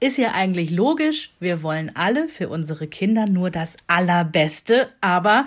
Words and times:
ist 0.00 0.18
ja 0.18 0.32
eigentlich 0.32 0.70
logisch. 0.70 1.32
Wir 1.40 1.62
wollen 1.62 1.92
alle 1.94 2.28
für 2.28 2.48
unsere 2.48 2.86
Kinder 2.86 3.26
nur 3.26 3.50
das 3.50 3.76
Allerbeste. 3.86 4.88
Aber 5.00 5.46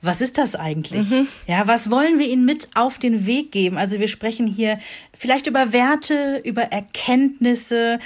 was 0.00 0.20
ist 0.20 0.38
das 0.38 0.54
eigentlich? 0.54 1.08
Mhm. 1.10 1.28
Ja, 1.46 1.66
was 1.66 1.90
wollen 1.90 2.18
wir 2.18 2.28
ihnen 2.28 2.44
mit 2.44 2.68
auf 2.74 2.98
den 2.98 3.26
Weg 3.26 3.50
geben? 3.50 3.78
Also 3.78 3.98
wir 3.98 4.08
sprechen 4.08 4.46
hier 4.46 4.78
vielleicht 5.14 5.46
über 5.46 5.72
Werte, 5.72 6.40
über 6.44 6.62
Erkenntnisse, 6.62 7.98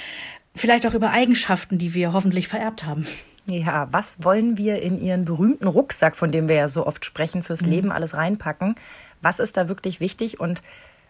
vielleicht 0.55 0.87
auch 0.87 0.93
über 0.93 1.11
Eigenschaften, 1.11 1.77
die 1.77 1.93
wir 1.93 2.13
hoffentlich 2.13 2.47
vererbt 2.47 2.85
haben. 2.85 3.05
Ja, 3.45 3.89
was 3.91 4.23
wollen 4.23 4.57
wir 4.57 4.81
in 4.81 5.01
Ihren 5.01 5.25
berühmten 5.25 5.67
Rucksack, 5.67 6.15
von 6.15 6.31
dem 6.31 6.47
wir 6.47 6.55
ja 6.55 6.67
so 6.69 6.87
oft 6.87 7.03
sprechen, 7.03 7.43
fürs 7.43 7.61
mhm. 7.61 7.69
Leben 7.69 7.91
alles 7.91 8.13
reinpacken? 8.13 8.75
Was 9.21 9.39
ist 9.39 9.57
da 9.57 9.67
wirklich 9.67 9.99
wichtig 9.99 10.39
und 10.39 10.61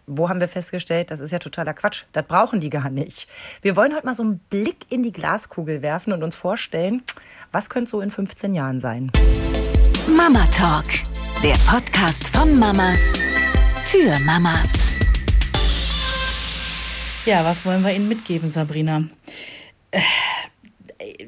wo 0.07 0.29
haben 0.29 0.39
wir 0.39 0.47
festgestellt, 0.47 1.11
das 1.11 1.19
ist 1.19 1.31
ja 1.31 1.39
totaler 1.39 1.73
Quatsch. 1.73 2.03
Das 2.11 2.25
brauchen 2.25 2.59
die 2.59 2.69
gar 2.69 2.89
nicht. 2.89 3.27
Wir 3.61 3.75
wollen 3.75 3.93
heute 3.93 4.05
mal 4.05 4.15
so 4.15 4.23
einen 4.23 4.39
Blick 4.39 4.85
in 4.89 5.03
die 5.03 5.11
Glaskugel 5.11 5.81
werfen 5.81 6.13
und 6.13 6.23
uns 6.23 6.35
vorstellen, 6.35 7.03
was 7.51 7.69
könnte 7.69 7.91
so 7.91 8.01
in 8.01 8.11
15 8.11 8.53
Jahren 8.53 8.79
sein. 8.79 9.11
Mama 10.07 10.45
Talk, 10.51 10.85
der 11.43 11.55
Podcast 11.69 12.27
von 12.35 12.57
Mamas 12.57 13.17
für 13.85 14.19
Mamas. 14.25 14.87
Ja, 17.25 17.45
was 17.45 17.65
wollen 17.65 17.83
wir 17.83 17.93
Ihnen 17.93 18.09
mitgeben, 18.09 18.49
Sabrina? 18.49 19.03
Äh, 19.91 20.01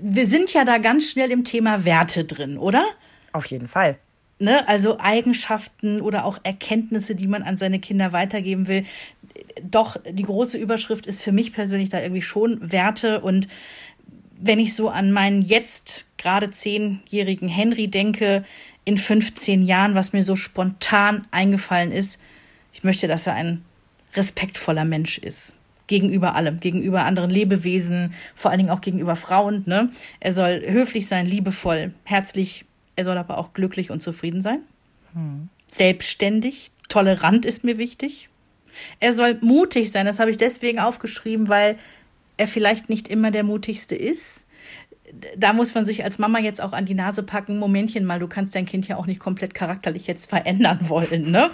wir 0.02 0.26
sind 0.26 0.54
ja 0.54 0.66
da 0.66 0.78
ganz 0.78 1.10
schnell 1.10 1.32
im 1.32 1.44
Thema 1.44 1.86
Werte 1.86 2.26
drin, 2.26 2.58
oder? 2.58 2.86
Auf 3.32 3.46
jeden 3.46 3.68
Fall. 3.68 3.98
Ne, 4.38 4.68
also 4.68 4.98
Eigenschaften 5.00 6.02
oder 6.02 6.26
auch 6.26 6.40
Erkenntnisse, 6.44 7.16
die 7.16 7.28
man 7.28 7.42
an 7.44 7.56
seine 7.56 7.80
Kinder 7.80 8.12
weitergeben 8.12 8.68
will. 8.68 8.84
Doch 9.64 9.96
die 10.10 10.24
große 10.24 10.58
Überschrift 10.58 11.06
ist 11.06 11.22
für 11.22 11.32
mich 11.32 11.54
persönlich 11.54 11.88
da 11.88 12.02
irgendwie 12.02 12.22
schon 12.22 12.60
Werte. 12.60 13.22
Und 13.22 13.48
wenn 14.38 14.60
ich 14.60 14.76
so 14.76 14.90
an 14.90 15.14
meinen 15.14 15.42
jetzt 15.42 16.04
gerade 16.18 16.52
zehnjährigen 16.52 17.48
Henry 17.48 17.88
denke, 17.88 18.44
in 18.84 18.98
15 18.98 19.64
Jahren, 19.64 19.96
was 19.96 20.14
mir 20.14 20.24
so 20.24 20.36
spontan 20.36 21.26
eingefallen 21.32 21.92
ist, 21.92 22.20
ich 22.74 22.84
möchte, 22.84 23.08
dass 23.08 23.28
er 23.28 23.34
ein 23.34 23.64
respektvoller 24.16 24.86
Mensch 24.86 25.18
ist 25.18 25.56
gegenüber 25.88 26.36
allem, 26.36 26.60
gegenüber 26.60 27.04
anderen 27.04 27.30
Lebewesen, 27.30 28.14
vor 28.36 28.50
allen 28.52 28.60
Dingen 28.60 28.72
auch 28.72 28.82
gegenüber 28.82 29.16
Frauen. 29.16 29.64
Ne? 29.66 29.92
Er 30.20 30.34
soll 30.34 30.64
höflich 30.66 31.08
sein, 31.08 31.26
liebevoll, 31.28 31.94
herzlich, 32.06 32.66
er 32.96 33.04
soll 33.04 33.18
aber 33.18 33.38
auch 33.38 33.54
glücklich 33.54 33.92
und 33.92 34.02
zufrieden 34.02 34.42
sein. 34.42 34.60
Hm. 35.14 35.50
Selbstständig, 35.72 36.72
tolerant 36.90 37.46
ist 37.46 37.64
mir 37.64 37.78
wichtig. 37.78 38.30
Er 39.00 39.14
soll 39.14 39.38
mutig 39.42 39.92
sein, 39.92 40.06
das 40.06 40.20
habe 40.20 40.32
ich 40.32 40.38
deswegen 40.38 40.80
aufgeschrieben, 40.80 41.50
weil 41.50 41.78
er 42.38 42.48
vielleicht 42.48 42.90
nicht 42.90 43.08
immer 43.08 43.32
der 43.32 43.44
mutigste 43.44 43.96
ist. 43.96 44.44
Da 45.38 45.54
muss 45.54 45.74
man 45.76 45.86
sich 45.86 46.04
als 46.04 46.18
Mama 46.18 46.40
jetzt 46.40 46.62
auch 46.62 46.74
an 46.74 46.86
die 46.86 46.94
Nase 46.94 47.24
packen, 47.24 47.60
Momentchen 47.60 48.06
mal, 48.06 48.20
du 48.20 48.28
kannst 48.28 48.56
dein 48.56 48.66
Kind 48.66 48.88
ja 48.88 48.98
auch 48.98 49.06
nicht 49.06 49.20
komplett 49.20 49.54
charakterlich 49.54 50.08
jetzt 50.08 50.30
verändern 50.30 50.80
wollen, 50.90 51.32
ne? 51.32 51.52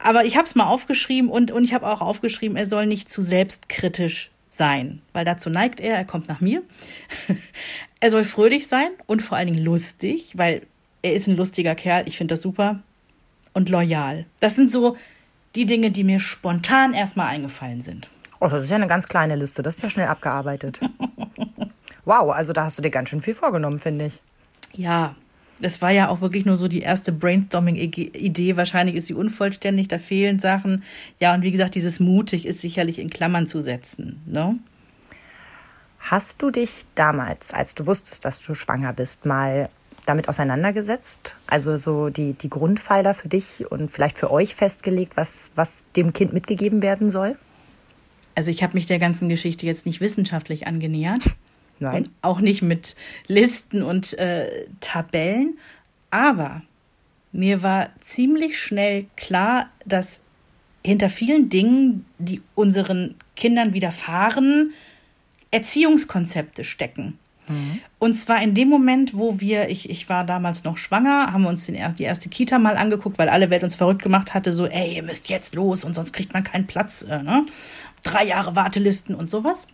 aber 0.00 0.24
ich 0.24 0.36
habe 0.36 0.46
es 0.46 0.54
mal 0.54 0.66
aufgeschrieben 0.66 1.30
und, 1.30 1.50
und 1.50 1.62
ich 1.62 1.74
habe 1.74 1.86
auch 1.86 2.00
aufgeschrieben, 2.00 2.56
er 2.56 2.66
soll 2.66 2.86
nicht 2.86 3.10
zu 3.10 3.22
selbstkritisch 3.22 4.30
sein, 4.50 5.00
weil 5.12 5.24
dazu 5.24 5.48
neigt 5.48 5.80
er, 5.80 5.96
er 5.96 6.04
kommt 6.04 6.28
nach 6.28 6.40
mir. 6.40 6.62
er 8.00 8.10
soll 8.10 8.24
fröhlich 8.24 8.66
sein 8.66 8.90
und 9.06 9.22
vor 9.22 9.38
allen 9.38 9.46
Dingen 9.46 9.64
lustig, 9.64 10.32
weil 10.36 10.66
er 11.02 11.14
ist 11.14 11.28
ein 11.28 11.36
lustiger 11.36 11.74
Kerl, 11.74 12.06
ich 12.06 12.18
finde 12.18 12.34
das 12.34 12.42
super. 12.42 12.80
Und 13.52 13.68
loyal. 13.68 14.26
Das 14.40 14.56
sind 14.56 14.70
so 14.70 14.96
die 15.54 15.66
Dinge, 15.66 15.90
die 15.90 16.04
mir 16.04 16.20
spontan 16.20 16.94
erstmal 16.94 17.26
eingefallen 17.28 17.82
sind. 17.82 18.08
Oh, 18.38 18.48
das 18.48 18.64
ist 18.64 18.70
ja 18.70 18.76
eine 18.76 18.86
ganz 18.86 19.08
kleine 19.08 19.36
Liste, 19.36 19.62
das 19.62 19.76
ist 19.76 19.82
ja 19.82 19.90
schnell 19.90 20.06
abgearbeitet. 20.06 20.80
wow, 22.04 22.32
also 22.32 22.52
da 22.52 22.64
hast 22.64 22.78
du 22.78 22.82
dir 22.82 22.90
ganz 22.90 23.08
schön 23.08 23.20
viel 23.20 23.34
vorgenommen, 23.34 23.80
finde 23.80 24.06
ich. 24.06 24.20
Ja, 24.72 25.16
es 25.60 25.82
war 25.82 25.90
ja 25.90 26.08
auch 26.08 26.20
wirklich 26.20 26.44
nur 26.44 26.56
so 26.56 26.68
die 26.68 26.80
erste 26.80 27.12
Brainstorming-Idee. 27.12 28.56
Wahrscheinlich 28.56 28.96
ist 28.96 29.06
sie 29.06 29.14
unvollständig, 29.14 29.88
da 29.88 29.98
fehlen 29.98 30.38
Sachen. 30.38 30.82
Ja, 31.18 31.34
und 31.34 31.42
wie 31.42 31.50
gesagt, 31.50 31.74
dieses 31.74 32.00
mutig 32.00 32.46
ist 32.46 32.60
sicherlich 32.60 32.98
in 32.98 33.10
Klammern 33.10 33.46
zu 33.46 33.62
setzen. 33.62 34.20
Ne? 34.26 34.58
Hast 35.98 36.42
du 36.42 36.50
dich 36.50 36.86
damals, 36.94 37.52
als 37.52 37.74
du 37.74 37.86
wusstest, 37.86 38.24
dass 38.24 38.42
du 38.42 38.54
schwanger 38.54 38.92
bist, 38.92 39.26
mal 39.26 39.68
damit 40.06 40.28
auseinandergesetzt? 40.28 41.36
Also 41.46 41.76
so 41.76 42.08
die, 42.08 42.32
die 42.32 42.50
Grundpfeiler 42.50 43.14
für 43.14 43.28
dich 43.28 43.70
und 43.70 43.90
vielleicht 43.90 44.18
für 44.18 44.30
euch 44.30 44.54
festgelegt, 44.54 45.16
was, 45.16 45.50
was 45.54 45.84
dem 45.96 46.12
Kind 46.12 46.32
mitgegeben 46.32 46.82
werden 46.82 47.10
soll? 47.10 47.36
Also 48.34 48.50
ich 48.50 48.62
habe 48.62 48.74
mich 48.74 48.86
der 48.86 48.98
ganzen 48.98 49.28
Geschichte 49.28 49.66
jetzt 49.66 49.86
nicht 49.86 50.00
wissenschaftlich 50.00 50.66
angenähert. 50.66 51.22
Nein. 51.80 52.04
Und 52.04 52.10
auch 52.22 52.40
nicht 52.40 52.62
mit 52.62 52.94
Listen 53.26 53.82
und 53.82 54.16
äh, 54.18 54.66
Tabellen. 54.80 55.58
Aber 56.10 56.62
mir 57.32 57.62
war 57.62 57.88
ziemlich 58.00 58.60
schnell 58.60 59.06
klar, 59.16 59.70
dass 59.84 60.20
hinter 60.84 61.10
vielen 61.10 61.48
Dingen, 61.48 62.06
die 62.18 62.42
unseren 62.54 63.14
Kindern 63.36 63.72
widerfahren, 63.74 64.72
Erziehungskonzepte 65.50 66.64
stecken. 66.64 67.18
Mhm. 67.48 67.80
Und 67.98 68.14
zwar 68.14 68.42
in 68.42 68.54
dem 68.54 68.68
Moment, 68.68 69.14
wo 69.14 69.40
wir, 69.40 69.68
ich, 69.68 69.90
ich 69.90 70.08
war 70.08 70.24
damals 70.24 70.64
noch 70.64 70.78
schwanger, 70.78 71.32
haben 71.32 71.42
wir 71.42 71.48
uns 71.48 71.66
den, 71.66 71.76
die 71.96 72.04
erste 72.04 72.28
Kita 72.28 72.58
mal 72.58 72.76
angeguckt, 72.76 73.18
weil 73.18 73.28
alle 73.28 73.50
Welt 73.50 73.64
uns 73.64 73.74
verrückt 73.74 74.02
gemacht 74.02 74.32
hatte, 74.32 74.52
so, 74.52 74.66
ey, 74.66 74.94
ihr 74.94 75.02
müsst 75.02 75.28
jetzt 75.28 75.54
los 75.54 75.84
und 75.84 75.94
sonst 75.94 76.12
kriegt 76.12 76.32
man 76.32 76.44
keinen 76.44 76.66
Platz. 76.66 77.02
Äh, 77.02 77.22
ne? 77.22 77.46
Drei 78.02 78.24
Jahre 78.24 78.56
Wartelisten 78.56 79.14
und 79.14 79.28
sowas. 79.28 79.68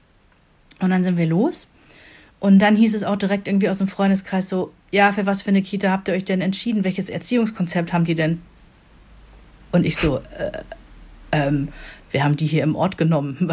Und 0.80 0.90
dann 0.90 1.04
sind 1.04 1.16
wir 1.16 1.26
los. 1.26 1.72
Und 2.38 2.58
dann 2.58 2.76
hieß 2.76 2.94
es 2.94 3.02
auch 3.02 3.16
direkt 3.16 3.48
irgendwie 3.48 3.68
aus 3.68 3.78
dem 3.78 3.88
Freundeskreis 3.88 4.48
so, 4.48 4.72
ja, 4.90 5.12
für 5.12 5.26
was 5.26 5.42
für 5.42 5.48
eine 5.48 5.62
Kita 5.62 5.90
habt 5.90 6.08
ihr 6.08 6.14
euch 6.14 6.24
denn 6.24 6.40
entschieden? 6.40 6.84
Welches 6.84 7.10
Erziehungskonzept 7.10 7.92
haben 7.92 8.04
die 8.04 8.14
denn? 8.14 8.40
Und 9.72 9.84
ich 9.84 9.96
so, 9.96 10.18
äh, 10.18 10.52
ähm, 11.32 11.68
wir 12.10 12.24
haben 12.24 12.36
die 12.36 12.46
hier 12.46 12.62
im 12.62 12.76
Ort 12.76 12.98
genommen, 12.98 13.50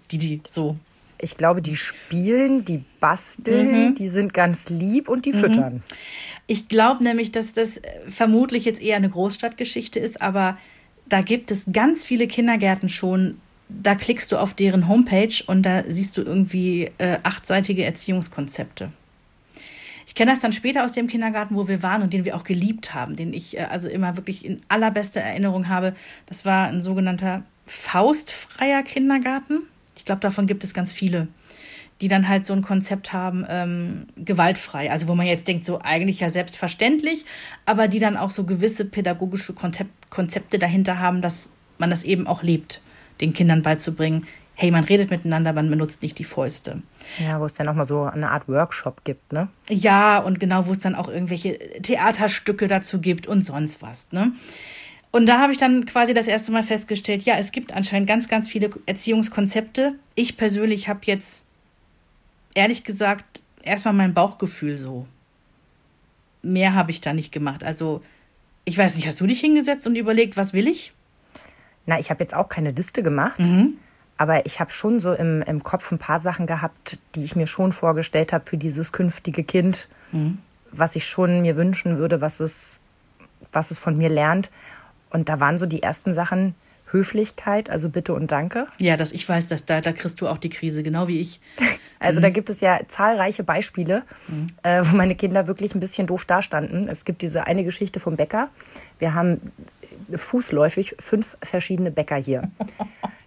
die, 0.10 0.18
die 0.18 0.40
so. 0.48 0.76
Ich 1.20 1.36
glaube, 1.36 1.62
die 1.62 1.74
spielen, 1.74 2.64
die 2.64 2.84
basteln, 3.00 3.88
mhm. 3.88 3.94
die 3.96 4.08
sind 4.08 4.32
ganz 4.32 4.68
lieb 4.68 5.08
und 5.08 5.24
die 5.24 5.32
mhm. 5.32 5.40
füttern. 5.40 5.82
Ich 6.46 6.68
glaube 6.68 7.02
nämlich, 7.02 7.32
dass 7.32 7.52
das 7.52 7.80
vermutlich 8.08 8.64
jetzt 8.64 8.80
eher 8.80 8.96
eine 8.96 9.10
Großstadtgeschichte 9.10 9.98
ist, 9.98 10.22
aber 10.22 10.58
da 11.08 11.22
gibt 11.22 11.50
es 11.50 11.64
ganz 11.72 12.04
viele 12.04 12.28
Kindergärten 12.28 12.88
schon, 12.88 13.40
da 13.68 13.94
klickst 13.94 14.32
du 14.32 14.38
auf 14.38 14.54
deren 14.54 14.88
Homepage 14.88 15.42
und 15.46 15.62
da 15.62 15.84
siehst 15.84 16.16
du 16.16 16.22
irgendwie 16.22 16.90
äh, 16.98 17.18
achtseitige 17.22 17.84
Erziehungskonzepte. 17.84 18.90
Ich 20.06 20.14
kenne 20.14 20.30
das 20.30 20.40
dann 20.40 20.54
später 20.54 20.84
aus 20.84 20.92
dem 20.92 21.06
Kindergarten, 21.06 21.54
wo 21.54 21.68
wir 21.68 21.82
waren 21.82 22.02
und 22.02 22.14
den 22.14 22.24
wir 22.24 22.34
auch 22.34 22.44
geliebt 22.44 22.94
haben, 22.94 23.14
den 23.14 23.34
ich 23.34 23.58
äh, 23.58 23.64
also 23.64 23.88
immer 23.88 24.16
wirklich 24.16 24.44
in 24.44 24.60
allerbester 24.68 25.20
Erinnerung 25.20 25.68
habe. 25.68 25.94
Das 26.26 26.44
war 26.44 26.68
ein 26.68 26.82
sogenannter 26.82 27.42
faustfreier 27.66 28.82
Kindergarten. 28.82 29.60
Ich 29.96 30.06
glaube, 30.06 30.22
davon 30.22 30.46
gibt 30.46 30.64
es 30.64 30.72
ganz 30.72 30.94
viele, 30.94 31.28
die 32.00 32.08
dann 32.08 32.26
halt 32.26 32.46
so 32.46 32.54
ein 32.54 32.62
Konzept 32.62 33.12
haben, 33.12 33.44
ähm, 33.50 34.06
gewaltfrei. 34.16 34.90
Also 34.90 35.08
wo 35.08 35.14
man 35.14 35.26
jetzt 35.26 35.46
denkt, 35.46 35.66
so 35.66 35.78
eigentlich 35.82 36.20
ja 36.20 36.30
selbstverständlich, 36.30 37.26
aber 37.66 37.86
die 37.86 37.98
dann 37.98 38.16
auch 38.16 38.30
so 38.30 38.44
gewisse 38.44 38.86
pädagogische 38.86 39.52
Konzept 39.52 39.90
Konzepte 40.08 40.58
dahinter 40.58 41.00
haben, 41.00 41.20
dass 41.20 41.50
man 41.76 41.90
das 41.90 42.02
eben 42.02 42.26
auch 42.26 42.42
lebt 42.42 42.80
den 43.20 43.32
Kindern 43.32 43.62
beizubringen, 43.62 44.26
hey, 44.60 44.72
man 44.72 44.82
redet 44.82 45.10
miteinander, 45.10 45.52
man 45.52 45.70
benutzt 45.70 46.02
nicht 46.02 46.18
die 46.18 46.24
Fäuste. 46.24 46.82
Ja, 47.24 47.38
wo 47.40 47.44
es 47.44 47.54
dann 47.54 47.66
nochmal 47.66 47.84
so 47.84 48.02
eine 48.02 48.32
Art 48.32 48.48
Workshop 48.48 49.04
gibt, 49.04 49.32
ne? 49.32 49.48
Ja, 49.68 50.18
und 50.18 50.40
genau, 50.40 50.66
wo 50.66 50.72
es 50.72 50.80
dann 50.80 50.96
auch 50.96 51.08
irgendwelche 51.08 51.56
Theaterstücke 51.80 52.66
dazu 52.66 53.00
gibt 53.00 53.28
und 53.28 53.42
sonst 53.42 53.82
was, 53.82 54.08
ne? 54.10 54.32
Und 55.12 55.26
da 55.26 55.40
habe 55.40 55.52
ich 55.52 55.58
dann 55.58 55.86
quasi 55.86 56.12
das 56.12 56.26
erste 56.26 56.50
Mal 56.50 56.64
festgestellt, 56.64 57.22
ja, 57.22 57.36
es 57.36 57.52
gibt 57.52 57.72
anscheinend 57.72 58.08
ganz, 58.08 58.28
ganz 58.28 58.48
viele 58.48 58.70
Erziehungskonzepte. 58.86 59.94
Ich 60.16 60.36
persönlich 60.36 60.88
habe 60.88 61.00
jetzt, 61.04 61.44
ehrlich 62.54 62.82
gesagt, 62.82 63.42
erstmal 63.62 63.94
mein 63.94 64.12
Bauchgefühl 64.12 64.76
so. 64.76 65.06
Mehr 66.42 66.74
habe 66.74 66.90
ich 66.90 67.00
da 67.00 67.12
nicht 67.12 67.30
gemacht. 67.30 67.62
Also, 67.62 68.02
ich 68.64 68.76
weiß 68.76 68.96
nicht, 68.96 69.06
hast 69.06 69.20
du 69.20 69.26
dich 69.28 69.40
hingesetzt 69.40 69.86
und 69.86 69.94
überlegt, 69.94 70.36
was 70.36 70.52
will 70.52 70.66
ich? 70.66 70.92
Na, 71.88 71.98
ich 71.98 72.10
habe 72.10 72.22
jetzt 72.22 72.34
auch 72.34 72.50
keine 72.50 72.70
Liste 72.70 73.02
gemacht. 73.02 73.40
Mhm. 73.40 73.78
Aber 74.18 74.44
ich 74.44 74.60
habe 74.60 74.70
schon 74.70 75.00
so 75.00 75.14
im, 75.14 75.40
im 75.42 75.62
Kopf 75.62 75.90
ein 75.90 75.98
paar 75.98 76.20
Sachen 76.20 76.46
gehabt, 76.46 76.98
die 77.14 77.24
ich 77.24 77.34
mir 77.34 77.46
schon 77.46 77.72
vorgestellt 77.72 78.32
habe 78.32 78.44
für 78.44 78.58
dieses 78.58 78.92
künftige 78.92 79.42
Kind, 79.42 79.88
mhm. 80.12 80.38
was 80.70 80.96
ich 80.96 81.06
schon 81.06 81.40
mir 81.40 81.56
wünschen 81.56 81.96
würde, 81.96 82.20
was 82.20 82.40
es, 82.40 82.78
was 83.52 83.70
es 83.70 83.78
von 83.78 83.96
mir 83.96 84.10
lernt. 84.10 84.50
Und 85.08 85.30
da 85.30 85.40
waren 85.40 85.56
so 85.56 85.64
die 85.64 85.82
ersten 85.82 86.12
Sachen 86.12 86.54
Höflichkeit, 86.90 87.70
also 87.70 87.88
Bitte 87.88 88.12
und 88.12 88.32
Danke. 88.32 88.66
Ja, 88.78 88.96
dass 88.96 89.12
ich 89.12 89.28
weiß, 89.28 89.46
dass 89.46 89.64
da, 89.64 89.80
da 89.80 89.92
kriegst 89.92 90.20
du 90.20 90.28
auch 90.28 90.38
die 90.38 90.50
Krise, 90.50 90.82
genau 90.82 91.08
wie 91.08 91.20
ich. 91.20 91.40
Also 92.00 92.20
mhm. 92.20 92.22
da 92.22 92.30
gibt 92.30 92.48
es 92.48 92.60
ja 92.60 92.78
zahlreiche 92.86 93.42
Beispiele, 93.42 94.04
mhm. 94.28 94.46
äh, 94.62 94.84
wo 94.84 94.94
meine 94.94 95.16
Kinder 95.16 95.48
wirklich 95.48 95.74
ein 95.74 95.80
bisschen 95.80 96.06
doof 96.06 96.24
dastanden. 96.26 96.88
Es 96.88 97.04
gibt 97.04 97.22
diese 97.22 97.48
eine 97.48 97.64
Geschichte 97.64 97.98
vom 97.98 98.14
Bäcker. 98.14 98.50
Wir 99.00 99.14
haben 99.14 99.40
fußläufig 100.14 100.96
fünf 100.98 101.36
verschiedene 101.42 101.90
Bäcker 101.90 102.16
hier. 102.16 102.50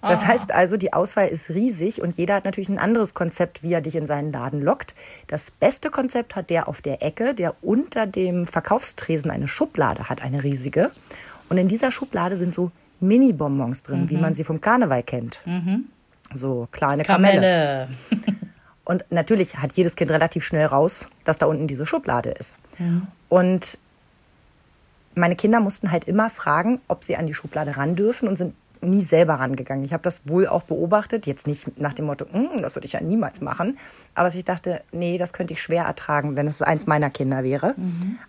Das 0.02 0.26
heißt 0.26 0.52
also, 0.52 0.78
die 0.78 0.94
Auswahl 0.94 1.28
ist 1.28 1.50
riesig 1.50 2.02
und 2.02 2.18
jeder 2.18 2.36
hat 2.36 2.46
natürlich 2.46 2.70
ein 2.70 2.80
anderes 2.80 3.14
Konzept, 3.14 3.62
wie 3.62 3.74
er 3.74 3.82
dich 3.82 3.96
in 3.96 4.08
seinen 4.08 4.32
Laden 4.32 4.62
lockt. 4.62 4.96
Das 5.28 5.52
beste 5.52 5.92
Konzept 5.92 6.36
hat 6.36 6.50
der 6.50 6.68
auf 6.68 6.82
der 6.82 7.04
Ecke, 7.04 7.36
der 7.36 7.56
unter 7.62 8.08
dem 8.08 8.48
Verkaufstresen 8.48 9.30
eine 9.30 9.48
Schublade 9.48 10.10
hat, 10.10 10.24
eine 10.24 10.44
riesige. 10.44 10.92
Und 11.50 11.58
in 11.58 11.68
dieser 11.68 11.92
Schublade 11.92 12.36
sind 12.36 12.56
so 12.56 12.72
Mini-Bonbons 13.00 13.84
drin, 13.84 14.10
wie 14.10 14.18
man 14.18 14.34
sie 14.34 14.44
vom 14.44 14.60
Karneval 14.60 15.04
kennt. 15.04 15.40
So 16.34 16.68
kleine 16.72 17.04
Kamelle. 17.04 17.36
Kamelle. 17.36 17.88
Und 18.84 19.06
natürlich 19.12 19.58
hat 19.58 19.74
jedes 19.74 19.96
Kind 19.96 20.10
relativ 20.10 20.44
schnell 20.44 20.66
raus, 20.66 21.06
dass 21.26 21.38
da 21.38 21.46
unten 21.46 21.68
diese 21.68 21.86
Schublade 21.86 22.32
ist. 22.32 22.60
Und 23.30 23.78
meine 25.16 25.36
Kinder 25.36 25.60
mussten 25.60 25.92
halt 25.92 26.06
immer 26.06 26.30
fragen, 26.30 26.80
ob 26.88 27.04
sie 27.04 27.16
an 27.18 27.26
die 27.28 27.34
Schublade 27.34 27.78
ran 27.78 27.96
dürfen 27.96 28.28
und 28.28 28.38
sind 28.38 28.54
nie 28.84 29.02
selber 29.02 29.36
rangegangen. 29.36 29.86
Ich 29.86 29.94
habe 29.94 30.02
das 30.02 30.22
wohl 30.26 30.48
auch 30.48 30.64
beobachtet, 30.64 31.28
jetzt 31.28 31.46
nicht 31.46 31.80
nach 31.80 31.94
dem 31.94 32.06
Motto, 32.06 32.26
"Mm, 32.26 32.62
das 32.64 32.76
würde 32.76 32.88
ich 32.88 32.94
ja 32.94 33.02
niemals 33.02 33.40
machen, 33.40 33.78
aber 34.16 34.30
ich 34.30 34.44
dachte, 34.44 34.82
nee, 34.92 35.20
das 35.20 35.34
könnte 35.34 35.54
ich 35.54 35.62
schwer 35.62 35.86
ertragen, 35.86 36.36
wenn 36.36 36.48
es 36.48 36.64
eins 36.64 36.88
meiner 36.88 37.12
Kinder 37.12 37.44
wäre. 37.44 37.76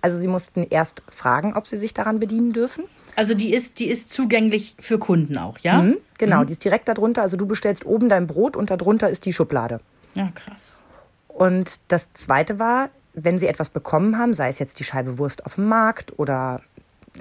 Also 0.02 0.18
sie 0.18 0.28
mussten 0.28 0.66
erst 0.68 1.02
fragen, 1.08 1.54
ob 1.56 1.66
sie 1.66 1.78
sich 1.78 1.94
daran 1.94 2.20
bedienen 2.20 2.52
dürfen. 2.52 2.84
Also 3.16 3.32
die 3.32 3.54
ist, 3.54 3.78
die 3.78 3.86
ist 3.86 4.10
zugänglich 4.10 4.76
für 4.78 4.98
Kunden 4.98 5.38
auch, 5.38 5.58
ja? 5.58 5.82
Mhm, 5.82 5.96
genau, 6.18 6.44
die 6.44 6.52
ist 6.52 6.64
direkt 6.64 6.86
darunter. 6.88 7.22
Also 7.22 7.38
du 7.38 7.46
bestellst 7.46 7.86
oben 7.86 8.10
dein 8.10 8.26
Brot 8.26 8.54
und 8.54 8.70
darunter 8.70 9.08
ist 9.08 9.24
die 9.24 9.32
Schublade. 9.32 9.80
Ja, 10.14 10.28
krass. 10.34 10.82
Und 11.28 11.80
das 11.88 12.12
Zweite 12.12 12.58
war, 12.58 12.90
wenn 13.14 13.38
sie 13.38 13.46
etwas 13.46 13.70
bekommen 13.70 14.18
haben, 14.18 14.34
sei 14.34 14.48
es 14.48 14.58
jetzt 14.58 14.78
die 14.78 14.84
Scheibe 14.84 15.18
Wurst 15.18 15.44
auf 15.46 15.56
dem 15.56 15.66
Markt 15.66 16.18
oder 16.18 16.60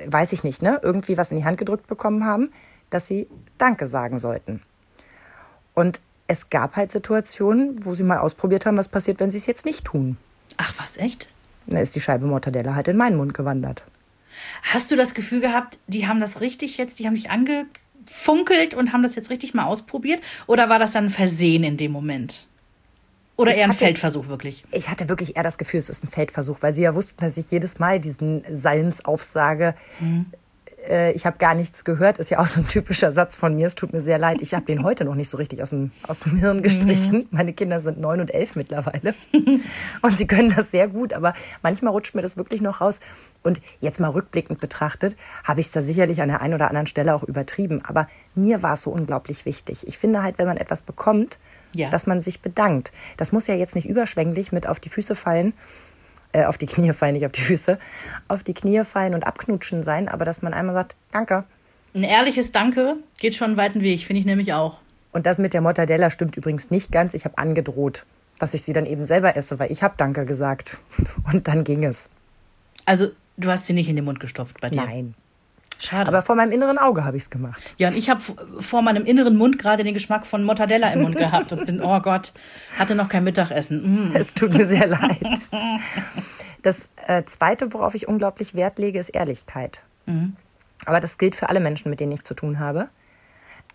weiß 0.06 0.32
ich 0.34 0.44
nicht, 0.44 0.62
ne, 0.62 0.80
irgendwie 0.82 1.18
was 1.18 1.32
in 1.32 1.38
die 1.38 1.46
Hand 1.46 1.58
gedrückt 1.58 1.88
bekommen 1.88 2.26
haben, 2.26 2.52
dass 2.90 3.08
sie 3.08 3.28
Danke 3.58 3.88
sagen 3.88 4.20
sollten. 4.20 4.62
Und 5.74 6.00
es 6.28 6.50
gab 6.50 6.76
halt 6.76 6.92
Situationen, 6.92 7.84
wo 7.86 7.94
sie 7.94 8.04
mal 8.04 8.20
ausprobiert 8.20 8.66
haben, 8.66 8.78
was 8.78 8.88
passiert, 8.88 9.20
wenn 9.20 9.32
sie 9.32 9.38
es 9.38 9.48
jetzt 9.48 9.66
nicht 9.66 9.86
tun. 9.86 10.18
Ach, 10.58 10.74
was, 10.78 10.98
echt? 10.98 11.30
Dann 11.68 11.82
ist 11.82 11.96
die 11.96 12.00
Scheibe 12.00 12.26
Mortadella 12.26 12.76
halt 12.76 12.88
in 12.88 12.98
meinen 12.98 13.18
Mund 13.18 13.34
gewandert. 13.34 13.84
Hast 14.64 14.92
du 14.92 14.96
das 14.96 15.14
Gefühl 15.14 15.42
gehabt, 15.42 15.78
die 15.88 16.08
haben 16.08 16.22
das 16.22 16.40
richtig 16.40 16.78
jetzt, 16.78 17.00
die 17.00 17.06
haben 17.06 17.16
dich 17.16 17.30
angefunkelt 17.30 18.74
und 18.74 18.94
haben 18.94 19.04
das 19.04 19.16
jetzt 19.16 19.30
richtig 19.30 19.54
mal 19.54 19.66
ausprobiert? 19.66 20.22
Oder 20.48 20.70
war 20.70 20.80
das 20.80 20.92
dann 20.92 21.06
ein 21.06 21.10
Versehen 21.10 21.64
in 21.64 21.78
dem 21.78 21.92
Moment? 21.92 22.48
Oder 23.38 23.54
eher 23.56 23.64
ein 23.66 23.70
hatte- 23.70 23.80
Feldversuch 23.80 24.28
wirklich? 24.28 24.66
Ich 24.72 24.90
hatte 24.90 25.10
wirklich 25.10 25.36
eher 25.36 25.44
das 25.44 25.58
Gefühl, 25.58 25.80
es 25.80 25.90
ist 25.90 26.04
ein 26.04 26.10
Feldversuch, 26.10 26.58
weil 26.62 26.74
sie 26.74 26.84
ja 26.84 26.94
wussten, 26.96 27.20
dass 27.22 27.38
ich 27.38 27.50
jedes 27.52 27.80
Mal 27.80 28.00
diesen 28.00 28.44
Salms 28.52 29.04
aufsage. 29.06 29.74
Äh, 30.88 31.12
ich 31.14 31.26
habe 31.26 31.38
gar 31.38 31.54
nichts 31.56 31.84
gehört, 31.84 32.18
ist 32.18 32.30
ja 32.30 32.40
auch 32.40 32.46
so 32.46 32.60
ein 32.62 32.68
typischer 32.68 33.12
Satz 33.12 33.36
von 33.36 33.56
mir. 33.56 33.68
Es 33.68 33.76
tut 33.76 33.94
mir 33.94 34.02
sehr 34.02 34.18
leid. 34.18 34.40
Ich 34.42 34.54
habe 34.54 34.66
den 34.66 34.84
heute 34.84 35.06
noch 35.06 35.16
nicht 35.16 35.30
so 35.30 35.38
richtig 35.38 35.62
aus 35.62 35.70
dem, 35.70 35.92
aus 36.08 36.22
dem 36.22 36.38
Hirn 36.38 36.62
gestrichen. 36.62 37.28
Meine 37.32 37.54
Kinder 37.54 37.80
sind 37.80 38.00
neun 38.00 38.20
und 38.20 38.34
elf 38.34 38.56
mittlerweile. 38.56 39.14
und 40.02 40.18
sie 40.18 40.28
können 40.28 40.54
das 40.56 40.72
sehr 40.72 40.88
gut, 40.88 41.14
aber 41.14 41.34
manchmal 41.62 41.94
rutscht 41.94 42.16
mir 42.16 42.22
das 42.22 42.38
wirklich 42.38 42.62
noch 42.62 42.82
raus. 42.82 43.00
Und 43.44 43.62
jetzt 43.80 44.00
mal 44.00 44.10
rückblickend 44.10 44.60
betrachtet, 44.60 45.16
habe 45.44 45.60
ich 45.60 45.68
es 45.68 45.72
da 45.72 45.82
sicherlich 45.82 46.22
an 46.22 46.30
der 46.30 46.42
einen 46.42 46.54
oder 46.54 46.68
anderen 46.70 46.88
Stelle 46.88 47.16
auch 47.16 47.24
übertrieben. 47.24 47.84
Aber 47.86 48.08
mir 48.36 48.62
war 48.64 48.74
es 48.74 48.84
so 48.84 48.92
unglaublich 48.92 49.46
wichtig. 49.46 49.88
Ich 49.88 49.98
finde 49.98 50.22
halt, 50.24 50.38
wenn 50.38 50.48
man 50.48 50.58
etwas 50.58 50.82
bekommt, 50.82 51.38
Ja. 51.74 51.90
dass 51.90 52.08
man 52.08 52.22
sich 52.22 52.42
bedankt. 52.42 52.92
Das 53.18 53.32
muss 53.32 53.48
ja 53.48 53.56
jetzt 53.56 53.76
nicht 53.76 53.88
überschwänglich 53.88 54.52
mit 54.52 54.68
auf 54.68 54.80
die 54.80 54.90
Füße 54.90 55.16
fallen, 55.16 55.54
äh, 56.34 56.46
auf 56.46 56.58
die 56.58 56.66
Knie 56.66 56.94
fallen, 56.94 57.14
nicht 57.14 57.26
auf 57.26 57.32
die 57.32 57.42
Füße, 57.42 57.80
auf 58.28 58.44
die 58.44 58.54
Knie 58.54 58.84
fallen 58.84 59.14
und 59.14 59.26
abknutschen 59.26 59.84
sein, 59.84 60.08
aber 60.08 60.26
dass 60.26 60.42
man 60.42 60.54
einmal 60.54 60.76
sagt, 60.76 60.96
danke. 61.12 61.46
Ein 61.94 62.04
ehrliches 62.04 62.52
Danke 62.52 62.98
geht 63.20 63.36
schon 63.36 63.48
einen 63.48 63.58
weiten 63.58 63.82
Weg, 63.82 64.02
finde 64.06 64.22
ich 64.22 64.26
nämlich 64.26 64.54
auch. 64.54 64.78
Und 65.12 65.26
das 65.26 65.40
mit 65.40 65.54
der 65.54 65.62
Mortadella 65.62 66.10
stimmt 66.10 66.38
übrigens 66.38 66.70
nicht 66.70 66.92
ganz. 66.92 67.14
Ich 67.14 67.26
habe 67.26 67.38
angedroht, 67.38 68.06
dass 68.40 68.54
ich 68.54 68.62
sie 68.62 68.74
dann 68.74 68.86
eben 68.86 69.06
selber 69.06 69.36
esse, 69.36 69.60
weil 69.60 69.72
ich 69.72 69.84
habe 69.84 69.96
Danke 69.98 70.26
gesagt. 70.26 70.78
Und 71.32 71.48
dann 71.48 71.64
ging 71.64 71.84
es. 71.84 72.10
Also, 72.86 73.10
du 73.38 73.50
hast 73.50 73.66
sie 73.66 73.74
nicht 73.74 73.90
in 73.90 73.96
den 73.96 74.06
Mund 74.06 74.20
gestopft 74.20 74.62
bei 74.62 74.70
dir. 74.70 74.84
Nein. 74.86 75.16
Schade. 75.82 76.08
Aber 76.08 76.22
vor 76.22 76.36
meinem 76.36 76.52
inneren 76.52 76.78
Auge 76.78 77.04
habe 77.04 77.18
ich 77.18 77.24
es 77.24 77.30
gemacht. 77.30 77.62
ja, 77.78 77.88
und 77.88 77.98
ich 77.98 78.10
habe 78.10 78.22
vor 78.60 78.82
meinem 78.82 79.06
inneren 79.06 79.36
Mund 79.36 79.58
gerade 79.58 79.84
den 79.84 79.94
Geschmack 79.94 80.28
von 80.28 80.44
Mortadella 80.44 80.92
im 80.92 81.02
Mund 81.02 81.18
gehabt 81.18 81.52
und 81.54 81.66
bin, 81.66 81.82
oh 81.82 82.00
Gott, 82.00 82.34
hatte 82.78 82.94
noch 82.94 83.10
kein 83.10 83.24
Mittagessen. 83.24 84.10
Mm. 84.10 84.16
Es 84.16 84.34
tut 84.34 84.54
mir 84.54 84.66
sehr 84.66 84.88
leid. 84.88 85.50
Das 86.62 86.90
äh, 87.08 87.24
Zweite, 87.24 87.74
worauf 87.74 87.96
ich 87.96 88.08
unglaublich 88.08 88.54
Wert 88.54 88.78
lege, 88.78 89.00
ist 89.00 89.10
Ehrlichkeit. 89.10 89.82
Aber 90.86 91.00
das 91.00 91.18
gilt 91.18 91.36
für 91.36 91.50
alle 91.50 91.60
Menschen, 91.60 91.90
mit 91.90 92.00
denen 92.00 92.12
ich 92.12 92.24
zu 92.24 92.34
tun 92.34 92.60
habe. 92.60 92.90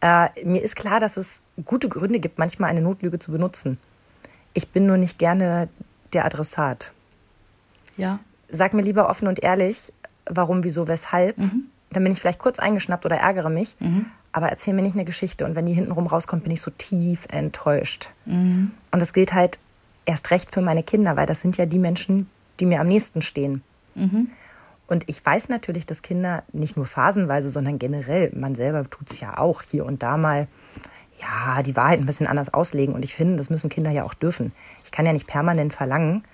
Äh, 0.00 0.28
mir 0.44 0.62
ist 0.62 0.76
klar, 0.76 1.00
dass 1.00 1.16
es 1.16 1.40
gute 1.64 1.88
Gründe 1.88 2.20
gibt, 2.20 2.38
manchmal 2.38 2.70
eine 2.70 2.82
Notlüge 2.82 3.18
zu 3.18 3.32
benutzen. 3.32 3.78
Ich 4.54 4.68
bin 4.68 4.86
nur 4.86 4.96
nicht 4.96 5.18
gerne 5.18 5.68
der 6.12 6.24
Adressat. 6.24 6.92
Ja. 7.96 8.20
Sag 8.48 8.74
mir 8.74 8.82
lieber 8.82 9.08
offen 9.08 9.26
und 9.26 9.42
ehrlich, 9.42 9.92
warum, 10.26 10.64
wieso, 10.64 10.86
weshalb. 10.86 11.36
Dann 11.90 12.02
bin 12.02 12.12
ich 12.12 12.20
vielleicht 12.20 12.38
kurz 12.38 12.58
eingeschnappt 12.58 13.06
oder 13.06 13.16
ärgere 13.16 13.50
mich. 13.50 13.76
Aber 14.32 14.48
erzähl 14.48 14.74
mir 14.74 14.82
nicht 14.82 14.94
eine 14.94 15.04
Geschichte. 15.04 15.44
Und 15.46 15.54
wenn 15.54 15.66
die 15.66 15.72
hintenrum 15.72 16.06
rauskommt, 16.06 16.42
bin 16.42 16.52
ich 16.52 16.60
so 16.60 16.70
tief 16.70 17.26
enttäuscht. 17.30 18.10
Und 18.90 19.00
das 19.00 19.12
gilt 19.12 19.32
halt 19.32 19.58
erst 20.04 20.30
recht 20.30 20.52
für 20.52 20.60
meine 20.60 20.82
Kinder, 20.82 21.16
weil 21.16 21.26
das 21.26 21.40
sind 21.40 21.56
ja 21.56 21.66
die 21.66 21.78
Menschen, 21.78 22.28
die 22.60 22.66
mir 22.66 22.80
am 22.80 22.86
nächsten 22.88 23.22
stehen. 23.22 23.62
Und 24.88 25.04
ich 25.08 25.24
weiß 25.24 25.48
natürlich, 25.48 25.86
dass 25.86 26.02
Kinder 26.02 26.44
nicht 26.52 26.76
nur 26.76 26.86
phasenweise, 26.86 27.48
sondern 27.48 27.78
generell, 27.78 28.30
man 28.34 28.54
selber 28.54 28.88
tut 28.88 29.10
es 29.10 29.20
ja 29.20 29.38
auch 29.38 29.62
hier 29.62 29.84
und 29.84 30.02
da 30.02 30.16
mal, 30.16 30.48
ja, 31.20 31.62
die 31.62 31.74
Wahrheit 31.74 31.98
ein 31.98 32.06
bisschen 32.06 32.26
anders 32.26 32.52
auslegen. 32.52 32.94
Und 32.94 33.04
ich 33.04 33.14
finde, 33.14 33.36
das 33.36 33.48
müssen 33.48 33.70
Kinder 33.70 33.90
ja 33.90 34.04
auch 34.04 34.14
dürfen. 34.14 34.52
Ich 34.84 34.92
kann 34.92 35.06
ja 35.06 35.12
nicht 35.12 35.26
permanent 35.26 35.72
verlangen, 35.72 36.24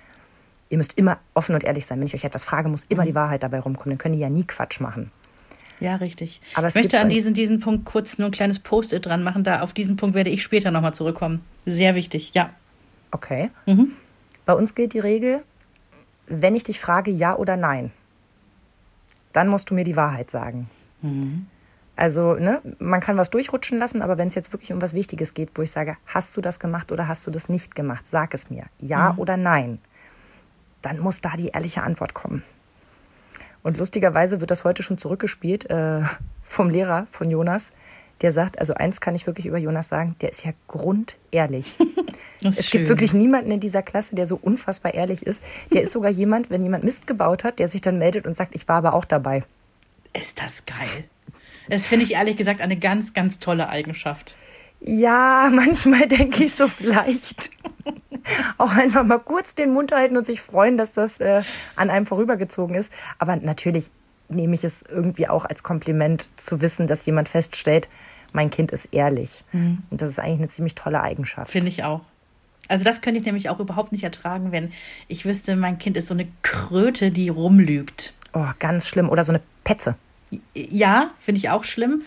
ihr 0.68 0.78
müsst 0.78 0.98
immer 0.98 1.18
offen 1.34 1.54
und 1.54 1.64
ehrlich 1.64 1.86
sein. 1.86 2.00
Wenn 2.00 2.06
ich 2.06 2.14
euch 2.14 2.24
etwas 2.24 2.44
frage, 2.44 2.68
muss 2.68 2.84
immer 2.88 3.04
die 3.04 3.14
Wahrheit 3.14 3.42
dabei 3.42 3.60
rumkommen. 3.60 3.96
Dann 3.96 3.98
können 3.98 4.14
die 4.14 4.20
ja 4.20 4.30
nie 4.30 4.44
Quatsch 4.44 4.80
machen. 4.80 5.12
Ja, 5.82 5.96
richtig. 5.96 6.40
Aber 6.54 6.68
ich 6.68 6.74
möchte 6.76 7.00
an 7.00 7.08
diesen, 7.08 7.34
diesen 7.34 7.58
Punkt 7.58 7.84
kurz 7.84 8.16
nur 8.18 8.28
ein 8.28 8.32
kleines 8.32 8.60
Post-it 8.60 9.04
dran 9.04 9.24
machen. 9.24 9.42
Da 9.42 9.62
auf 9.62 9.72
diesen 9.72 9.96
Punkt 9.96 10.14
werde 10.14 10.30
ich 10.30 10.42
später 10.42 10.70
nochmal 10.70 10.94
zurückkommen. 10.94 11.44
Sehr 11.66 11.96
wichtig, 11.96 12.30
ja. 12.34 12.50
Okay. 13.10 13.50
Bei 14.46 14.54
uns 14.54 14.74
gilt 14.74 14.92
die 14.92 15.00
Regel, 15.00 15.42
wenn 16.26 16.54
ich 16.54 16.62
dich 16.62 16.78
frage, 16.78 17.10
ja 17.10 17.36
oder 17.36 17.56
nein, 17.56 17.90
dann 19.32 19.48
musst 19.48 19.70
du 19.70 19.74
mir 19.74 19.84
die 19.84 19.96
Wahrheit 19.96 20.30
sagen. 20.30 20.70
Also, 21.96 22.34
ne, 22.34 22.62
man 22.78 23.00
kann 23.00 23.16
was 23.16 23.30
durchrutschen 23.30 23.78
lassen, 23.78 24.02
aber 24.02 24.18
wenn 24.18 24.28
es 24.28 24.34
jetzt 24.34 24.52
wirklich 24.52 24.72
um 24.72 24.80
was 24.80 24.94
Wichtiges 24.94 25.34
geht, 25.34 25.50
wo 25.56 25.62
ich 25.62 25.72
sage, 25.72 25.96
hast 26.06 26.36
du 26.36 26.40
das 26.40 26.60
gemacht 26.60 26.92
oder 26.92 27.08
hast 27.08 27.26
du 27.26 27.30
das 27.30 27.48
nicht 27.48 27.74
gemacht, 27.74 28.08
sag 28.08 28.34
es 28.34 28.50
mir, 28.50 28.66
ja 28.80 29.14
oder 29.16 29.36
nein, 29.36 29.78
dann 30.80 31.00
muss 31.00 31.20
da 31.20 31.36
die 31.36 31.48
ehrliche 31.48 31.82
Antwort 31.82 32.14
kommen. 32.14 32.44
Und 33.62 33.78
lustigerweise 33.78 34.40
wird 34.40 34.50
das 34.50 34.64
heute 34.64 34.82
schon 34.82 34.98
zurückgespielt 34.98 35.70
äh, 35.70 36.02
vom 36.44 36.68
Lehrer 36.68 37.06
von 37.10 37.30
Jonas, 37.30 37.72
der 38.20 38.32
sagt, 38.32 38.58
also 38.58 38.74
eins 38.74 39.00
kann 39.00 39.14
ich 39.14 39.26
wirklich 39.26 39.46
über 39.46 39.58
Jonas 39.58 39.88
sagen, 39.88 40.16
der 40.20 40.30
ist 40.30 40.44
ja 40.44 40.52
grundehrlich. 40.68 41.74
Das 42.42 42.58
Es 42.58 42.68
schön. 42.68 42.80
gibt 42.80 42.88
wirklich 42.88 43.12
niemanden 43.12 43.52
in 43.52 43.60
dieser 43.60 43.82
Klasse, 43.82 44.16
der 44.16 44.26
so 44.26 44.36
unfassbar 44.36 44.94
ehrlich 44.94 45.24
ist. 45.24 45.44
Der 45.72 45.82
ist 45.82 45.92
sogar 45.92 46.10
jemand, 46.10 46.50
wenn 46.50 46.60
jemand 46.60 46.82
Mist 46.82 47.06
gebaut 47.06 47.44
hat, 47.44 47.60
der 47.60 47.68
sich 47.68 47.80
dann 47.80 47.98
meldet 47.98 48.26
und 48.26 48.36
sagt, 48.36 48.56
ich 48.56 48.66
war 48.66 48.78
aber 48.78 48.94
auch 48.94 49.04
dabei. 49.04 49.44
Ist 50.12 50.40
das 50.42 50.66
geil. 50.66 51.04
Das 51.68 51.86
finde 51.86 52.04
ich 52.04 52.14
ehrlich 52.14 52.36
gesagt 52.36 52.60
eine 52.60 52.76
ganz, 52.76 53.14
ganz 53.14 53.38
tolle 53.38 53.68
Eigenschaft. 53.68 54.34
Ja, 54.84 55.50
manchmal 55.52 56.06
denke 56.08 56.44
ich 56.44 56.54
so 56.54 56.68
vielleicht. 56.68 57.50
auch 58.58 58.74
einfach 58.76 59.04
mal 59.04 59.18
kurz 59.18 59.54
den 59.54 59.72
Mund 59.72 59.92
halten 59.92 60.16
und 60.16 60.26
sich 60.26 60.40
freuen, 60.40 60.78
dass 60.78 60.92
das 60.92 61.20
äh, 61.20 61.42
an 61.76 61.90
einem 61.90 62.06
vorübergezogen 62.06 62.74
ist. 62.74 62.92
Aber 63.18 63.36
natürlich 63.36 63.90
nehme 64.28 64.54
ich 64.54 64.64
es 64.64 64.82
irgendwie 64.88 65.28
auch 65.28 65.44
als 65.44 65.62
Kompliment 65.62 66.28
zu 66.36 66.60
wissen, 66.60 66.86
dass 66.86 67.04
jemand 67.04 67.28
feststellt, 67.28 67.88
mein 68.32 68.50
Kind 68.50 68.70
ist 68.70 68.88
ehrlich. 68.92 69.44
Und 69.52 69.82
das 69.90 70.08
ist 70.08 70.18
eigentlich 70.18 70.38
eine 70.38 70.48
ziemlich 70.48 70.74
tolle 70.74 71.02
Eigenschaft. 71.02 71.50
Finde 71.50 71.68
ich 71.68 71.84
auch. 71.84 72.00
Also 72.68 72.84
das 72.84 73.02
könnte 73.02 73.20
ich 73.20 73.26
nämlich 73.26 73.50
auch 73.50 73.60
überhaupt 73.60 73.92
nicht 73.92 74.04
ertragen, 74.04 74.52
wenn 74.52 74.72
ich 75.08 75.26
wüsste, 75.26 75.56
mein 75.56 75.78
Kind 75.78 75.96
ist 75.96 76.08
so 76.08 76.14
eine 76.14 76.28
Kröte, 76.40 77.10
die 77.10 77.28
rumlügt. 77.28 78.14
Oh, 78.32 78.46
ganz 78.58 78.88
schlimm. 78.88 79.10
Oder 79.10 79.24
so 79.24 79.32
eine 79.32 79.42
Petze. 79.64 79.96
Ja, 80.54 81.10
finde 81.20 81.38
ich 81.40 81.50
auch 81.50 81.64
schlimm. 81.64 82.02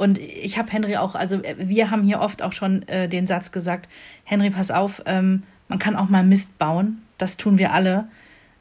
Und 0.00 0.16
ich 0.16 0.56
habe 0.58 0.72
Henry 0.72 0.96
auch, 0.96 1.14
also 1.14 1.42
äh, 1.42 1.56
wir 1.58 1.90
haben 1.90 2.02
hier 2.02 2.20
oft 2.20 2.40
auch 2.40 2.54
schon 2.54 2.88
äh, 2.88 3.06
den 3.06 3.26
Satz 3.26 3.52
gesagt, 3.52 3.86
Henry, 4.24 4.48
pass 4.48 4.70
auf, 4.70 5.02
ähm, 5.04 5.42
man 5.68 5.78
kann 5.78 5.94
auch 5.94 6.08
mal 6.08 6.24
Mist 6.24 6.56
bauen, 6.56 7.02
das 7.18 7.36
tun 7.36 7.58
wir 7.58 7.74
alle, 7.74 8.08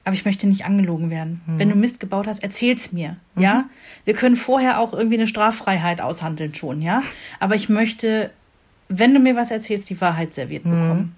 aber 0.04 0.14
ich 0.16 0.26
möchte 0.26 0.48
nicht 0.48 0.66
angelogen 0.66 1.10
werden. 1.10 1.40
Wenn 1.46 1.70
du 1.70 1.76
Mist 1.76 2.02
gebaut 2.02 2.28
hast, 2.28 2.44
erzähl's 2.44 2.92
mir, 2.92 3.16
ja? 3.38 3.70
Wir 4.04 4.16
können 4.16 4.36
vorher 4.36 4.80
auch 4.82 4.92
irgendwie 4.92 5.16
eine 5.16 5.28
Straffreiheit 5.28 6.02
aushandeln 6.02 6.54
schon, 6.56 6.82
ja? 6.82 7.02
Aber 7.40 7.56
ich 7.56 7.70
möchte, 7.70 8.32
wenn 8.90 9.14
du 9.14 9.22
mir 9.22 9.38
was 9.38 9.50
erzählst, 9.50 9.90
die 9.90 10.02
Wahrheit 10.02 10.34
serviert 10.34 10.64
bekommen. 10.64 11.16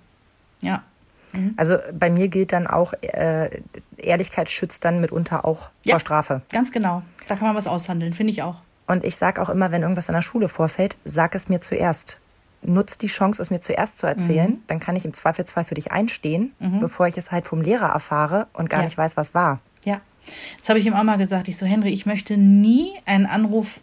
Ja. 0.61 0.83
Also 1.57 1.77
bei 1.97 2.11
mir 2.11 2.27
gilt 2.27 2.51
dann 2.53 2.67
auch, 2.67 2.93
äh, 3.01 3.49
Ehrlichkeit 3.97 4.51
schützt 4.51 4.85
dann 4.85 5.01
mitunter 5.01 5.45
auch 5.45 5.69
Ja. 5.83 5.93
vor 5.93 5.99
Strafe. 5.99 6.41
Ganz 6.51 6.71
genau. 6.71 7.01
Da 7.27 7.35
kann 7.35 7.47
man 7.47 7.55
was 7.55 7.65
aushandeln, 7.65 8.13
finde 8.13 8.31
ich 8.31 8.43
auch. 8.43 8.61
Und 8.91 9.05
ich 9.05 9.15
sage 9.15 9.41
auch 9.41 9.47
immer, 9.49 9.71
wenn 9.71 9.83
irgendwas 9.83 10.09
in 10.09 10.15
der 10.15 10.21
Schule 10.21 10.49
vorfällt, 10.49 10.97
sag 11.05 11.33
es 11.33 11.47
mir 11.47 11.61
zuerst. 11.61 12.17
Nutz 12.61 12.97
die 12.97 13.07
Chance, 13.07 13.41
es 13.41 13.49
mir 13.49 13.61
zuerst 13.61 13.97
zu 13.97 14.05
erzählen. 14.05 14.51
Mhm. 14.51 14.63
Dann 14.67 14.79
kann 14.81 14.97
ich 14.97 15.05
im 15.05 15.13
Zweifelsfall 15.13 15.63
für 15.63 15.75
dich 15.75 15.91
einstehen, 15.93 16.51
bevor 16.81 17.07
ich 17.07 17.17
es 17.17 17.31
halt 17.31 17.47
vom 17.47 17.61
Lehrer 17.61 17.87
erfahre 17.89 18.47
und 18.53 18.69
gar 18.69 18.81
Ja. 18.81 18.85
nicht 18.87 18.97
weiß, 18.97 19.15
was 19.15 19.33
war. 19.33 19.59
Ja. 19.85 20.01
Das 20.59 20.67
habe 20.69 20.77
ich 20.77 20.85
ihm 20.85 20.93
auch 20.93 21.03
mal 21.03 21.17
gesagt. 21.17 21.47
Ich 21.47 21.57
so, 21.57 21.65
Henry, 21.65 21.89
ich 21.89 22.05
möchte 22.05 22.35
nie 22.37 22.91
einen 23.05 23.25
Anruf 23.25 23.79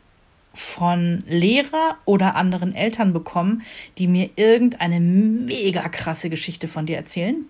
von 0.55 1.25
Lehrer 1.27 1.97
oder 2.05 2.37
anderen 2.37 2.75
Eltern 2.75 3.13
bekommen, 3.13 3.63
die 3.97 4.07
mir 4.09 4.29
irgendeine 4.37 5.01
mega 5.01 5.89
krasse 5.89 6.29
Geschichte 6.31 6.69
von 6.69 6.85
dir 6.87 6.97
erzählen. 6.99 7.47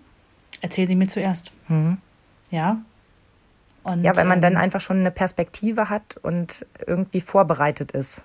Erzähl 0.61 0.87
sie 0.87 0.95
mir 0.95 1.07
zuerst. 1.07 1.51
Ja. 2.51 2.77
Und, 3.83 3.99
Mhm. 3.99 4.05
Ja, 4.05 4.15
weil 4.15 4.25
man 4.25 4.41
dann 4.41 4.53
ähm, 4.53 4.59
einfach 4.59 4.81
schon 4.81 4.99
eine 4.99 5.11
Perspektive 5.11 5.89
hat 5.89 6.17
und 6.21 6.65
irgendwie 6.85 7.21
vorbereitet 7.21 7.91
ist. 7.91 8.21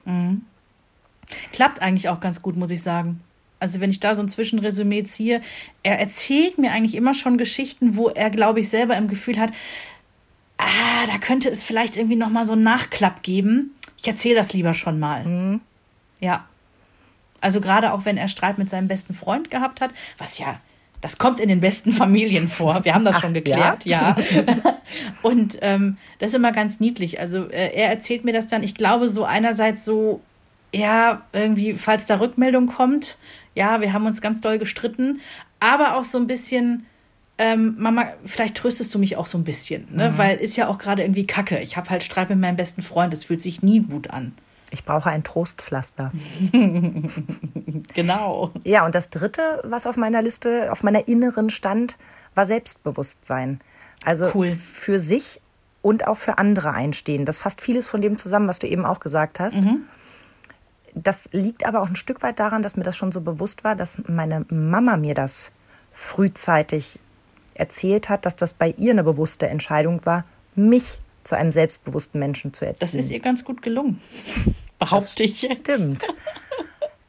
Klappt 1.53 1.81
eigentlich 1.81 2.09
auch 2.09 2.21
ganz 2.21 2.43
gut, 2.43 2.57
muss 2.57 2.71
ich 2.71 2.83
sagen. 2.83 3.21
Also 3.61 3.81
wenn 3.81 3.91
ich 3.91 4.01
da 4.01 4.15
so 4.15 4.23
ein 4.23 4.29
Zwischenresümee 4.29 5.05
ziehe, 5.05 5.41
er 5.83 5.99
erzählt 5.99 6.59
mir 6.59 6.73
eigentlich 6.73 6.95
immer 6.97 7.15
schon 7.15 7.39
Geschichten, 7.39 7.97
wo 7.97 8.09
er, 8.11 8.31
glaube 8.31 8.61
ich, 8.61 8.69
selber 8.69 8.97
im 8.97 9.09
Gefühl 9.09 9.39
hat, 9.39 9.53
ah, 10.59 11.07
da 11.07 11.19
könnte 11.19 11.49
es 11.49 11.65
vielleicht 11.65 11.97
irgendwie 11.97 12.17
noch 12.17 12.31
mal 12.31 12.45
so 12.45 12.53
einen 12.53 12.63
Nachklapp 12.63 13.23
geben. 13.23 13.75
Ich 13.97 14.07
erzähle 14.07 14.35
das 14.35 14.53
lieber 14.53 14.75
schon 14.75 14.99
mal. 14.99 15.61
Ja. 16.21 16.45
Also 17.41 17.61
gerade 17.61 17.93
auch 17.93 18.05
wenn 18.05 18.17
er 18.17 18.29
Streit 18.29 18.59
mit 18.59 18.69
seinem 18.69 18.89
besten 18.89 19.15
Freund 19.15 19.51
gehabt 19.51 19.81
hat, 19.81 19.93
was 20.19 20.39
ja, 20.39 20.61
das 21.05 21.19
kommt 21.19 21.39
in 21.39 21.51
den 21.51 21.61
besten 21.61 21.93
Familien 22.03 22.49
vor. 22.49 22.83
Wir 22.87 22.95
haben 22.95 23.05
das 23.05 23.17
Ach, 23.17 23.21
schon 23.21 23.35
geklärt, 23.35 23.85
ja. 23.85 24.17
Und 25.23 25.59
ähm, 25.61 25.99
das 26.19 26.31
ist 26.31 26.37
immer 26.37 26.51
ganz 26.51 26.81
niedlich. 26.81 27.21
Also 27.21 27.51
äh, 27.51 27.75
er 27.75 27.91
erzählt 27.91 28.25
mir 28.25 28.33
das 28.33 28.47
dann, 28.47 28.63
ich 28.63 28.75
glaube, 28.75 29.11
so 29.11 29.25
einerseits 29.25 29.85
so, 29.85 30.23
ja, 30.75 31.21
irgendwie, 31.35 31.75
falls 31.75 32.07
da 32.07 32.21
Rückmeldung 32.21 32.69
kommt, 32.69 33.19
ja, 33.55 33.83
wir 33.83 33.93
haben 33.93 34.07
uns 34.07 34.23
ganz 34.23 34.41
doll 34.41 34.59
gestritten, 34.59 35.21
aber 35.61 35.97
auch 35.97 36.05
so 36.05 36.17
ein 36.17 36.27
bisschen, 36.27 36.87
ähm, 37.37 37.75
Mama, 37.79 38.07
vielleicht 38.25 38.55
tröstest 38.55 38.95
du 38.95 38.99
mich 38.99 39.19
auch 39.19 39.27
so 39.27 39.37
ein 39.37 39.45
bisschen, 39.45 39.87
ne? 39.91 40.15
Weil 40.17 40.39
ist 40.39 40.57
ja 40.57 40.69
auch 40.69 40.79
gerade 40.79 41.03
irgendwie 41.03 41.27
Kacke. 41.27 41.59
Ich 41.61 41.77
habe 41.77 41.91
halt 41.91 42.03
Streit 42.03 42.31
mit 42.31 42.39
meinem 42.39 42.57
besten 42.57 42.81
Freund, 42.81 43.13
das 43.13 43.25
fühlt 43.25 43.43
sich 43.43 43.63
nie 43.63 43.81
gut 43.81 44.09
an. 44.09 44.33
Ich 44.75 44.85
brauche 44.85 45.09
ein 45.09 45.25
Trostpflaster. 45.25 46.13
Genau. 47.95 48.51
Ja, 48.65 48.85
und 48.85 48.95
das 48.95 49.09
Dritte, 49.11 49.61
was 49.65 49.87
auf 49.87 49.97
meiner 49.97 50.21
Liste, 50.21 50.71
auf 50.73 50.83
meiner 50.83 51.07
inneren 51.07 51.49
stand, 51.51 51.97
war 52.35 52.45
Selbstbewusstsein. 52.45 53.61
Also 54.05 54.31
Cool. 54.35 54.53
für 54.53 54.99
sich 54.99 55.41
und 55.83 56.07
auch 56.07 56.17
für 56.17 56.39
andere 56.39 56.73
einstehen. 56.73 57.25
Das 57.25 57.39
fasst 57.39 57.61
vieles 57.61 57.87
von 57.87 58.01
dem 58.01 58.19
zusammen, 58.19 58.49
was 58.49 58.59
du 58.59 58.67
eben 58.67 58.85
auch 58.85 59.01
gesagt 59.01 59.39
hast. 59.39 59.61
Das 60.95 61.29
liegt 61.33 61.67
aber 61.67 61.83
auch 61.83 61.89
ein 61.89 61.97
Stück 61.97 62.23
weit 62.23 62.39
daran, 62.41 62.63
dass 62.63 62.77
mir 62.77 62.85
das 62.85 62.97
schon 62.97 63.13
so 63.13 63.21
bewusst 63.21 63.65
war, 63.65 63.77
dass 63.77 63.99
meine 64.09 64.45
Mama 64.49 64.97
mir 64.97 65.15
das 65.15 65.53
frühzeitig 65.93 66.99
erzählt 67.55 68.09
hat, 68.09 68.27
dass 68.27 68.35
das 68.37 68.53
bei 68.55 68.71
ihr 68.77 68.93
eine 68.93 69.05
bewusste 69.05 69.47
Entscheidung 69.47 70.05
war, 70.05 70.25
mich 70.57 70.99
zu 71.23 71.37
einem 71.37 71.53
selbstbewussten 71.53 72.19
Menschen 72.19 72.53
zu 72.53 72.65
erziehen. 72.67 72.81
Das 72.81 72.95
ist 72.95 73.11
ihr 73.11 73.21
ganz 73.21 73.45
gut 73.45 73.63
gelungen. 73.63 74.01
Behaupte 74.79 75.23
ich 75.23 75.43
jetzt. 75.43 75.61
Stimmt. 75.61 76.07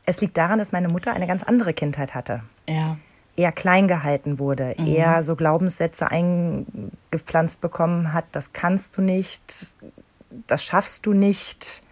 Es 0.05 0.21
liegt 0.21 0.37
daran, 0.37 0.59
dass 0.59 0.71
meine 0.71 0.87
Mutter 0.87 1.13
eine 1.13 1.27
ganz 1.27 1.43
andere 1.43 1.73
Kindheit 1.73 2.13
hatte. 2.13 2.43
Ja. 2.69 2.97
eher 3.35 3.51
klein 3.51 3.87
gehalten 3.87 4.39
wurde, 4.39 4.75
eher 4.77 5.21
so 5.23 5.35
Glaubenssätze 5.35 6.09
eingepflanzt 6.09 7.59
bekommen 7.61 8.13
hat, 8.13 8.25
das 8.31 8.53
kannst 8.53 8.97
du 8.97 9.01
nicht, 9.01 9.73
das 10.47 10.63
schaffst 10.63 11.05
du 11.05 11.13
nicht 11.13 11.83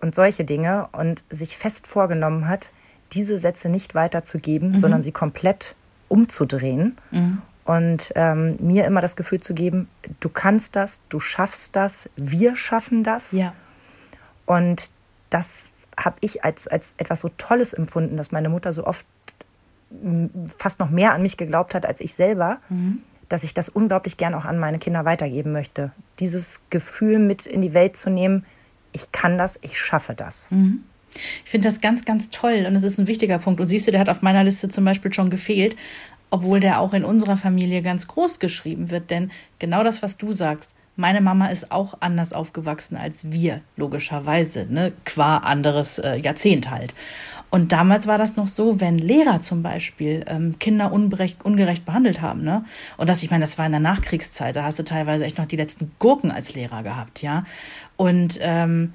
und 0.00 0.14
solche 0.14 0.44
Dinge 0.44 0.88
und 0.92 1.24
sich 1.28 1.56
fest 1.56 1.86
vorgenommen 1.86 2.46
hat, 2.48 2.70
diese 3.12 3.38
Sätze 3.38 3.68
nicht 3.68 3.94
weiterzugeben, 3.94 4.78
sondern 4.78 5.02
sie 5.02 5.12
komplett 5.12 5.74
umzudrehen 6.08 6.96
und 7.64 8.12
ähm, 8.14 8.56
mir 8.60 8.84
immer 8.84 9.00
das 9.00 9.16
Gefühl 9.16 9.40
zu 9.40 9.54
geben, 9.54 9.88
du 10.20 10.28
kannst 10.28 10.76
das, 10.76 11.00
du 11.08 11.20
schaffst 11.20 11.74
das, 11.74 12.08
wir 12.16 12.54
schaffen 12.56 13.02
das. 13.02 13.32
Ja. 13.32 13.54
Und 14.52 14.90
das 15.30 15.70
habe 15.96 16.16
ich 16.20 16.44
als, 16.44 16.68
als 16.68 16.92
etwas 16.98 17.20
so 17.20 17.30
Tolles 17.38 17.72
empfunden, 17.72 18.16
dass 18.18 18.32
meine 18.32 18.50
Mutter 18.50 18.72
so 18.72 18.86
oft 18.86 19.06
fast 20.58 20.78
noch 20.78 20.90
mehr 20.90 21.12
an 21.12 21.22
mich 21.22 21.36
geglaubt 21.36 21.74
hat 21.74 21.86
als 21.86 22.00
ich 22.00 22.14
selber, 22.14 22.58
dass 23.28 23.44
ich 23.44 23.54
das 23.54 23.68
unglaublich 23.68 24.16
gern 24.16 24.34
auch 24.34 24.44
an 24.44 24.58
meine 24.58 24.78
Kinder 24.78 25.04
weitergeben 25.04 25.52
möchte. 25.52 25.92
Dieses 26.18 26.60
Gefühl 26.70 27.18
mit 27.18 27.46
in 27.46 27.62
die 27.62 27.72
Welt 27.72 27.96
zu 27.96 28.10
nehmen, 28.10 28.44
ich 28.92 29.10
kann 29.12 29.38
das, 29.38 29.58
ich 29.62 29.78
schaffe 29.78 30.14
das. 30.14 30.48
Ich 31.44 31.50
finde 31.50 31.68
das 31.68 31.80
ganz, 31.80 32.04
ganz 32.04 32.30
toll 32.30 32.64
und 32.66 32.74
es 32.74 32.84
ist 32.84 32.98
ein 32.98 33.06
wichtiger 33.06 33.38
Punkt. 33.38 33.60
Und 33.60 33.68
siehst 33.68 33.86
du, 33.86 33.90
der 33.90 34.00
hat 34.00 34.08
auf 34.10 34.22
meiner 34.22 34.44
Liste 34.44 34.68
zum 34.68 34.84
Beispiel 34.84 35.12
schon 35.12 35.30
gefehlt, 35.30 35.76
obwohl 36.30 36.60
der 36.60 36.80
auch 36.80 36.94
in 36.94 37.04
unserer 37.04 37.36
Familie 37.36 37.82
ganz 37.82 38.06
groß 38.06 38.38
geschrieben 38.38 38.90
wird. 38.90 39.10
Denn 39.10 39.30
genau 39.58 39.82
das, 39.84 40.02
was 40.02 40.16
du 40.16 40.32
sagst, 40.32 40.74
meine 40.96 41.20
Mama 41.20 41.46
ist 41.46 41.72
auch 41.72 41.94
anders 42.00 42.32
aufgewachsen 42.32 42.96
als 42.96 43.30
wir, 43.30 43.60
logischerweise, 43.76 44.66
ne? 44.68 44.92
qua 45.04 45.38
anderes 45.38 45.98
äh, 45.98 46.16
Jahrzehnt 46.16 46.70
halt. 46.70 46.94
Und 47.50 47.72
damals 47.72 48.06
war 48.06 48.16
das 48.16 48.36
noch 48.36 48.48
so, 48.48 48.80
wenn 48.80 48.98
Lehrer 48.98 49.40
zum 49.40 49.62
Beispiel 49.62 50.24
ähm, 50.26 50.58
Kinder 50.58 50.90
ungerecht 50.90 51.84
behandelt 51.84 52.22
haben, 52.22 52.42
ne? 52.42 52.64
Und 52.96 53.10
das, 53.10 53.22
ich 53.22 53.30
meine, 53.30 53.42
das 53.42 53.58
war 53.58 53.66
in 53.66 53.72
der 53.72 53.80
Nachkriegszeit, 53.80 54.56
da 54.56 54.64
hast 54.64 54.78
du 54.78 54.84
teilweise 54.84 55.26
echt 55.26 55.36
noch 55.36 55.44
die 55.44 55.56
letzten 55.56 55.92
Gurken 55.98 56.30
als 56.30 56.54
Lehrer 56.54 56.82
gehabt, 56.82 57.20
ja. 57.20 57.44
Und 57.96 58.38
ähm, 58.40 58.94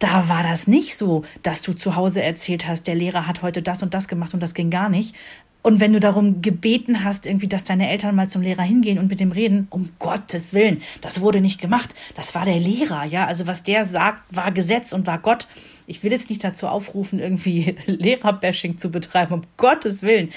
da 0.00 0.28
war 0.28 0.42
das 0.42 0.66
nicht 0.66 0.98
so, 0.98 1.24
dass 1.42 1.62
du 1.62 1.72
zu 1.72 1.96
Hause 1.96 2.22
erzählt 2.22 2.66
hast, 2.66 2.86
der 2.86 2.94
Lehrer 2.94 3.26
hat 3.26 3.40
heute 3.40 3.62
das 3.62 3.82
und 3.82 3.94
das 3.94 4.06
gemacht 4.06 4.34
und 4.34 4.42
das 4.42 4.52
ging 4.52 4.70
gar 4.70 4.90
nicht. 4.90 5.14
Und 5.64 5.80
wenn 5.80 5.94
du 5.94 5.98
darum 5.98 6.42
gebeten 6.42 7.04
hast, 7.04 7.24
irgendwie, 7.24 7.46
dass 7.48 7.64
deine 7.64 7.88
Eltern 7.88 8.14
mal 8.14 8.28
zum 8.28 8.42
Lehrer 8.42 8.62
hingehen 8.64 8.98
und 8.98 9.08
mit 9.08 9.18
dem 9.18 9.32
reden, 9.32 9.66
um 9.70 9.88
Gottes 9.98 10.52
Willen, 10.52 10.82
das 11.00 11.22
wurde 11.22 11.40
nicht 11.40 11.58
gemacht. 11.58 11.94
Das 12.14 12.34
war 12.34 12.44
der 12.44 12.58
Lehrer, 12.58 13.04
ja. 13.04 13.24
Also 13.26 13.46
was 13.46 13.62
der 13.62 13.86
sagt, 13.86 14.18
war 14.28 14.52
Gesetz 14.52 14.92
und 14.92 15.06
war 15.06 15.18
Gott. 15.18 15.48
Ich 15.86 16.02
will 16.02 16.12
jetzt 16.12 16.28
nicht 16.28 16.44
dazu 16.44 16.68
aufrufen, 16.68 17.18
irgendwie 17.18 17.76
Lehrerbashing 17.86 18.76
zu 18.76 18.90
betreiben, 18.90 19.32
um 19.32 19.42
Gottes 19.56 20.02
Willen. 20.02 20.28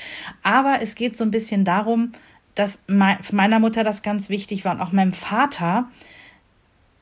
Aber 0.43 0.77
es 0.81 0.95
geht 0.95 1.17
so 1.17 1.25
ein 1.25 1.31
bisschen 1.31 1.65
darum, 1.65 2.13
dass 2.55 2.79
mei- 2.87 3.17
meiner 3.33 3.59
Mutter 3.59 3.83
das 3.83 4.03
ganz 4.03 4.29
wichtig 4.29 4.63
war 4.63 4.75
und 4.75 4.81
auch 4.81 4.93
meinem 4.93 5.11
Vater, 5.11 5.89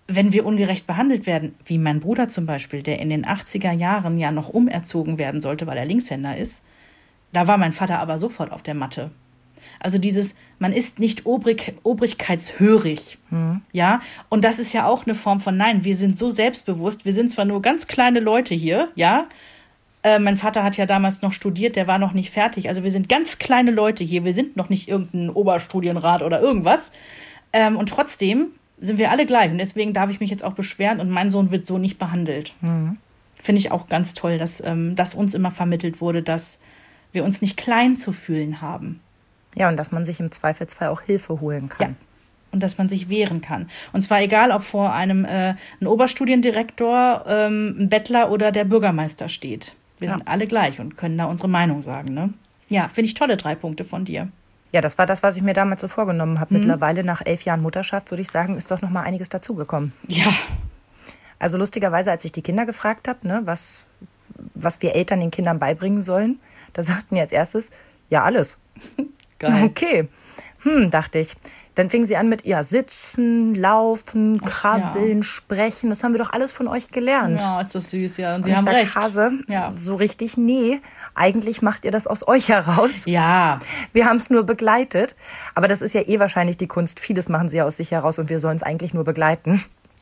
wenn 0.08 0.34
wir 0.34 0.48
ungerecht 0.48 0.88
behandelt 0.88 1.28
werden, 1.28 1.54
wie 1.66 1.78
mein 1.78 2.00
Bruder 2.00 2.28
zum 2.28 2.48
Beispiel, 2.48 2.82
der 2.82 2.98
in 3.00 3.10
den 3.12 3.24
80er 3.24 3.72
Jahren 3.72 4.18
ja 4.18 4.32
noch 4.32 4.50
umerzogen 4.50 5.20
werden 5.20 5.42
sollte, 5.42 5.68
weil 5.68 5.78
er 5.78 5.86
Linkshänder 5.86 6.36
ist, 6.36 6.64
da 7.36 7.48
war 7.48 7.58
mein 7.58 7.74
Vater 7.74 8.00
aber 8.00 8.18
sofort 8.18 8.52
auf 8.52 8.64
der 8.64 8.76
Matte. 8.76 9.12
Also 9.80 9.98
dieses, 9.98 10.36
man 10.60 10.72
ist 10.72 11.00
nicht 11.00 11.26
obrig, 11.26 11.74
obrigkeitshörig. 11.84 13.18
Ja, 13.72 14.00
und 14.30 14.46
das 14.46 14.60
ist 14.60 14.74
ja 14.74 14.88
auch 14.88 15.06
eine 15.06 15.16
Form 15.16 15.42
von 15.42 15.58
Nein, 15.58 15.84
wir 15.84 15.96
sind 15.96 16.18
so 16.18 16.30
selbstbewusst, 16.30 17.06
wir 17.06 17.14
sind 17.14 17.30
zwar 17.30 17.46
nur 17.46 17.62
ganz 17.62 17.88
kleine 17.88 18.20
Leute 18.20 18.56
hier, 18.56 18.90
ja. 18.96 19.28
Äh, 20.04 20.20
mein 20.20 20.38
Vater 20.38 20.64
hat 20.64 20.78
ja 20.78 20.86
damals 20.86 21.22
noch 21.24 21.34
studiert, 21.34 21.76
der 21.76 21.88
war 21.88 21.98
noch 21.98 22.14
nicht 22.14 22.30
fertig. 22.30 22.70
Also 22.70 22.84
wir 22.84 22.92
sind 22.92 23.10
ganz 23.10 23.40
kleine 23.40 23.72
Leute 23.72 24.04
hier, 24.04 24.24
wir 24.24 24.34
sind 24.34 24.56
noch 24.56 24.70
nicht 24.70 24.88
irgendein 24.88 25.30
Oberstudienrat 25.32 26.22
oder 26.22 26.40
irgendwas. 26.40 26.92
Ähm, 27.54 27.76
und 27.76 27.90
trotzdem 27.90 28.48
sind 28.80 29.00
wir 29.00 29.10
alle 29.10 29.26
gleich. 29.26 29.52
Und 29.52 29.58
deswegen 29.58 29.94
darf 29.94 30.10
ich 30.10 30.20
mich 30.20 30.30
jetzt 30.30 30.44
auch 30.44 30.54
beschweren 30.54 31.00
und 31.00 31.10
mein 31.10 31.32
Sohn 31.32 31.50
wird 31.50 31.66
so 31.66 31.80
nicht 31.80 31.98
behandelt. 31.98 32.54
Finde 33.42 33.60
ich 33.60 33.72
auch 33.72 33.88
ganz 33.88 34.14
toll, 34.14 34.38
dass, 34.38 34.62
ähm, 34.64 34.96
dass 34.96 35.16
uns 35.16 35.34
immer 35.34 35.52
vermittelt 35.52 36.02
wurde, 36.02 36.22
dass 36.22 36.60
wir 37.16 37.24
uns 37.24 37.42
nicht 37.42 37.58
klein 37.58 37.96
zu 37.98 38.12
fühlen 38.14 38.62
haben. 38.62 39.00
Ja, 39.56 39.70
und 39.70 39.78
dass 39.78 39.92
man 39.92 40.06
sich 40.06 40.20
im 40.20 40.32
Zweifelsfall 40.32 40.90
auch 40.90 41.02
Hilfe 41.02 41.40
holen 41.42 41.70
kann. 41.70 41.92
Ja. 41.92 41.96
Und 42.52 42.62
dass 42.62 42.78
man 42.78 42.88
sich 42.90 43.10
wehren 43.10 43.42
kann. 43.42 43.68
Und 43.94 44.02
zwar 44.02 44.22
egal, 44.22 44.52
ob 44.52 44.64
vor 44.64 44.94
einem 44.94 45.26
äh, 45.26 45.56
ein 45.82 45.88
Oberstudiendirektor, 45.88 47.26
ähm, 47.28 47.76
ein 47.80 47.90
Bettler 47.90 48.32
oder 48.32 48.52
der 48.52 48.66
Bürgermeister 48.66 49.30
steht. 49.30 49.76
Wir 50.00 50.10
Ja. 50.10 50.18
sind 50.18 50.28
alle 50.28 50.48
gleich 50.48 50.80
und 50.80 50.98
können 50.98 51.18
da 51.18 51.26
unsere 51.26 51.50
Meinung 51.50 51.82
sagen. 51.82 52.14
Ne? 52.14 52.34
Ja, 52.68 52.88
finde 52.88 53.06
ich 53.08 53.14
tolle 53.14 53.38
drei 53.38 53.56
Punkte 53.56 53.84
von 53.86 54.06
dir. 54.06 54.28
Ja, 54.72 54.82
das 54.82 54.98
war 54.98 55.06
das, 55.06 55.24
was 55.24 55.38
ich 55.38 55.42
mir 55.42 55.54
damals 55.54 55.82
so 55.82 55.88
vorgenommen 55.88 56.40
habe. 56.42 56.54
Mittlerweile 56.58 57.04
nach 57.06 57.22
elf 57.26 57.44
Jahren 57.44 57.62
Mutterschaft 57.62 58.12
würde 58.12 58.22
ich 58.22 58.30
sagen, 58.32 58.58
ist 58.58 58.70
doch 58.72 58.82
noch 58.82 58.90
mal 58.90 59.04
einiges 59.04 59.30
dazugekommen. 59.30 59.94
Ja, 60.08 60.28
Also 61.40 61.58
lustigerweise, 61.58 62.12
als 62.12 62.26
ich 62.26 62.32
die 62.34 62.42
Kinder 62.42 62.66
gefragt 62.66 63.08
habe, 63.08 63.26
ne, 63.28 63.42
was, 63.46 63.88
was 64.54 64.82
wir 64.82 64.96
Eltern 64.96 65.20
den 65.22 65.32
Kindern 65.32 65.60
beibringen 65.60 66.02
sollen, 66.02 66.40
da 66.76 66.84
sagten 66.84 67.16
die 67.16 67.22
als 67.22 67.32
erstes, 67.32 67.72
ja, 68.10 68.22
alles. 68.24 68.58
geil. 69.40 69.64
Okay. 69.66 70.08
Hm, 70.62 70.92
dachte 70.92 71.20
ich. 71.20 71.36
Dann 71.76 71.90
fingen 71.90 72.06
sie 72.06 72.16
an 72.16 72.30
mit, 72.30 72.46
ja, 72.46 72.64
sitzen, 72.64 73.54
laufen, 73.54 74.40
Ach, 74.46 74.50
krabbeln, 74.50 75.24
sprechen. 75.24 75.90
Das 75.90 76.04
haben 76.06 76.14
wir 76.14 76.20
doch 76.20 76.32
alles 76.32 76.54
von 76.54 76.68
euch 76.70 76.88
gelernt. 76.90 77.42
Ja, 77.42 77.60
ist 77.60 77.76
das 77.76 77.92
süß, 77.92 78.16
ja. 78.18 78.30
Und 78.32 78.38
Und 78.38 78.44
Sie 78.46 78.52
ich 78.52 78.56
haben 78.56 78.68
recht. 78.70 78.96
Hase, 78.96 79.32
Ja. 79.48 79.72
so 79.76 79.96
richtig, 79.96 80.38
nee. 80.38 80.80
Eigentlich 81.16 81.62
macht 81.62 81.84
ihr 81.84 81.92
das 81.92 82.08
aus 82.08 82.26
euch 82.28 82.48
heraus. 82.48 83.04
Ja, 83.06 83.60
Wir 83.92 84.06
haben 84.06 84.16
es 84.16 84.30
nur 84.30 84.44
begleitet. 84.44 85.16
Aber 85.54 85.68
das 85.68 85.82
ist 85.82 85.94
ja 85.94 86.02
eh 86.08 86.18
wahrscheinlich 86.20 86.56
die 86.56 86.68
Kunst. 86.68 87.00
Vieles 87.02 87.28
machen 87.28 87.50
sie 87.50 87.58
ja 87.58 87.66
aus 87.66 87.76
sich 87.76 87.92
heraus 87.92 88.20
und 88.20 88.30
wir 88.30 88.40
sollen 88.40 88.56
es 88.56 88.64
eigentlich 88.64 88.94
nur 88.94 89.04
begleiten. 89.04 89.62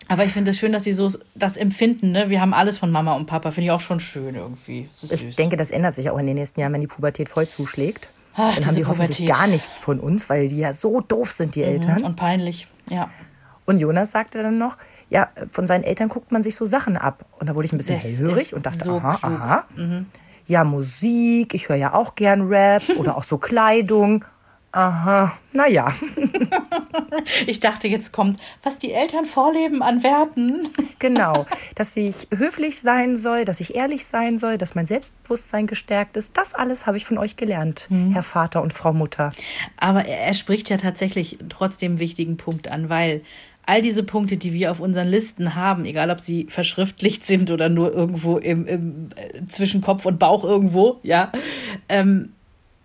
Aber 0.10 0.26
ich 0.26 0.32
finde 0.34 0.52
es 0.52 0.58
schön, 0.58 0.74
dass 0.74 0.84
sie 0.84 0.94
so 0.94 1.10
das 1.36 1.58
empfinden. 1.58 2.12
Ne? 2.12 2.30
Wir 2.30 2.42
haben 2.42 2.54
alles 2.54 2.78
von 2.78 2.92
Mama 2.92 3.14
und 3.14 3.26
Papa. 3.26 3.52
Finde 3.52 3.66
ich 3.66 3.72
auch 3.72 3.80
schon 3.82 4.00
schön 4.00 4.36
irgendwie. 4.36 4.90
Das 5.02 5.12
Ich 5.12 5.22
süß. 5.22 5.36
denke, 5.36 5.58
das 5.58 5.72
ändert 5.72 5.96
sich 5.96 6.10
auch 6.10 6.18
in 6.18 6.26
den 6.28 6.36
nächsten 6.36 6.60
Jahren, 6.60 6.74
wenn 6.74 6.82
die 6.82 6.88
Pubertät 6.88 7.30
voll 7.30 7.48
zuschlägt. 7.48 8.10
Ach, 8.36 8.56
Dann 8.56 8.66
haben 8.66 8.76
die 8.76 8.86
hoffentlich 8.86 9.18
Pubertät. 9.18 9.26
Mhm. 9.36 9.40
gar 9.40 9.48
nichts 9.48 9.80
von 9.80 10.00
uns, 10.00 10.30
weil 10.30 10.50
die 10.50 10.58
ja 10.58 10.74
so 10.74 11.02
doof 11.02 11.32
sind, 11.32 11.56
die 11.56 11.64
Eltern. 11.64 12.04
Und 12.04 12.16
peinlich. 12.16 12.68
Ja. 12.90 13.10
Und 13.66 13.80
Jonas 13.80 14.12
sagte 14.12 14.44
dann 14.44 14.58
noch, 14.58 14.78
ja, 15.10 15.30
von 15.52 15.68
seinen 15.68 15.84
Eltern 15.84 16.10
guckt 16.10 16.32
man 16.32 16.44
sich 16.44 16.56
so 16.56 16.66
Sachen 16.66 16.98
ab. 16.98 17.26
Und 17.40 17.48
da 17.48 17.56
wurde 17.56 17.68
ich 17.68 17.72
ein 17.74 17.78
bisschen 17.78 17.96
Das 17.96 18.04
hellhörig 18.04 18.54
und 18.54 18.66
dachte, 18.66 18.84
so 18.84 18.98
aha, 18.98 19.18
klug. 19.18 19.32
Mhm. 19.32 19.42
aha. 19.42 19.66
Ja, 20.46 20.64
Musik, 20.66 21.54
ich 21.54 21.70
höre 21.70 21.78
ja 21.78 21.94
auch 21.94 22.16
gern 22.16 22.48
Rap 22.50 22.84
oder 22.98 23.16
auch 23.18 23.24
so 23.24 23.38
Kleidung. 23.38 24.26
Aha, 24.74 25.38
naja, 25.54 25.94
Ich 27.46 27.60
dachte, 27.60 27.88
jetzt 27.88 28.12
kommt, 28.12 28.40
was 28.64 28.80
die 28.80 28.92
Eltern 28.92 29.26
vorleben 29.26 29.82
an 29.82 30.04
Werten. 30.04 30.68
genau. 31.00 31.46
Dass 31.76 31.96
ich 31.96 32.28
höflich 32.36 32.80
sein 32.80 33.18
soll, 33.18 33.46
dass 33.46 33.60
ich 33.60 33.76
ehrlich 33.76 34.06
sein 34.06 34.40
soll, 34.40 34.58
dass 34.58 34.76
mein 34.76 34.86
Selbstbewusstsein 34.86 35.68
gestärkt 35.68 36.18
ist. 36.18 36.38
Das 36.38 36.54
alles 36.54 36.86
habe 36.86 36.98
ich 36.98 37.06
von 37.06 37.18
euch 37.18 37.36
gelernt, 37.36 37.88
Mhm. 37.90 38.14
Herr 38.14 38.24
Vater 38.24 38.62
und 38.62 38.74
Frau 38.74 38.94
Mutter. 38.94 39.32
Aber 39.78 40.06
er, 40.06 40.28
er 40.28 40.34
spricht 40.34 40.70
ja 40.70 40.78
tatsächlich 40.78 41.38
trotzdem 41.50 41.94
einen 41.94 42.00
wichtigen 42.00 42.38
Punkt 42.38 42.68
an, 42.68 42.90
weil 42.90 43.22
all 43.66 43.82
diese 43.82 44.04
Punkte, 44.04 44.38
die 44.38 44.54
wir 44.54 44.72
auf 44.72 44.80
unseren 44.80 45.08
Listen 45.08 45.56
haben, 45.56 45.86
egal 45.86 46.10
ob 46.10 46.20
sie 46.20 46.48
verschriftlicht 46.50 47.26
sind 47.26 47.52
oder 47.52 47.70
nur 47.70 47.94
irgendwo 47.94 48.38
im, 48.38 48.66
im 48.68 49.10
äh, 49.16 49.46
zwischen 49.48 49.82
Kopf 49.82 50.06
und 50.06 50.20
Bauch 50.20 50.44
irgendwo, 50.44 51.00
ja, 51.04 51.32
ähm, 51.90 52.34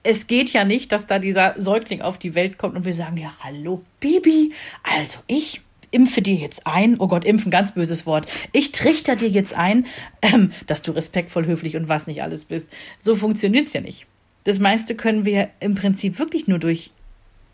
es 0.08 0.26
geht 0.26 0.54
ja 0.54 0.64
nicht, 0.64 0.90
dass 0.90 1.06
da 1.06 1.18
dieser 1.18 1.54
Säugling 1.58 2.00
auf 2.00 2.16
die 2.16 2.34
Welt 2.34 2.56
kommt 2.56 2.76
und 2.76 2.86
wir 2.86 2.94
sagen, 2.94 3.18
ja, 3.18 3.30
hallo 3.40 3.82
Baby, 4.00 4.54
also 4.82 5.18
ich 5.26 5.60
impfe 5.90 6.22
dir 6.22 6.34
jetzt 6.34 6.66
ein, 6.66 6.98
oh 6.98 7.08
Gott, 7.08 7.26
impfen, 7.26 7.50
ganz 7.50 7.74
böses 7.74 8.06
Wort, 8.06 8.26
ich 8.52 8.72
trichter 8.72 9.16
dir 9.16 9.28
jetzt 9.28 9.52
ein, 9.52 9.84
ähm, 10.22 10.52
dass 10.66 10.80
du 10.80 10.92
respektvoll, 10.92 11.44
höflich 11.44 11.76
und 11.76 11.90
was 11.90 12.06
nicht 12.06 12.22
alles 12.22 12.46
bist. 12.46 12.72
So 12.98 13.14
funktioniert's 13.14 13.74
ja 13.74 13.82
nicht. 13.82 14.06
Das 14.44 14.58
meiste 14.60 14.94
können 14.94 15.26
wir 15.26 15.50
im 15.60 15.74
Prinzip 15.74 16.18
wirklich 16.18 16.46
nur 16.46 16.58
durch 16.58 16.92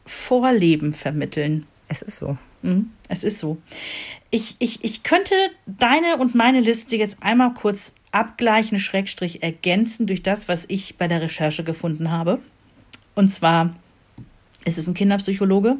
Vorleben 0.06 0.92
vermitteln. 0.92 1.66
Es 1.88 2.02
ist 2.02 2.18
so. 2.18 2.38
Mhm, 2.62 2.90
es 3.08 3.24
ist 3.24 3.40
so. 3.40 3.58
Ich, 4.30 4.54
ich, 4.60 4.84
ich 4.84 5.02
könnte 5.02 5.34
deine 5.66 6.18
und 6.18 6.36
meine 6.36 6.60
Liste 6.60 6.94
jetzt 6.94 7.16
einmal 7.20 7.52
kurz 7.54 7.94
abgleichen, 8.14 8.78
Schrägstrich 8.78 9.42
ergänzen 9.42 10.06
durch 10.06 10.22
das, 10.22 10.48
was 10.48 10.64
ich 10.68 10.96
bei 10.96 11.08
der 11.08 11.20
Recherche 11.20 11.64
gefunden 11.64 12.10
habe. 12.10 12.40
Und 13.14 13.28
zwar 13.28 13.74
ist 14.64 14.78
es 14.78 14.86
ein 14.86 14.94
Kinderpsychologe, 14.94 15.76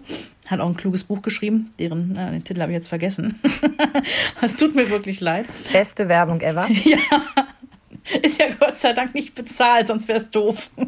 hat 0.48 0.60
auch 0.60 0.68
ein 0.68 0.76
kluges 0.76 1.04
Buch 1.04 1.22
geschrieben, 1.22 1.70
deren, 1.78 2.12
na, 2.14 2.30
den 2.30 2.44
Titel 2.44 2.60
habe 2.60 2.72
ich 2.72 2.76
jetzt 2.76 2.88
vergessen. 2.88 3.40
Es 4.42 4.56
tut 4.56 4.74
mir 4.74 4.90
wirklich 4.90 5.20
leid. 5.20 5.46
Beste 5.72 6.08
Werbung 6.08 6.40
ever. 6.42 6.68
Ist 8.22 8.38
ja 8.38 8.46
Gott 8.60 8.76
sei 8.76 8.92
Dank 8.92 9.14
nicht 9.14 9.34
bezahlt, 9.34 9.86
sonst 9.86 10.06
wäre 10.08 10.18
es 10.18 10.30
doof. 10.30 10.70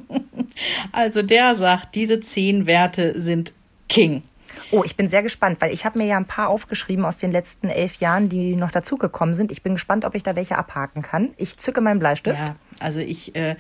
Also 0.91 1.21
der 1.21 1.55
sagt, 1.55 1.95
diese 1.95 2.21
zehn 2.21 2.67
Werte 2.67 3.21
sind 3.21 3.53
King. 3.91 4.23
Oh, 4.71 4.83
ich 4.85 4.97
bin 4.97 5.09
sehr 5.09 5.23
gespannt, 5.23 5.61
weil 5.61 5.73
ich 5.73 5.85
habe 5.85 5.99
mir 5.99 6.07
ja 6.07 6.17
ein 6.17 6.27
paar 6.27 6.49
aufgeschrieben 6.49 7.05
aus 7.05 7.19
den 7.19 7.33
letzten 7.33 7.69
elf 7.69 7.97
Jahren, 7.97 8.29
die 8.29 8.57
noch 8.57 8.71
dazugekommen 8.71 9.35
sind. 9.35 9.51
Ich 9.53 9.63
bin 9.63 9.75
gespannt, 9.75 10.05
ob 10.05 10.15
ich 10.15 10.23
da 10.23 10.37
welche 10.37 10.59
abhaken 10.59 11.03
kann. 11.03 11.31
Ich 11.37 11.57
zücke 11.57 11.81
meinen 11.81 11.99
Bleistift. 11.99 12.39
Ja, 12.39 12.57
also 12.81 13.01
ich, 13.01 13.35
äh, 13.37 13.57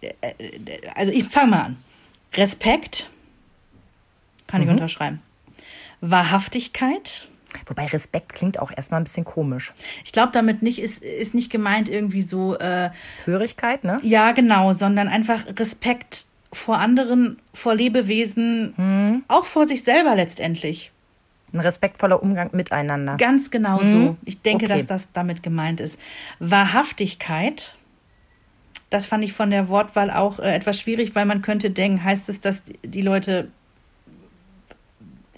äh, 0.00 0.12
also 0.94 1.12
ich 1.12 1.24
fange 1.24 1.50
mal 1.50 1.62
an. 1.62 1.76
Respekt 2.34 3.10
kann 4.46 4.62
ich 4.62 4.68
unterschreiben. 4.68 5.20
Wahrhaftigkeit. 6.00 7.28
Wobei 7.66 7.86
Respekt 7.86 8.34
klingt 8.34 8.58
auch 8.58 8.72
erstmal 8.76 9.00
ein 9.00 9.04
bisschen 9.04 9.24
komisch. 9.24 9.72
Ich 10.04 10.12
glaube, 10.12 10.32
damit 10.32 10.62
nicht 10.62 10.80
ist, 10.80 11.02
ist 11.02 11.34
nicht 11.34 11.50
gemeint 11.50 11.88
irgendwie 11.88 12.22
so, 12.22 12.58
äh, 12.58 12.90
Hörigkeit, 13.24 13.84
ne? 13.84 13.98
ja 14.02 14.32
genau, 14.32 14.74
sondern 14.74 15.08
einfach 15.08 15.46
Respekt 15.58 16.26
vor 16.54 16.78
anderen, 16.78 17.38
vor 17.52 17.74
Lebewesen, 17.74 19.22
auch 19.28 19.44
vor 19.46 19.66
sich 19.66 19.82
selber 19.82 20.14
letztendlich. 20.14 20.90
Ein 21.52 21.60
respektvoller 21.60 22.20
Umgang 22.20 22.50
miteinander. 22.52 23.16
Ganz 23.16 23.50
genau 23.50 23.80
so. 23.84 24.16
Ich 24.24 24.40
denke, 24.42 24.64
Okay. 24.64 24.74
dass 24.74 24.86
das 24.86 25.12
damit 25.12 25.42
gemeint 25.44 25.78
ist. 25.80 26.00
Wahrhaftigkeit, 26.40 27.76
das 28.90 29.06
fand 29.06 29.22
ich 29.22 29.32
von 29.32 29.50
der 29.50 29.68
Wortwahl 29.68 30.10
auch 30.10 30.40
äh, 30.40 30.52
etwas 30.54 30.80
schwierig, 30.80 31.14
weil 31.14 31.26
man 31.26 31.42
könnte 31.42 31.70
denken, 31.70 32.02
heißt 32.02 32.28
es, 32.28 32.40
dass 32.40 32.62
die 32.84 33.02
Leute 33.02 33.48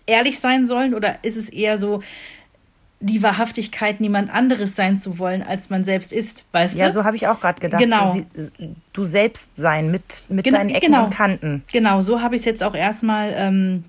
ehrlich 0.06 0.38
sein 0.38 0.66
sollen 0.66 0.94
oder 0.94 1.18
ist 1.22 1.36
es 1.36 1.48
eher 1.50 1.78
so, 1.78 2.02
die 3.00 3.22
Wahrhaftigkeit, 3.22 4.00
niemand 4.00 4.32
anderes 4.32 4.74
sein 4.74 4.96
zu 4.98 5.18
wollen, 5.18 5.42
als 5.42 5.68
man 5.68 5.84
selbst 5.84 6.12
ist, 6.12 6.46
weißt 6.52 6.76
Ja, 6.76 6.88
du? 6.88 6.94
so 6.94 7.04
habe 7.04 7.16
ich 7.16 7.28
auch 7.28 7.40
gerade 7.40 7.60
gedacht. 7.60 7.80
Genau. 7.82 8.16
Du, 8.92 9.04
selbst 9.04 9.50
sein 9.54 9.90
mit, 9.90 10.24
mit 10.28 10.44
Genau, 10.44 10.58
deinen 10.58 10.70
Ecken 10.70 10.92
genau. 10.92 11.04
und 11.04 11.10
Kanten. 11.14 11.62
Genau, 11.72 12.00
so 12.00 12.22
habe 12.22 12.34
ich 12.34 12.40
es 12.40 12.44
jetzt 12.46 12.62
auch 12.62 12.74
erstmal. 12.74 13.32
Ähm, 13.36 13.84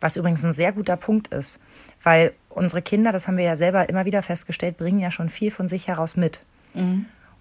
Was 0.00 0.16
übrigens 0.16 0.44
ein 0.44 0.52
sehr 0.52 0.72
guter 0.72 0.96
Punkt 0.96 1.28
ist. 1.28 1.58
Weil 2.02 2.32
unsere 2.48 2.82
Kinder, 2.82 3.12
das 3.12 3.28
haben 3.28 3.36
wir 3.36 3.44
ja 3.44 3.56
selber 3.56 3.88
immer 3.88 4.04
wieder 4.04 4.22
festgestellt, 4.22 4.76
bringen 4.76 4.98
ja 4.98 5.10
schon 5.10 5.28
viel 5.28 5.50
von 5.50 5.68
sich 5.68 5.86
heraus 5.88 6.16
mit. 6.16 6.40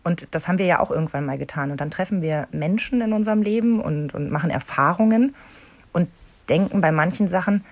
Und 0.04 0.28
das 0.32 0.48
haben 0.48 0.58
wir 0.58 0.66
ja 0.66 0.80
auch 0.80 0.90
irgendwann 0.90 1.26
mal 1.26 1.38
getan. 1.38 1.70
Und 1.72 1.82
dann 1.82 1.92
treffen 1.92 2.22
wir 2.22 2.48
Menschen 2.52 3.02
in 3.02 3.14
unserem 3.14 3.42
Leben 3.42 3.80
und, 3.80 4.14
und 4.14 4.32
machen 4.32 4.50
Erfahrungen 4.50 5.36
und 5.94 6.08
denken 6.50 6.82
bei 6.82 6.92
manchen 6.92 7.28
Sachen, 7.28 7.64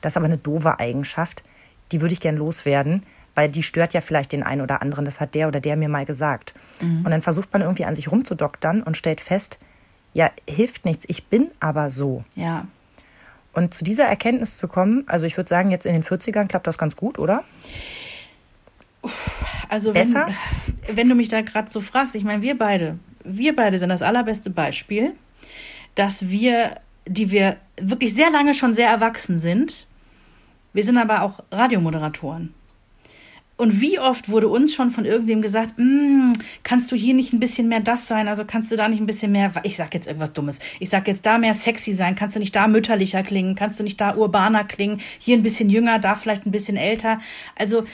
das 0.00 0.12
ist 0.12 0.16
aber 0.16 0.26
eine 0.26 0.38
doofe 0.38 0.78
Eigenschaft, 0.78 1.42
die 1.92 2.00
würde 2.00 2.12
ich 2.12 2.20
gern 2.20 2.36
loswerden, 2.36 3.02
weil 3.34 3.48
die 3.48 3.62
stört 3.62 3.94
ja 3.94 4.00
vielleicht 4.00 4.32
den 4.32 4.42
einen 4.42 4.60
oder 4.60 4.82
anderen. 4.82 5.04
Das 5.04 5.20
hat 5.20 5.34
der 5.34 5.48
oder 5.48 5.60
der 5.60 5.76
mir 5.76 5.88
mal 5.88 6.04
gesagt. 6.04 6.54
Und 6.80 7.10
dann 7.10 7.22
versucht 7.22 7.52
man 7.52 7.62
irgendwie 7.62 7.84
an 7.84 7.94
sich 7.94 8.10
rumzudoktern 8.10 8.82
und 8.82 8.96
stellt 8.96 9.20
fest, 9.20 9.58
ja, 10.14 10.30
hilft 10.48 10.84
nichts, 10.84 11.04
ich 11.08 11.26
bin 11.26 11.50
aber 11.60 11.90
so. 11.90 12.24
ja. 12.34 12.66
Und 13.52 13.74
zu 13.74 13.82
dieser 13.82 14.04
Erkenntnis 14.04 14.56
zu 14.58 14.68
kommen, 14.68 15.02
also 15.08 15.26
ich 15.26 15.36
würde 15.36 15.48
sagen, 15.48 15.72
jetzt 15.72 15.84
in 15.84 15.92
den 15.92 16.04
40ern 16.04 16.46
klappt 16.46 16.68
das 16.68 16.78
ganz 16.78 16.94
gut, 16.94 17.18
oder? 17.18 17.42
Also 19.68 19.94
wenn, 19.94 20.12
Besser? 20.12 20.28
wenn 20.92 21.08
du 21.08 21.14
mich 21.14 21.28
da 21.28 21.40
gerade 21.40 21.68
so 21.70 21.80
fragst, 21.80 22.14
ich 22.14 22.24
meine, 22.24 22.42
wir 22.42 22.56
beide, 22.56 22.98
wir 23.24 23.56
beide 23.56 23.78
sind 23.78 23.88
das 23.88 24.02
allerbeste 24.02 24.50
Beispiel, 24.50 25.14
dass 25.94 26.28
wir, 26.28 26.76
die 27.06 27.30
wir 27.30 27.56
wirklich 27.76 28.14
sehr 28.14 28.30
lange 28.30 28.54
schon 28.54 28.74
sehr 28.74 28.88
erwachsen 28.88 29.38
sind, 29.40 29.88
wir 30.72 30.84
sind 30.84 30.98
aber 30.98 31.22
auch 31.22 31.40
Radiomoderatoren. 31.50 32.54
Und 33.60 33.82
wie 33.82 33.98
oft 33.98 34.30
wurde 34.30 34.48
uns 34.48 34.72
schon 34.72 34.90
von 34.90 35.04
irgendwem 35.04 35.42
gesagt, 35.42 35.74
"Mm, 35.76 36.32
kannst 36.62 36.90
du 36.90 36.96
hier 36.96 37.12
nicht 37.12 37.34
ein 37.34 37.40
bisschen 37.40 37.68
mehr 37.68 37.80
das 37.80 38.08
sein? 38.08 38.26
Also 38.26 38.46
kannst 38.46 38.72
du 38.72 38.76
da 38.76 38.88
nicht 38.88 39.00
ein 39.00 39.06
bisschen 39.06 39.32
mehr, 39.32 39.52
ich 39.64 39.76
sag 39.76 39.92
jetzt 39.92 40.06
irgendwas 40.06 40.32
Dummes, 40.32 40.58
ich 40.78 40.88
sag 40.88 41.06
jetzt 41.06 41.26
da 41.26 41.36
mehr 41.36 41.52
sexy 41.52 41.92
sein, 41.92 42.14
kannst 42.14 42.36
du 42.36 42.40
nicht 42.40 42.56
da 42.56 42.68
mütterlicher 42.68 43.22
klingen, 43.22 43.56
kannst 43.56 43.78
du 43.78 43.84
nicht 43.84 44.00
da 44.00 44.14
urbaner 44.16 44.64
klingen, 44.64 44.98
hier 45.18 45.36
ein 45.36 45.42
bisschen 45.42 45.68
jünger, 45.68 45.98
da 45.98 46.14
vielleicht 46.14 46.46
ein 46.46 46.52
bisschen 46.52 46.78
älter. 46.78 47.20
Also 47.54 47.84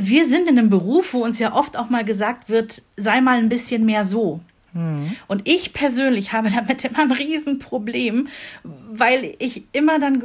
wir 0.00 0.28
sind 0.28 0.48
in 0.48 0.58
einem 0.58 0.68
Beruf, 0.68 1.14
wo 1.14 1.22
uns 1.22 1.38
ja 1.38 1.54
oft 1.54 1.78
auch 1.78 1.88
mal 1.88 2.04
gesagt 2.04 2.48
wird, 2.48 2.82
sei 2.96 3.20
mal 3.20 3.38
ein 3.38 3.48
bisschen 3.48 3.86
mehr 3.86 4.04
so. 4.04 4.40
Und 5.28 5.48
ich 5.48 5.72
persönlich 5.72 6.32
habe 6.32 6.50
damit 6.54 6.84
immer 6.84 7.00
ein 7.00 7.12
Riesenproblem, 7.12 8.28
weil 8.62 9.34
ich 9.38 9.64
immer 9.72 9.98
dann 9.98 10.22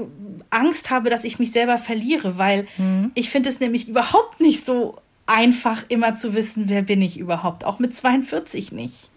Angst 0.50 0.90
habe, 0.90 1.10
dass 1.10 1.24
ich 1.24 1.40
mich 1.40 1.52
selber 1.52 1.78
verliere, 1.78 2.38
weil 2.38 2.68
ich 3.16 3.30
finde 3.30 3.50
es 3.50 3.60
nämlich 3.60 3.88
überhaupt 3.88 4.40
nicht 4.40 4.66
so 4.66 4.98
einfach, 5.26 5.84
immer 5.88 6.16
zu 6.16 6.34
wissen, 6.34 6.68
wer 6.68 6.82
bin 6.82 7.02
ich 7.02 7.18
überhaupt, 7.18 7.64
auch 7.66 7.80
mit 7.80 7.96
42 7.96 8.72
nicht. 8.72 9.10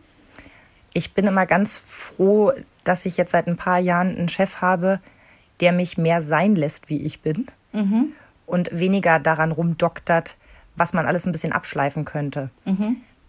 Ich 0.92 1.12
bin 1.12 1.27
immer 1.27 1.44
ganz 1.47 1.81
froh, 1.88 2.53
dass 2.85 3.05
ich 3.05 3.16
jetzt 3.16 3.33
seit 3.33 3.49
ein 3.49 3.57
paar 3.57 3.79
Jahren 3.81 4.16
einen 4.16 4.29
Chef 4.29 4.61
habe, 4.61 5.01
der 5.61 5.73
mich 5.73 5.99
mehr 5.99 6.23
sein 6.23 6.55
lässt, 6.55 6.88
wie 6.88 7.03
ich 7.03 7.20
bin. 7.20 7.47
Und 8.47 8.68
weniger 8.73 9.18
daran 9.18 9.51
rumdoktert, 9.51 10.37
was 10.77 10.92
man 10.92 11.07
alles 11.07 11.27
ein 11.27 11.33
bisschen 11.33 11.53
abschleifen 11.53 12.05
könnte. 12.05 12.51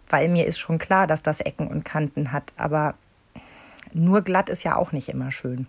Weil 0.09 0.29
mir 0.29 0.45
ist 0.45 0.59
schon 0.59 0.77
klar, 0.77 1.07
dass 1.07 1.23
das 1.23 1.41
Ecken 1.41 1.67
und 1.67 1.83
Kanten 1.83 2.31
hat. 2.31 2.53
Aber 2.57 2.95
nur 3.93 4.21
glatt 4.21 4.49
ist 4.49 4.63
ja 4.63 4.75
auch 4.75 4.91
nicht 4.91 5.09
immer 5.09 5.31
schön. 5.31 5.67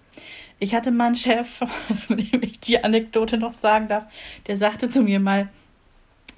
Ich 0.59 0.75
hatte 0.75 0.91
mal 0.91 1.07
einen 1.07 1.17
Chef, 1.17 1.61
dem 2.09 2.43
ich 2.43 2.61
die 2.61 2.83
Anekdote 2.83 3.39
noch 3.39 3.53
sagen 3.53 3.89
darf, 3.89 4.07
der 4.47 4.57
sagte 4.57 4.89
zu 4.89 5.03
mir 5.03 5.21
mal, 5.21 5.49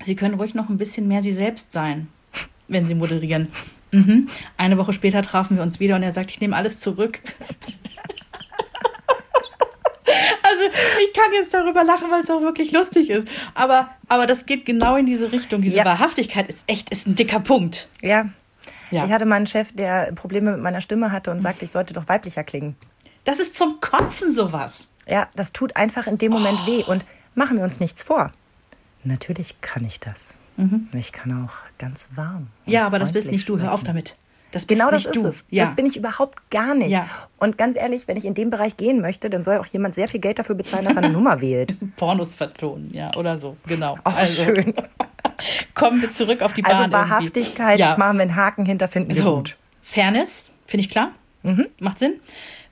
Sie 0.01 0.15
können 0.15 0.35
ruhig 0.35 0.55
noch 0.55 0.69
ein 0.69 0.79
bisschen 0.79 1.09
mehr 1.09 1.23
Sie 1.23 1.33
selbst 1.33 1.73
sein, 1.73 2.09
wenn 2.69 2.87
Sie 2.87 2.95
moderieren. 2.95 3.49
Mhm. 3.91 4.29
Eine 4.57 4.79
Woche 4.79 4.93
später 4.93 5.23
trafen 5.23 5.57
wir 5.57 5.63
uns 5.63 5.81
wieder 5.81 5.97
und 5.97 6.03
er 6.03 6.13
sagt, 6.13 6.31
ich 6.31 6.41
nehme 6.41 6.55
alles 6.55 6.79
zurück. 6.79 7.21
Also 10.51 10.63
ich 11.07 11.13
kann 11.13 11.33
jetzt 11.35 11.53
darüber 11.53 11.85
lachen, 11.85 12.11
weil 12.11 12.23
es 12.23 12.31
auch 12.31 12.41
wirklich 12.41 12.73
lustig 12.73 13.11
ist. 13.11 13.29
Aber, 13.55 13.89
aber 14.09 14.27
das 14.27 14.47
geht 14.47 14.65
genau 14.67 14.97
in 14.97 15.07
diese 15.07 15.31
Richtung. 15.33 15.61
Diese 15.63 15.79
Ja. 15.79 15.85
Wahrhaftigkeit 15.85 16.49
ist 16.49 16.59
echt 16.67 16.91
ist 16.91 17.07
ein 17.07 17.15
dicker 17.15 17.41
Punkt. 17.41 17.89
Ja. 18.01 18.29
Ja. 18.91 19.05
Ich 19.05 19.13
hatte 19.13 19.27
mal 19.27 19.37
einen 19.37 19.47
Chef, 19.47 19.69
der 19.73 20.13
Probleme 20.13 20.53
mit 20.53 20.61
meiner 20.63 20.81
Stimme 20.81 21.13
hatte 21.13 21.31
und 21.31 21.41
sagte, 21.43 21.65
ich 21.67 21.71
sollte 21.71 21.93
doch 21.93 22.09
weiblicher 22.09 22.43
klingen. 22.45 22.75
Das 23.25 23.39
ist 23.39 23.59
zum 23.59 23.81
Kotzen 23.81 24.35
sowas. 24.35 24.89
Ja, 25.07 25.29
das 25.37 25.53
tut 25.53 25.77
einfach 25.77 26.07
in 26.07 26.17
dem 26.17 26.33
Moment 26.33 26.67
weh. 26.67 26.83
Und 26.85 27.05
machen 27.35 27.59
wir 27.59 27.65
uns 27.65 27.81
nichts 27.81 28.03
vor. 28.03 28.33
Natürlich 29.05 29.61
kann 29.61 29.85
ich 29.85 30.01
das. 30.01 30.35
Ich 30.93 31.13
kann 31.13 31.45
auch 31.47 31.53
ganz 31.79 32.09
warm. 32.17 32.49
Ja, 32.67 32.85
aber 32.87 32.99
das 32.99 33.13
bist 33.13 33.31
nicht 33.31 33.49
du. 33.49 33.59
Hör 33.61 33.73
auf 33.73 33.83
damit. 33.85 34.17
Das 34.51 34.65
bist 34.65 34.81
Genau 34.81 34.91
das 34.91 35.05
ist 35.07 35.15
du. 35.15 35.27
es. 35.27 35.45
Ja. 35.51 35.67
Das 35.67 35.77
bin 35.77 35.85
ich 35.87 35.97
überhaupt 35.97 36.51
gar 36.51 36.75
nicht. 36.75 36.91
Ja. 36.91 37.07
Und 37.39 37.59
ganz 37.59 37.77
ehrlich, 37.77 38.09
wenn 38.09 38.17
ich 38.17 38.25
in 38.25 38.35
dem 38.35 38.49
Bereich 38.51 38.77
gehen 38.77 39.01
möchte, 39.01 39.29
dann 39.29 39.43
soll 39.43 39.59
auch 39.59 39.67
jemand 39.67 39.95
sehr 39.95 40.09
viel 40.09 40.21
Geld 40.21 40.39
dafür 40.39 40.55
bezahlen, 40.55 40.85
dass 40.85 40.97
er 40.97 41.03
eine 41.03 41.13
Nummer 41.13 41.41
wählt. 41.41 41.75
Pornos 41.97 42.35
vertonen, 42.35 42.91
ja, 42.95 43.11
oder 43.17 43.39
so, 43.39 43.57
genau. 43.67 43.99
Auch 44.05 44.25
schön. 44.25 44.73
Kommen 45.75 46.01
wir 46.03 46.11
zurück 46.11 46.41
auf 46.43 46.55
die 46.55 46.63
Bahn. 46.63 46.73
Also. 46.77 46.93
Wahrhaftigkeit, 46.93 47.79
Ja. 47.79 47.97
machen 47.99 48.17
wir 48.17 48.23
einen 48.23 48.37
Haken 48.37 48.65
hinter, 48.65 48.89
finden 48.89 49.15
wir 49.15 49.23
So, 49.23 49.37
gut. 49.37 49.57
Fairness, 49.83 50.51
finde 50.67 50.85
ich 50.85 50.91
klar. 50.91 51.11
Mhm. 51.43 51.67
Macht 51.79 51.99
Sinn. 51.99 52.15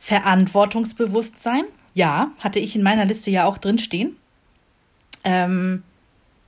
Verantwortungsbewusstsein, 0.00 1.64
ja, 1.94 2.30
hatte 2.40 2.58
ich 2.58 2.74
in 2.76 2.82
meiner 2.82 3.04
Liste 3.04 3.30
ja 3.30 3.44
auch 3.44 3.58
drinstehen. 3.58 4.16
Ähm, 5.24 5.82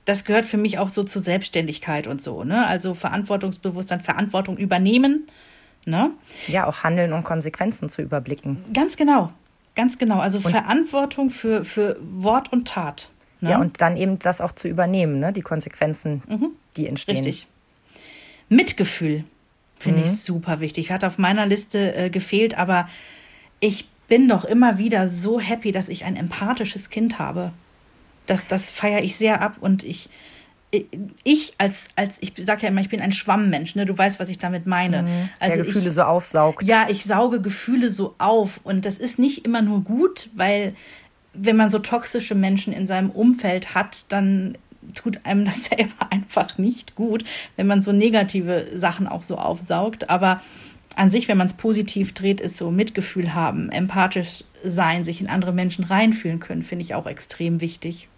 das 0.09 0.25
gehört 0.25 0.45
für 0.45 0.57
mich 0.57 0.79
auch 0.79 0.89
so 0.89 1.03
zur 1.03 1.21
Selbstständigkeit 1.21 2.07
und 2.07 2.21
so, 2.21 2.43
ne? 2.43 2.65
Also 2.65 2.95
Verantwortungsbewusstsein, 2.95 4.01
Verantwortung 4.01 4.57
übernehmen, 4.57 5.27
ne? 5.85 6.11
Ja, 6.47 6.65
auch 6.65 6.83
Handeln 6.83 7.13
und 7.13 7.23
Konsequenzen 7.23 7.89
zu 7.89 8.01
überblicken. 8.01 8.63
Ganz 8.73 8.97
genau, 8.97 9.31
ganz 9.75 9.99
genau. 9.99 10.19
Also 10.19 10.39
Verantwortung 10.39 11.29
für, 11.29 11.63
für 11.63 11.97
Wort 12.01 12.51
und 12.51 12.67
Tat. 12.67 13.09
Ne? 13.39 13.51
Ja, 13.51 13.59
und 13.59 13.81
dann 13.81 13.95
eben 13.97 14.19
das 14.19 14.41
auch 14.41 14.51
zu 14.51 14.67
übernehmen, 14.67 15.19
ne? 15.19 15.31
die 15.31 15.41
Konsequenzen, 15.41 16.23
die 16.75 16.87
entstehen. 16.87 17.15
Mhm. 17.15 17.23
Richtig. 17.23 17.47
Mitgefühl 18.49 19.23
finde 19.77 20.01
ich 20.01 20.11
super 20.11 20.59
wichtig. 20.59 20.91
Hat 20.91 21.03
auf 21.03 21.17
meiner 21.19 21.45
Liste 21.45 21.95
äh, 21.95 22.09
gefehlt, 22.09 22.57
aber 22.57 22.89
ich 23.59 23.87
bin 24.07 24.27
doch 24.27 24.43
immer 24.43 24.79
wieder 24.79 25.07
so 25.07 25.39
happy, 25.39 25.71
dass 25.71 25.87
ich 25.87 26.03
ein 26.03 26.15
empathisches 26.15 26.89
Kind 26.89 27.19
habe. 27.19 27.53
Das, 28.29 28.47
das 28.47 28.69
feiere 28.71 29.03
ich 29.03 29.15
sehr 29.15 29.41
ab 29.41 29.57
und 29.59 29.83
ich, 29.83 30.09
ich 31.23 31.53
als, 31.57 31.85
als 31.95 32.17
ich 32.19 32.33
sage 32.37 32.63
ja 32.63 32.69
immer, 32.69 32.81
ich 32.81 32.89
bin 32.89 33.01
ein 33.01 33.11
Schwammmensch, 33.11 33.75
ne? 33.75 33.85
Du 33.85 33.97
weißt, 33.97 34.19
was 34.19 34.29
ich 34.29 34.37
damit 34.37 34.67
meine. 34.67 35.03
Der 35.03 35.29
Also 35.39 35.63
Gefühle 35.63 35.87
ich, 35.87 35.93
so 35.93 36.03
aufsaugt. 36.03 36.63
ja, 36.63 36.87
ich 36.89 37.03
sauge 37.03 37.41
Gefühle 37.41 37.89
so 37.89 38.15
auf 38.19 38.59
und 38.63 38.85
das 38.85 38.99
ist 38.99 39.17
nicht 39.17 39.45
immer 39.45 39.61
nur 39.61 39.81
gut, 39.83 40.29
weil 40.35 40.75
wenn 41.33 41.55
man 41.55 41.69
so 41.69 41.79
toxische 41.79 42.35
Menschen 42.35 42.73
in 42.73 42.85
seinem 42.87 43.09
Umfeld 43.09 43.73
hat, 43.73 44.05
dann 44.09 44.57
tut 44.93 45.25
einem 45.25 45.45
das 45.45 45.65
selber 45.65 46.11
einfach 46.11 46.57
nicht 46.57 46.95
gut, 46.95 47.23
wenn 47.55 47.67
man 47.67 47.81
so 47.81 47.91
negative 47.91 48.67
Sachen 48.75 49.07
auch 49.07 49.23
so 49.23 49.37
aufsaugt. 49.37 50.09
Aber 50.09 50.41
an 50.95 51.11
sich, 51.11 51.27
wenn 51.27 51.37
man 51.37 51.47
es 51.47 51.53
positiv 51.53 52.13
dreht, 52.13 52.41
ist 52.41 52.57
so 52.57 52.71
Mitgefühl 52.71 53.33
haben, 53.33 53.69
empathisch 53.71 54.43
sein, 54.63 55.05
sich 55.05 55.21
in 55.21 55.29
andere 55.29 55.53
Menschen 55.53 55.85
reinfühlen 55.85 56.39
können, 56.39 56.63
finde 56.63 56.83
ich 56.83 56.93
auch 56.93 57.07
extrem 57.07 57.61
wichtig. 57.61 58.09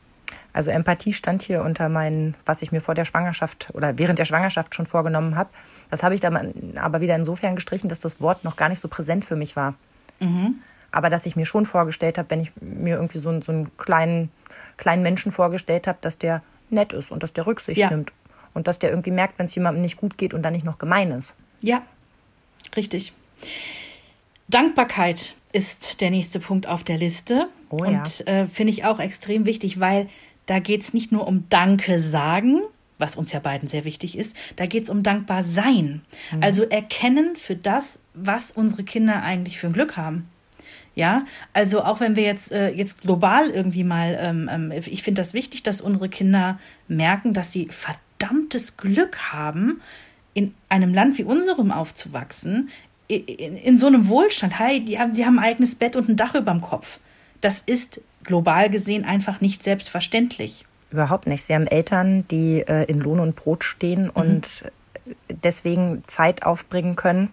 Also 0.54 0.70
Empathie 0.72 1.14
stand 1.14 1.42
hier 1.44 1.62
unter 1.64 1.88
meinen, 1.90 2.36
was 2.46 2.62
ich 2.62 2.72
mir 2.72 2.82
vor 2.82 2.94
der 2.96 3.06
Schwangerschaft 3.06 3.70
oder 3.74 3.98
während 3.98 4.20
der 4.20 4.26
Schwangerschaft 4.26 4.76
schon 4.76 4.86
vorgenommen 4.86 5.36
habe. 5.36 5.50
Das 5.90 6.04
habe 6.04 6.14
ich 6.16 6.22
dann 6.22 6.74
aber 6.78 7.00
wieder 7.02 7.16
insofern 7.16 7.56
gestrichen, 7.56 7.88
dass 7.90 8.00
das 8.00 8.20
Wort 8.22 8.44
noch 8.44 8.56
gar 8.58 8.68
nicht 8.70 8.80
so 8.80 8.88
präsent 8.88 9.24
für 9.26 9.36
mich 9.36 9.56
war. 9.56 9.76
Aber 10.92 11.10
dass 11.10 11.26
ich 11.26 11.36
mir 11.36 11.46
schon 11.46 11.66
vorgestellt 11.66 12.18
habe, 12.18 12.30
wenn 12.30 12.42
ich 12.42 12.52
mir 12.60 12.96
irgendwie 12.96 13.20
so, 13.20 13.30
einen- 13.30 13.42
so 13.42 13.52
einen 13.52 13.76
kleinen, 13.78 14.30
kleinen 14.78 15.04
Menschen 15.04 15.32
vorgestellt 15.32 15.88
habe, 15.88 15.98
dass 16.02 16.18
der 16.18 16.42
nett 16.70 16.92
ist 16.94 17.12
und 17.12 17.24
dass 17.24 17.34
der 17.34 17.48
Rücksicht 17.48 17.78
Ja. 17.80 17.90
nimmt. 17.90 18.12
Und 18.54 18.68
dass 18.68 18.78
der 18.80 18.90
irgendwie 18.90 19.12
merkt, 19.12 19.40
wenn 19.40 19.46
es 19.46 19.56
jemandem 19.56 19.82
nicht 19.82 19.96
gut 19.98 20.18
geht 20.18 20.34
und 20.34 20.42
dann 20.44 20.52
nicht 20.54 20.66
noch 20.66 20.78
gemein 20.78 21.12
ist. 21.12 21.34
Ja, 21.62 21.82
richtig. 22.76 23.14
Dankbarkeit 24.50 25.36
ist 25.54 26.02
der 26.02 26.12
nächste 26.12 26.40
Punkt 26.40 26.68
auf 26.68 26.84
der 26.84 26.98
Liste. 26.98 27.48
Oh 27.70 27.84
ja. 27.86 28.00
Und 28.02 28.28
äh, 28.28 28.46
finde 28.48 28.72
ich 28.72 28.86
auch 28.86 29.00
extrem 29.00 29.46
wichtig, 29.46 29.80
weil 29.80 30.10
da 30.46 30.60
geht 30.60 30.82
es 30.82 30.94
nicht 30.94 31.12
nur 31.12 31.28
um 31.28 31.46
Danke 31.50 32.00
sagen, 32.00 32.62
was 32.98 33.16
uns 33.16 33.32
ja 33.32 33.40
beiden 33.40 33.68
sehr 33.68 33.84
wichtig 33.84 34.18
ist, 34.18 34.36
da 34.56 34.66
geht 34.66 34.84
es 34.84 34.90
um 34.90 35.04
dankbar 35.04 35.44
sein. 35.44 36.02
Mhm. 36.32 36.44
Also 36.44 36.64
erkennen 36.64 37.36
für 37.36 37.56
das, 37.56 38.00
was 38.14 38.52
unsere 38.52 38.84
Kinder 38.84 39.24
eigentlich 39.24 39.58
für 39.58 39.68
ein 39.68 39.74
Glück 39.74 39.98
haben. 39.98 40.30
Ja, 40.94 41.26
also 41.54 41.84
auch 41.84 42.02
wenn 42.02 42.16
wir 42.16 42.24
jetzt, 42.24 42.52
äh, 42.52 42.70
jetzt 42.70 43.02
global 43.02 43.50
irgendwie 43.50 43.86
mal, 43.86 44.18
ähm, 44.22 44.50
ähm, 44.52 44.72
ich 44.72 45.04
finde 45.04 45.22
das 45.22 45.34
wichtig, 45.34 45.64
dass 45.64 45.80
unsere 45.80 46.10
Kinder 46.10 46.60
merken, 46.90 47.34
dass 47.34 47.52
sie 47.52 47.70
verdammtes 47.70 48.76
Glück 48.76 49.32
haben, 49.32 49.82
in 50.34 50.54
einem 50.70 50.94
Land 50.94 51.18
wie 51.18 51.24
unserem 51.24 51.72
aufzuwachsen, 51.72 52.70
in, 53.08 53.58
in 53.58 53.78
so 53.78 53.88
einem 53.88 54.08
Wohlstand. 54.10 54.60
Hey, 54.60 54.84
die 54.84 55.00
haben, 55.00 55.14
die 55.14 55.26
haben 55.26 55.40
ein 55.40 55.46
eigenes 55.46 55.76
Bett 55.76 55.96
und 55.96 56.10
ein 56.10 56.18
Dach 56.18 56.36
über 56.36 56.52
dem 56.52 56.62
Kopf. 56.62 57.00
Das 57.40 57.62
ist 57.66 58.02
global 58.24 58.70
gesehen 58.70 59.06
einfach 59.06 59.42
nicht 59.42 59.64
selbstverständlich. 59.64 60.66
Überhaupt 60.92 61.28
nicht. 61.28 61.44
Sie 61.44 61.54
haben 61.56 61.68
Eltern, 61.68 62.28
die 62.30 62.62
äh, 62.62 62.84
in 62.86 63.00
Lohn 63.00 63.20
und 63.20 63.36
Brot 63.36 63.64
stehen 63.64 64.10
und 64.10 64.64
äh, 65.06 65.12
deswegen 65.44 66.04
Zeit 66.08 66.44
aufbringen 66.44 66.96
können, 66.96 67.30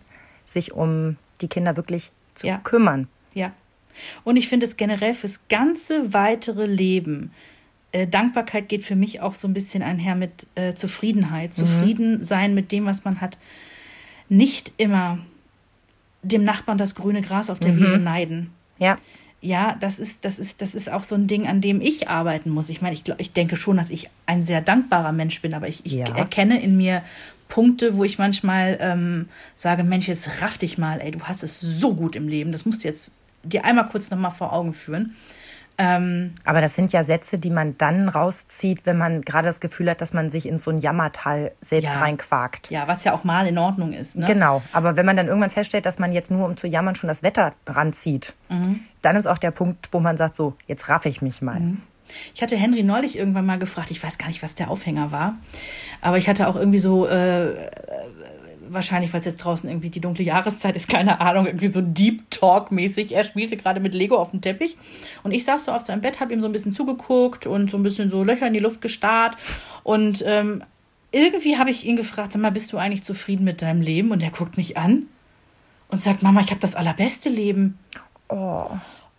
sich 0.46 0.72
um 0.72 1.16
die 1.40 1.48
Kinder 1.48 1.76
wirklich 1.76 2.10
zu 2.34 2.46
Ja. 2.46 2.58
kümmern. 2.58 3.08
Ja. 3.34 3.52
Und 4.24 4.36
ich 4.36 4.48
finde 4.48 4.64
es 4.66 4.76
generell 4.76 5.12
fürs 5.14 5.48
ganze 5.48 6.12
weitere 6.14 6.66
Leben. 6.66 7.32
Äh, 7.90 8.06
Dankbarkeit 8.06 8.68
geht 8.68 8.84
für 8.84 8.94
mich 8.96 9.20
auch 9.20 9.34
so 9.34 9.48
ein 9.48 9.54
bisschen 9.54 9.82
einher 9.82 10.14
mit 10.14 10.46
äh, 10.54 10.74
Zufriedenheit. 10.74 11.52
Zufrieden 11.54 12.24
sein 12.24 12.54
mit 12.54 12.70
dem, 12.70 12.86
was 12.86 13.04
man 13.04 13.20
hat. 13.20 13.38
Nicht 14.28 14.72
immer 14.76 15.18
dem 16.22 16.44
Nachbarn 16.44 16.78
das 16.78 16.94
grüne 16.94 17.22
Gras 17.22 17.50
auf 17.50 17.58
der 17.60 17.76
Wiese 17.76 17.98
neiden. 17.98 18.50
Ja, 18.78 18.96
Ja, 19.40 19.76
das 19.78 19.98
ist, 20.00 20.18
das 20.22 20.38
ist, 20.38 20.60
das 20.62 20.74
ist 20.74 20.90
auch 20.90 21.04
so 21.04 21.14
ein 21.14 21.28
Ding, 21.28 21.46
an 21.46 21.60
dem 21.60 21.80
ich 21.80 22.08
arbeiten 22.08 22.50
muss. 22.50 22.68
Ich 22.70 22.82
meine, 22.82 22.94
ich, 22.94 23.04
glaub, 23.04 23.20
ich 23.20 23.32
denke 23.32 23.56
schon, 23.56 23.76
dass 23.76 23.88
ich 23.90 24.10
ein 24.26 24.42
sehr 24.42 24.60
dankbarer 24.60 25.12
Mensch 25.12 25.40
bin, 25.40 25.54
aber 25.54 25.68
ich, 25.68 25.86
ich 25.86 25.92
Ja. 25.94 26.06
erkenne 26.16 26.60
in 26.60 26.76
mir 26.76 27.02
Punkte, 27.48 27.96
wo 27.96 28.04
ich 28.04 28.18
manchmal 28.18 28.78
ähm, 28.80 29.28
sage, 29.54 29.84
Mensch, 29.84 30.08
jetzt 30.08 30.42
raff 30.42 30.58
dich 30.58 30.76
mal, 30.76 31.00
ey, 31.00 31.12
du 31.12 31.20
hast 31.22 31.42
es 31.42 31.60
so 31.60 31.94
gut 31.94 32.16
im 32.16 32.28
Leben. 32.28 32.52
Das 32.52 32.66
musst 32.66 32.82
du 32.84 32.88
jetzt 32.88 33.10
dir 33.44 33.64
einmal 33.64 33.88
kurz 33.88 34.10
nochmal 34.10 34.32
vor 34.32 34.52
Augen 34.52 34.74
führen. 34.74 35.14
Ähm, 35.80 36.34
aber 36.44 36.60
das 36.60 36.74
sind 36.74 36.92
ja 36.92 37.04
Sätze, 37.04 37.38
die 37.38 37.50
man 37.50 37.78
dann 37.78 38.08
rauszieht, 38.08 38.80
wenn 38.84 38.98
man 38.98 39.22
gerade 39.22 39.46
das 39.46 39.60
Gefühl 39.60 39.88
hat, 39.90 40.00
dass 40.00 40.12
man 40.12 40.28
sich 40.28 40.46
in 40.46 40.58
so 40.58 40.72
ein 40.72 40.78
Jammertal 40.78 41.52
selbst 41.60 41.94
Ja. 41.94 42.00
reinquakt. 42.00 42.68
ja, 42.70 42.88
was 42.88 43.04
ja 43.04 43.12
auch 43.14 43.22
mal 43.22 43.46
in 43.46 43.56
Ordnung 43.58 43.92
ist. 43.92 44.16
Ne? 44.16 44.26
Genau, 44.26 44.60
aber 44.72 44.96
wenn 44.96 45.06
man 45.06 45.16
dann 45.16 45.28
irgendwann 45.28 45.50
feststellt, 45.50 45.86
dass 45.86 46.00
man 46.00 46.12
jetzt 46.12 46.30
nur 46.32 46.44
um 46.46 46.56
zu 46.56 46.66
jammern 46.66 46.96
schon 46.96 47.06
das 47.08 47.22
Wetter 47.22 47.52
ranzieht, 47.66 48.34
Mhm. 48.48 48.80
dann 49.02 49.14
ist 49.14 49.26
auch 49.28 49.38
der 49.38 49.52
Punkt, 49.52 49.88
wo 49.92 50.00
man 50.00 50.16
sagt, 50.16 50.34
so, 50.34 50.54
jetzt 50.66 50.88
raff 50.88 51.06
ich 51.06 51.22
mich 51.22 51.42
mal. 51.42 51.60
Ich 52.34 52.42
hatte 52.42 52.56
Henry 52.56 52.82
neulich 52.82 53.16
irgendwann 53.18 53.46
mal 53.46 53.58
gefragt, 53.58 53.90
ich 53.92 54.02
weiß 54.02 54.18
gar 54.18 54.26
nicht, 54.28 54.42
was 54.42 54.54
der 54.56 54.70
Aufhänger 54.70 55.12
war, 55.12 55.36
aber 56.00 56.16
ich 56.16 56.28
hatte 56.28 56.48
auch 56.48 56.56
irgendwie 56.56 56.78
so, 56.80 57.06
äh, 57.06 57.50
wahrscheinlich, 58.72 59.12
weil 59.12 59.20
es 59.20 59.26
jetzt 59.26 59.38
draußen 59.38 59.68
irgendwie 59.68 59.90
die 59.90 60.00
dunkle 60.00 60.24
Jahreszeit 60.24 60.76
ist, 60.76 60.88
keine 60.88 61.20
Ahnung, 61.20 61.46
irgendwie 61.46 61.66
so 61.66 61.80
Deep 61.80 62.30
Talk-mäßig. 62.30 63.12
Er 63.12 63.24
spielte 63.24 63.56
gerade 63.56 63.80
mit 63.80 63.94
Lego 63.94 64.16
auf 64.16 64.30
dem 64.30 64.40
Teppich 64.40 64.76
und 65.22 65.32
ich 65.32 65.44
saß 65.44 65.66
so 65.66 65.72
auf 65.72 65.82
seinem 65.82 66.00
Bett, 66.00 66.20
habe 66.20 66.32
ihm 66.32 66.40
so 66.40 66.46
ein 66.46 66.52
bisschen 66.52 66.72
zugeguckt 66.72 67.46
und 67.46 67.70
so 67.70 67.76
ein 67.76 67.82
bisschen 67.82 68.10
so 68.10 68.24
Löcher 68.24 68.46
in 68.46 68.54
die 68.54 68.60
Luft 68.60 68.80
gestarrt 68.80 69.36
und 69.82 70.24
ähm, 70.26 70.62
irgendwie 71.10 71.56
habe 71.56 71.70
ich 71.70 71.86
ihn 71.86 71.96
gefragt, 71.96 72.32
sag 72.32 72.42
mal, 72.42 72.52
bist 72.52 72.72
du 72.72 72.78
eigentlich 72.78 73.02
zufrieden 73.02 73.44
mit 73.44 73.62
deinem 73.62 73.80
Leben? 73.80 74.10
Und 74.10 74.22
er 74.22 74.30
guckt 74.30 74.56
mich 74.56 74.76
an 74.76 75.06
und 75.88 76.00
sagt, 76.00 76.22
Mama, 76.22 76.40
ich 76.40 76.50
habe 76.50 76.60
das 76.60 76.74
allerbeste 76.74 77.30
Leben. 77.30 77.78
Oh. 78.28 78.66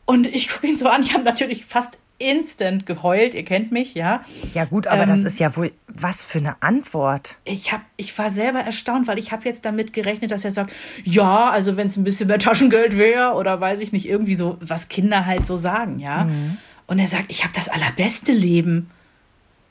Und 0.05 0.27
ich 0.27 0.49
gucke 0.49 0.67
ihn 0.67 0.77
so 0.77 0.87
an, 0.87 1.03
ich 1.03 1.13
habe 1.13 1.23
natürlich 1.23 1.65
fast 1.65 1.99
instant 2.19 2.85
geheult, 2.85 3.33
ihr 3.33 3.43
kennt 3.45 3.71
mich, 3.71 3.95
ja. 3.95 4.23
Ja 4.53 4.65
gut, 4.65 4.87
aber 4.87 5.05
das 5.05 5.21
Ähm, 5.21 5.25
ist 5.27 5.39
ja 5.39 5.55
wohl, 5.55 5.71
was 5.87 6.23
für 6.23 6.37
eine 6.39 6.61
Antwort. 6.61 7.37
Ich, 7.45 7.71
hab, 7.71 7.81
ich 7.97 8.17
war 8.19 8.29
selber 8.29 8.59
erstaunt, 8.59 9.07
weil 9.07 9.17
ich 9.17 9.31
habe 9.31 9.45
jetzt 9.45 9.65
damit 9.65 9.93
gerechnet, 9.93 10.31
dass 10.31 10.45
er 10.45 10.51
sagt, 10.51 10.71
ja, 11.03 11.49
also 11.49 11.77
wenn 11.77 11.87
es 11.87 11.97
ein 11.97 12.03
bisschen 12.03 12.27
mehr 12.27 12.39
Taschengeld 12.39 12.97
wäre 12.97 13.33
oder 13.33 13.59
weiß 13.59 13.81
ich 13.81 13.91
nicht, 13.93 14.07
irgendwie 14.07 14.35
so, 14.35 14.57
was 14.59 14.89
Kinder 14.89 15.25
halt 15.25 15.47
so 15.47 15.57
sagen, 15.57 15.99
ja. 15.99 16.27
Und 16.87 16.99
er 16.99 17.07
sagt, 17.07 17.25
ich 17.29 17.43
habe 17.43 17.53
das 17.55 17.69
allerbeste 17.69 18.31
Leben. 18.33 18.89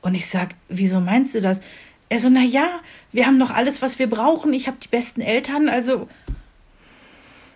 Und 0.00 0.14
ich 0.14 0.26
sag, 0.26 0.50
wieso 0.68 1.00
meinst 1.00 1.34
du 1.34 1.40
das? 1.40 1.61
Er 2.08 2.18
so, 2.20 2.28
na 2.30 2.40
ja, 2.42 2.68
wir 3.12 3.26
haben 3.26 3.37
noch 3.37 3.50
alles, 3.50 3.82
was 3.82 3.98
wir 3.98 4.08
brauchen. 4.08 4.52
Ich 4.54 4.66
habe 4.68 4.78
die 4.82 4.88
besten 4.88 5.20
Eltern, 5.20 5.68
also 5.68 6.08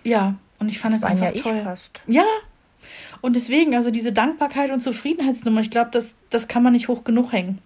ja. 0.04 0.34
Und 0.58 0.68
ich 0.68 0.78
fand 0.78 0.94
es 0.94 1.00
Das 1.00 1.10
ja 1.10 1.16
einfach 1.16 1.34
ich 1.34 1.42
toll. 1.42 1.60
fast. 1.64 2.02
Ja. 2.06 2.24
Und 3.22 3.36
deswegen, 3.36 3.74
also 3.74 3.90
diese 3.90 4.12
Dankbarkeit 4.12 4.70
und 4.70 4.80
Zufriedenheitsnummer, 4.80 5.62
ich 5.62 5.70
glaube, 5.70 5.90
das, 5.92 6.14
das 6.28 6.48
kann 6.48 6.62
man 6.62 6.74
nicht 6.74 6.88
hoch 6.88 7.04
genug 7.04 7.32
hängen. 7.32 7.58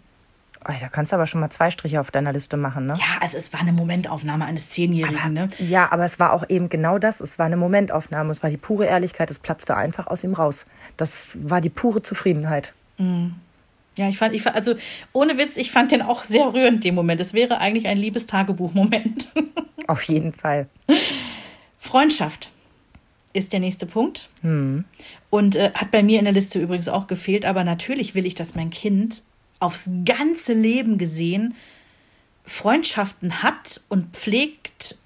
Da 0.64 0.88
kannst 0.88 1.12
du 1.12 1.16
aber 1.16 1.26
schon 1.26 1.40
mal 1.40 1.50
zwei 1.50 1.70
Striche 1.70 2.00
auf 2.00 2.10
deiner 2.10 2.32
Liste 2.32 2.56
machen, 2.56 2.86
ne? 2.86 2.94
Ja, 2.98 3.20
also 3.20 3.36
es 3.38 3.52
war 3.52 3.60
eine 3.60 3.72
Momentaufnahme 3.72 4.44
eines 4.44 4.68
Zehnjährigen, 4.68 5.32
ne? 5.32 5.48
Ja, 5.58 5.92
aber 5.92 6.04
es 6.04 6.18
war 6.18 6.32
auch 6.32 6.44
eben 6.48 6.68
genau 6.68 6.98
das. 6.98 7.20
Es 7.20 7.38
war 7.38 7.46
eine 7.46 7.56
Momentaufnahme. 7.56 8.32
Es 8.32 8.42
war 8.42 8.50
die 8.50 8.56
pure 8.56 8.84
Ehrlichkeit. 8.86 9.30
Es 9.30 9.38
platzte 9.38 9.76
einfach 9.76 10.08
aus 10.08 10.24
ihm 10.24 10.34
raus. 10.34 10.66
Das 10.96 11.36
war 11.40 11.60
die 11.60 11.70
pure 11.70 12.02
Zufriedenheit. 12.02 12.74
Ja, 12.98 14.08
ich 14.08 14.18
fand, 14.18 14.34
ich 14.34 14.42
fand, 14.42 14.56
also 14.56 14.74
ohne 15.12 15.38
Witz, 15.38 15.56
ich 15.56 15.70
fand 15.70 15.92
den 15.92 16.02
auch 16.02 16.24
sehr 16.24 16.52
rührend, 16.52 16.82
den 16.82 16.96
Moment. 16.96 17.20
Es 17.20 17.32
wäre 17.32 17.58
eigentlich 17.58 17.86
ein 17.86 17.96
Liebestagebuch-Moment. 17.96 19.28
Auf 19.86 20.02
jeden 20.02 20.32
Fall. 20.32 20.66
Freundschaft 21.78 22.50
ist 23.36 23.52
der 23.52 23.60
nächste 23.60 23.86
Punkt. 23.86 24.28
Und 25.30 25.56
äh, 25.56 25.72
hat 25.74 25.90
bei 25.90 26.02
mir 26.02 26.18
in 26.18 26.24
der 26.24 26.34
Liste 26.34 26.60
übrigens 26.60 26.88
auch 26.88 27.06
gefehlt, 27.06 27.44
aber 27.44 27.64
natürlich 27.64 28.14
will 28.14 28.26
ich, 28.26 28.34
dass 28.34 28.54
mein 28.54 28.70
Kind 28.70 29.22
aufs 29.60 29.88
ganze 30.04 30.52
Leben 30.52 30.98
gesehen 30.98 31.54
Freundschaften 32.44 33.42
hat 33.42 33.80
und 33.88 34.16
pflegt 34.16 34.96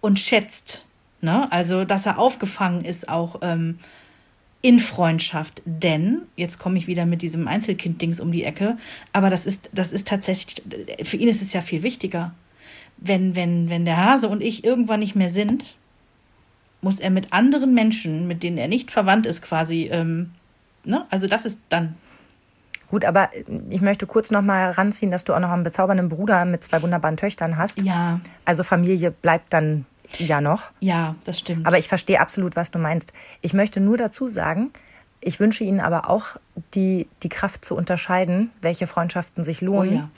und 0.00 0.20
schätzt. 0.20 0.84
Ne? 1.20 1.50
Also, 1.52 1.84
dass 1.84 2.06
er 2.06 2.18
aufgefangen 2.18 2.84
ist 2.84 3.08
auch 3.08 3.40
ähm, 3.42 3.78
in 4.62 4.78
Freundschaft. 4.78 5.62
Denn, 5.64 6.22
jetzt 6.36 6.58
komme 6.58 6.78
ich 6.78 6.86
wieder 6.86 7.06
mit 7.06 7.22
diesem 7.22 7.48
Einzelkind-Dings 7.48 8.20
um 8.20 8.32
die 8.32 8.44
Ecke, 8.44 8.78
aber 9.12 9.30
das 9.30 9.46
ist, 9.46 9.70
das 9.72 9.92
ist 9.92 10.08
tatsächlich, 10.08 10.62
für 11.02 11.16
ihn 11.16 11.28
ist 11.28 11.42
es 11.42 11.52
ja 11.52 11.60
viel 11.60 11.82
wichtiger. 11.82 12.34
Wenn, 12.96 13.34
wenn, 13.34 13.70
wenn 13.70 13.86
der 13.86 13.96
Hase 13.96 14.28
und 14.28 14.42
ich 14.42 14.62
irgendwann 14.62 15.00
nicht 15.00 15.16
mehr 15.16 15.30
sind, 15.30 15.76
muss 16.82 16.98
er 16.98 17.10
mit 17.10 17.32
anderen 17.32 17.74
Menschen, 17.74 18.26
mit 18.26 18.42
denen 18.42 18.58
er 18.58 18.68
nicht 18.68 18.90
verwandt 18.90 19.26
ist, 19.26 19.42
quasi, 19.42 19.88
ähm, 19.92 20.30
ne? 20.84 21.06
Also 21.10 21.26
das 21.26 21.46
ist 21.46 21.60
dann 21.68 21.96
Gut, 22.90 23.04
aber 23.04 23.30
ich 23.70 23.80
möchte 23.80 24.06
kurz 24.06 24.32
noch 24.32 24.42
mal 24.42 24.72
ranziehen, 24.72 25.12
dass 25.12 25.22
du 25.22 25.32
auch 25.32 25.38
noch 25.38 25.52
einen 25.52 25.62
bezaubernden 25.62 26.08
Bruder 26.08 26.44
mit 26.44 26.64
zwei 26.64 26.82
wunderbaren 26.82 27.16
Töchtern 27.16 27.56
hast. 27.56 27.80
Ja. 27.82 28.20
Also 28.44 28.64
Familie 28.64 29.12
bleibt 29.12 29.52
dann 29.52 29.86
ja 30.18 30.40
noch. 30.40 30.64
Ja, 30.80 31.14
das 31.24 31.38
stimmt. 31.38 31.68
Aber 31.68 31.78
ich 31.78 31.86
verstehe 31.86 32.20
absolut, 32.20 32.56
was 32.56 32.72
du 32.72 32.80
meinst. 32.80 33.12
Ich 33.42 33.52
möchte 33.52 33.78
nur 33.78 33.96
dazu 33.96 34.26
sagen, 34.26 34.72
ich 35.20 35.38
wünsche 35.38 35.62
Ihnen 35.62 35.78
aber 35.78 36.10
auch 36.10 36.36
die, 36.74 37.06
die 37.22 37.28
Kraft 37.28 37.64
zu 37.64 37.76
unterscheiden, 37.76 38.50
welche 38.60 38.88
Freundschaften 38.88 39.44
sich 39.44 39.60
lohnen. 39.60 39.90
Oh 39.90 39.94
ja. 39.94 40.10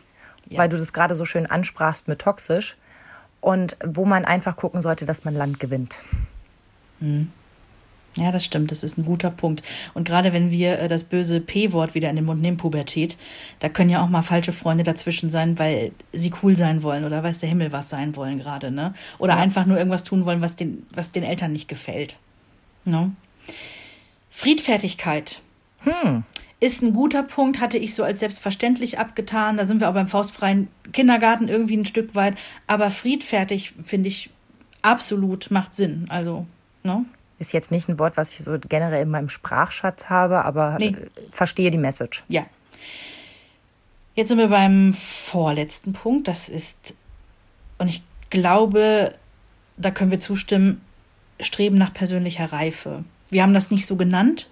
Ja. 0.48 0.58
Weil 0.58 0.68
du 0.70 0.78
das 0.78 0.94
gerade 0.94 1.14
so 1.14 1.26
schön 1.26 1.46
ansprachst 1.46 2.08
mit 2.08 2.20
toxisch. 2.20 2.76
Und 3.42 3.76
wo 3.84 4.06
man 4.06 4.24
einfach 4.24 4.56
gucken 4.56 4.80
sollte, 4.80 5.04
dass 5.04 5.24
man 5.24 5.34
Land 5.34 5.60
gewinnt. 5.60 5.98
Mhm. 7.02 7.32
Ja, 8.16 8.30
das 8.30 8.44
stimmt, 8.44 8.70
das 8.70 8.84
ist 8.84 8.98
ein 8.98 9.06
guter 9.06 9.30
Punkt. 9.30 9.62
Und 9.94 10.06
gerade 10.06 10.34
wenn 10.34 10.50
wir 10.50 10.78
äh, 10.78 10.88
das 10.88 11.04
böse 11.04 11.40
P-Wort 11.40 11.94
wieder 11.94 12.10
in 12.10 12.16
den 12.16 12.26
Mund 12.26 12.42
nehmen, 12.42 12.58
Pubertät, 12.58 13.16
da 13.60 13.70
können 13.70 13.88
ja 13.88 14.02
auch 14.02 14.08
mal 14.08 14.22
falsche 14.22 14.52
Freunde 14.52 14.84
dazwischen 14.84 15.30
sein, 15.30 15.58
weil 15.58 15.92
sie 16.12 16.32
cool 16.42 16.54
sein 16.54 16.82
wollen 16.82 17.04
oder 17.04 17.22
weiß 17.22 17.38
der 17.38 17.48
Himmel 17.48 17.72
was 17.72 17.88
sein 17.88 18.14
wollen 18.14 18.38
gerade, 18.38 18.70
ne? 18.70 18.92
Oder 19.18 19.34
ja. 19.34 19.40
einfach 19.40 19.64
nur 19.64 19.78
irgendwas 19.78 20.04
tun 20.04 20.26
wollen, 20.26 20.42
was 20.42 20.56
den, 20.56 20.86
was 20.92 21.10
den 21.10 21.22
Eltern 21.22 21.52
nicht 21.52 21.68
gefällt. 21.68 22.18
Ne? 22.84 23.12
Friedfertigkeit. 24.30 25.40
Hm. 25.78 26.24
Ist 26.60 26.82
ein 26.82 26.92
guter 26.92 27.22
Punkt, 27.22 27.60
hatte 27.60 27.78
ich 27.78 27.94
so 27.94 28.04
als 28.04 28.20
selbstverständlich 28.20 28.98
abgetan. 28.98 29.56
Da 29.56 29.64
sind 29.64 29.80
wir 29.80 29.88
auch 29.88 29.94
beim 29.94 30.08
faustfreien 30.08 30.68
Kindergarten 30.92 31.48
irgendwie 31.48 31.76
ein 31.76 31.86
Stück 31.86 32.14
weit. 32.14 32.36
Aber 32.66 32.90
friedfertig, 32.90 33.72
finde 33.84 34.08
ich, 34.08 34.30
absolut 34.82 35.50
macht 35.50 35.74
Sinn. 35.74 36.06
Also, 36.08 36.46
ne? 36.82 37.04
Ist 37.38 37.52
jetzt 37.52 37.70
nicht 37.70 37.88
ein 37.88 37.98
Wort, 37.98 38.16
was 38.16 38.32
ich 38.32 38.38
so 38.38 38.56
generell 38.68 39.02
in 39.02 39.08
meinem 39.08 39.28
Sprachschatz 39.28 40.06
habe, 40.06 40.44
aber 40.44 40.76
nee. 40.78 40.88
Äh, 40.88 41.08
verstehe 41.30 41.70
die 41.70 41.78
Message. 41.78 42.24
Ja. 42.28 42.46
Jetzt 44.14 44.28
sind 44.28 44.38
wir 44.38 44.48
beim 44.48 44.92
vorletzten 44.92 45.92
Punkt. 45.92 46.28
Das 46.28 46.48
ist, 46.48 46.94
und 47.78 47.88
ich 47.88 48.02
glaube, 48.30 49.14
da 49.76 49.90
können 49.90 50.10
wir 50.10 50.20
zustimmen, 50.20 50.80
Streben 51.40 51.76
nach 51.76 51.92
persönlicher 51.92 52.52
Reife. 52.52 53.04
Wir 53.30 53.42
haben 53.42 53.54
das 53.54 53.70
nicht 53.70 53.86
so 53.86 53.96
genannt, 53.96 54.50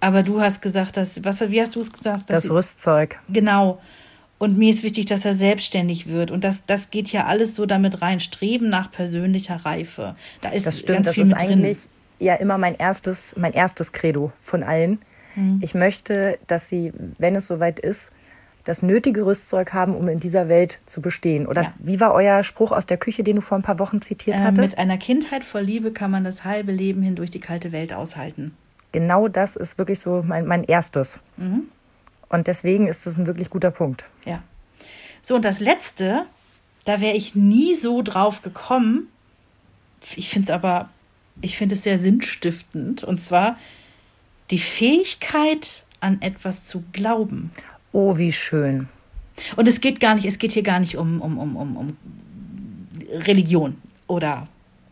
aber 0.00 0.22
du 0.22 0.40
hast 0.40 0.62
gesagt, 0.62 0.96
dass, 0.96 1.24
was, 1.24 1.40
wie 1.50 1.60
hast 1.60 1.74
du 1.74 1.80
es 1.80 1.92
gesagt? 1.92 2.30
das 2.30 2.50
Rüstzeug. 2.50 3.18
Genau. 3.28 3.80
Und 4.38 4.56
mir 4.56 4.70
ist 4.70 4.84
wichtig, 4.84 5.06
dass 5.06 5.24
er 5.24 5.34
selbstständig 5.34 6.08
wird. 6.08 6.30
Und 6.30 6.44
das, 6.44 6.60
das 6.66 6.90
geht 6.90 7.10
ja 7.10 7.26
alles 7.26 7.56
so 7.56 7.66
damit 7.66 8.02
rein. 8.02 8.20
Streben 8.20 8.68
nach 8.68 8.90
persönlicher 8.90 9.56
Reife. 9.64 10.14
Da 10.40 10.50
ist 10.50 10.64
das 10.64 10.78
stimmt, 10.78 11.04
ganz 11.04 11.14
viel 11.14 11.28
das 11.28 11.32
ist 11.32 11.44
eigentlich 11.44 11.78
ja 12.20 12.34
immer 12.34 12.58
mein 12.58 12.76
erstes, 12.76 13.34
mein 13.36 13.52
erstes 13.52 13.92
Credo 13.92 14.32
von 14.40 14.62
allen. 14.62 15.00
Mhm. 15.34 15.60
Ich 15.62 15.74
möchte, 15.74 16.38
dass 16.46 16.68
sie, 16.68 16.92
wenn 17.18 17.34
es 17.34 17.46
soweit 17.46 17.80
ist, 17.80 18.12
das 18.64 18.82
nötige 18.82 19.24
Rüstzeug 19.24 19.72
haben, 19.72 19.94
um 19.94 20.08
in 20.08 20.20
dieser 20.20 20.48
Welt 20.48 20.78
zu 20.84 21.00
bestehen. 21.00 21.46
Oder 21.46 21.62
ja. 21.62 21.72
wie 21.78 22.00
war 22.00 22.12
euer 22.12 22.44
Spruch 22.44 22.70
aus 22.70 22.84
der 22.86 22.98
Küche, 22.98 23.22
den 23.22 23.36
du 23.36 23.42
vor 23.42 23.56
ein 23.56 23.62
paar 23.62 23.78
Wochen 23.78 24.02
zitiert 24.02 24.38
äh, 24.38 24.42
hattest? 24.42 24.76
Mit 24.76 24.78
einer 24.78 24.98
Kindheit 24.98 25.42
voll 25.42 25.62
Liebe 25.62 25.90
kann 25.90 26.10
man 26.10 26.22
das 26.22 26.44
halbe 26.44 26.70
Leben 26.70 27.02
hindurch 27.02 27.30
die 27.30 27.40
kalte 27.40 27.72
Welt 27.72 27.94
aushalten. 27.94 28.54
Genau 28.92 29.28
das 29.28 29.56
ist 29.56 29.78
wirklich 29.78 30.00
so 30.00 30.22
mein, 30.26 30.46
mein 30.46 30.64
erstes. 30.64 31.20
Mhm. 31.38 31.68
Und 32.28 32.46
deswegen 32.46 32.86
ist 32.86 33.06
das 33.06 33.18
ein 33.18 33.26
wirklich 33.26 33.50
guter 33.50 33.70
Punkt. 33.70 34.04
Ja. 34.24 34.42
So, 35.22 35.34
und 35.36 35.44
das 35.44 35.60
Letzte, 35.60 36.26
da 36.84 37.00
wäre 37.00 37.16
ich 37.16 37.34
nie 37.34 37.74
so 37.74 38.02
drauf 38.02 38.42
gekommen. 38.42 39.08
Ich 40.16 40.28
finde 40.28 40.46
es 40.46 40.50
aber, 40.50 40.90
ich 41.40 41.56
finde 41.56 41.74
es 41.74 41.82
sehr 41.82 41.98
sinnstiftend. 41.98 43.04
Und 43.04 43.20
zwar 43.22 43.58
die 44.50 44.58
Fähigkeit, 44.58 45.84
an 46.00 46.22
etwas 46.22 46.64
zu 46.64 46.84
glauben. 46.92 47.50
Oh, 47.92 48.18
wie 48.18 48.32
schön. 48.32 48.88
Und 49.56 49.68
es 49.68 49.80
geht 49.80 50.00
gar 50.00 50.14
nicht, 50.14 50.24
es 50.24 50.38
geht 50.38 50.52
hier 50.52 50.62
gar 50.62 50.80
nicht 50.80 50.96
um, 50.96 51.20
um, 51.20 51.38
um, 51.38 51.56
um, 51.56 51.76
um 51.76 51.96
Religion 53.10 53.80
oder 54.06 54.48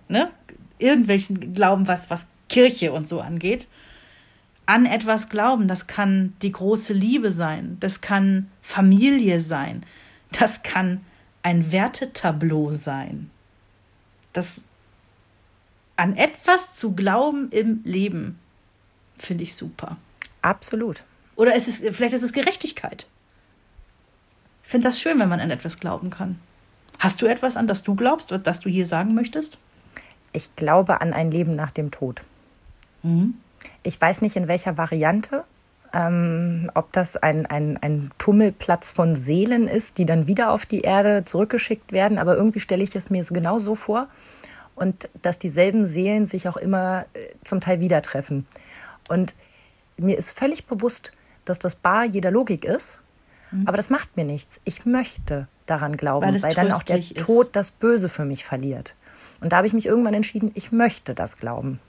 ne, 0.08 0.30
irgendwelchen 0.78 1.52
Glauben, 1.52 1.88
was, 1.88 2.10
was 2.10 2.26
Kirche 2.48 2.92
und 2.92 3.06
so 3.08 3.20
angeht, 3.20 3.66
an 4.66 4.84
etwas 4.84 5.28
glauben. 5.28 5.68
Das 5.68 5.86
kann 5.86 6.34
die 6.42 6.52
große 6.52 6.92
Liebe 6.92 7.30
sein, 7.30 7.76
das 7.80 8.00
kann 8.00 8.50
Familie 8.60 9.40
sein, 9.40 9.84
das 10.32 10.62
kann 10.62 11.00
ein 11.42 11.72
Wertetableau 11.72 12.72
sein. 12.72 13.30
Das 14.32 14.62
an 15.96 16.14
etwas 16.16 16.76
zu 16.76 16.94
glauben 16.94 17.48
im 17.50 17.80
Leben 17.84 18.38
finde 19.16 19.44
ich 19.44 19.56
super. 19.56 19.96
Absolut. 20.42 21.02
Oder 21.36 21.54
ist 21.54 21.68
es, 21.68 21.76
vielleicht 21.96 22.14
ist 22.14 22.22
es 22.22 22.32
Gerechtigkeit. 22.32 23.06
Ich 24.62 24.70
finde 24.70 24.88
das 24.88 25.00
schön, 25.00 25.18
wenn 25.18 25.28
man 25.28 25.40
an 25.40 25.50
etwas 25.50 25.78
glauben 25.78 26.10
kann. 26.10 26.38
Hast 26.98 27.22
du 27.22 27.26
etwas, 27.26 27.56
an 27.56 27.66
das 27.66 27.82
du 27.82 27.94
glaubst, 27.94 28.30
das 28.30 28.60
du 28.60 28.68
hier 28.68 28.86
sagen 28.86 29.14
möchtest? 29.14 29.58
Ich 30.32 30.54
glaube 30.56 31.00
an 31.00 31.12
ein 31.12 31.30
Leben 31.30 31.54
nach 31.54 31.70
dem 31.70 31.90
Tod. 31.90 32.22
Mhm. 33.02 33.34
Ich 33.86 34.00
weiß 34.00 34.22
nicht, 34.22 34.36
in 34.36 34.48
welcher 34.48 34.76
Variante. 34.76 35.44
Ähm, 35.94 36.70
ob 36.74 36.92
das 36.92 37.16
ein, 37.16 37.46
ein, 37.46 37.78
ein 37.80 38.10
Tummelplatz 38.18 38.90
von 38.90 39.14
Seelen 39.14 39.68
ist, 39.68 39.98
die 39.98 40.04
dann 40.04 40.26
wieder 40.26 40.50
auf 40.50 40.66
die 40.66 40.80
Erde 40.80 41.24
zurückgeschickt 41.24 41.92
werden. 41.92 42.18
Aber 42.18 42.36
irgendwie 42.36 42.60
stelle 42.60 42.82
ich 42.82 42.94
es 42.94 43.08
mir 43.08 43.24
so 43.24 43.32
genau 43.32 43.58
so 43.58 43.74
vor. 43.74 44.08
Und 44.74 45.08
dass 45.22 45.38
dieselben 45.38 45.84
Seelen 45.84 46.26
sich 46.26 46.48
auch 46.48 46.56
immer 46.56 47.06
äh, 47.14 47.28
zum 47.44 47.60
Teil 47.60 47.80
wieder 47.80 48.02
treffen. 48.02 48.46
Und 49.08 49.34
mir 49.96 50.18
ist 50.18 50.32
völlig 50.32 50.66
bewusst, 50.66 51.12
dass 51.44 51.58
das 51.58 51.76
bar 51.76 52.04
jeder 52.04 52.30
Logik 52.30 52.64
ist. 52.64 52.98
Mhm. 53.50 53.68
Aber 53.68 53.76
das 53.76 53.88
macht 53.88 54.16
mir 54.16 54.24
nichts. 54.24 54.60
Ich 54.64 54.84
möchte 54.84 55.48
daran 55.66 55.96
glauben, 55.96 56.26
weil, 56.26 56.42
weil 56.42 56.54
dann 56.54 56.72
auch 56.72 56.82
der 56.82 56.98
ist. 56.98 57.16
Tod 57.16 57.50
das 57.52 57.70
Böse 57.70 58.08
für 58.08 58.24
mich 58.24 58.44
verliert. 58.44 58.94
Und 59.40 59.52
da 59.52 59.58
habe 59.58 59.66
ich 59.66 59.72
mich 59.72 59.86
irgendwann 59.86 60.14
entschieden, 60.14 60.50
ich 60.54 60.72
möchte 60.72 61.14
das 61.14 61.38
glauben. 61.38 61.80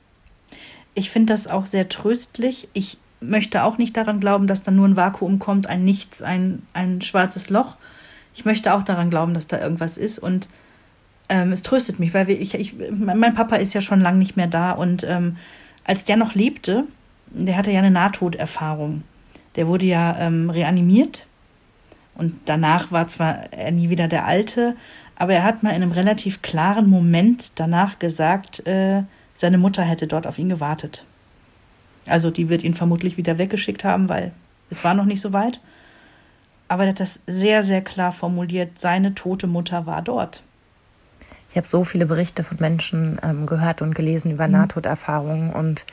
Ich 0.98 1.12
finde 1.12 1.32
das 1.32 1.46
auch 1.46 1.68
sehr 1.68 1.90
tröstlich. 1.90 2.70
Ich 2.74 2.98
möchte 3.22 3.64
auch 3.64 3.78
nicht 3.78 3.96
daran 3.96 4.20
glauben, 4.20 4.48
dass 4.48 4.64
da 4.64 4.72
nur 4.72 4.88
ein 4.88 4.96
Vakuum 4.96 5.38
kommt, 5.38 5.68
ein 5.68 5.86
Nichts, 5.86 6.24
ein, 6.24 6.64
ein 6.74 7.02
schwarzes 7.02 7.52
Loch. 7.52 7.76
Ich 8.34 8.46
möchte 8.46 8.74
auch 8.74 8.82
daran 8.82 9.12
glauben, 9.12 9.36
dass 9.36 9.46
da 9.46 9.60
irgendwas 9.60 9.98
ist. 9.98 10.18
Und 10.18 10.50
ähm, 11.30 11.52
es 11.52 11.62
tröstet 11.62 12.00
mich, 12.00 12.16
weil 12.16 12.26
wir, 12.26 12.42
ich, 12.42 12.56
ich, 12.56 12.74
mein 12.90 13.36
Papa 13.36 13.58
ist 13.58 13.76
ja 13.76 13.82
schon 13.82 14.02
lange 14.02 14.18
nicht 14.18 14.38
mehr 14.38 14.48
da. 14.48 14.72
Und 14.72 15.04
ähm, 15.04 15.38
als 15.84 16.04
der 16.04 16.18
noch 16.18 16.34
lebte, 16.34 16.86
der 17.28 17.58
hatte 17.58 17.70
ja 17.70 17.78
eine 17.78 17.92
Nahtoderfahrung. 17.92 19.04
Der 19.56 19.68
wurde 19.68 19.86
ja 19.86 20.18
ähm, 20.18 20.50
reanimiert. 20.50 21.28
Und 22.16 22.34
danach 22.46 22.92
war 22.92 23.08
zwar 23.08 23.54
er 23.54 23.72
nie 23.72 23.92
wieder 23.92 24.08
der 24.08 24.26
Alte, 24.26 24.76
aber 25.16 25.34
er 25.34 25.44
hat 25.44 25.62
mal 25.62 25.76
in 25.76 25.84
einem 25.84 25.92
relativ 25.92 26.42
klaren 26.42 26.90
Moment 26.90 27.60
danach 27.60 28.00
gesagt, 28.00 28.66
äh, 28.66 29.04
seine 29.38 29.60
Mutter 29.60 29.84
hätte 29.84 30.08
dort 30.08 30.28
auf 30.28 30.40
ihn 30.40 30.50
gewartet. 30.50 31.06
Also 32.08 32.32
die 32.32 32.50
wird 32.50 32.64
ihn 32.64 32.74
vermutlich 32.74 33.18
wieder 33.18 33.38
weggeschickt 33.38 33.84
haben, 33.84 34.10
weil 34.10 34.34
es 34.70 34.84
war 34.84 34.96
noch 34.96 35.06
nicht 35.06 35.22
so 35.22 35.32
weit. 35.32 35.62
Aber 36.68 36.84
er 36.84 36.90
hat 36.90 37.00
das 37.00 37.20
sehr, 37.28 37.64
sehr 37.64 37.82
klar 37.82 38.12
formuliert. 38.12 38.80
Seine 38.80 39.14
tote 39.14 39.48
Mutter 39.48 39.86
war 39.86 40.02
dort. 40.02 40.44
Ich 41.50 41.56
habe 41.56 41.68
so 41.68 41.84
viele 41.84 42.08
Berichte 42.08 42.44
von 42.44 42.58
Menschen 42.60 43.20
ähm, 43.24 43.46
gehört 43.46 43.82
und 43.82 43.94
gelesen 43.94 44.32
über 44.32 44.48
mhm. 44.48 44.54
Nahtoderfahrungen. 44.54 45.54
Und 45.54 45.86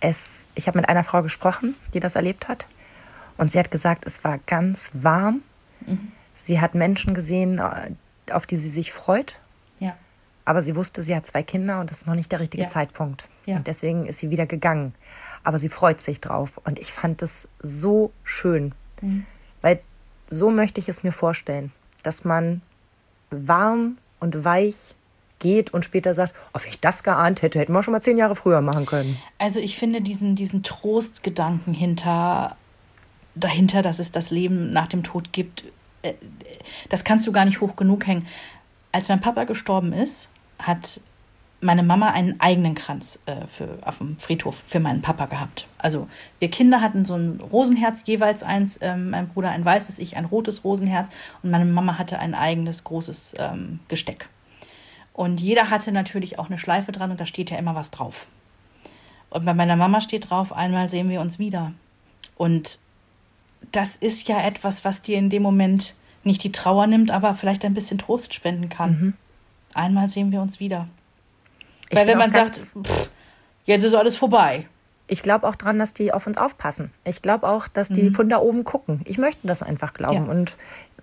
es, 0.00 0.48
ich 0.56 0.66
habe 0.66 0.78
mit 0.78 0.88
einer 0.88 1.04
Frau 1.04 1.22
gesprochen, 1.22 1.76
die 1.94 2.00
das 2.00 2.16
erlebt 2.16 2.48
hat. 2.48 2.66
Und 3.38 3.52
sie 3.52 3.58
hat 3.58 3.70
gesagt, 3.70 4.04
es 4.04 4.24
war 4.24 4.38
ganz 4.46 4.90
warm. 4.94 5.42
Mhm. 5.86 6.12
Sie 6.34 6.60
hat 6.60 6.74
Menschen 6.74 7.14
gesehen, 7.14 7.58
äh, 7.58 7.92
auf 8.32 8.46
die 8.46 8.56
sie 8.56 8.68
sich 8.68 8.92
freut 8.92 9.39
aber 10.50 10.62
sie 10.62 10.74
wusste, 10.74 11.04
sie 11.04 11.14
hat 11.14 11.24
zwei 11.24 11.44
Kinder 11.44 11.80
und 11.80 11.90
das 11.90 11.98
ist 11.98 12.06
noch 12.08 12.16
nicht 12.16 12.32
der 12.32 12.40
richtige 12.40 12.64
ja. 12.64 12.68
Zeitpunkt. 12.68 13.28
Ja. 13.46 13.56
Und 13.58 13.68
deswegen 13.68 14.04
ist 14.04 14.18
sie 14.18 14.30
wieder 14.30 14.46
gegangen. 14.46 14.96
Aber 15.44 15.60
sie 15.60 15.68
freut 15.68 16.00
sich 16.00 16.20
drauf. 16.20 16.60
Und 16.64 16.80
ich 16.80 16.92
fand 16.92 17.22
es 17.22 17.46
so 17.62 18.10
schön. 18.24 18.72
Mhm. 19.00 19.26
Weil 19.62 19.78
so 20.28 20.50
möchte 20.50 20.80
ich 20.80 20.88
es 20.88 21.04
mir 21.04 21.12
vorstellen, 21.12 21.70
dass 22.02 22.24
man 22.24 22.62
warm 23.30 23.98
und 24.18 24.44
weich 24.44 24.96
geht 25.38 25.72
und 25.72 25.84
später 25.84 26.14
sagt, 26.14 26.34
oh, 26.52 26.58
wenn 26.60 26.68
ich 26.68 26.80
das 26.80 27.04
geahnt 27.04 27.42
hätte, 27.42 27.60
hätten 27.60 27.72
wir 27.72 27.84
schon 27.84 27.92
mal 27.92 28.02
zehn 28.02 28.18
Jahre 28.18 28.34
früher 28.34 28.60
machen 28.60 28.86
können. 28.86 29.16
Also 29.38 29.60
ich 29.60 29.78
finde 29.78 30.00
diesen, 30.00 30.34
diesen 30.34 30.64
Trostgedanken 30.64 31.74
hinter 31.74 32.56
dahinter, 33.36 33.82
dass 33.82 34.00
es 34.00 34.10
das 34.10 34.32
Leben 34.32 34.72
nach 34.72 34.88
dem 34.88 35.04
Tod 35.04 35.32
gibt, 35.32 35.62
äh, 36.02 36.14
das 36.88 37.04
kannst 37.04 37.24
du 37.28 37.32
gar 37.32 37.44
nicht 37.44 37.60
hoch 37.60 37.76
genug 37.76 38.04
hängen. 38.08 38.26
Als 38.90 39.08
mein 39.08 39.20
Papa 39.20 39.44
gestorben 39.44 39.92
ist, 39.92 40.28
hat 40.60 41.00
meine 41.60 41.82
Mama 41.82 42.10
einen 42.10 42.40
eigenen 42.40 42.74
Kranz 42.74 43.20
äh, 43.26 43.46
für, 43.46 43.78
auf 43.82 43.98
dem 43.98 44.18
Friedhof 44.18 44.62
für 44.66 44.80
meinen 44.80 45.02
Papa 45.02 45.26
gehabt. 45.26 45.66
Also 45.78 46.08
wir 46.38 46.50
Kinder 46.50 46.80
hatten 46.80 47.04
so 47.04 47.14
ein 47.14 47.40
Rosenherz, 47.40 48.02
jeweils 48.06 48.42
eins, 48.42 48.78
ähm, 48.80 49.10
mein 49.10 49.28
Bruder 49.28 49.50
ein 49.50 49.64
weißes, 49.64 49.98
ich 49.98 50.16
ein 50.16 50.24
rotes 50.24 50.64
Rosenherz 50.64 51.10
und 51.42 51.50
meine 51.50 51.66
Mama 51.66 51.98
hatte 51.98 52.18
ein 52.18 52.34
eigenes 52.34 52.84
großes 52.84 53.34
ähm, 53.38 53.80
Gesteck. 53.88 54.28
Und 55.12 55.40
jeder 55.40 55.68
hatte 55.68 55.92
natürlich 55.92 56.38
auch 56.38 56.46
eine 56.46 56.56
Schleife 56.56 56.92
dran 56.92 57.10
und 57.10 57.20
da 57.20 57.26
steht 57.26 57.50
ja 57.50 57.58
immer 57.58 57.74
was 57.74 57.90
drauf. 57.90 58.26
Und 59.28 59.44
bei 59.44 59.54
meiner 59.54 59.76
Mama 59.76 60.00
steht 60.00 60.30
drauf, 60.30 60.52
einmal 60.52 60.88
sehen 60.88 61.10
wir 61.10 61.20
uns 61.20 61.38
wieder. 61.38 61.72
Und 62.36 62.78
das 63.70 63.96
ist 63.96 64.28
ja 64.28 64.40
etwas, 64.42 64.84
was 64.84 65.02
dir 65.02 65.18
in 65.18 65.30
dem 65.30 65.42
Moment 65.42 65.94
nicht 66.24 66.42
die 66.42 66.52
Trauer 66.52 66.86
nimmt, 66.86 67.10
aber 67.10 67.34
vielleicht 67.34 67.64
ein 67.64 67.74
bisschen 67.74 67.98
Trost 67.98 68.34
spenden 68.34 68.68
kann. 68.68 68.90
Mhm. 68.90 69.14
Einmal 69.74 70.08
sehen 70.08 70.32
wir 70.32 70.40
uns 70.40 70.60
wieder. 70.60 70.88
Ich 71.88 71.96
Weil 71.96 72.06
wenn 72.06 72.18
man 72.18 72.32
sagt, 72.32 72.56
pff, 72.56 73.10
jetzt 73.64 73.84
ist 73.84 73.94
alles 73.94 74.16
vorbei. 74.16 74.66
Ich 75.06 75.22
glaube 75.22 75.48
auch 75.48 75.56
dran, 75.56 75.78
dass 75.78 75.92
die 75.92 76.12
auf 76.12 76.28
uns 76.28 76.38
aufpassen. 76.38 76.92
Ich 77.04 77.20
glaube 77.20 77.48
auch, 77.48 77.66
dass 77.66 77.88
die 77.88 78.10
mhm. 78.10 78.14
von 78.14 78.28
da 78.28 78.38
oben 78.38 78.62
gucken. 78.62 79.00
Ich 79.06 79.18
möchte 79.18 79.44
das 79.48 79.60
einfach 79.60 79.92
glauben. 79.92 80.26
Ja. 80.26 80.30
Und 80.30 80.54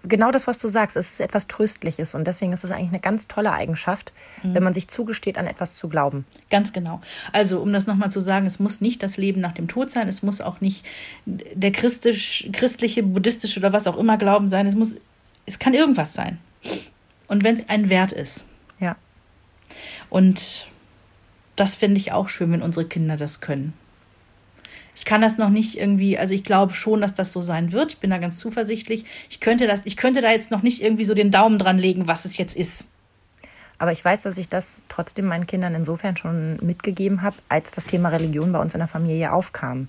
genau 0.03 0.31
das, 0.31 0.47
was 0.47 0.59
du 0.59 0.69
sagst, 0.69 0.95
es 0.95 1.11
ist 1.11 1.19
etwas 1.19 1.47
Tröstliches. 1.47 2.15
Und 2.15 2.25
deswegen 2.25 2.53
ist 2.53 2.63
es 2.63 2.71
eigentlich 2.71 2.89
eine 2.89 2.99
ganz 3.01 3.27
tolle 3.27 3.51
Eigenschaft, 3.51 4.13
mhm. 4.43 4.53
wenn 4.53 4.63
man 4.63 4.73
sich 4.73 4.87
zugesteht, 4.87 5.37
an 5.37 5.45
etwas 5.45 5.75
zu 5.75 5.89
glauben. 5.89 6.25
Ganz 6.49 6.71
genau. 6.71 7.01
Also, 7.33 7.59
um 7.59 7.73
das 7.73 7.85
nochmal 7.85 8.09
zu 8.09 8.21
sagen, 8.21 8.45
es 8.45 8.59
muss 8.59 8.79
nicht 8.79 9.03
das 9.03 9.17
Leben 9.17 9.41
nach 9.41 9.51
dem 9.51 9.67
Tod 9.67 9.89
sein. 9.89 10.07
Es 10.07 10.23
muss 10.23 10.39
auch 10.39 10.61
nicht 10.61 10.85
der 11.25 11.71
christlich, 11.71 12.49
christliche, 12.53 13.03
buddhistische 13.03 13.59
oder 13.59 13.73
was 13.73 13.87
auch 13.87 13.97
immer 13.97 14.17
Glauben 14.17 14.49
sein. 14.49 14.67
Es 14.67 14.75
muss, 14.75 14.95
es 15.45 15.59
kann 15.59 15.73
irgendwas 15.73 16.13
sein. 16.13 16.39
Und 17.27 17.43
wenn 17.43 17.55
es 17.55 17.67
ein 17.69 17.89
Wert 17.89 18.11
ist. 18.11 18.45
Und 20.09 20.67
das 21.55 21.75
finde 21.75 21.97
ich 21.97 22.11
auch 22.11 22.29
schön, 22.29 22.51
wenn 22.51 22.61
unsere 22.61 22.85
Kinder 22.85 23.17
das 23.17 23.41
können. 23.41 23.73
Ich 24.95 25.05
kann 25.05 25.21
das 25.21 25.37
noch 25.37 25.49
nicht 25.49 25.77
irgendwie, 25.77 26.17
also 26.17 26.33
ich 26.33 26.43
glaube 26.43 26.73
schon, 26.73 27.01
dass 27.01 27.13
das 27.13 27.31
so 27.31 27.41
sein 27.41 27.71
wird. 27.71 27.93
Ich 27.93 27.97
bin 27.99 28.09
da 28.09 28.17
ganz 28.17 28.39
zuversichtlich. 28.39 29.05
Ich 29.29 29.39
könnte 29.39 29.67
das, 29.67 29.81
ich 29.85 29.95
könnte 29.95 30.21
da 30.21 30.31
jetzt 30.31 30.49
noch 30.49 30.63
nicht 30.63 30.81
irgendwie 30.81 31.05
so 31.05 31.13
den 31.13 31.29
Daumen 31.29 31.59
dran 31.59 31.77
legen, 31.77 32.07
was 32.07 32.25
es 32.25 32.37
jetzt 32.37 32.55
ist. 32.55 32.85
Aber 33.77 33.91
ich 33.91 34.03
weiß, 34.03 34.23
dass 34.23 34.39
ich 34.39 34.49
das 34.49 34.81
trotzdem 34.89 35.25
meinen 35.25 35.45
Kindern 35.45 35.75
insofern 35.75 36.17
schon 36.17 36.57
mitgegeben 36.65 37.21
habe, 37.21 37.35
als 37.47 37.71
das 37.71 37.85
Thema 37.85 38.09
Religion 38.09 38.51
bei 38.51 38.59
uns 38.59 38.73
in 38.73 38.79
der 38.79 38.87
Familie 38.87 39.33
aufkam. 39.33 39.87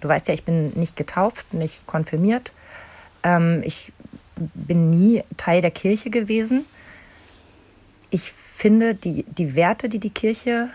Du 0.00 0.08
weißt 0.08 0.28
ja, 0.28 0.34
ich 0.34 0.44
bin 0.44 0.70
nicht 0.74 0.94
getauft, 0.94 1.54
nicht 1.54 1.86
konfirmiert. 1.86 2.52
Ähm, 3.22 3.62
ich 3.64 3.92
bin 4.36 4.90
nie 4.90 5.22
Teil 5.36 5.62
der 5.62 5.70
Kirche 5.70 6.10
gewesen. 6.10 6.66
Ich 8.10 8.32
finde, 8.32 8.94
die, 8.94 9.24
die 9.24 9.54
Werte, 9.54 9.88
die 9.88 9.98
die 9.98 10.10
Kirche 10.10 10.68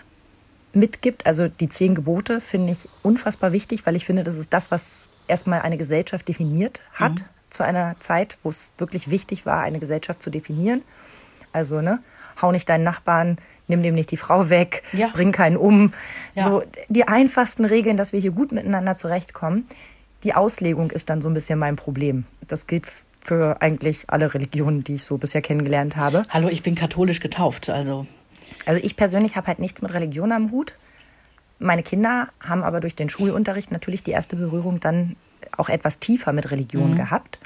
mitgibt. 0.76 1.26
Also 1.26 1.48
die 1.48 1.68
zehn 1.68 1.94
Gebote 1.94 2.40
finde 2.40 2.72
ich 2.72 2.88
unfassbar 3.02 3.52
wichtig, 3.52 3.86
weil 3.86 3.96
ich 3.96 4.04
finde, 4.04 4.22
das 4.22 4.36
ist 4.36 4.52
das, 4.52 4.70
was 4.70 5.08
erstmal 5.26 5.62
eine 5.62 5.76
Gesellschaft 5.76 6.28
definiert 6.28 6.80
hat 6.92 7.12
mhm. 7.12 7.24
zu 7.50 7.64
einer 7.64 7.98
Zeit, 7.98 8.38
wo 8.42 8.50
es 8.50 8.72
wirklich 8.78 9.10
wichtig 9.10 9.46
war, 9.46 9.62
eine 9.62 9.80
Gesellschaft 9.80 10.22
zu 10.22 10.30
definieren. 10.30 10.82
Also, 11.52 11.80
ne, 11.80 12.00
hau 12.40 12.52
nicht 12.52 12.68
deinen 12.68 12.84
Nachbarn, 12.84 13.38
nimm 13.66 13.82
dem 13.82 13.94
nicht 13.94 14.10
die 14.10 14.16
Frau 14.16 14.50
weg, 14.50 14.82
ja. 14.92 15.08
bring 15.08 15.32
keinen 15.32 15.56
um. 15.56 15.92
Ja. 16.34 16.44
So 16.44 16.62
die 16.88 17.08
einfachsten 17.08 17.64
Regeln, 17.64 17.96
dass 17.96 18.12
wir 18.12 18.20
hier 18.20 18.30
gut 18.30 18.52
miteinander 18.52 18.96
zurechtkommen. 18.96 19.66
Die 20.22 20.34
Auslegung 20.34 20.90
ist 20.90 21.08
dann 21.08 21.20
so 21.22 21.28
ein 21.28 21.34
bisschen 21.34 21.58
mein 21.58 21.76
Problem. 21.76 22.26
Das 22.46 22.66
gilt 22.66 22.86
für 23.26 23.60
eigentlich 23.60 24.04
alle 24.06 24.32
Religionen, 24.32 24.84
die 24.84 24.94
ich 24.94 25.04
so 25.04 25.18
bisher 25.18 25.42
kennengelernt 25.42 25.96
habe. 25.96 26.22
Hallo, 26.30 26.48
ich 26.48 26.62
bin 26.62 26.74
katholisch 26.74 27.20
getauft, 27.20 27.68
also 27.68 28.06
also 28.64 28.80
ich 28.82 28.96
persönlich 28.96 29.36
habe 29.36 29.48
halt 29.48 29.58
nichts 29.58 29.82
mit 29.82 29.92
Religion 29.92 30.32
am 30.32 30.50
Hut. 30.50 30.74
Meine 31.58 31.82
Kinder 31.82 32.28
haben 32.40 32.62
aber 32.62 32.80
durch 32.80 32.94
den 32.94 33.08
Schulunterricht 33.08 33.70
natürlich 33.72 34.02
die 34.02 34.10
erste 34.10 34.36
Berührung 34.36 34.80
dann 34.80 35.16
auch 35.56 35.68
etwas 35.68 35.98
tiefer 35.98 36.32
mit 36.32 36.50
Religion 36.50 36.92
mhm. 36.92 36.96
gehabt. 36.96 37.38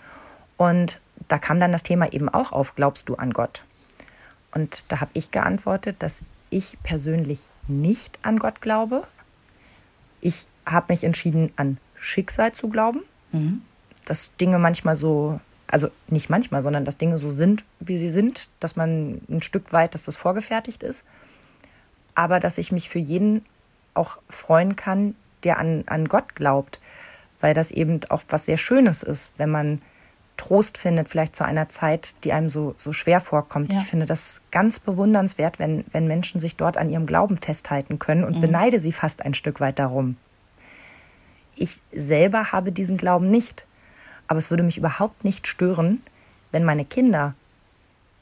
Und 0.57 1.01
da 1.29 1.39
kam 1.39 1.61
dann 1.61 1.73
das 1.73 1.83
Thema 1.83 2.13
eben 2.13 2.29
auch 2.29 2.53
auf, 2.53 2.75
glaubst 2.75 3.09
du 3.09 3.15
an 3.15 3.33
Gott? 3.33 3.63
Und 4.53 4.85
da 4.89 5.01
habe 5.01 5.11
ich 5.15 5.31
geantwortet, 5.31 5.97
dass 6.01 6.23
ich 6.51 6.77
persönlich 6.83 7.41
nicht 7.69 8.19
an 8.23 8.39
Gott 8.39 8.61
glaube. 8.61 9.05
Ich 10.21 10.47
habe 10.67 10.87
mich 10.93 11.05
entschieden, 11.05 11.53
an 11.57 11.79
Schicksal 11.95 12.53
zu 12.53 12.69
glauben. 12.69 13.03
Mhm. 13.33 13.63
Dass 14.07 14.35
Dinge 14.41 14.59
manchmal 14.59 14.97
so 14.97 15.41
also 15.73 15.89
nicht 16.09 16.31
manchmal, 16.31 16.63
sondern 16.63 16.85
dass 16.85 16.99
Dinge 16.99 17.19
so 17.19 17.31
sind, 17.31 17.65
wie 17.79 17.99
sie 17.99 18.11
sind, 18.11 18.49
dass 18.61 18.77
man 18.77 19.21
ein 19.29 19.43
Stück 19.43 19.73
weit, 19.73 19.95
dass 19.95 20.03
das 20.03 20.17
vorgefertigt 20.17 20.83
ist, 20.83 21.05
aber 22.15 22.41
dass 22.41 22.59
ich 22.59 22.73
mich 22.73 22.89
für 22.89 22.99
jeden 22.99 23.45
auch 23.95 24.19
freuen 24.29 24.77
kann, 24.77 25.15
der 25.43 25.59
an, 25.59 25.85
an 25.87 26.09
Gott 26.09 26.35
glaubt, 26.35 26.81
weil 27.41 27.55
das 27.55 27.71
eben 27.71 28.01
auch 28.09 28.23
was 28.29 28.47
sehr 28.47 28.59
Schönes 28.59 29.03
ist, 29.03 29.33
wenn 29.37 29.51
man 29.51 29.81
Trost 30.37 30.79
findet, 30.79 31.11
vielleicht 31.11 31.37
zu 31.37 31.45
einer 31.45 31.69
Zeit, 31.69 32.15
die 32.25 32.33
einem 32.33 32.49
so, 32.49 32.73
so 32.79 32.95
schwer 32.95 33.21
vorkommt. 33.21 33.73
Ja. 33.73 33.81
Ich 33.81 33.87
finde 33.87 34.07
das 34.07 34.41
ganz 34.51 34.79
bewundernswert, 34.79 35.59
wenn, 35.59 35.85
wenn 35.93 36.07
Menschen 36.07 36.41
sich 36.41 36.57
dort 36.57 36.79
an 36.79 36.89
ihrem 36.89 37.05
Glauben 37.05 37.37
festhalten 37.37 37.99
können 37.99 38.25
und 38.25 38.37
mhm. 38.37 38.41
beneide 38.41 38.81
sie 38.81 38.93
fast 38.93 39.23
ein 39.23 39.35
Stück 39.35 39.61
weit 39.61 39.79
darum. 39.79 40.17
Ich 41.57 41.83
selber 41.93 42.53
habe 42.53 42.73
diesen 42.73 42.97
Glauben 42.97 43.31
nicht. 43.31 43.67
Aber 44.31 44.39
es 44.39 44.49
würde 44.49 44.63
mich 44.63 44.79
überhaupt 44.79 45.25
nicht 45.25 45.49
stören, 45.49 46.01
wenn 46.53 46.63
meine 46.63 46.85
Kinder 46.85 47.35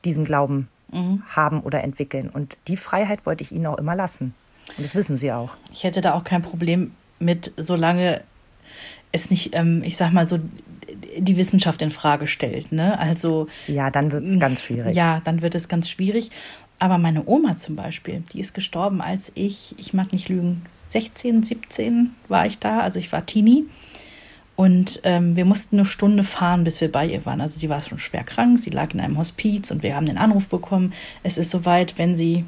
diesen 0.06 0.24
Glauben 0.24 0.68
mhm. 0.90 1.22
haben 1.28 1.60
oder 1.60 1.84
entwickeln. 1.84 2.30
Und 2.30 2.56
die 2.66 2.78
Freiheit 2.78 3.26
wollte 3.26 3.44
ich 3.44 3.52
ihnen 3.52 3.66
auch 3.66 3.76
immer 3.76 3.94
lassen. 3.94 4.32
Und 4.78 4.84
das 4.84 4.94
wissen 4.94 5.18
sie 5.18 5.30
auch. 5.32 5.50
Ich 5.70 5.84
hätte 5.84 6.00
da 6.00 6.14
auch 6.14 6.24
kein 6.24 6.40
Problem 6.40 6.92
mit, 7.18 7.52
solange 7.58 8.22
es 9.12 9.28
nicht, 9.28 9.54
ähm, 9.54 9.82
ich 9.84 9.98
sag 9.98 10.14
mal 10.14 10.26
so, 10.26 10.38
die 11.18 11.36
Wissenschaft 11.36 11.82
in 11.82 11.90
Frage 11.90 12.26
stellt. 12.26 12.72
Ne? 12.72 12.98
Also 12.98 13.46
ja, 13.66 13.90
dann 13.90 14.10
wird 14.10 14.24
es 14.24 14.40
ganz 14.40 14.62
schwierig. 14.62 14.96
Ja, 14.96 15.20
dann 15.26 15.42
wird 15.42 15.54
es 15.54 15.68
ganz 15.68 15.90
schwierig. 15.90 16.30
Aber 16.78 16.96
meine 16.96 17.28
Oma 17.28 17.54
zum 17.56 17.76
Beispiel, 17.76 18.22
die 18.32 18.40
ist 18.40 18.54
gestorben, 18.54 19.02
als 19.02 19.30
ich, 19.34 19.74
ich 19.76 19.92
mag 19.92 20.14
nicht 20.14 20.30
lügen, 20.30 20.62
16, 20.88 21.42
17 21.42 22.14
war 22.28 22.46
ich 22.46 22.58
da, 22.60 22.80
also 22.80 22.98
ich 22.98 23.12
war 23.12 23.26
Teenie. 23.26 23.66
Und 24.58 25.02
ähm, 25.04 25.36
wir 25.36 25.44
mussten 25.44 25.76
eine 25.76 25.84
Stunde 25.84 26.24
fahren, 26.24 26.64
bis 26.64 26.80
wir 26.80 26.90
bei 26.90 27.06
ihr 27.06 27.24
waren. 27.24 27.40
Also 27.40 27.60
sie 27.60 27.68
war 27.68 27.80
schon 27.80 28.00
schwer 28.00 28.24
krank, 28.24 28.58
sie 28.58 28.70
lag 28.70 28.92
in 28.92 28.98
einem 28.98 29.16
Hospiz 29.16 29.70
und 29.70 29.84
wir 29.84 29.94
haben 29.94 30.06
den 30.06 30.18
Anruf 30.18 30.48
bekommen, 30.48 30.94
es 31.22 31.38
ist 31.38 31.50
soweit, 31.50 31.96
wenn 31.96 32.16
Sie 32.16 32.44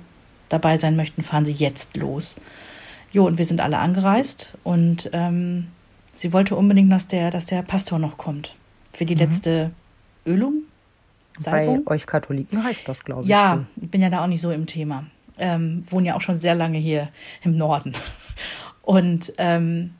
dabei 0.48 0.76
sein 0.76 0.96
möchten, 0.96 1.22
fahren 1.22 1.46
Sie 1.46 1.52
jetzt 1.52 1.96
los. 1.96 2.40
Jo, 3.12 3.28
und 3.28 3.38
wir 3.38 3.44
sind 3.44 3.60
alle 3.60 3.78
angereist 3.78 4.58
und 4.64 5.08
ähm, 5.12 5.68
sie 6.12 6.32
wollte 6.32 6.56
unbedingt, 6.56 6.90
dass 6.90 7.06
der, 7.06 7.30
dass 7.30 7.46
der 7.46 7.62
Pastor 7.62 8.00
noch 8.00 8.18
kommt 8.18 8.56
für 8.92 9.04
die 9.04 9.14
mhm. 9.14 9.20
letzte 9.20 9.70
Ölung. 10.26 10.64
Salbung. 11.38 11.84
Bei 11.84 11.94
euch 11.94 12.06
Katholiken 12.06 12.64
heißt 12.64 12.88
das, 12.88 13.04
glaube 13.04 13.22
ich. 13.22 13.28
Ja, 13.28 13.66
ich 13.80 13.88
bin 13.88 14.00
ja 14.00 14.10
da 14.10 14.24
auch 14.24 14.26
nicht 14.26 14.40
so 14.40 14.50
im 14.50 14.66
Thema. 14.66 15.04
Ähm, 15.38 15.84
wohne 15.88 16.08
ja 16.08 16.16
auch 16.16 16.22
schon 16.22 16.36
sehr 16.36 16.56
lange 16.56 16.78
hier 16.78 17.08
im 17.44 17.56
Norden. 17.56 17.94
Und 18.82 19.32
ähm, 19.38 19.94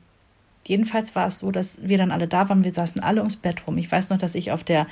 Jedenfalls 0.65 1.15
war 1.15 1.27
es 1.27 1.39
so, 1.39 1.51
dass 1.51 1.79
wir 1.81 1.97
dann 1.97 2.11
alle 2.11 2.27
da 2.27 2.49
waren. 2.49 2.63
Wir 2.63 2.73
saßen 2.73 3.01
alle 3.01 3.21
ums 3.21 3.37
Bett 3.37 3.67
rum. 3.67 3.77
Ich 3.77 3.91
weiß 3.91 4.09
noch, 4.09 4.17
dass 4.17 4.35
ich 4.35 4.51
auf 4.51 4.63
der, 4.63 4.87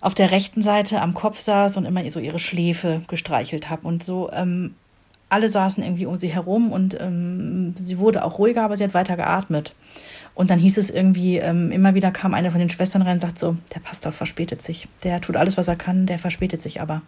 auf 0.00 0.14
der 0.14 0.30
rechten 0.30 0.62
Seite 0.62 1.02
am 1.02 1.14
Kopf 1.14 1.40
saß 1.40 1.76
und 1.76 1.84
immer 1.84 2.08
so 2.10 2.20
ihre 2.20 2.38
Schläfe 2.38 3.02
gestreichelt 3.08 3.68
habe 3.68 3.86
und 3.86 4.04
so. 4.04 4.30
Ähm, 4.32 4.74
alle 5.28 5.48
saßen 5.48 5.82
irgendwie 5.82 6.06
um 6.06 6.18
sie 6.18 6.28
herum 6.28 6.72
und 6.72 7.00
ähm, 7.00 7.74
sie 7.76 7.98
wurde 7.98 8.24
auch 8.24 8.38
ruhiger, 8.38 8.64
aber 8.64 8.76
sie 8.76 8.84
hat 8.84 8.94
weiter 8.94 9.16
geatmet. 9.16 9.74
Und 10.34 10.50
dann 10.50 10.58
hieß 10.58 10.78
es 10.78 10.90
irgendwie, 10.90 11.38
ähm, 11.38 11.70
immer 11.70 11.94
wieder 11.94 12.10
kam 12.10 12.34
eine 12.34 12.50
von 12.50 12.60
den 12.60 12.70
Schwestern 12.70 13.02
rein 13.02 13.14
und 13.14 13.20
sagt 13.20 13.38
so, 13.38 13.56
der 13.74 13.80
Pastor 13.80 14.12
verspätet 14.12 14.62
sich. 14.62 14.88
Der 15.04 15.20
tut 15.20 15.36
alles, 15.36 15.56
was 15.56 15.68
er 15.68 15.76
kann, 15.76 16.06
der 16.06 16.18
verspätet 16.18 16.62
sich 16.62 16.80
aber. 16.80 17.02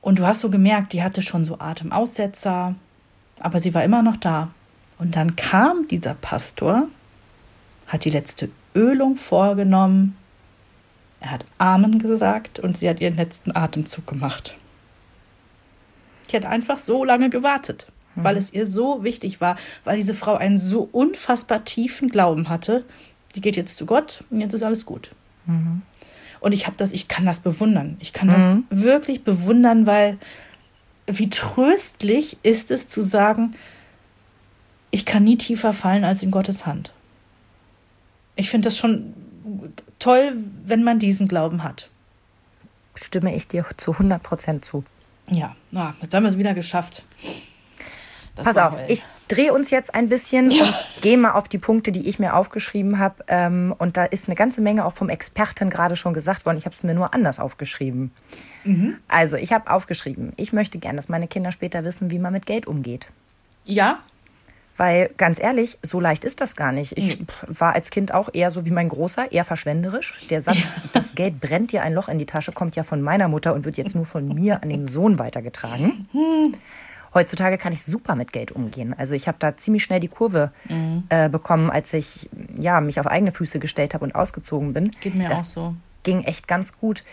Und 0.00 0.18
du 0.18 0.26
hast 0.26 0.40
so 0.40 0.50
gemerkt, 0.50 0.92
die 0.92 1.02
hatte 1.02 1.22
schon 1.22 1.44
so 1.44 1.58
Atemaussetzer, 1.58 2.74
aber 3.40 3.58
sie 3.58 3.74
war 3.74 3.82
immer 3.82 4.02
noch 4.02 4.16
da. 4.16 4.50
Und 4.98 5.16
dann 5.16 5.36
kam 5.36 5.88
dieser 5.88 6.14
Pastor, 6.14 6.88
hat 7.86 8.04
die 8.04 8.10
letzte 8.10 8.50
Ölung 8.74 9.16
vorgenommen, 9.16 10.16
er 11.20 11.30
hat 11.30 11.44
Amen 11.58 11.98
gesagt 11.98 12.58
und 12.58 12.76
sie 12.76 12.88
hat 12.88 13.00
ihren 13.00 13.16
letzten 13.16 13.56
Atemzug 13.56 14.06
gemacht. 14.06 14.56
Ich 16.28 16.34
hätte 16.34 16.48
einfach 16.48 16.78
so 16.78 17.04
lange 17.04 17.30
gewartet, 17.30 17.86
mhm. 18.14 18.24
weil 18.24 18.36
es 18.36 18.52
ihr 18.52 18.66
so 18.66 19.02
wichtig 19.02 19.40
war, 19.40 19.56
weil 19.84 19.96
diese 19.96 20.14
Frau 20.14 20.34
einen 20.34 20.58
so 20.58 20.88
unfassbar 20.92 21.64
tiefen 21.64 22.08
Glauben 22.08 22.48
hatte. 22.48 22.84
Die 23.34 23.40
geht 23.40 23.56
jetzt 23.56 23.76
zu 23.76 23.86
Gott 23.86 24.24
und 24.30 24.40
jetzt 24.40 24.54
ist 24.54 24.62
alles 24.62 24.86
gut. 24.86 25.10
Mhm. 25.46 25.82
Und 26.40 26.52
ich 26.52 26.66
habe 26.66 26.76
das, 26.76 26.92
ich 26.92 27.08
kann 27.08 27.24
das 27.24 27.40
bewundern. 27.40 27.96
Ich 28.00 28.12
kann 28.12 28.28
das 28.28 28.56
mhm. 28.56 28.64
wirklich 28.70 29.24
bewundern, 29.24 29.86
weil 29.86 30.18
wie 31.06 31.30
tröstlich 31.30 32.38
ist 32.42 32.70
es 32.70 32.88
zu 32.88 33.00
sagen, 33.02 33.54
ich 34.96 35.04
kann 35.04 35.24
nie 35.24 35.36
tiefer 35.36 35.74
fallen 35.74 36.04
als 36.04 36.22
in 36.22 36.30
Gottes 36.30 36.64
Hand. 36.64 36.90
Ich 38.34 38.48
finde 38.48 38.68
das 38.68 38.78
schon 38.78 39.12
toll, 39.98 40.38
wenn 40.64 40.84
man 40.84 40.98
diesen 40.98 41.28
Glauben 41.28 41.62
hat. 41.62 41.90
Stimme 42.94 43.36
ich 43.36 43.46
dir 43.46 43.66
zu 43.76 43.92
100 43.92 44.22
Prozent 44.22 44.64
zu. 44.64 44.84
Ja, 45.28 45.54
na, 45.70 45.94
jetzt 46.00 46.14
haben 46.14 46.22
wir 46.22 46.30
es 46.30 46.38
wieder 46.38 46.54
geschafft. 46.54 47.04
Das 48.36 48.46
Pass 48.46 48.56
auf, 48.56 48.78
ich 48.88 49.04
drehe 49.28 49.52
uns 49.52 49.70
jetzt 49.70 49.94
ein 49.94 50.08
bisschen 50.08 50.50
ja. 50.50 50.64
und 50.64 50.74
gehe 51.02 51.18
mal 51.18 51.32
auf 51.32 51.46
die 51.46 51.58
Punkte, 51.58 51.92
die 51.92 52.08
ich 52.08 52.18
mir 52.18 52.34
aufgeschrieben 52.34 52.98
habe. 52.98 53.22
Ähm, 53.28 53.74
und 53.76 53.98
da 53.98 54.06
ist 54.06 54.28
eine 54.28 54.34
ganze 54.34 54.62
Menge 54.62 54.86
auch 54.86 54.94
vom 54.94 55.10
Experten 55.10 55.68
gerade 55.68 55.96
schon 55.96 56.14
gesagt 56.14 56.46
worden. 56.46 56.56
Ich 56.56 56.64
habe 56.64 56.74
es 56.74 56.82
mir 56.82 56.94
nur 56.94 57.12
anders 57.12 57.38
aufgeschrieben. 57.38 58.12
Mhm. 58.64 58.96
Also, 59.08 59.36
ich 59.36 59.52
habe 59.52 59.70
aufgeschrieben, 59.70 60.32
ich 60.36 60.54
möchte 60.54 60.78
gern, 60.78 60.96
dass 60.96 61.10
meine 61.10 61.28
Kinder 61.28 61.52
später 61.52 61.84
wissen, 61.84 62.10
wie 62.10 62.18
man 62.18 62.32
mit 62.32 62.46
Geld 62.46 62.66
umgeht. 62.66 63.08
Ja. 63.66 63.98
Weil 64.76 65.10
ganz 65.16 65.40
ehrlich, 65.40 65.78
so 65.82 66.00
leicht 66.00 66.24
ist 66.24 66.40
das 66.40 66.54
gar 66.54 66.72
nicht. 66.72 66.98
Ich 66.98 67.18
war 67.46 67.74
als 67.74 67.90
Kind 67.90 68.12
auch 68.12 68.28
eher 68.32 68.50
so 68.50 68.66
wie 68.66 68.70
mein 68.70 68.88
Großer, 68.88 69.32
eher 69.32 69.44
verschwenderisch. 69.44 70.14
Der 70.28 70.42
Satz, 70.42 70.80
das 70.92 71.14
Geld 71.14 71.40
brennt 71.40 71.72
dir 71.72 71.82
ein 71.82 71.94
Loch 71.94 72.08
in 72.08 72.18
die 72.18 72.26
Tasche, 72.26 72.52
kommt 72.52 72.76
ja 72.76 72.82
von 72.82 73.00
meiner 73.00 73.28
Mutter 73.28 73.54
und 73.54 73.64
wird 73.64 73.78
jetzt 73.78 73.94
nur 73.94 74.06
von 74.06 74.28
mir 74.28 74.62
an 74.62 74.68
den 74.68 74.86
Sohn 74.86 75.18
weitergetragen. 75.18 76.08
Hm. 76.12 76.54
Heutzutage 77.14 77.56
kann 77.56 77.72
ich 77.72 77.82
super 77.82 78.14
mit 78.14 78.34
Geld 78.34 78.52
umgehen. 78.52 78.94
Also 78.96 79.14
ich 79.14 79.26
habe 79.26 79.38
da 79.40 79.56
ziemlich 79.56 79.82
schnell 79.82 80.00
die 80.00 80.08
Kurve 80.08 80.50
mhm. 80.68 81.04
äh, 81.08 81.30
bekommen, 81.30 81.70
als 81.70 81.94
ich 81.94 82.28
ja, 82.58 82.82
mich 82.82 83.00
auf 83.00 83.06
eigene 83.06 83.32
Füße 83.32 83.58
gestellt 83.58 83.94
habe 83.94 84.04
und 84.04 84.14
ausgezogen 84.14 84.74
bin. 84.74 84.90
Geht 85.00 85.14
mir 85.14 85.30
das 85.30 85.40
auch 85.40 85.44
so. 85.44 85.74
Ging 86.02 86.24
echt 86.24 86.46
ganz 86.46 86.76
gut. 86.76 87.04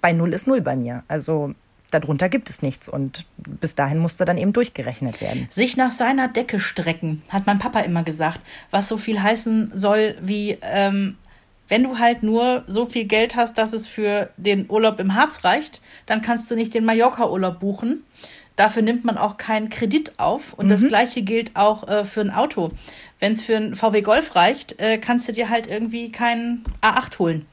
Bei 0.00 0.12
Null 0.12 0.34
ist 0.34 0.48
Null 0.48 0.62
bei 0.62 0.74
mir. 0.74 1.04
Also 1.06 1.54
darunter 1.92 2.28
gibt 2.28 2.50
es 2.50 2.62
nichts. 2.62 2.88
Und 2.88 3.26
bis 3.36 3.74
dahin 3.74 3.98
musste 3.98 4.24
dann 4.24 4.38
eben 4.38 4.52
durchgerechnet 4.52 5.20
werden. 5.20 5.46
Sich 5.50 5.76
nach 5.76 5.90
seiner 5.90 6.28
Decke 6.28 6.58
strecken, 6.58 7.22
hat 7.28 7.46
mein 7.46 7.58
Papa 7.58 7.80
immer 7.80 8.02
gesagt. 8.02 8.40
Was 8.70 8.88
so 8.88 8.96
viel 8.96 9.22
heißen 9.22 9.72
soll 9.74 10.16
wie, 10.20 10.58
ähm, 10.62 11.16
wenn 11.68 11.84
du 11.84 11.98
halt 11.98 12.22
nur 12.22 12.64
so 12.66 12.86
viel 12.86 13.04
Geld 13.04 13.36
hast, 13.36 13.58
dass 13.58 13.72
es 13.72 13.86
für 13.86 14.30
den 14.36 14.68
Urlaub 14.68 14.98
im 15.00 15.14
Harz 15.14 15.44
reicht, 15.44 15.80
dann 16.06 16.22
kannst 16.22 16.50
du 16.50 16.56
nicht 16.56 16.74
den 16.74 16.84
Mallorca-Urlaub 16.84 17.60
buchen. 17.60 18.02
Dafür 18.56 18.82
nimmt 18.82 19.04
man 19.04 19.16
auch 19.16 19.38
keinen 19.38 19.70
Kredit 19.70 20.18
auf. 20.18 20.52
Und 20.52 20.66
mhm. 20.66 20.70
das 20.70 20.86
gleiche 20.86 21.22
gilt 21.22 21.56
auch 21.56 21.88
äh, 21.88 22.04
für 22.04 22.20
ein 22.20 22.30
Auto. 22.30 22.70
Wenn 23.18 23.32
es 23.32 23.42
für 23.42 23.56
ein 23.56 23.74
VW 23.74 24.02
Golf 24.02 24.34
reicht, 24.34 24.80
äh, 24.80 24.98
kannst 24.98 25.28
du 25.28 25.32
dir 25.32 25.48
halt 25.48 25.66
irgendwie 25.66 26.10
keinen 26.10 26.64
A8 26.82 27.18
holen. 27.18 27.46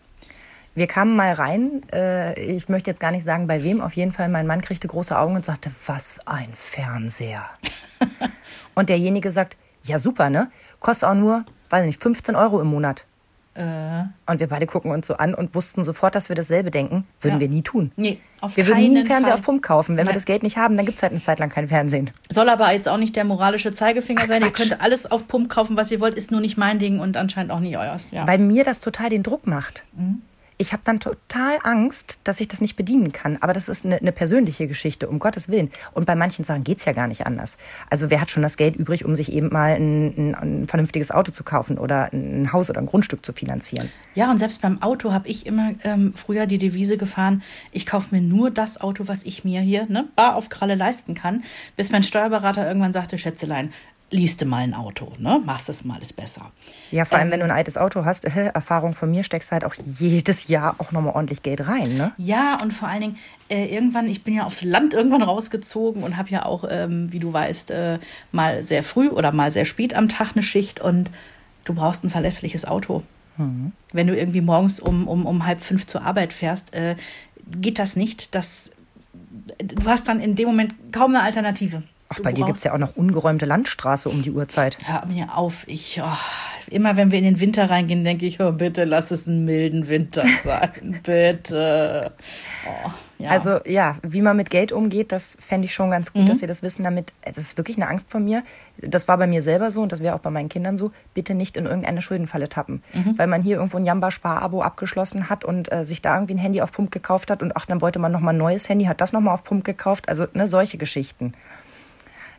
Wir 0.76 0.88
kamen 0.88 1.16
mal 1.16 1.34
rein, 1.34 1.82
äh, 1.92 2.40
ich 2.40 2.70
möchte 2.70 2.90
jetzt 2.90 3.00
gar 3.00 3.12
nicht 3.12 3.24
sagen, 3.24 3.48
bei 3.48 3.64
wem, 3.64 3.82
auf 3.82 3.94
jeden 3.94 4.14
Fall, 4.14 4.30
mein 4.30 4.48
Mann 4.48 4.62
kriegte 4.62 4.88
große 4.88 5.18
Augen 5.18 5.36
und 5.36 5.46
sagte, 5.46 5.72
was 5.86 6.26
ein 6.26 6.50
Fernseher. 6.54 7.46
und 8.76 8.90
derjenige 8.90 9.32
sagt, 9.32 9.58
ja 9.84 10.00
super, 10.00 10.30
ne? 10.30 10.52
Kostet 10.80 11.10
auch 11.10 11.16
nur, 11.16 11.44
weiß 11.70 11.86
nicht, 11.86 12.02
15 12.02 12.36
Euro 12.36 12.62
im 12.62 12.68
Monat. 12.68 13.06
Äh. 13.56 14.04
Und 14.26 14.40
wir 14.40 14.48
beide 14.48 14.68
gucken 14.68 14.92
uns 14.92 15.08
so 15.08 15.16
an 15.16 15.34
und 15.34 15.54
wussten 15.54 15.84
sofort, 15.84 16.16
dass 16.16 16.30
wir 16.30 16.36
dasselbe 16.36 16.72
denken. 16.72 17.06
Würden 17.20 17.36
ja. 17.36 17.40
wir 17.42 17.50
nie 17.50 17.62
tun. 17.62 17.92
Nee, 17.98 18.22
auf 18.40 18.56
wir 18.56 18.68
würden 18.68 18.80
nie 18.80 18.98
einen 18.98 19.06
Fernseher 19.06 19.32
Fall. 19.32 19.40
auf 19.40 19.42
Pump 19.42 19.64
kaufen. 19.64 19.98
Wenn 19.98 20.06
Nein. 20.06 20.14
wir 20.14 20.14
das 20.14 20.26
Geld 20.26 20.44
nicht 20.44 20.56
haben, 20.56 20.78
dann 20.78 20.86
gibt 20.86 20.98
es 20.98 21.04
halt 21.04 21.12
eine 21.12 21.22
Zeit 21.22 21.40
lang 21.40 21.50
kein 21.50 21.68
Fernsehen. 21.68 22.12
Soll 22.30 22.48
aber 22.48 22.72
jetzt 22.72 22.88
auch 22.88 22.98
nicht 22.98 23.16
der 23.16 23.26
moralische 23.26 23.74
Zeigefinger 23.74 24.22
Ach, 24.24 24.28
sein. 24.28 24.42
Quatsch. 24.42 24.60
Ihr 24.60 24.70
könnt 24.70 24.82
alles 24.82 25.12
auf 25.12 25.28
Pump 25.28 25.50
kaufen, 25.50 25.76
was 25.76 25.92
ihr 25.92 26.00
wollt, 26.00 26.16
ist 26.16 26.32
nur 26.32 26.40
nicht 26.40 26.58
mein 26.58 26.80
Ding 26.80 27.00
und 27.00 27.18
anscheinend 27.18 27.52
auch 27.52 27.60
nicht 27.60 27.78
euers. 27.78 28.12
Ja. 28.12 28.26
Weil 28.28 28.38
mir 28.38 28.64
das 28.64 28.80
total 28.80 29.10
den 29.10 29.24
Druck 29.24 29.46
macht. 29.46 29.84
Mhm 29.94 30.22
ich 30.62 30.74
habe 30.74 30.84
dann 30.84 31.00
total 31.00 31.58
Angst, 31.64 32.20
dass 32.26 32.42
ich 32.42 32.50
das 32.50 32.60
nicht 32.60 32.76
bedienen 32.76 33.14
kann. 33.14 33.38
Aber 33.40 33.54
das 33.54 33.70
ist 33.70 33.86
eine, 33.86 33.98
eine 33.98 34.12
persönliche 34.12 34.68
Geschichte, 34.68 35.08
um 35.08 35.18
Gottes 35.18 35.48
Willen. 35.48 35.72
Und 35.94 36.06
bei 36.06 36.16
manchen 36.16 36.44
Sachen 36.44 36.66
geht's 36.66 36.84
ja 36.84 36.92
gar 36.92 37.08
nicht 37.08 37.26
anders. 37.26 37.58
Also 37.90 38.10
wer 38.10 38.20
hat 38.20 38.30
schon 38.30 38.44
das 38.44 38.58
Geld 38.58 38.76
übrig, 38.76 39.06
um 39.06 39.16
sich 39.16 39.32
eben 39.32 39.48
mal 39.54 39.76
ein, 39.76 40.14
ein, 40.18 40.36
ein 40.36 40.68
vernünftiges 40.68 41.12
Auto 41.12 41.32
zu 41.32 41.46
kaufen 41.46 41.78
oder 41.78 42.12
ein 42.12 42.52
Haus 42.52 42.70
oder 42.70 42.82
ein 42.82 42.88
Grundstück 42.88 43.26
zu 43.26 43.32
finanzieren? 43.32 43.90
Ja, 44.16 44.30
und 44.30 44.38
selbst 44.38 44.62
beim 44.62 44.82
Auto 44.82 45.14
habe 45.14 45.30
ich 45.30 45.46
immer 45.46 45.72
ähm, 45.86 46.14
früher 46.14 46.46
die 46.46 46.58
Devise 46.58 46.98
gefahren, 46.98 47.42
ich 47.72 47.86
kaufe 47.86 48.14
mir 48.14 48.22
nur 48.22 48.52
das 48.52 48.82
Auto, 48.82 49.08
was 49.08 49.24
ich 49.24 49.46
mir 49.46 49.62
hier 49.62 49.86
ne, 49.88 50.10
bar 50.18 50.36
auf 50.36 50.50
Kralle 50.50 50.76
leisten 50.76 51.14
kann, 51.14 51.44
bis 51.78 51.90
mein 51.90 52.04
Steuerberater 52.04 52.68
irgendwann 52.68 52.92
sagte, 52.92 53.18
Schätzelein, 53.18 53.72
liest 54.12 54.42
du 54.42 54.46
mal 54.46 54.64
ein 54.64 54.74
Auto, 54.74 55.14
ne? 55.18 55.42
Machst 55.46 55.70
das 55.70 55.84
mal, 55.84 56.00
ist 56.02 56.14
besser. 56.14 56.52
Ja, 56.92 57.06
vor 57.06 57.18
allem, 57.18 57.28
ähm, 57.28 57.34
wenn 57.34 57.40
du 57.42 57.46
ein 57.46 57.52
altes 57.52 57.78
Auto 57.78 58.06
hast, 58.06 58.26
äh, 58.26 58.48
Erfahrung 58.48 58.96
von 58.96 59.12
mir, 59.12 59.24
steckst 59.24 59.52
halt 59.52 59.64
auch 59.64 59.76
jedes 60.00 60.48
Jahr 60.48 60.76
auch 60.80 60.92
nochmal 60.92 61.14
ordentlich 61.14 61.44
Geld 61.44 61.68
rein, 61.68 61.96
ne? 61.96 62.12
Ja, 62.18 62.58
und 62.62 62.74
vor 62.74 62.88
allen 62.88 63.02
Dingen, 63.02 63.18
äh, 63.50 63.66
irgendwann, 63.66 64.08
ich 64.08 64.24
bin 64.24 64.36
ja 64.36 64.46
aufs 64.46 64.64
Land 64.64 64.94
irgendwann 64.94 65.22
rausgezogen 65.22 66.04
und 66.04 66.18
habe 66.18 66.30
ja 66.30 66.46
auch, 66.46 66.66
ähm, 66.70 67.12
wie 67.12 67.20
du 67.20 67.32
weißt, 67.32 67.72
äh, 67.72 68.00
mal 68.32 68.64
sehr 68.64 68.84
früh 68.84 69.10
oder 69.10 69.32
mal 69.32 69.52
sehr 69.52 69.66
spät 69.66 69.94
am 69.94 70.10
Tag 70.10 70.32
eine 70.34 70.44
Schicht 70.44 70.80
und 70.80 71.12
du 71.66 71.74
brauchst 71.74 72.04
ein 72.04 72.10
verlässliches 72.10 72.66
Auto. 72.66 73.04
Mhm. 73.38 73.72
Wenn 73.94 74.08
du 74.08 74.18
irgendwie 74.18 74.42
morgens 74.42 74.80
um, 74.80 75.08
um, 75.08 75.26
um 75.26 75.46
halb 75.46 75.62
fünf 75.62 75.88
zur 75.88 76.04
Arbeit 76.04 76.34
fährst, 76.34 76.74
äh, 76.74 76.96
geht 77.62 77.80
das 77.80 77.96
nicht. 77.96 78.34
Das, 78.36 78.72
du 79.60 79.86
hast 79.86 80.08
dann 80.08 80.20
in 80.20 80.36
dem 80.36 80.48
Moment 80.48 80.74
kaum 80.92 81.16
eine 81.16 81.24
Alternative. 81.24 81.84
Ach, 82.12 82.20
bei 82.22 82.32
dir 82.32 82.44
gibt 82.46 82.58
es 82.58 82.64
ja 82.64 82.74
auch 82.74 82.80
noch 82.80 82.96
ungeräumte 82.96 83.46
Landstraße 83.46 84.10
um 84.10 84.24
die 84.24 84.32
Uhrzeit. 84.32 84.80
Hör 84.84 85.06
mir 85.06 85.38
auf, 85.38 85.68
ich, 85.68 86.02
oh, 86.04 86.72
immer 86.72 86.98
wenn 86.98 87.12
wir 87.12 87.20
in 87.20 87.24
den 87.24 87.40
Winter 87.40 87.70
reingehen, 87.70 88.04
denke 88.04 88.26
ich, 88.26 88.42
oh, 88.42 88.52
bitte 88.52 88.84
lass 88.84 89.12
es 89.12 89.28
einen 89.28 89.46
milden 89.46 89.88
Winter 89.90 90.24
sein, 90.44 91.02
bitte. 91.04 92.14
Oh, 92.68 92.90
ja. 93.20 93.30
Also 93.30 93.60
ja, 93.66 93.98
wie 94.02 94.24
man 94.24 94.38
mit 94.38 94.50
Geld 94.50 94.72
umgeht, 94.72 95.12
das 95.12 95.38
fände 95.40 95.66
ich 95.66 95.74
schon 95.76 95.92
ganz 95.92 96.12
gut, 96.12 96.24
mhm. 96.24 96.28
dass 96.28 96.40
Sie 96.40 96.48
das 96.48 96.64
wissen. 96.64 96.84
Damit, 96.84 97.14
das 97.24 97.38
ist 97.38 97.58
wirklich 97.58 97.78
eine 97.78 97.88
Angst 97.88 98.10
von 98.10 98.24
mir. 98.24 98.44
Das 98.78 99.08
war 99.08 99.18
bei 99.18 99.28
mir 99.28 99.44
selber 99.44 99.70
so 99.70 99.82
und 99.84 99.92
das 99.92 100.00
wäre 100.00 100.16
auch 100.16 100.20
bei 100.20 100.32
meinen 100.32 100.50
Kindern 100.50 100.78
so. 100.78 100.92
Bitte 101.14 101.36
nicht 101.36 101.58
in 101.58 101.66
irgendeine 101.66 102.02
Schuldenfalle 102.02 102.50
tappen, 102.50 102.82
mhm. 102.94 103.20
weil 103.20 103.28
man 103.28 103.44
hier 103.44 103.58
irgendwo 103.58 103.78
ein 103.78 103.86
Jamba-Spar-Abo 103.86 104.64
abgeschlossen 104.64 105.30
hat 105.30 105.46
und 105.46 105.72
äh, 105.72 105.86
sich 105.86 106.02
da 106.02 106.16
irgendwie 106.16 106.36
ein 106.36 106.40
Handy 106.40 106.62
auf 106.62 106.72
Pump 106.72 106.92
gekauft 106.92 107.30
hat 107.30 107.44
und 107.44 107.56
ach, 107.56 107.68
dann 107.68 107.82
wollte 107.82 108.00
man 108.00 108.12
noch 108.12 108.22
mal 108.22 108.32
ein 108.32 108.38
neues 108.38 108.68
Handy, 108.68 108.86
hat 108.86 109.00
das 109.00 109.14
noch 109.14 109.22
mal 109.22 109.34
auf 109.34 109.44
Pump 109.44 109.64
gekauft. 109.64 110.10
Also 110.10 110.26
ne, 110.34 110.48
solche 110.48 110.80
Geschichten 110.80 111.34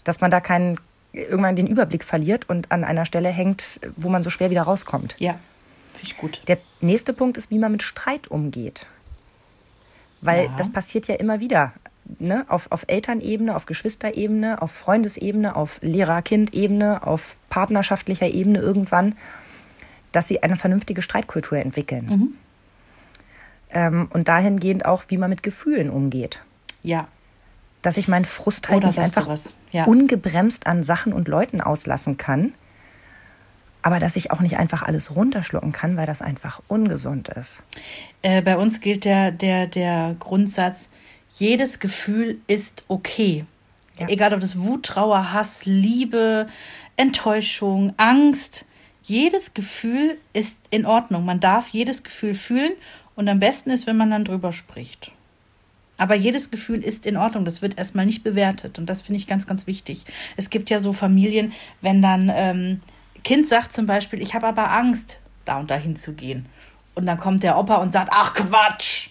dass 0.04 0.20
man 0.20 0.30
da 0.30 0.40
keinen 0.40 0.78
irgendwann 1.12 1.56
den 1.56 1.66
Überblick 1.66 2.04
verliert 2.04 2.48
und 2.48 2.70
an 2.70 2.84
einer 2.84 3.04
Stelle 3.04 3.28
hängt, 3.30 3.80
wo 3.96 4.08
man 4.08 4.22
so 4.22 4.30
schwer 4.30 4.50
wieder 4.50 4.62
rauskommt. 4.62 5.16
Ja, 5.18 5.38
finde 5.92 6.06
ich 6.06 6.16
gut. 6.16 6.42
Der 6.46 6.58
nächste 6.80 7.12
Punkt 7.12 7.36
ist, 7.36 7.50
wie 7.50 7.58
man 7.58 7.72
mit 7.72 7.82
Streit 7.82 8.28
umgeht. 8.28 8.86
Weil 10.20 10.46
ja. 10.46 10.54
das 10.56 10.70
passiert 10.70 11.08
ja 11.08 11.16
immer 11.16 11.40
wieder. 11.40 11.72
Ne? 12.18 12.44
Auf, 12.48 12.70
auf 12.70 12.84
Elternebene, 12.88 13.54
auf 13.54 13.66
Geschwisterebene, 13.66 14.60
auf 14.60 14.72
Freundesebene, 14.72 15.56
auf 15.56 15.78
Lehrer-Kind-Ebene, 15.82 17.06
auf 17.06 17.36
partnerschaftlicher 17.48 18.26
Ebene 18.26 18.58
irgendwann, 18.58 19.16
dass 20.12 20.28
sie 20.28 20.42
eine 20.42 20.56
vernünftige 20.56 21.02
Streitkultur 21.02 21.58
entwickeln. 21.58 22.06
Mhm. 22.06 22.34
Ähm, 23.72 24.08
und 24.12 24.28
dahingehend 24.28 24.84
auch, 24.84 25.04
wie 25.08 25.16
man 25.16 25.30
mit 25.30 25.42
Gefühlen 25.42 25.90
umgeht. 25.90 26.42
Ja, 26.82 27.08
dass 27.82 27.96
ich 27.96 28.08
meinen 28.08 28.24
Frust 28.24 28.68
halt 28.68 28.84
nicht 28.84 28.98
einfach 28.98 29.28
ja. 29.72 29.84
ungebremst 29.84 30.66
an 30.66 30.82
Sachen 30.82 31.12
und 31.12 31.28
Leuten 31.28 31.60
auslassen 31.60 32.16
kann, 32.16 32.54
aber 33.82 33.98
dass 33.98 34.16
ich 34.16 34.30
auch 34.30 34.40
nicht 34.40 34.58
einfach 34.58 34.82
alles 34.82 35.14
runterschlucken 35.16 35.72
kann, 35.72 35.96
weil 35.96 36.06
das 36.06 36.20
einfach 36.20 36.60
ungesund 36.68 37.28
ist. 37.28 37.62
Äh, 38.22 38.42
bei 38.42 38.56
uns 38.56 38.80
gilt 38.80 39.04
der, 39.04 39.30
der, 39.30 39.66
der 39.66 40.16
Grundsatz, 40.18 40.88
jedes 41.32 41.78
Gefühl 41.78 42.38
ist 42.46 42.84
okay. 42.88 43.44
Ja. 43.98 44.08
Egal 44.08 44.34
ob 44.34 44.40
das 44.40 44.58
Wut, 44.58 44.84
Trauer, 44.84 45.32
Hass, 45.32 45.64
Liebe, 45.64 46.46
Enttäuschung, 46.96 47.94
Angst. 47.96 48.66
Jedes 49.02 49.54
Gefühl 49.54 50.18
ist 50.32 50.56
in 50.70 50.86
Ordnung. 50.86 51.24
Man 51.24 51.40
darf 51.40 51.68
jedes 51.68 52.02
Gefühl 52.02 52.34
fühlen 52.34 52.72
und 53.14 53.28
am 53.28 53.40
besten 53.40 53.70
ist, 53.70 53.86
wenn 53.86 53.96
man 53.96 54.10
dann 54.10 54.24
drüber 54.24 54.52
spricht. 54.52 55.12
Aber 56.00 56.14
jedes 56.14 56.50
Gefühl 56.50 56.82
ist 56.82 57.04
in 57.04 57.18
Ordnung. 57.18 57.44
Das 57.44 57.60
wird 57.60 57.76
erstmal 57.76 58.06
nicht 58.06 58.24
bewertet. 58.24 58.78
Und 58.78 58.86
das 58.86 59.02
finde 59.02 59.18
ich 59.18 59.26
ganz, 59.26 59.46
ganz 59.46 59.66
wichtig. 59.66 60.06
Es 60.38 60.48
gibt 60.48 60.70
ja 60.70 60.80
so 60.80 60.94
Familien, 60.94 61.52
wenn 61.82 62.00
dann 62.00 62.32
ähm, 62.34 62.80
Kind 63.22 63.46
sagt 63.46 63.74
zum 63.74 63.84
Beispiel, 63.84 64.22
ich 64.22 64.34
habe 64.34 64.46
aber 64.46 64.72
Angst, 64.72 65.20
da 65.44 65.58
und 65.58 65.70
dahin 65.70 65.96
zu 65.96 66.14
gehen. 66.14 66.46
Und 66.94 67.04
dann 67.04 67.20
kommt 67.20 67.42
der 67.42 67.58
Opa 67.58 67.76
und 67.76 67.92
sagt, 67.92 68.12
ach 68.14 68.32
Quatsch. 68.32 69.10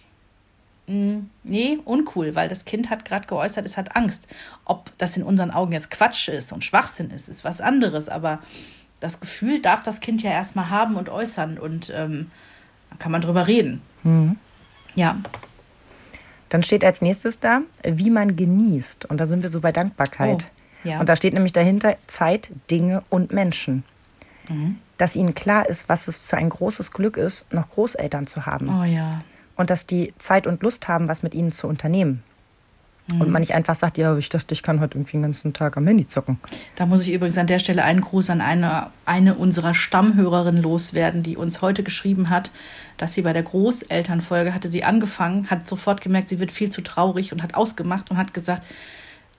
Hm, 0.87 1.29
nee, 1.43 1.77
uncool, 1.85 2.33
weil 2.33 2.49
das 2.49 2.65
Kind 2.65 2.89
hat 2.89 3.05
gerade 3.05 3.27
geäußert, 3.27 3.67
es 3.67 3.77
hat 3.77 3.95
Angst. 3.95 4.27
Ob 4.65 4.91
das 4.97 5.15
in 5.15 5.21
unseren 5.21 5.51
Augen 5.51 5.73
jetzt 5.73 5.91
Quatsch 5.91 6.27
ist 6.27 6.51
und 6.51 6.63
Schwachsinn 6.63 7.11
ist, 7.11 7.29
ist 7.29 7.43
was 7.43 7.61
anderes. 7.61 8.09
Aber 8.09 8.39
das 8.99 9.19
Gefühl 9.19 9.61
darf 9.61 9.83
das 9.83 9.99
Kind 9.99 10.23
ja 10.23 10.31
erstmal 10.31 10.71
haben 10.71 10.95
und 10.95 11.09
äußern. 11.09 11.59
Und 11.59 11.93
ähm, 11.95 12.31
da 12.89 12.95
kann 12.97 13.11
man 13.11 13.21
drüber 13.21 13.45
reden. 13.45 13.83
Mhm. 14.01 14.37
Ja. 14.95 15.17
Dann 16.49 16.63
steht 16.63 16.83
als 16.83 17.01
nächstes 17.01 17.39
da, 17.39 17.61
wie 17.83 18.09
man 18.09 18.35
genießt. 18.35 19.05
Und 19.05 19.19
da 19.19 19.25
sind 19.25 19.43
wir 19.43 19.49
so 19.49 19.61
bei 19.61 19.71
Dankbarkeit. 19.71 20.47
Oh, 20.83 20.87
ja. 20.87 20.99
Und 20.99 21.07
da 21.07 21.15
steht 21.15 21.33
nämlich 21.33 21.53
dahinter 21.53 21.95
Zeit, 22.07 22.49
Dinge 22.71 23.03
und 23.09 23.31
Menschen. 23.31 23.83
Mhm. 24.49 24.77
Dass 24.97 25.15
ihnen 25.15 25.35
klar 25.35 25.69
ist, 25.69 25.87
was 25.87 26.07
es 26.07 26.17
für 26.17 26.37
ein 26.37 26.49
großes 26.49 26.91
Glück 26.91 27.17
ist, 27.17 27.51
noch 27.53 27.69
Großeltern 27.69 28.27
zu 28.27 28.45
haben. 28.45 28.67
Oh 28.69 28.83
ja. 28.83 29.21
Und 29.55 29.69
dass 29.69 29.85
die 29.85 30.13
Zeit 30.17 30.47
und 30.47 30.63
Lust 30.63 30.87
haben, 30.87 31.07
was 31.07 31.23
mit 31.23 31.33
ihnen 31.33 31.51
zu 31.51 31.67
unternehmen. 31.67 32.23
Mhm. 33.11 33.21
Und 33.21 33.31
man 33.31 33.41
nicht 33.41 33.53
einfach 33.53 33.75
sagt, 33.75 33.97
ja, 33.97 34.15
ich 34.17 34.29
dachte, 34.29 34.53
ich 34.53 34.63
kann 34.63 34.79
heute 34.79 34.97
irgendwie 34.97 35.13
den 35.13 35.23
ganzen 35.23 35.53
Tag 35.53 35.77
am 35.77 35.87
Handy 35.87 36.07
zocken. 36.07 36.39
Da 36.75 36.85
muss 36.85 37.03
ich 37.03 37.13
übrigens 37.13 37.37
an 37.37 37.47
der 37.47 37.59
Stelle 37.59 37.83
einen 37.83 38.01
Gruß 38.01 38.29
an 38.29 38.41
eine, 38.41 38.87
eine 39.05 39.35
unserer 39.35 39.73
Stammhörerinnen 39.73 40.61
loswerden, 40.61 41.23
die 41.23 41.37
uns 41.37 41.61
heute 41.61 41.83
geschrieben 41.83 42.29
hat, 42.29 42.51
dass 42.97 43.13
sie 43.13 43.21
bei 43.21 43.33
der 43.33 43.43
Großelternfolge 43.43 44.53
hatte 44.53 44.67
sie 44.67 44.83
angefangen, 44.83 45.49
hat 45.49 45.67
sofort 45.67 46.01
gemerkt, 46.01 46.29
sie 46.29 46.39
wird 46.39 46.51
viel 46.51 46.69
zu 46.69 46.81
traurig 46.81 47.31
und 47.31 47.41
hat 47.41 47.55
ausgemacht 47.55 48.11
und 48.11 48.17
hat 48.17 48.33
gesagt, 48.33 48.63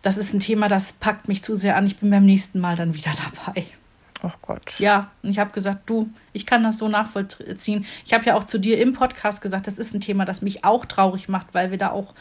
das 0.02 0.16
ist 0.16 0.32
ein 0.32 0.40
Thema, 0.40 0.68
das 0.68 0.94
packt 0.94 1.28
mich 1.28 1.42
zu 1.42 1.54
sehr 1.54 1.76
an, 1.76 1.86
ich 1.86 1.98
bin 1.98 2.10
beim 2.10 2.24
nächsten 2.24 2.58
Mal 2.58 2.76
dann 2.76 2.94
wieder 2.94 3.12
dabei. 3.44 3.66
Ach 4.22 4.36
Gott. 4.42 4.78
Ja, 4.78 5.10
und 5.22 5.30
ich 5.30 5.38
habe 5.38 5.50
gesagt, 5.52 5.88
du, 5.88 6.10
ich 6.32 6.44
kann 6.44 6.62
das 6.62 6.78
so 6.78 6.88
nachvollziehen. 6.88 7.86
Ich 8.04 8.12
habe 8.12 8.24
ja 8.26 8.34
auch 8.34 8.44
zu 8.44 8.58
dir 8.58 8.78
im 8.78 8.92
Podcast 8.92 9.40
gesagt, 9.40 9.66
das 9.66 9.78
ist 9.78 9.94
ein 9.94 10.00
Thema, 10.00 10.24
das 10.24 10.42
mich 10.42 10.64
auch 10.64 10.84
traurig 10.84 11.28
macht, 11.28 11.48
weil 11.52 11.70
wir 11.70 11.78
da 11.78 11.90
auch, 11.90 12.14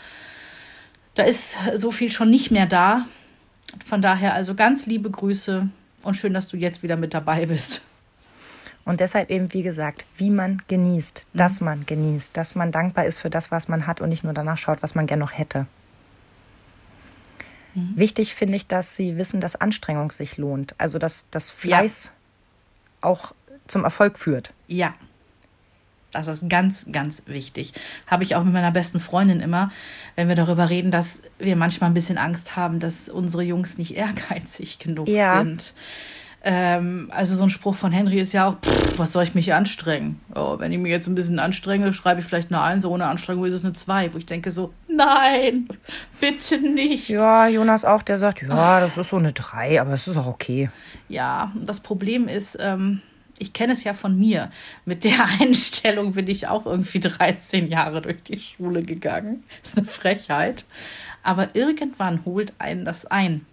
da 1.20 1.26
ist 1.26 1.57
so 1.76 1.91
viel 1.91 2.11
schon 2.11 2.30
nicht 2.30 2.49
mehr 2.49 2.65
da. 2.65 3.05
Von 3.86 4.01
daher 4.01 4.34
also 4.34 4.55
ganz 4.55 4.86
liebe 4.86 5.09
Grüße 5.09 5.70
und 6.03 6.13
schön, 6.15 6.34
dass 6.34 6.47
du 6.47 6.55
jetzt 6.55 6.82
wieder 6.82 6.95
mit 6.95 7.13
dabei 7.13 7.45
bist. 7.45 7.82
Und 8.86 9.01
deshalb 9.01 9.30
eben, 9.30 9.51
wie 9.53 9.61
gesagt, 9.61 10.05
wie 10.15 10.30
man 10.30 10.61
genießt, 10.70 11.26
mhm. 11.34 11.38
dass 11.38 11.59
man 11.59 11.86
genießt, 11.86 12.36
dass 12.38 12.55
man 12.55 12.72
dankbar 12.72 13.05
ist 13.05 13.20
für 13.20 13.30
das, 13.30 13.51
was 13.51 13.67
man 13.67 13.86
hat 13.86 13.99
und 13.99 14.07
nicht 14.07 14.24
nur 14.24 14.34
danach 14.34 14.57
schaut, 14.57 14.82
was 14.82 14.95
man 14.95 15.07
gerne 15.07 15.20
noch 15.20 15.38
hätte. 15.38 15.67
Mhm. 17.76 17.91
Wichtig 17.95 18.34
finde 18.34 18.55
ich, 18.55 18.67
dass 18.67 18.95
sie 18.95 19.17
wissen, 19.17 19.41
dass 19.41 19.57
Anstrengung 19.57 20.11
sich 20.11 20.38
lohnt. 20.38 20.74
Also, 20.78 20.99
dass 20.99 21.26
das 21.32 21.51
Fleiß 21.51 22.05
ja. 22.05 22.11
auch 23.01 23.34
zum 23.67 23.84
Erfolg 23.84 24.17
führt. 24.17 24.53
Ja. 24.67 24.93
Das 26.12 26.28
ist 26.28 26.49
ganz, 26.49 26.88
ganz 26.91 27.24
wichtig. 27.28 27.74
Habe 28.07 28.24
ich 28.24 28.36
auch 28.36 28.43
mit 28.43 28.53
meiner 28.53 28.72
besten 28.72 28.99
Freundin 28.99 29.41
immer, 29.41 29.72
wenn 30.16 30.28
wir 30.28 30.36
darüber 30.36 30.70
reden, 30.70 30.91
dass 30.91 31.22
wir 31.38 31.55
manchmal 31.55 31.91
ein 31.91 31.93
bisschen 31.93 32.18
Angst 32.18 32.55
haben, 32.55 32.80
dass 32.80 33.10
unsere 33.10 33.43
Jungs 33.43 33.78
nicht 33.78 33.95
ehrgeizig 33.95 34.80
genug 34.80 35.07
ja. 35.07 35.39
sind. 35.39 35.74
Ähm, 36.41 37.12
also 37.14 37.36
so 37.36 37.43
ein 37.43 37.49
Spruch 37.49 37.76
von 37.76 37.91
Henry 37.91 38.20
ist 38.20 38.32
ja 38.32 38.47
auch, 38.47 38.55
pff, 38.62 38.97
was 38.97 39.12
soll 39.12 39.24
ich 39.24 39.36
mich 39.36 39.53
anstrengen? 39.53 40.22
Oh, 40.34 40.57
wenn 40.57 40.72
ich 40.72 40.80
mich 40.80 40.89
jetzt 40.89 41.07
ein 41.07 41.16
bisschen 41.16 41.38
anstrenge, 41.38 41.91
schreibe 41.91 42.22
ich 42.22 42.26
vielleicht 42.26 42.51
eine 42.51 42.62
Eins, 42.62 42.86
ohne 42.86 43.07
Anstrengung 43.07 43.45
ist 43.45 43.55
es 43.55 43.66
eine 43.66 43.74
Zwei, 43.74 44.14
wo 44.14 44.18
ich 44.18 44.26
denke 44.26 44.49
so, 44.49 44.74
nein, 44.88 45.68
bitte 46.22 46.57
nicht. 46.60 47.10
Ja, 47.10 47.47
Jonas 47.49 47.84
auch, 47.84 48.03
der 48.03 48.18
sagt, 48.18 48.41
ja, 48.41 48.80
das 48.80 48.97
ist 48.97 49.10
so 49.10 49.18
eine 49.18 49.34
Drei, 49.34 49.82
aber 49.82 49.93
es 49.93 50.07
ist 50.07 50.16
auch 50.16 50.28
okay. 50.28 50.70
Ja, 51.10 51.51
das 51.55 51.82
Problem 51.82 52.30
ist, 52.30 52.57
ähm, 52.62 53.01
ich 53.39 53.53
kenne 53.53 53.73
es 53.73 53.83
ja 53.83 53.93
von 53.93 54.17
mir. 54.17 54.51
Mit 54.85 55.03
der 55.03 55.25
Einstellung 55.41 56.13
bin 56.13 56.27
ich 56.27 56.47
auch 56.47 56.65
irgendwie 56.65 56.99
13 56.99 57.69
Jahre 57.69 58.01
durch 58.01 58.21
die 58.23 58.39
Schule 58.39 58.83
gegangen. 58.83 59.43
Das 59.61 59.71
ist 59.71 59.77
eine 59.77 59.87
Frechheit. 59.87 60.65
Aber 61.23 61.55
irgendwann 61.55 62.23
holt 62.25 62.53
einen 62.59 62.85
das 62.85 63.05
ein. 63.05 63.45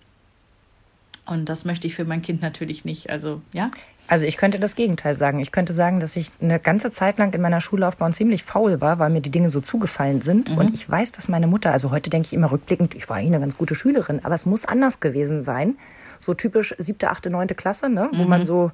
Und 1.27 1.49
das 1.49 1.65
möchte 1.65 1.87
ich 1.87 1.95
für 1.95 2.05
mein 2.05 2.23
Kind 2.23 2.41
natürlich 2.41 2.85
nicht. 2.85 3.11
Also, 3.11 3.41
ja. 3.53 3.71
Also 4.09 4.25
ich 4.25 4.37
könnte 4.37 4.61
das 4.61 4.77
Gegenteil 4.77 5.17
sagen. 5.17 5.41
Ich 5.41 5.51
könnte 5.51 5.73
sagen, 5.73 5.99
dass 5.99 6.15
ich 6.15 6.31
eine 6.41 6.61
ganze 6.61 6.93
Zeit 6.93 7.19
lang 7.19 7.33
in 7.35 7.41
meiner 7.41 7.61
Schullaufbahn 7.61 8.15
ziemlich 8.15 8.45
faul 8.45 8.81
war, 8.81 9.01
weil 9.01 9.11
mir 9.11 9.21
die 9.21 9.31
Dinge 9.31 9.51
so 9.51 9.61
zugefallen 9.61 10.23
sind. 10.23 10.51
Mhm. 10.51 10.59
Und 10.59 10.75
ich 10.75 10.89
weiß, 10.89 11.11
dass 11.11 11.27
meine 11.27 11.49
Mutter, 11.49 11.73
also 11.73 11.91
heute 11.91 12.11
denke 12.11 12.27
ich 12.27 12.33
immer 12.33 12.53
rückblickend, 12.53 12.95
ich 12.95 13.09
war 13.09 13.21
eh 13.21 13.27
eine 13.27 13.41
ganz 13.41 13.59
gute 13.59 13.75
Schülerin, 13.75 14.25
aber 14.25 14.37
es 14.37 14.47
muss 14.47 14.65
anders 14.65 15.01
gewesen 15.01 15.43
sein. 15.43 15.77
So 16.21 16.35
typisch 16.35 16.75
siebte, 16.79 17.11
achte, 17.11 17.31
neunte 17.31 17.57
Klasse, 17.57 17.89
ne? 17.89 18.09
wo 18.13 18.23
mhm. 18.23 18.29
man 18.29 18.45
so 18.45 18.71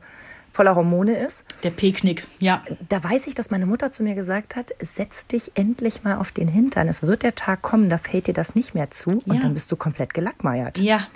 voller 0.52 0.76
Hormone 0.76 1.16
ist. 1.16 1.44
Der 1.62 1.70
Picknick, 1.70 2.26
ja. 2.38 2.62
Da 2.88 3.02
weiß 3.02 3.26
ich, 3.26 3.34
dass 3.34 3.50
meine 3.50 3.66
Mutter 3.66 3.90
zu 3.90 4.02
mir 4.02 4.14
gesagt 4.14 4.54
hat, 4.54 4.70
setz 4.80 5.26
dich 5.26 5.52
endlich 5.54 6.04
mal 6.04 6.16
auf 6.16 6.30
den 6.30 6.48
Hintern. 6.48 6.88
Es 6.88 7.02
wird 7.02 7.22
der 7.22 7.34
Tag 7.34 7.62
kommen, 7.62 7.88
da 7.88 7.98
fällt 7.98 8.26
dir 8.26 8.34
das 8.34 8.54
nicht 8.54 8.74
mehr 8.74 8.90
zu 8.90 9.10
und 9.10 9.34
ja. 9.34 9.40
dann 9.40 9.54
bist 9.54 9.72
du 9.72 9.76
komplett 9.76 10.12
gelackmeiert. 10.14 10.78
Ja, 10.78 11.06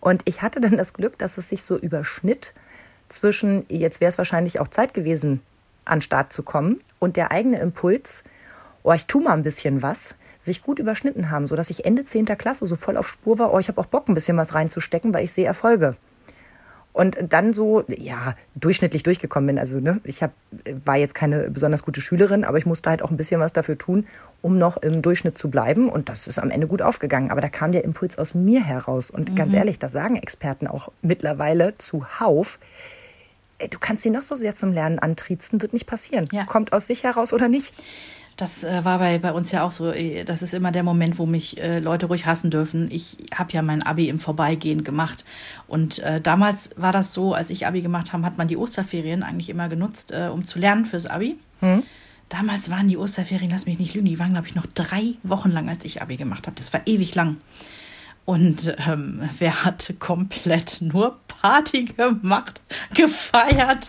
und 0.00 0.22
ich 0.26 0.42
hatte 0.42 0.60
dann 0.60 0.76
das 0.76 0.92
Glück, 0.92 1.18
dass 1.18 1.38
es 1.38 1.48
sich 1.48 1.62
so 1.62 1.76
überschnitt 1.76 2.54
zwischen, 3.08 3.64
jetzt 3.68 4.00
wäre 4.00 4.08
es 4.08 4.18
wahrscheinlich 4.18 4.60
auch 4.60 4.68
Zeit 4.68 4.94
gewesen, 4.94 5.40
an 5.84 6.02
Start 6.02 6.32
zu 6.32 6.42
kommen 6.42 6.80
und 6.98 7.16
der 7.16 7.30
eigene 7.32 7.58
Impuls, 7.58 8.22
oh, 8.82 8.92
ich 8.92 9.06
tue 9.06 9.22
mal 9.22 9.32
ein 9.32 9.42
bisschen 9.42 9.82
was, 9.82 10.14
sich 10.38 10.62
gut 10.62 10.78
überschnitten 10.78 11.30
haben, 11.30 11.48
sodass 11.48 11.70
ich 11.70 11.84
Ende 11.84 12.04
10. 12.04 12.26
Klasse 12.26 12.66
so 12.66 12.76
voll 12.76 12.96
auf 12.96 13.08
Spur 13.08 13.38
war, 13.38 13.52
oh, 13.52 13.58
ich 13.58 13.68
habe 13.68 13.80
auch 13.80 13.86
Bock, 13.86 14.08
ein 14.08 14.14
bisschen 14.14 14.36
was 14.36 14.54
reinzustecken, 14.54 15.12
weil 15.12 15.24
ich 15.24 15.32
sehe 15.32 15.46
Erfolge 15.46 15.96
und 16.92 17.16
dann 17.28 17.52
so, 17.52 17.84
ja, 17.86 18.34
durchschnittlich 18.54 19.02
durchgekommen 19.02 19.46
bin. 19.46 19.58
Also 19.58 19.78
ne, 19.78 20.00
ich 20.04 20.22
hab, 20.22 20.32
war 20.84 20.96
jetzt 20.96 21.14
keine 21.14 21.50
besonders 21.50 21.84
gute 21.84 22.00
Schülerin, 22.00 22.44
aber 22.44 22.58
ich 22.58 22.66
musste 22.66 22.90
halt 22.90 23.02
auch 23.02 23.10
ein 23.10 23.16
bisschen 23.16 23.40
was 23.40 23.52
dafür 23.52 23.78
tun, 23.78 24.06
um 24.42 24.58
noch 24.58 24.76
im 24.78 25.00
Durchschnitt 25.00 25.38
zu 25.38 25.48
bleiben. 25.48 25.88
Und 25.88 26.08
das 26.08 26.26
ist 26.26 26.38
am 26.38 26.50
Ende 26.50 26.66
gut 26.66 26.82
aufgegangen. 26.82 27.30
Aber 27.30 27.40
da 27.40 27.48
kam 27.48 27.72
der 27.72 27.84
Impuls 27.84 28.18
aus 28.18 28.34
mir 28.34 28.64
heraus. 28.64 29.10
Und 29.10 29.30
mhm. 29.30 29.36
ganz 29.36 29.52
ehrlich, 29.52 29.78
da 29.78 29.88
sagen 29.88 30.16
Experten 30.16 30.66
auch 30.66 30.90
mittlerweile 31.02 31.76
zuhauf, 31.78 32.58
du 33.58 33.78
kannst 33.78 34.02
sie 34.02 34.10
noch 34.10 34.22
so 34.22 34.34
sehr 34.34 34.54
zum 34.54 34.72
Lernen 34.72 34.98
antriezen, 34.98 35.60
wird 35.60 35.72
nicht 35.72 35.86
passieren. 35.86 36.26
Ja. 36.32 36.44
Kommt 36.44 36.72
aus 36.72 36.86
sich 36.86 37.04
heraus 37.04 37.32
oder 37.32 37.48
nicht. 37.48 37.74
Das 38.38 38.62
äh, 38.62 38.84
war 38.84 39.00
bei, 39.00 39.18
bei 39.18 39.32
uns 39.32 39.50
ja 39.50 39.64
auch 39.64 39.72
so. 39.72 39.90
Äh, 39.90 40.24
das 40.24 40.42
ist 40.42 40.54
immer 40.54 40.70
der 40.70 40.84
Moment, 40.84 41.18
wo 41.18 41.26
mich 41.26 41.60
äh, 41.60 41.80
Leute 41.80 42.06
ruhig 42.06 42.24
hassen 42.24 42.52
dürfen. 42.52 42.88
Ich 42.88 43.18
habe 43.34 43.52
ja 43.52 43.62
mein 43.62 43.82
Abi 43.82 44.08
im 44.08 44.20
Vorbeigehen 44.20 44.84
gemacht. 44.84 45.24
Und 45.66 45.98
äh, 45.98 46.20
damals 46.20 46.70
war 46.76 46.92
das 46.92 47.12
so, 47.12 47.34
als 47.34 47.50
ich 47.50 47.66
Abi 47.66 47.82
gemacht 47.82 48.12
habe, 48.12 48.24
hat 48.24 48.38
man 48.38 48.46
die 48.46 48.56
Osterferien 48.56 49.24
eigentlich 49.24 49.50
immer 49.50 49.68
genutzt, 49.68 50.12
äh, 50.12 50.28
um 50.32 50.44
zu 50.44 50.60
lernen 50.60 50.86
fürs 50.86 51.06
Abi. 51.06 51.36
Hm. 51.58 51.82
Damals 52.28 52.70
waren 52.70 52.86
die 52.86 52.96
Osterferien, 52.96 53.50
lass 53.50 53.66
mich 53.66 53.80
nicht 53.80 53.94
lügen, 53.94 54.06
die 54.06 54.20
waren, 54.20 54.32
glaube 54.32 54.46
ich, 54.46 54.54
noch 54.54 54.66
drei 54.66 55.14
Wochen 55.24 55.50
lang, 55.50 55.68
als 55.68 55.84
ich 55.84 56.00
Abi 56.00 56.16
gemacht 56.16 56.46
habe. 56.46 56.54
Das 56.54 56.72
war 56.72 56.82
ewig 56.86 57.16
lang. 57.16 57.38
Und 58.28 58.76
ähm, 58.86 59.26
wer 59.38 59.64
hat 59.64 59.94
komplett 60.00 60.82
nur 60.82 61.18
Party 61.28 61.86
gemacht, 61.86 62.60
gefeiert 62.92 63.88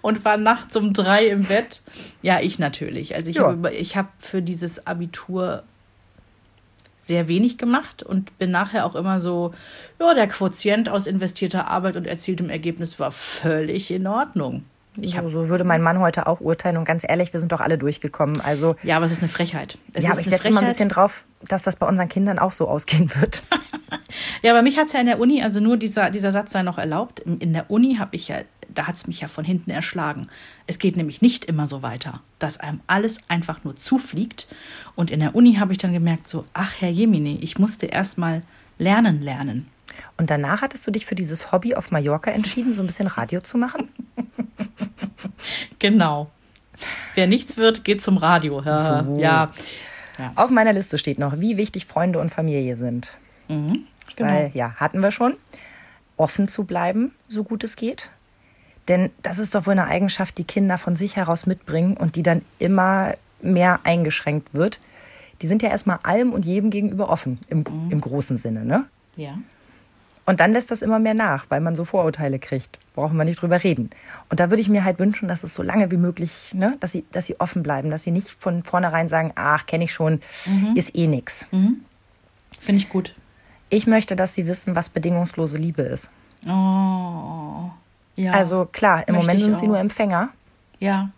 und 0.00 0.24
war 0.24 0.38
nachts 0.38 0.74
um 0.76 0.94
drei 0.94 1.26
im 1.26 1.42
Bett? 1.42 1.82
Ja, 2.22 2.40
ich 2.40 2.58
natürlich. 2.58 3.14
Also 3.14 3.28
ich 3.28 3.36
ja. 3.36 3.42
habe 3.42 3.68
hab 3.68 4.10
für 4.22 4.40
dieses 4.40 4.86
Abitur 4.86 5.64
sehr 6.96 7.28
wenig 7.28 7.58
gemacht 7.58 8.02
und 8.02 8.38
bin 8.38 8.50
nachher 8.50 8.86
auch 8.86 8.94
immer 8.94 9.20
so, 9.20 9.52
ja, 10.00 10.14
der 10.14 10.28
Quotient 10.28 10.88
aus 10.88 11.06
investierter 11.06 11.68
Arbeit 11.68 11.96
und 11.96 12.06
erzieltem 12.06 12.48
Ergebnis 12.48 12.98
war 12.98 13.10
völlig 13.10 13.90
in 13.90 14.06
Ordnung. 14.06 14.64
Ich 14.96 15.16
hab, 15.16 15.28
so, 15.30 15.48
würde 15.48 15.64
mein 15.64 15.82
Mann 15.82 15.98
heute 15.98 16.26
auch 16.26 16.40
urteilen 16.40 16.76
und 16.76 16.84
ganz 16.84 17.04
ehrlich, 17.06 17.32
wir 17.32 17.40
sind 17.40 17.50
doch 17.50 17.60
alle 17.60 17.78
durchgekommen. 17.78 18.40
Also 18.40 18.76
ja, 18.82 18.96
aber 18.96 19.06
es 19.06 19.12
ist 19.12 19.22
eine 19.22 19.28
Frechheit. 19.28 19.78
Es 19.92 20.04
ja, 20.04 20.10
aber 20.10 20.20
ich 20.20 20.26
setze 20.26 20.50
mal 20.50 20.60
ein 20.60 20.68
bisschen 20.68 20.88
drauf, 20.88 21.24
dass 21.42 21.62
das 21.62 21.76
bei 21.76 21.86
unseren 21.86 22.08
Kindern 22.08 22.38
auch 22.38 22.52
so 22.52 22.68
ausgehen 22.68 23.10
wird. 23.18 23.42
ja, 24.42 24.52
aber 24.52 24.62
mich 24.62 24.78
hat 24.78 24.86
es 24.86 24.92
ja 24.92 25.00
in 25.00 25.06
der 25.06 25.18
Uni, 25.18 25.42
also 25.42 25.60
nur 25.60 25.76
dieser, 25.76 26.10
dieser 26.10 26.32
Satz 26.32 26.52
sei 26.52 26.62
noch 26.62 26.78
erlaubt. 26.78 27.20
In 27.20 27.52
der 27.52 27.70
Uni 27.70 27.96
habe 27.96 28.14
ich 28.14 28.28
ja, 28.28 28.36
da 28.72 28.86
hat 28.86 28.96
es 28.96 29.06
mich 29.06 29.20
ja 29.20 29.28
von 29.28 29.44
hinten 29.44 29.70
erschlagen. 29.70 30.28
Es 30.66 30.78
geht 30.78 30.96
nämlich 30.96 31.22
nicht 31.22 31.44
immer 31.44 31.66
so 31.66 31.82
weiter, 31.82 32.20
dass 32.38 32.58
einem 32.60 32.80
alles 32.86 33.18
einfach 33.28 33.64
nur 33.64 33.74
zufliegt. 33.76 34.46
Und 34.94 35.10
in 35.10 35.20
der 35.20 35.34
Uni 35.34 35.54
habe 35.54 35.72
ich 35.72 35.78
dann 35.78 35.92
gemerkt, 35.92 36.28
so, 36.28 36.44
ach 36.54 36.72
Herr 36.78 36.90
Jemini, 36.90 37.38
ich 37.40 37.58
musste 37.58 37.86
erst 37.86 38.18
mal 38.18 38.42
lernen 38.78 39.22
lernen. 39.22 39.68
Und 40.16 40.30
danach 40.30 40.62
hattest 40.62 40.86
du 40.86 40.90
dich 40.90 41.06
für 41.06 41.14
dieses 41.14 41.52
Hobby 41.52 41.74
auf 41.74 41.90
Mallorca 41.90 42.30
entschieden, 42.30 42.74
so 42.74 42.82
ein 42.82 42.86
bisschen 42.86 43.06
Radio 43.06 43.40
zu 43.40 43.58
machen? 43.58 43.88
genau. 45.78 46.30
Wer 47.14 47.26
nichts 47.26 47.56
wird, 47.56 47.84
geht 47.84 48.02
zum 48.02 48.16
Radio. 48.16 48.60
So. 48.62 48.70
ja. 48.70 49.08
ja. 49.18 50.32
Auf 50.36 50.50
meiner 50.50 50.72
Liste 50.72 50.98
steht 50.98 51.18
noch, 51.18 51.40
wie 51.40 51.56
wichtig 51.56 51.86
Freunde 51.86 52.18
und 52.18 52.30
Familie 52.30 52.76
sind. 52.76 53.16
Mhm, 53.48 53.86
genau. 54.16 54.30
Weil, 54.30 54.50
ja, 54.54 54.74
hatten 54.76 55.00
wir 55.00 55.10
schon. 55.10 55.34
Offen 56.16 56.46
zu 56.46 56.64
bleiben, 56.64 57.12
so 57.28 57.42
gut 57.42 57.64
es 57.64 57.76
geht. 57.76 58.10
Denn 58.88 59.10
das 59.22 59.38
ist 59.38 59.54
doch 59.54 59.66
wohl 59.66 59.72
eine 59.72 59.86
Eigenschaft, 59.86 60.38
die 60.38 60.44
Kinder 60.44 60.78
von 60.78 60.94
sich 60.94 61.16
heraus 61.16 61.46
mitbringen 61.46 61.96
und 61.96 62.16
die 62.16 62.22
dann 62.22 62.42
immer 62.58 63.14
mehr 63.40 63.80
eingeschränkt 63.84 64.54
wird. 64.54 64.78
Die 65.42 65.46
sind 65.46 65.62
ja 65.62 65.70
erstmal 65.70 65.98
allem 66.02 66.32
und 66.32 66.44
jedem 66.44 66.70
gegenüber 66.70 67.08
offen, 67.08 67.38
im, 67.48 67.58
mhm. 67.58 67.90
im 67.90 68.00
großen 68.00 68.36
Sinne, 68.36 68.64
ne? 68.64 68.86
Ja. 69.16 69.38
Und 70.26 70.40
dann 70.40 70.52
lässt 70.52 70.70
das 70.70 70.80
immer 70.80 70.98
mehr 70.98 71.14
nach, 71.14 71.46
weil 71.50 71.60
man 71.60 71.76
so 71.76 71.84
Vorurteile 71.84 72.38
kriegt. 72.38 72.78
Brauchen 72.94 73.16
wir 73.16 73.24
nicht 73.24 73.42
drüber 73.42 73.62
reden. 73.62 73.90
Und 74.30 74.40
da 74.40 74.50
würde 74.50 74.62
ich 74.62 74.68
mir 74.68 74.84
halt 74.84 74.98
wünschen, 74.98 75.28
dass 75.28 75.44
es 75.44 75.54
so 75.54 75.62
lange 75.62 75.90
wie 75.90 75.96
möglich, 75.96 76.52
ne, 76.54 76.76
dass 76.80 76.92
sie, 76.92 77.04
dass 77.12 77.26
sie 77.26 77.38
offen 77.40 77.62
bleiben, 77.62 77.90
dass 77.90 78.04
sie 78.04 78.10
nicht 78.10 78.30
von 78.30 78.62
vornherein 78.62 79.08
sagen, 79.08 79.32
ach, 79.34 79.66
kenne 79.66 79.84
ich 79.84 79.92
schon, 79.92 80.20
mhm. 80.46 80.74
ist 80.76 80.96
eh 80.96 81.06
nix. 81.06 81.46
Mhm. 81.50 81.80
Finde 82.58 82.80
ich 82.80 82.88
gut. 82.88 83.14
Ich 83.68 83.86
möchte, 83.86 84.16
dass 84.16 84.34
sie 84.34 84.46
wissen, 84.46 84.74
was 84.74 84.88
bedingungslose 84.88 85.58
Liebe 85.58 85.82
ist. 85.82 86.08
Oh. 86.46 87.70
Ja. 88.16 88.32
Also 88.32 88.66
klar, 88.70 89.06
im 89.08 89.16
Moment 89.16 89.40
sind 89.40 89.58
sie 89.58 89.66
nur 89.66 89.78
Empfänger. 89.78 90.28
Ja. 90.78 91.10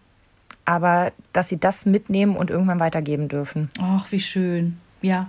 Aber 0.64 1.12
dass 1.32 1.48
sie 1.48 1.60
das 1.60 1.86
mitnehmen 1.86 2.36
und 2.36 2.50
irgendwann 2.50 2.80
weitergeben 2.80 3.28
dürfen. 3.28 3.68
Ach, 3.80 4.10
wie 4.10 4.20
schön. 4.20 4.78
Ja. 5.02 5.28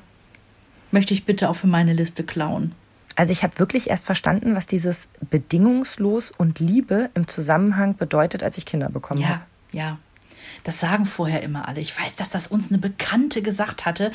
Möchte 0.92 1.14
ich 1.14 1.26
bitte 1.26 1.50
auch 1.50 1.56
für 1.56 1.68
meine 1.68 1.94
Liste 1.94 2.24
klauen. 2.24 2.74
Also 3.18 3.32
ich 3.32 3.42
habe 3.42 3.58
wirklich 3.58 3.90
erst 3.90 4.06
verstanden, 4.06 4.56
was 4.56 4.68
dieses 4.68 5.10
bedingungslos 5.32 6.32
und 6.38 6.60
Liebe 6.60 7.10
im 7.16 7.28
Zusammenhang 7.28 7.98
bedeutet, 7.98 8.44
als 8.44 8.60
ich 8.60 8.66
Kinder 8.66 8.90
bekommen 8.90 9.28
habe. 9.28 9.42
Ja, 9.72 9.80
ja. 9.80 10.00
Das 10.64 10.80
sagen 10.80 11.06
vorher 11.06 11.42
immer 11.42 11.68
alle. 11.68 11.82
Ich 11.82 12.00
weiß, 12.00 12.16
dass 12.16 12.30
das 12.30 12.46
uns 12.46 12.70
eine 12.70 12.78
Bekannte 12.78 13.42
gesagt 13.42 13.86
hatte, 13.86 14.12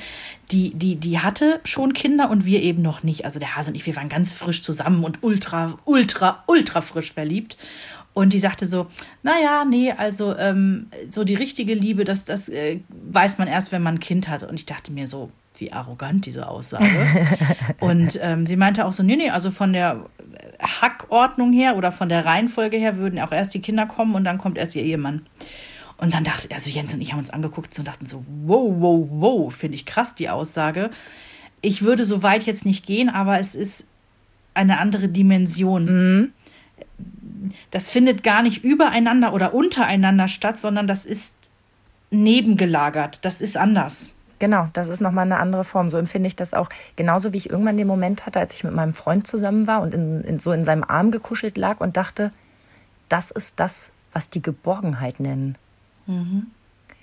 die, 0.52 0.72
die, 0.74 0.96
die 0.96 1.18
hatte 1.18 1.60
schon 1.64 1.94
Kinder 1.94 2.30
und 2.30 2.44
wir 2.44 2.62
eben 2.62 2.80
noch 2.80 3.02
nicht. 3.02 3.24
Also 3.24 3.40
der 3.40 3.56
Hase 3.56 3.70
und 3.70 3.74
ich, 3.74 3.86
wir 3.86 3.96
waren 3.96 4.08
ganz 4.08 4.32
frisch 4.34 4.62
zusammen 4.62 5.02
und 5.02 5.22
ultra, 5.22 5.76
ultra, 5.84 6.44
ultra 6.46 6.80
frisch 6.80 7.12
verliebt. 7.12 7.56
Und 8.14 8.32
die 8.32 8.38
sagte 8.38 8.66
so, 8.66 8.86
naja, 9.24 9.64
nee, 9.64 9.90
also 9.90 10.36
ähm, 10.36 10.86
so 11.10 11.24
die 11.24 11.34
richtige 11.34 11.74
Liebe, 11.74 12.04
das, 12.04 12.24
das 12.24 12.48
äh, 12.48 12.78
weiß 12.90 13.38
man 13.38 13.48
erst, 13.48 13.72
wenn 13.72 13.82
man 13.82 13.96
ein 13.96 14.00
Kind 14.00 14.28
hat. 14.28 14.44
Und 14.44 14.54
ich 14.54 14.66
dachte 14.66 14.92
mir 14.92 15.08
so, 15.08 15.30
wie 15.60 15.72
arrogant 15.72 16.26
diese 16.26 16.48
Aussage. 16.48 16.88
und 17.80 18.18
ähm, 18.22 18.46
sie 18.46 18.56
meinte 18.56 18.84
auch 18.84 18.92
so, 18.92 19.02
nee, 19.02 19.16
nee, 19.16 19.30
also 19.30 19.50
von 19.50 19.72
der 19.72 20.06
Hackordnung 20.60 21.52
her 21.52 21.76
oder 21.76 21.92
von 21.92 22.08
der 22.08 22.24
Reihenfolge 22.24 22.76
her 22.76 22.96
würden 22.96 23.20
auch 23.20 23.32
erst 23.32 23.54
die 23.54 23.60
Kinder 23.60 23.86
kommen 23.86 24.14
und 24.14 24.24
dann 24.24 24.38
kommt 24.38 24.58
erst 24.58 24.74
ihr 24.74 24.82
Ehemann. 24.82 25.26
Und 25.98 26.14
dann 26.14 26.24
dachte, 26.24 26.48
also 26.52 26.68
Jens 26.68 26.92
und 26.94 27.00
ich 27.00 27.12
haben 27.12 27.20
uns 27.20 27.30
angeguckt 27.30 27.78
und 27.78 27.86
dachten 27.86 28.06
so, 28.06 28.24
wow, 28.44 28.74
wow, 28.78 29.06
wow, 29.08 29.54
finde 29.54 29.76
ich 29.76 29.86
krass 29.86 30.14
die 30.14 30.28
Aussage. 30.28 30.90
Ich 31.60 31.82
würde 31.82 32.04
so 32.04 32.24
weit 32.24 32.42
jetzt 32.42 32.64
nicht 32.64 32.86
gehen, 32.86 33.08
aber 33.08 33.38
es 33.38 33.54
ist 33.54 33.84
eine 34.54 34.78
andere 34.78 35.08
Dimension. 35.08 35.84
Mhm. 35.84 36.32
Das 37.70 37.90
findet 37.90 38.22
gar 38.22 38.42
nicht 38.42 38.64
übereinander 38.64 39.32
oder 39.32 39.54
untereinander 39.54 40.28
statt, 40.28 40.58
sondern 40.58 40.86
das 40.86 41.06
ist 41.06 41.32
nebengelagert. 42.10 43.24
Das 43.24 43.40
ist 43.40 43.56
anders. 43.56 44.10
Genau, 44.42 44.66
das 44.72 44.88
ist 44.88 45.00
nochmal 45.00 45.26
eine 45.26 45.38
andere 45.38 45.62
Form. 45.62 45.88
So 45.88 45.98
empfinde 45.98 46.26
ich 46.26 46.34
das 46.34 46.52
auch. 46.52 46.68
Genauso 46.96 47.32
wie 47.32 47.36
ich 47.36 47.48
irgendwann 47.48 47.76
den 47.76 47.86
Moment 47.86 48.26
hatte, 48.26 48.40
als 48.40 48.54
ich 48.54 48.64
mit 48.64 48.74
meinem 48.74 48.92
Freund 48.92 49.24
zusammen 49.24 49.68
war 49.68 49.82
und 49.82 49.94
in, 49.94 50.24
in, 50.24 50.40
so 50.40 50.50
in 50.50 50.64
seinem 50.64 50.82
Arm 50.82 51.12
gekuschelt 51.12 51.56
lag 51.56 51.78
und 51.78 51.96
dachte, 51.96 52.32
das 53.08 53.30
ist 53.30 53.60
das, 53.60 53.92
was 54.12 54.30
die 54.30 54.42
Geborgenheit 54.42 55.20
nennen. 55.20 55.56
Mhm. 56.08 56.48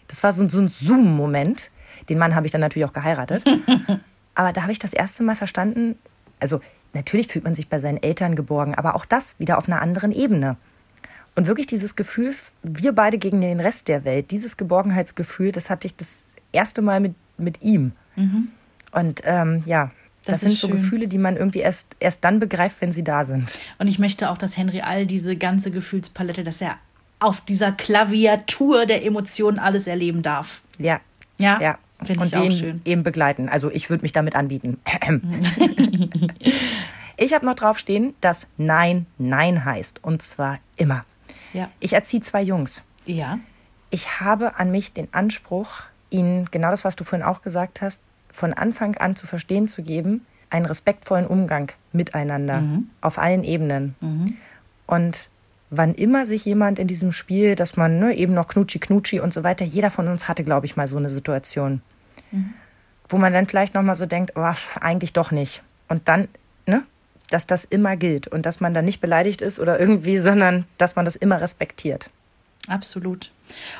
Das 0.09 0.21
war 0.21 0.33
so, 0.33 0.49
so 0.49 0.59
ein 0.59 0.67
Zoom-Moment. 0.81 1.71
Den 2.09 2.17
Mann 2.17 2.35
habe 2.35 2.45
ich 2.45 2.51
dann 2.51 2.59
natürlich 2.59 2.89
auch 2.89 2.91
geheiratet. 2.91 3.45
aber 4.35 4.51
da 4.51 4.63
habe 4.63 4.73
ich 4.73 4.79
das 4.79 4.91
erste 4.91 5.23
Mal 5.23 5.37
verstanden, 5.37 5.97
also 6.41 6.59
natürlich 6.91 7.29
fühlt 7.29 7.45
man 7.45 7.55
sich 7.55 7.69
bei 7.69 7.79
seinen 7.79 8.03
Eltern 8.03 8.35
geborgen, 8.35 8.75
aber 8.75 8.95
auch 8.95 9.05
das 9.05 9.39
wieder 9.39 9.57
auf 9.57 9.69
einer 9.69 9.81
anderen 9.81 10.11
Ebene. 10.11 10.57
Und 11.35 11.47
wirklich 11.47 11.67
dieses 11.67 11.95
Gefühl, 11.95 12.35
wir 12.63 12.91
beide 12.91 13.17
gegen 13.17 13.39
den 13.39 13.61
Rest 13.61 13.87
der 13.87 14.03
Welt, 14.03 14.29
dieses 14.29 14.57
Geborgenheitsgefühl, 14.57 15.53
das 15.53 15.69
hatte 15.69 15.87
ich 15.87 15.95
das 15.95 16.19
erste 16.51 16.81
Mal 16.81 16.99
mit, 16.99 17.15
mit 17.39 17.61
ihm. 17.61 17.93
Mhm. 18.15 18.49
Und 18.91 19.21
ähm, 19.25 19.63
ja, 19.65 19.91
das, 20.25 20.41
das 20.41 20.41
sind 20.41 20.57
so 20.57 20.67
schön. 20.67 20.77
Gefühle, 20.77 21.07
die 21.07 21.17
man 21.17 21.37
irgendwie 21.37 21.59
erst, 21.59 21.95
erst 21.99 22.23
dann 22.23 22.39
begreift, 22.39 22.77
wenn 22.79 22.91
sie 22.91 23.03
da 23.03 23.25
sind. 23.25 23.57
Und 23.77 23.87
ich 23.87 23.99
möchte 23.99 24.29
auch, 24.29 24.37
dass 24.37 24.57
Henry 24.57 24.81
all 24.81 25.05
diese 25.05 25.35
ganze 25.35 25.71
Gefühlspalette, 25.71 26.43
dass 26.43 26.61
er 26.61 26.77
auf 27.19 27.41
dieser 27.41 27.71
Klaviatur 27.71 28.85
der 28.85 29.05
Emotionen 29.05 29.59
alles 29.59 29.87
erleben 29.87 30.21
darf. 30.21 30.61
Ja. 30.77 30.99
Ja. 31.37 31.59
ja. 31.61 31.77
Finde 32.03 32.25
ich 32.25 32.35
auch 32.35 32.51
schön. 32.51 32.81
eben 32.85 33.03
begleiten. 33.03 33.49
Also 33.49 33.69
ich 33.69 33.89
würde 33.89 34.03
mich 34.03 34.13
damit 34.13 34.35
anbieten. 34.35 34.79
ich 37.17 37.33
habe 37.33 37.45
noch 37.45 37.55
draufstehen, 37.55 38.13
dass 38.21 38.47
Nein 38.57 39.05
Nein 39.17 39.65
heißt. 39.65 40.01
Und 40.03 40.21
zwar 40.21 40.59
immer. 40.77 41.03
Ja. 41.53 41.69
Ich 41.81 41.91
erziehe 41.93 42.21
zwei 42.21 42.41
Jungs. 42.41 42.83
Ja. 43.05 43.39
Ich 43.89 44.21
habe 44.21 44.57
an 44.57 44.71
mich 44.71 44.93
den 44.93 45.13
Anspruch, 45.13 45.81
ihnen 46.09 46.45
genau 46.51 46.69
das, 46.71 46.83
was 46.83 46.95
du 46.95 47.03
vorhin 47.03 47.25
auch 47.25 47.41
gesagt 47.41 47.81
hast, 47.81 48.01
von 48.31 48.53
Anfang 48.53 48.95
an 48.97 49.15
zu 49.15 49.27
verstehen 49.27 49.67
zu 49.67 49.83
geben, 49.83 50.25
einen 50.49 50.65
respektvollen 50.65 51.27
Umgang 51.27 51.71
miteinander 51.91 52.61
mhm. 52.61 52.89
auf 53.01 53.17
allen 53.17 53.43
Ebenen. 53.43 53.95
Mhm. 54.01 54.37
Und 54.87 55.29
wann 55.69 55.93
immer 55.93 56.25
sich 56.25 56.45
jemand 56.45 56.79
in 56.79 56.87
diesem 56.87 57.11
Spiel, 57.11 57.55
dass 57.55 57.77
man 57.77 57.99
ne, 57.99 58.15
eben 58.15 58.33
noch 58.33 58.47
knutschi 58.47 58.79
knutschi 58.79 59.19
und 59.19 59.33
so 59.33 59.43
weiter, 59.43 59.65
jeder 59.65 59.91
von 59.91 60.07
uns 60.07 60.27
hatte, 60.27 60.43
glaube 60.43 60.65
ich, 60.65 60.75
mal 60.75 60.87
so 60.87 60.97
eine 60.97 61.09
Situation, 61.09 61.81
mhm. 62.31 62.53
wo 63.07 63.17
man 63.17 63.33
dann 63.33 63.45
vielleicht 63.45 63.75
noch 63.75 63.83
mal 63.83 63.95
so 63.95 64.05
denkt, 64.05 64.33
oh, 64.35 64.53
eigentlich 64.79 65.13
doch 65.13 65.31
nicht. 65.31 65.61
Und 65.87 66.07
dann, 66.07 66.27
ne, 66.65 66.83
dass 67.29 67.45
das 67.45 67.65
immer 67.65 67.95
gilt 67.95 68.27
und 68.27 68.45
dass 68.45 68.59
man 68.59 68.73
dann 68.73 68.85
nicht 68.85 69.01
beleidigt 69.01 69.41
ist 69.41 69.59
oder 69.59 69.79
irgendwie, 69.79 70.17
sondern 70.19 70.65
dass 70.77 70.95
man 70.95 71.05
das 71.05 71.15
immer 71.15 71.41
respektiert. 71.41 72.09
Absolut. 72.69 73.31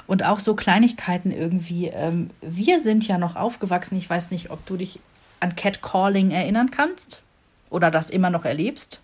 Und 0.07 0.23
auch 0.23 0.39
so 0.39 0.55
Kleinigkeiten 0.55 1.31
irgendwie. 1.31 1.87
Ähm, 1.87 2.31
wir 2.41 2.81
sind 2.81 3.07
ja 3.07 3.17
noch 3.17 3.35
aufgewachsen. 3.35 3.97
Ich 3.97 4.09
weiß 4.09 4.31
nicht, 4.31 4.49
ob 4.49 4.65
du 4.65 4.77
dich 4.77 4.99
an 5.39 5.55
Catcalling 5.55 6.31
erinnern 6.31 6.71
kannst 6.71 7.21
oder 7.69 7.91
das 7.91 8.09
immer 8.09 8.29
noch 8.29 8.45
erlebst. 8.45 9.01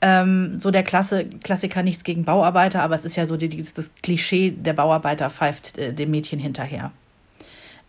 Ähm, 0.00 0.60
so 0.60 0.70
der 0.70 0.82
Klasse, 0.82 1.24
Klassiker, 1.24 1.82
nichts 1.82 2.04
gegen 2.04 2.24
Bauarbeiter, 2.24 2.82
aber 2.82 2.94
es 2.94 3.04
ist 3.04 3.16
ja 3.16 3.26
so 3.26 3.36
das 3.36 3.90
Klischee, 4.02 4.50
der 4.50 4.74
Bauarbeiter 4.74 5.30
pfeift 5.30 5.78
äh, 5.78 5.94
dem 5.94 6.10
Mädchen 6.10 6.38
hinterher. 6.38 6.92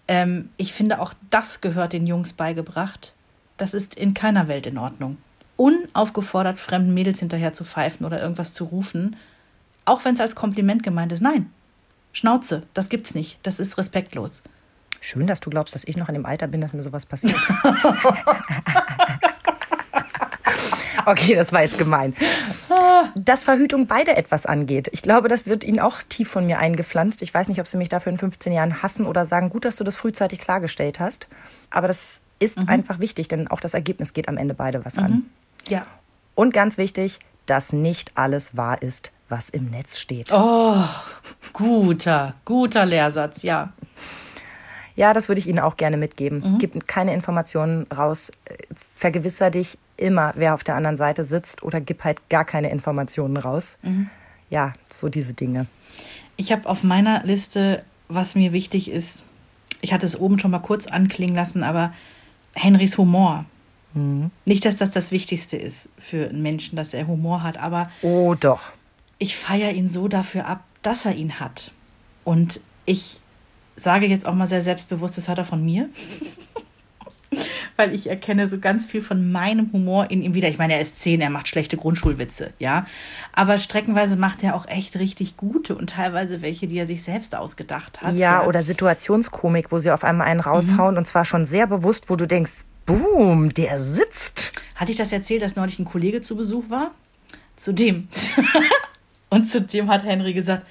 Ähm, 0.07 0.49
ich 0.55 0.71
finde, 0.71 1.01
auch 1.01 1.13
das 1.29 1.61
gehört 1.61 1.93
den 1.93 2.07
Jungs 2.07 2.33
beigebracht. 2.33 3.13
Das 3.57 3.73
ist 3.73 3.95
in 3.95 4.13
keiner 4.13 4.47
Welt 4.47 4.67
in 4.67 4.77
Ordnung. 4.77 5.17
Unaufgefordert 5.57 6.59
fremden 6.59 6.93
Mädels 6.93 7.19
hinterher 7.19 7.53
zu 7.53 7.65
pfeifen 7.65 8.05
oder 8.05 8.21
irgendwas 8.21 8.53
zu 8.53 8.65
rufen, 8.65 9.15
auch 9.85 10.03
wenn 10.05 10.15
es 10.15 10.21
als 10.21 10.35
Kompliment 10.35 10.83
gemeint 10.83 11.11
ist. 11.11 11.21
Nein, 11.21 11.49
Schnauze, 12.13 12.63
das 12.73 12.89
gibt's 12.89 13.15
nicht. 13.15 13.39
Das 13.43 13.59
ist 13.59 13.77
respektlos. 13.77 14.41
Schön, 15.01 15.27
dass 15.27 15.39
du 15.39 15.49
glaubst, 15.49 15.75
dass 15.75 15.83
ich 15.83 15.97
noch 15.97 16.07
in 16.09 16.15
dem 16.15 16.25
Alter 16.25 16.47
bin, 16.47 16.61
dass 16.61 16.73
mir 16.73 16.83
sowas 16.83 17.05
passiert. 17.05 17.39
Okay, 21.05 21.35
das 21.35 21.53
war 21.53 21.61
jetzt 21.61 21.77
gemein. 21.77 22.15
Dass 23.15 23.43
Verhütung 23.43 23.87
beide 23.87 24.17
etwas 24.17 24.45
angeht. 24.45 24.89
Ich 24.91 25.01
glaube, 25.01 25.27
das 25.27 25.45
wird 25.45 25.63
Ihnen 25.63 25.79
auch 25.79 26.01
tief 26.01 26.29
von 26.29 26.45
mir 26.45 26.59
eingepflanzt. 26.59 27.21
Ich 27.21 27.33
weiß 27.33 27.47
nicht, 27.47 27.61
ob 27.61 27.67
Sie 27.67 27.77
mich 27.77 27.89
dafür 27.89 28.11
in 28.11 28.17
15 28.17 28.51
Jahren 28.51 28.81
hassen 28.81 29.05
oder 29.05 29.25
sagen, 29.25 29.49
gut, 29.49 29.65
dass 29.65 29.75
du 29.75 29.83
das 29.83 29.95
frühzeitig 29.95 30.39
klargestellt 30.39 30.99
hast. 30.99 31.27
Aber 31.69 31.87
das 31.87 32.21
ist 32.39 32.59
mhm. 32.59 32.67
einfach 32.67 32.99
wichtig, 32.99 33.27
denn 33.27 33.47
auch 33.47 33.59
das 33.59 33.73
Ergebnis 33.73 34.13
geht 34.13 34.27
am 34.27 34.37
Ende 34.37 34.53
beide 34.53 34.83
was 34.83 34.97
an. 34.97 35.11
Mhm. 35.11 35.25
Ja. 35.67 35.85
Und 36.33 36.53
ganz 36.53 36.77
wichtig, 36.77 37.19
dass 37.45 37.71
nicht 37.71 38.11
alles 38.15 38.57
wahr 38.57 38.81
ist, 38.81 39.11
was 39.29 39.49
im 39.49 39.69
Netz 39.69 39.97
steht. 39.97 40.31
Oh, 40.31 40.83
guter, 41.53 42.35
guter 42.45 42.85
Lehrsatz, 42.85 43.43
ja. 43.43 43.73
Ja, 44.95 45.13
das 45.13 45.27
würde 45.27 45.39
ich 45.39 45.47
Ihnen 45.47 45.59
auch 45.59 45.77
gerne 45.77 45.97
mitgeben. 45.97 46.53
Mhm. 46.53 46.57
Gib 46.57 46.87
keine 46.87 47.13
Informationen 47.13 47.85
raus. 47.95 48.31
Vergewisser 48.95 49.51
dich 49.51 49.77
immer, 49.97 50.33
wer 50.35 50.53
auf 50.53 50.63
der 50.63 50.75
anderen 50.75 50.97
Seite 50.97 51.23
sitzt 51.23 51.63
oder 51.63 51.81
gib 51.81 52.03
halt 52.03 52.29
gar 52.29 52.45
keine 52.45 52.69
Informationen 52.69 53.37
raus. 53.37 53.77
Mhm. 53.81 54.09
Ja, 54.49 54.73
so 54.93 55.09
diese 55.09 55.33
Dinge. 55.33 55.67
Ich 56.37 56.51
habe 56.51 56.67
auf 56.69 56.83
meiner 56.83 57.23
Liste, 57.23 57.83
was 58.07 58.35
mir 58.35 58.53
wichtig 58.53 58.89
ist, 58.89 59.23
ich 59.81 59.93
hatte 59.93 60.05
es 60.05 60.19
oben 60.19 60.39
schon 60.39 60.51
mal 60.51 60.59
kurz 60.59 60.87
anklingen 60.87 61.35
lassen, 61.35 61.63
aber 61.63 61.93
Henrys 62.53 62.97
Humor. 62.97 63.45
Mhm. 63.93 64.31
Nicht, 64.45 64.65
dass 64.65 64.77
das 64.77 64.91
das 64.91 65.11
Wichtigste 65.11 65.57
ist 65.57 65.89
für 65.97 66.29
einen 66.29 66.41
Menschen, 66.41 66.75
dass 66.75 66.93
er 66.93 67.07
Humor 67.07 67.43
hat, 67.43 67.57
aber. 67.57 67.89
Oh, 68.01 68.33
doch. 68.33 68.71
Ich 69.17 69.37
feiere 69.37 69.71
ihn 69.71 69.89
so 69.89 70.07
dafür 70.07 70.45
ab, 70.45 70.63
dass 70.81 71.05
er 71.05 71.15
ihn 71.15 71.39
hat. 71.39 71.71
Und 72.23 72.61
ich 72.85 73.21
sage 73.75 74.05
jetzt 74.05 74.27
auch 74.27 74.35
mal 74.35 74.47
sehr 74.47 74.61
selbstbewusst, 74.61 75.17
das 75.17 75.29
hat 75.29 75.37
er 75.37 75.45
von 75.45 75.63
mir. 75.63 75.89
Weil 77.77 77.93
ich 77.93 78.07
erkenne 78.07 78.47
so 78.47 78.57
ganz 78.57 78.85
viel 78.85 79.01
von 79.01 79.33
meinem 79.33 79.73
Humor 79.73 80.09
in 80.09 80.21
ihm 80.21 80.33
wieder. 80.33 80.47
Ich 80.47 80.57
meine, 80.57 80.75
er 80.75 80.81
ist 80.81 81.01
zehn, 81.01 81.19
er 81.19 81.29
macht 81.29 81.49
schlechte 81.49 81.75
Grundschulwitze, 81.75 82.53
ja. 82.57 82.85
Aber 83.33 83.57
streckenweise 83.57 84.15
macht 84.15 84.43
er 84.43 84.55
auch 84.55 84.65
echt 84.67 84.97
richtig 84.97 85.35
gute 85.35 85.75
und 85.75 85.89
teilweise 85.89 86.41
welche, 86.41 86.67
die 86.67 86.77
er 86.77 86.87
sich 86.87 87.03
selbst 87.03 87.35
ausgedacht 87.35 88.01
hat. 88.01 88.15
Ja, 88.15 88.43
ja. 88.43 88.47
oder 88.47 88.63
Situationskomik, 88.63 89.73
wo 89.73 89.79
sie 89.79 89.91
auf 89.91 90.05
einmal 90.05 90.27
einen 90.27 90.39
raushauen 90.39 90.93
mhm. 90.93 90.99
und 90.99 91.07
zwar 91.07 91.25
schon 91.25 91.45
sehr 91.45 91.67
bewusst, 91.67 92.09
wo 92.09 92.15
du 92.15 92.25
denkst, 92.25 92.63
boom, 92.85 93.49
der 93.49 93.77
sitzt. 93.79 94.53
Hatte 94.75 94.91
ich 94.91 94.97
das 94.97 95.11
erzählt, 95.11 95.41
dass 95.41 95.57
neulich 95.57 95.77
ein 95.77 95.85
Kollege 95.85 96.21
zu 96.21 96.37
Besuch 96.37 96.69
war? 96.69 96.91
Zu 97.57 97.73
dem. 97.73 98.07
und 99.35 99.51
zu 99.51 99.61
dem 99.61 99.89
hat 99.89 100.03
Henry 100.03 100.33
gesagt, 100.33 100.65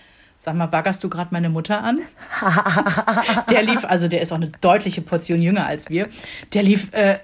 Sag 0.44 0.56
mal, 0.56 0.66
baggerst 0.66 1.02
du 1.02 1.08
gerade 1.08 1.28
meine 1.30 1.48
Mutter 1.48 1.82
an? 1.82 2.00
der 3.48 3.62
lief, 3.62 3.82
also 3.86 4.08
der 4.08 4.20
ist 4.20 4.30
auch 4.30 4.36
eine 4.36 4.48
deutliche 4.60 5.00
Portion 5.00 5.40
jünger 5.40 5.64
als 5.64 5.88
wir. 5.88 6.06
Der 6.52 6.62
lief 6.62 6.92
äh, 6.92 7.18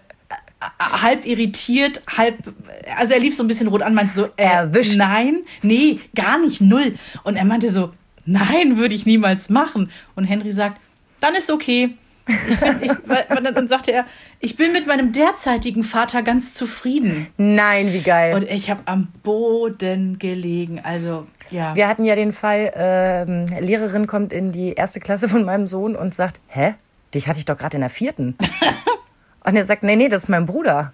halb 0.80 1.26
irritiert, 1.26 2.00
halb, 2.16 2.36
also 2.96 3.12
er 3.12 3.20
lief 3.20 3.36
so 3.36 3.44
ein 3.44 3.46
bisschen 3.46 3.68
rot 3.68 3.82
an, 3.82 3.92
meinte 3.92 4.14
so, 4.14 4.24
äh, 4.36 4.44
erwischt. 4.44 4.96
Nein, 4.96 5.42
nee, 5.60 6.00
gar 6.14 6.38
nicht, 6.38 6.62
null. 6.62 6.94
Und 7.22 7.36
er 7.36 7.44
meinte 7.44 7.68
so, 7.68 7.92
nein, 8.24 8.78
würde 8.78 8.94
ich 8.94 9.04
niemals 9.04 9.50
machen. 9.50 9.90
Und 10.14 10.24
Henry 10.24 10.52
sagt, 10.52 10.80
dann 11.20 11.34
ist 11.34 11.50
okay. 11.50 11.98
Ich 12.48 12.56
find, 12.56 12.82
ich, 12.82 12.92
dann 13.54 13.68
sagte 13.68 13.92
er, 13.92 14.04
ich 14.40 14.56
bin 14.56 14.72
mit 14.72 14.86
meinem 14.86 15.12
derzeitigen 15.12 15.84
Vater 15.84 16.22
ganz 16.22 16.54
zufrieden. 16.54 17.28
Nein, 17.36 17.92
wie 17.92 18.02
geil. 18.02 18.34
Und 18.34 18.42
ich 18.48 18.70
habe 18.70 18.82
am 18.86 19.08
Boden 19.22 20.18
gelegen. 20.18 20.80
Also, 20.82 21.26
ja. 21.50 21.74
Wir 21.74 21.88
hatten 21.88 22.04
ja 22.04 22.14
den 22.14 22.32
Fall, 22.32 22.72
ähm, 22.74 23.46
Lehrerin 23.60 24.06
kommt 24.06 24.32
in 24.32 24.52
die 24.52 24.72
erste 24.72 25.00
Klasse 25.00 25.28
von 25.28 25.44
meinem 25.44 25.66
Sohn 25.66 25.96
und 25.96 26.14
sagt, 26.14 26.40
hä? 26.48 26.74
Dich 27.14 27.26
hatte 27.26 27.38
ich 27.38 27.44
doch 27.44 27.58
gerade 27.58 27.76
in 27.76 27.80
der 27.80 27.90
vierten. 27.90 28.36
und 29.44 29.56
er 29.56 29.64
sagt, 29.64 29.82
nee, 29.82 29.96
nee, 29.96 30.08
das 30.08 30.24
ist 30.24 30.28
mein 30.28 30.46
Bruder. 30.46 30.92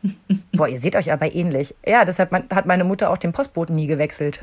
Boah, 0.52 0.68
ihr 0.68 0.78
seht 0.78 0.96
euch 0.96 1.12
aber 1.12 1.34
ähnlich. 1.34 1.74
Ja, 1.84 2.04
deshalb 2.04 2.32
hat 2.32 2.66
meine 2.66 2.84
Mutter 2.84 3.10
auch 3.10 3.18
den 3.18 3.32
Postboten 3.32 3.74
nie 3.74 3.86
gewechselt. 3.86 4.40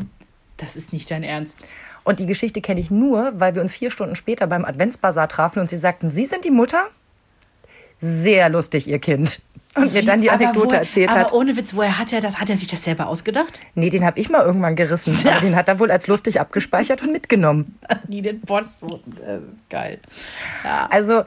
Das 0.57 0.75
ist 0.75 0.93
nicht 0.93 1.09
dein 1.09 1.23
Ernst. 1.23 1.65
Und 2.03 2.19
die 2.19 2.25
Geschichte 2.25 2.59
kenne 2.61 2.79
ich 2.79 2.91
nur, 2.91 3.31
weil 3.35 3.55
wir 3.55 3.61
uns 3.61 3.71
vier 3.71 3.89
Stunden 3.91 4.15
später 4.15 4.47
beim 4.47 4.65
Adventsbasar 4.65 5.27
trafen 5.29 5.59
und 5.59 5.69
sie 5.69 5.77
sagten, 5.77 6.11
Sie 6.11 6.25
sind 6.25 6.43
die 6.45 6.51
Mutter? 6.51 6.83
Sehr 8.01 8.49
lustig, 8.49 8.87
Ihr 8.87 8.99
Kind. 8.99 9.41
Und 9.75 9.91
mir 9.93 10.03
dann 10.03 10.21
die 10.21 10.29
Anekdote 10.29 10.67
woher, 10.71 10.79
erzählt 10.81 11.09
aber 11.09 11.21
hat. 11.21 11.33
ohne 11.33 11.55
Witz, 11.57 11.73
woher 11.73 11.97
hat 11.97 12.13
er 12.13 12.21
das? 12.21 12.39
Hat 12.39 12.49
er 12.49 12.57
sich 12.57 12.67
das 12.67 12.83
selber 12.83 13.07
ausgedacht? 13.07 13.59
Nee, 13.73 13.89
den 13.89 14.05
habe 14.05 14.19
ich 14.19 14.29
mal 14.29 14.43
irgendwann 14.45 14.75
gerissen. 14.75 15.17
Aber 15.27 15.39
den 15.39 15.55
hat 15.55 15.67
er 15.67 15.79
wohl 15.79 15.89
als 15.89 16.05
lustig 16.07 16.39
abgespeichert 16.39 17.01
und 17.01 17.11
mitgenommen. 17.11 17.79
Nie 18.07 18.21
den 18.21 18.39
Postboten. 18.41 19.17
Ist 19.17 19.69
geil. 19.69 19.99
Ja. 20.63 20.87
Also, 20.91 21.23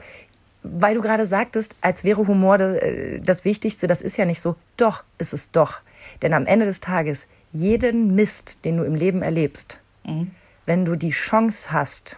weil 0.63 0.95
du 0.95 1.01
gerade 1.01 1.25
sagtest, 1.25 1.75
als 1.81 2.03
wäre 2.05 2.25
Humor 2.25 2.57
das, 2.57 2.75
äh, 2.77 3.19
das 3.19 3.43
Wichtigste, 3.43 3.87
das 3.87 4.01
ist 4.01 4.15
ja 4.15 4.23
nicht 4.23 4.39
so. 4.39 4.55
Doch, 4.77 5.03
ist 5.17 5.33
es 5.33 5.51
doch. 5.51 5.79
Denn 6.21 6.33
am 6.33 6.45
Ende 6.45 6.65
des 6.65 6.79
Tages, 6.79 7.27
jeden 7.51 8.15
Mist, 8.15 8.59
den 8.63 8.77
du 8.77 8.83
im 8.83 8.95
Leben 8.95 9.23
erlebst, 9.23 9.79
Mhm. 10.05 10.31
Wenn 10.67 10.85
du 10.85 10.95
die 10.95 11.09
Chance 11.09 11.71
hast, 11.71 12.17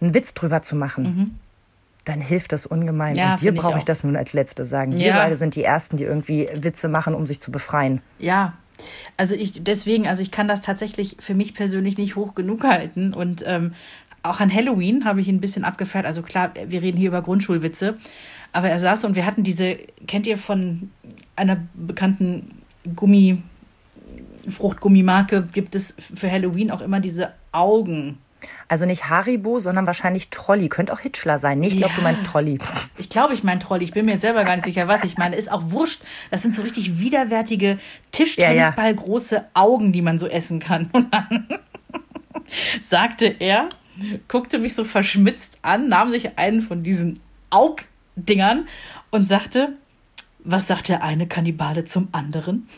einen 0.00 0.14
Witz 0.14 0.34
drüber 0.34 0.62
zu 0.62 0.74
machen, 0.74 1.02
Mhm. 1.04 1.34
dann 2.04 2.20
hilft 2.20 2.52
das 2.52 2.66
ungemein. 2.66 3.14
Ja, 3.14 3.32
Und 3.34 3.42
dir 3.42 3.52
ich 3.52 3.60
brauche 3.60 3.74
auch. 3.74 3.78
ich 3.78 3.84
das 3.84 4.02
nun 4.02 4.16
als 4.16 4.32
Letzte 4.32 4.66
sagen. 4.66 4.96
Wir 4.96 5.06
Ja. 5.08 5.16
beide 5.18 5.36
sind 5.36 5.54
die 5.54 5.62
Ersten, 5.62 5.96
die 5.98 6.04
irgendwie 6.04 6.48
Witze 6.54 6.88
machen, 6.88 7.14
um 7.14 7.26
sich 7.26 7.40
zu 7.40 7.52
befreien. 7.52 8.00
Ja, 8.18 8.54
also 9.16 9.34
ich 9.34 9.62
deswegen, 9.64 10.06
also 10.08 10.22
ich 10.22 10.30
kann 10.30 10.48
das 10.48 10.60
tatsächlich 10.62 11.16
für 11.20 11.34
mich 11.34 11.54
persönlich 11.54 11.98
nicht 11.98 12.16
hoch 12.16 12.34
genug 12.34 12.64
halten 12.64 13.12
und 13.12 13.44
ähm, 13.46 13.74
auch 14.22 14.40
an 14.40 14.52
Halloween 14.52 15.04
habe 15.04 15.20
ich 15.20 15.28
ihn 15.28 15.36
ein 15.36 15.40
bisschen 15.40 15.64
abgefeiert. 15.64 16.06
Also 16.06 16.22
klar, 16.22 16.52
wir 16.66 16.82
reden 16.82 16.96
hier 16.98 17.08
über 17.08 17.22
Grundschulwitze, 17.22 17.96
aber 18.52 18.68
er 18.68 18.78
saß 18.78 19.04
und 19.04 19.14
wir 19.16 19.26
hatten 19.26 19.42
diese, 19.42 19.76
kennt 20.06 20.26
ihr 20.26 20.38
von 20.38 20.90
einer 21.36 21.56
bekannten 21.74 22.62
Gummi 22.96 23.42
Fruchtgummimarke 24.50 25.46
gibt 25.52 25.74
es 25.74 25.94
für 26.14 26.30
Halloween 26.30 26.70
auch 26.70 26.80
immer 26.80 27.00
diese 27.00 27.32
Augen. 27.52 28.18
Also 28.68 28.86
nicht 28.86 29.08
Haribo, 29.10 29.58
sondern 29.58 29.86
wahrscheinlich 29.86 30.30
Trolli. 30.30 30.68
Könnte 30.68 30.92
auch 30.92 31.00
Hitchler 31.00 31.38
sein. 31.38 31.58
Nee, 31.58 31.68
ich 31.68 31.76
glaube, 31.76 31.92
Ja. 31.94 31.96
du 31.96 32.02
meinst 32.02 32.24
Trolli. 32.24 32.58
Ich 32.96 33.08
glaube, 33.08 33.34
ich 33.34 33.42
meine 33.42 33.58
Troll. 33.58 33.82
Ich 33.82 33.90
bin 33.92 34.04
mir 34.06 34.12
jetzt 34.12 34.20
selber 34.22 34.44
gar 34.44 34.54
nicht 34.54 34.64
sicher, 34.64 34.86
was 34.86 35.02
ich 35.02 35.16
meine. 35.18 35.34
Ist 35.34 35.50
auch 35.50 35.62
wurscht. 35.72 36.02
Das 36.30 36.42
sind 36.42 36.54
so 36.54 36.62
richtig 36.62 37.00
widerwärtige 37.00 37.78
Tischtennisball 38.12 38.94
große 38.94 39.44
Augen, 39.54 39.92
die 39.92 40.02
man 40.02 40.18
so 40.20 40.28
essen 40.28 40.60
kann. 40.60 40.88
Und 40.92 41.12
dann 41.12 41.48
sagte 42.80 43.26
er, 43.26 43.68
guckte 44.28 44.58
mich 44.58 44.74
so 44.74 44.84
verschmitzt 44.84 45.58
an, 45.62 45.88
nahm 45.88 46.10
sich 46.10 46.38
einen 46.38 46.62
von 46.62 46.82
diesen 46.82 47.18
Augdingern 47.50 48.66
und 49.10 49.26
sagte, 49.26 49.70
was 50.44 50.68
sagt 50.68 50.88
der 50.88 51.02
eine 51.02 51.26
Kannibale 51.26 51.84
zum 51.84 52.08
anderen? 52.12 52.68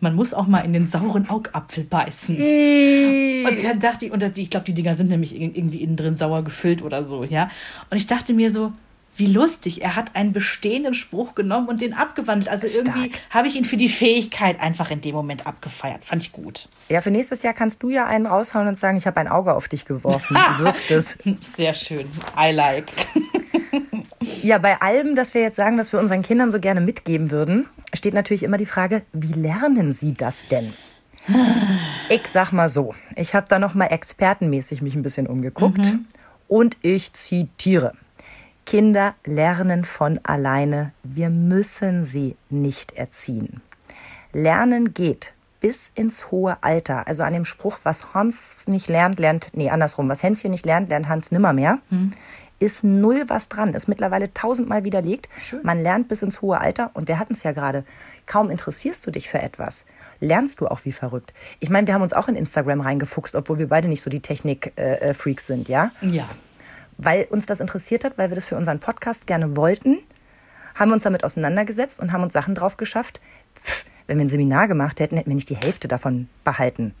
Man 0.00 0.14
muss 0.14 0.34
auch 0.34 0.46
mal 0.46 0.60
in 0.60 0.72
den 0.72 0.88
sauren 0.88 1.28
Augapfel 1.28 1.84
beißen. 1.84 2.36
Und 2.36 3.62
dann 3.64 3.80
dachte 3.80 4.06
ich, 4.06 4.12
und 4.12 4.20
das- 4.22 4.36
ich 4.36 4.50
glaube, 4.50 4.66
die 4.66 4.74
Dinger 4.74 4.94
sind 4.94 5.08
nämlich 5.08 5.34
ir- 5.34 5.54
irgendwie 5.54 5.82
innen 5.82 5.96
drin 5.96 6.16
sauer 6.16 6.42
gefüllt 6.42 6.82
oder 6.82 7.04
so, 7.04 7.24
ja. 7.24 7.48
Und 7.90 7.96
ich 7.96 8.06
dachte 8.06 8.32
mir 8.32 8.50
so, 8.50 8.72
wie 9.16 9.26
lustig, 9.26 9.82
er 9.82 9.96
hat 9.96 10.14
einen 10.14 10.32
bestehenden 10.32 10.94
Spruch 10.94 11.34
genommen 11.34 11.68
und 11.68 11.80
den 11.80 11.94
abgewandelt. 11.94 12.48
Also 12.48 12.66
irgendwie 12.66 13.12
habe 13.30 13.48
ich 13.48 13.56
ihn 13.56 13.64
für 13.64 13.76
die 13.76 13.88
Fähigkeit 13.88 14.60
einfach 14.60 14.90
in 14.90 15.00
dem 15.00 15.14
Moment 15.14 15.46
abgefeiert. 15.46 16.04
Fand 16.04 16.22
ich 16.22 16.32
gut. 16.32 16.68
Ja, 16.88 17.00
für 17.00 17.10
nächstes 17.10 17.42
Jahr 17.42 17.54
kannst 17.54 17.82
du 17.82 17.90
ja 17.90 18.06
einen 18.06 18.26
raushauen 18.26 18.68
und 18.68 18.78
sagen, 18.78 18.96
ich 18.98 19.06
habe 19.06 19.18
ein 19.20 19.28
Auge 19.28 19.54
auf 19.54 19.68
dich 19.68 19.84
geworfen. 19.84 20.36
Du 20.58 20.64
wirfst 20.64 20.90
es. 20.90 21.18
Sehr 21.56 21.74
schön. 21.74 22.08
I 22.38 22.52
like. 22.52 22.92
Ja, 24.42 24.58
bei 24.58 24.80
allem, 24.80 25.14
das 25.14 25.34
wir 25.34 25.40
jetzt 25.40 25.56
sagen, 25.56 25.78
was 25.78 25.92
wir 25.92 26.00
unseren 26.00 26.22
Kindern 26.22 26.50
so 26.50 26.60
gerne 26.60 26.80
mitgeben 26.80 27.30
würden, 27.30 27.66
steht 27.94 28.14
natürlich 28.14 28.42
immer 28.42 28.56
die 28.56 28.66
Frage, 28.66 29.02
wie 29.12 29.32
lernen 29.32 29.92
sie 29.92 30.14
das 30.14 30.46
denn? 30.48 30.72
Ich 32.08 32.28
sag 32.28 32.52
mal 32.52 32.68
so, 32.68 32.94
ich 33.16 33.34
habe 33.34 33.46
da 33.48 33.58
noch 33.58 33.74
mal 33.74 33.86
expertenmäßig 33.86 34.82
mich 34.82 34.94
ein 34.94 35.02
bisschen 35.02 35.26
umgeguckt 35.26 35.94
und 36.48 36.76
ich 36.82 37.12
zitiere. 37.14 37.92
Kinder 38.66 39.14
lernen 39.24 39.84
von 39.84 40.20
alleine, 40.24 40.92
wir 41.04 41.30
müssen 41.30 42.04
sie 42.04 42.36
nicht 42.50 42.92
erziehen. 42.92 43.62
Lernen 44.32 44.92
geht 44.92 45.32
bis 45.60 45.90
ins 45.94 46.30
hohe 46.32 46.58
Alter. 46.62 47.06
Also 47.06 47.22
an 47.22 47.32
dem 47.32 47.44
Spruch, 47.44 47.78
was 47.84 48.12
Hans 48.12 48.66
nicht 48.68 48.88
lernt, 48.88 49.20
lernt, 49.20 49.50
nee, 49.54 49.70
andersrum, 49.70 50.08
was 50.08 50.22
Hänschen 50.22 50.50
nicht 50.50 50.66
lernt, 50.66 50.90
lernt 50.90 51.08
Hans 51.08 51.30
nimmermehr, 51.30 51.78
ist 52.58 52.84
null 52.84 53.24
was 53.28 53.48
dran, 53.48 53.72
ist 53.72 53.86
mittlerweile 53.86 54.34
tausendmal 54.34 54.82
widerlegt. 54.82 55.28
Man 55.62 55.82
lernt 55.82 56.08
bis 56.08 56.22
ins 56.22 56.42
hohe 56.42 56.60
Alter 56.60 56.90
und 56.94 57.06
wir 57.06 57.18
hatten 57.18 57.34
es 57.34 57.44
ja 57.44 57.52
gerade. 57.52 57.84
Kaum 58.26 58.50
interessierst 58.50 59.06
du 59.06 59.12
dich 59.12 59.28
für 59.28 59.40
etwas, 59.40 59.84
lernst 60.20 60.60
du 60.60 60.66
auch 60.66 60.84
wie 60.84 60.92
verrückt. 60.92 61.32
Ich 61.60 61.70
meine, 61.70 61.86
wir 61.86 61.94
haben 61.94 62.02
uns 62.02 62.12
auch 62.12 62.26
in 62.26 62.34
Instagram 62.34 62.80
reingefuchst, 62.80 63.36
obwohl 63.36 63.58
wir 63.58 63.68
beide 63.68 63.88
nicht 63.88 64.02
so 64.02 64.10
die 64.10 64.20
Technik-Freaks 64.20 65.46
sind, 65.46 65.68
ja? 65.68 65.92
Ja. 66.00 66.28
Weil 66.98 67.24
uns 67.24 67.46
das 67.46 67.60
interessiert 67.60 68.04
hat, 68.04 68.18
weil 68.18 68.30
wir 68.30 68.34
das 68.34 68.44
für 68.44 68.56
unseren 68.56 68.80
Podcast 68.80 69.26
gerne 69.26 69.56
wollten, 69.56 69.98
haben 70.74 70.90
wir 70.90 70.94
uns 70.94 71.04
damit 71.04 71.24
auseinandergesetzt 71.24 72.00
und 72.00 72.12
haben 72.12 72.22
uns 72.22 72.32
Sachen 72.32 72.54
drauf 72.54 72.76
geschafft. 72.76 73.20
Pff, 73.62 73.84
wenn 74.06 74.18
wir 74.18 74.24
ein 74.24 74.28
Seminar 74.28 74.68
gemacht 74.68 75.00
hätten, 75.00 75.16
hätten 75.16 75.30
wir 75.30 75.34
nicht 75.34 75.50
die 75.50 75.56
Hälfte 75.56 75.88
davon 75.88 76.28
behalten. 76.44 76.94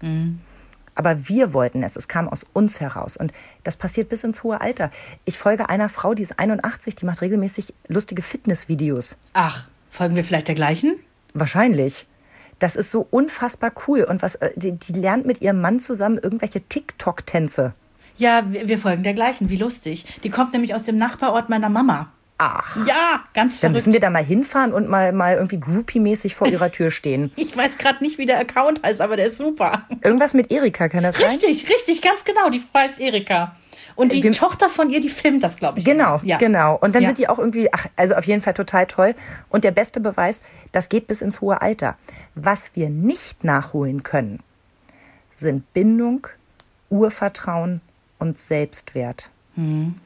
Aber 0.94 1.28
wir 1.28 1.52
wollten 1.52 1.82
es. 1.82 1.94
Es 1.94 2.08
kam 2.08 2.28
aus 2.28 2.44
uns 2.52 2.80
heraus. 2.80 3.16
Und 3.16 3.32
das 3.64 3.76
passiert 3.76 4.08
bis 4.08 4.24
ins 4.24 4.42
hohe 4.42 4.60
Alter. 4.60 4.90
Ich 5.24 5.38
folge 5.38 5.68
einer 5.68 5.88
Frau, 5.88 6.14
die 6.14 6.22
ist 6.22 6.38
81, 6.38 6.96
die 6.96 7.04
macht 7.04 7.20
regelmäßig 7.20 7.74
lustige 7.86 8.22
Fitnessvideos. 8.22 9.16
Ach, 9.34 9.68
folgen 9.90 10.16
wir 10.16 10.24
vielleicht 10.24 10.48
der 10.48 10.54
gleichen? 10.54 10.94
Wahrscheinlich. 11.34 12.06
Das 12.58 12.76
ist 12.76 12.90
so 12.90 13.06
unfassbar 13.10 13.72
cool. 13.86 14.04
Und 14.04 14.22
was, 14.22 14.36
äh, 14.36 14.52
die, 14.56 14.72
die 14.72 14.94
lernt 14.94 15.26
mit 15.26 15.42
ihrem 15.42 15.60
Mann 15.60 15.80
zusammen 15.80 16.18
irgendwelche 16.18 16.62
TikTok-Tänze. 16.62 17.74
Ja, 18.18 18.42
wir, 18.48 18.68
wir 18.68 18.78
folgen 18.78 19.02
der 19.02 19.14
gleichen. 19.14 19.50
Wie 19.50 19.56
lustig. 19.56 20.04
Die 20.24 20.30
kommt 20.30 20.52
nämlich 20.52 20.74
aus 20.74 20.84
dem 20.84 20.98
Nachbarort 20.98 21.48
meiner 21.48 21.68
Mama. 21.68 22.08
Ach. 22.38 22.76
Ja, 22.86 23.24
ganz 23.32 23.54
Dann 23.54 23.70
verrückt. 23.70 23.74
müssen 23.74 23.92
wir 23.94 24.00
da 24.00 24.10
mal 24.10 24.22
hinfahren 24.24 24.74
und 24.74 24.88
mal, 24.90 25.12
mal 25.12 25.36
irgendwie 25.36 25.58
groupie-mäßig 25.58 26.34
vor 26.34 26.46
ihrer 26.46 26.70
Tür 26.70 26.90
stehen. 26.90 27.32
ich 27.36 27.56
weiß 27.56 27.78
gerade 27.78 28.04
nicht, 28.04 28.18
wie 28.18 28.26
der 28.26 28.38
Account 28.38 28.82
heißt, 28.82 29.00
aber 29.00 29.16
der 29.16 29.26
ist 29.26 29.38
super. 29.38 29.86
Irgendwas 30.02 30.34
mit 30.34 30.52
Erika, 30.52 30.88
kann 30.90 31.02
das 31.02 31.16
sein? 31.16 31.28
Richtig, 31.28 31.68
richtig, 31.70 32.02
ganz 32.02 32.24
genau. 32.24 32.50
Die 32.50 32.58
Frau 32.58 32.80
heißt 32.80 33.00
Erika. 33.00 33.56
Und 33.94 34.12
die 34.12 34.22
Wir- 34.22 34.32
Tochter 34.32 34.68
von 34.68 34.90
ihr, 34.90 35.00
die 35.00 35.08
filmt 35.08 35.42
das, 35.42 35.56
glaube 35.56 35.78
ich. 35.78 35.86
Genau, 35.86 36.20
ja. 36.24 36.36
genau. 36.36 36.76
Und 36.76 36.94
dann 36.94 37.02
Ja. 37.02 37.08
sind 37.08 37.16
die 37.16 37.28
auch 37.30 37.38
irgendwie, 37.38 37.72
ach, 37.72 37.86
also 37.96 38.14
auf 38.14 38.24
jeden 38.26 38.42
Fall 38.42 38.52
total 38.52 38.84
toll. 38.86 39.14
Und 39.48 39.64
der 39.64 39.70
beste 39.70 40.00
Beweis, 40.00 40.42
das 40.72 40.90
geht 40.90 41.06
bis 41.06 41.22
ins 41.22 41.40
hohe 41.40 41.62
Alter. 41.62 41.96
Was 42.34 42.72
wir 42.74 42.90
nicht 42.90 43.44
nachholen 43.44 44.02
können, 44.02 44.40
sind 45.34 45.72
Bindung, 45.72 46.26
Urvertrauen 46.90 47.80
und 48.18 48.38
Selbstwert. 48.38 49.30
Mhm. 49.54 49.96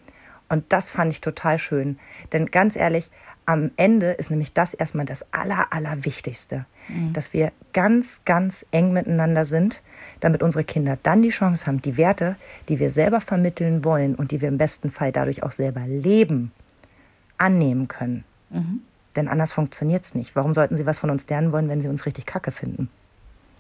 Und 0.48 0.64
das 0.72 0.90
fand 0.90 1.12
ich 1.12 1.20
total 1.20 1.58
schön. 1.58 1.98
Denn 2.32 2.46
ganz 2.46 2.76
ehrlich, 2.76 3.11
am 3.46 3.70
Ende 3.76 4.12
ist 4.12 4.30
nämlich 4.30 4.52
das 4.52 4.74
erstmal 4.74 5.06
das 5.06 5.24
Aller, 5.32 5.72
Allerwichtigste. 5.72 6.66
Mhm. 6.88 7.12
Dass 7.12 7.32
wir 7.32 7.52
ganz, 7.72 8.22
ganz 8.24 8.66
eng 8.70 8.92
miteinander 8.92 9.44
sind, 9.44 9.82
damit 10.20 10.42
unsere 10.42 10.64
Kinder 10.64 10.98
dann 11.02 11.22
die 11.22 11.30
Chance 11.30 11.66
haben, 11.66 11.82
die 11.82 11.96
Werte, 11.96 12.36
die 12.68 12.78
wir 12.78 12.90
selber 12.90 13.20
vermitteln 13.20 13.84
wollen 13.84 14.14
und 14.14 14.30
die 14.30 14.40
wir 14.40 14.48
im 14.48 14.58
besten 14.58 14.90
Fall 14.90 15.12
dadurch 15.12 15.42
auch 15.42 15.52
selber 15.52 15.86
leben, 15.86 16.52
annehmen 17.38 17.88
können. 17.88 18.24
Mhm. 18.50 18.82
Denn 19.16 19.28
anders 19.28 19.52
funktioniert 19.52 20.04
es 20.04 20.14
nicht. 20.14 20.36
Warum 20.36 20.54
sollten 20.54 20.76
sie 20.76 20.86
was 20.86 20.98
von 20.98 21.11
uns 21.11 21.28
lernen 21.28 21.52
wollen, 21.52 21.68
wenn 21.68 21.80
sie 21.80 21.88
uns 21.88 22.06
richtig 22.06 22.26
kacke 22.26 22.50
finden? 22.52 22.88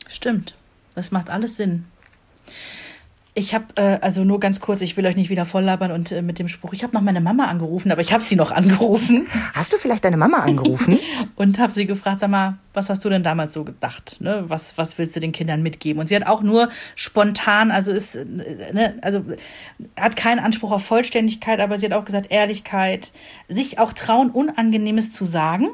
Stimmt. 0.08 0.56
Das 0.94 1.10
macht 1.10 1.30
alles 1.30 1.56
Sinn. 1.56 1.86
Ich 3.34 3.54
habe, 3.54 3.66
äh, 3.76 3.98
also 4.00 4.24
nur 4.24 4.40
ganz 4.40 4.60
kurz, 4.60 4.80
ich 4.80 4.96
will 4.96 5.06
euch 5.06 5.14
nicht 5.14 5.30
wieder 5.30 5.46
volllabern 5.46 5.92
und 5.92 6.10
äh, 6.10 6.20
mit 6.20 6.40
dem 6.40 6.48
Spruch, 6.48 6.72
ich 6.72 6.82
habe 6.82 6.94
noch 6.94 7.00
meine 7.00 7.20
Mama 7.20 7.44
angerufen, 7.44 7.92
aber 7.92 8.00
ich 8.00 8.12
habe 8.12 8.24
sie 8.24 8.34
noch 8.34 8.50
angerufen 8.50 9.28
Hast 9.54 9.72
du 9.72 9.76
vielleicht 9.76 10.04
deine 10.04 10.16
Mama 10.16 10.38
angerufen? 10.38 10.98
und 11.36 11.60
habe 11.60 11.72
sie 11.72 11.86
gefragt, 11.86 12.20
sag 12.20 12.30
mal, 12.30 12.58
was 12.72 12.90
hast 12.90 13.04
du 13.04 13.08
denn 13.08 13.22
damals 13.22 13.52
so 13.52 13.62
gedacht? 13.62 14.16
Ne? 14.20 14.44
Was, 14.48 14.76
was 14.78 14.98
willst 14.98 15.14
du 15.14 15.20
den 15.20 15.30
Kindern 15.30 15.62
mitgeben? 15.62 16.00
Und 16.00 16.08
sie 16.08 16.16
hat 16.16 16.26
auch 16.26 16.42
nur 16.42 16.70
spontan, 16.96 17.70
also 17.70 17.92
ist, 17.92 18.16
äh, 18.16 18.24
ne, 18.72 18.98
also 19.02 19.24
hat 19.98 20.16
keinen 20.16 20.40
Anspruch 20.40 20.72
auf 20.72 20.84
Vollständigkeit, 20.84 21.60
aber 21.60 21.78
sie 21.78 21.86
hat 21.86 21.92
auch 21.92 22.04
gesagt, 22.04 22.32
Ehrlichkeit, 22.32 23.12
sich 23.48 23.78
auch 23.78 23.92
trauen, 23.92 24.30
Unangenehmes 24.30 25.12
zu 25.12 25.24
sagen. 25.24 25.68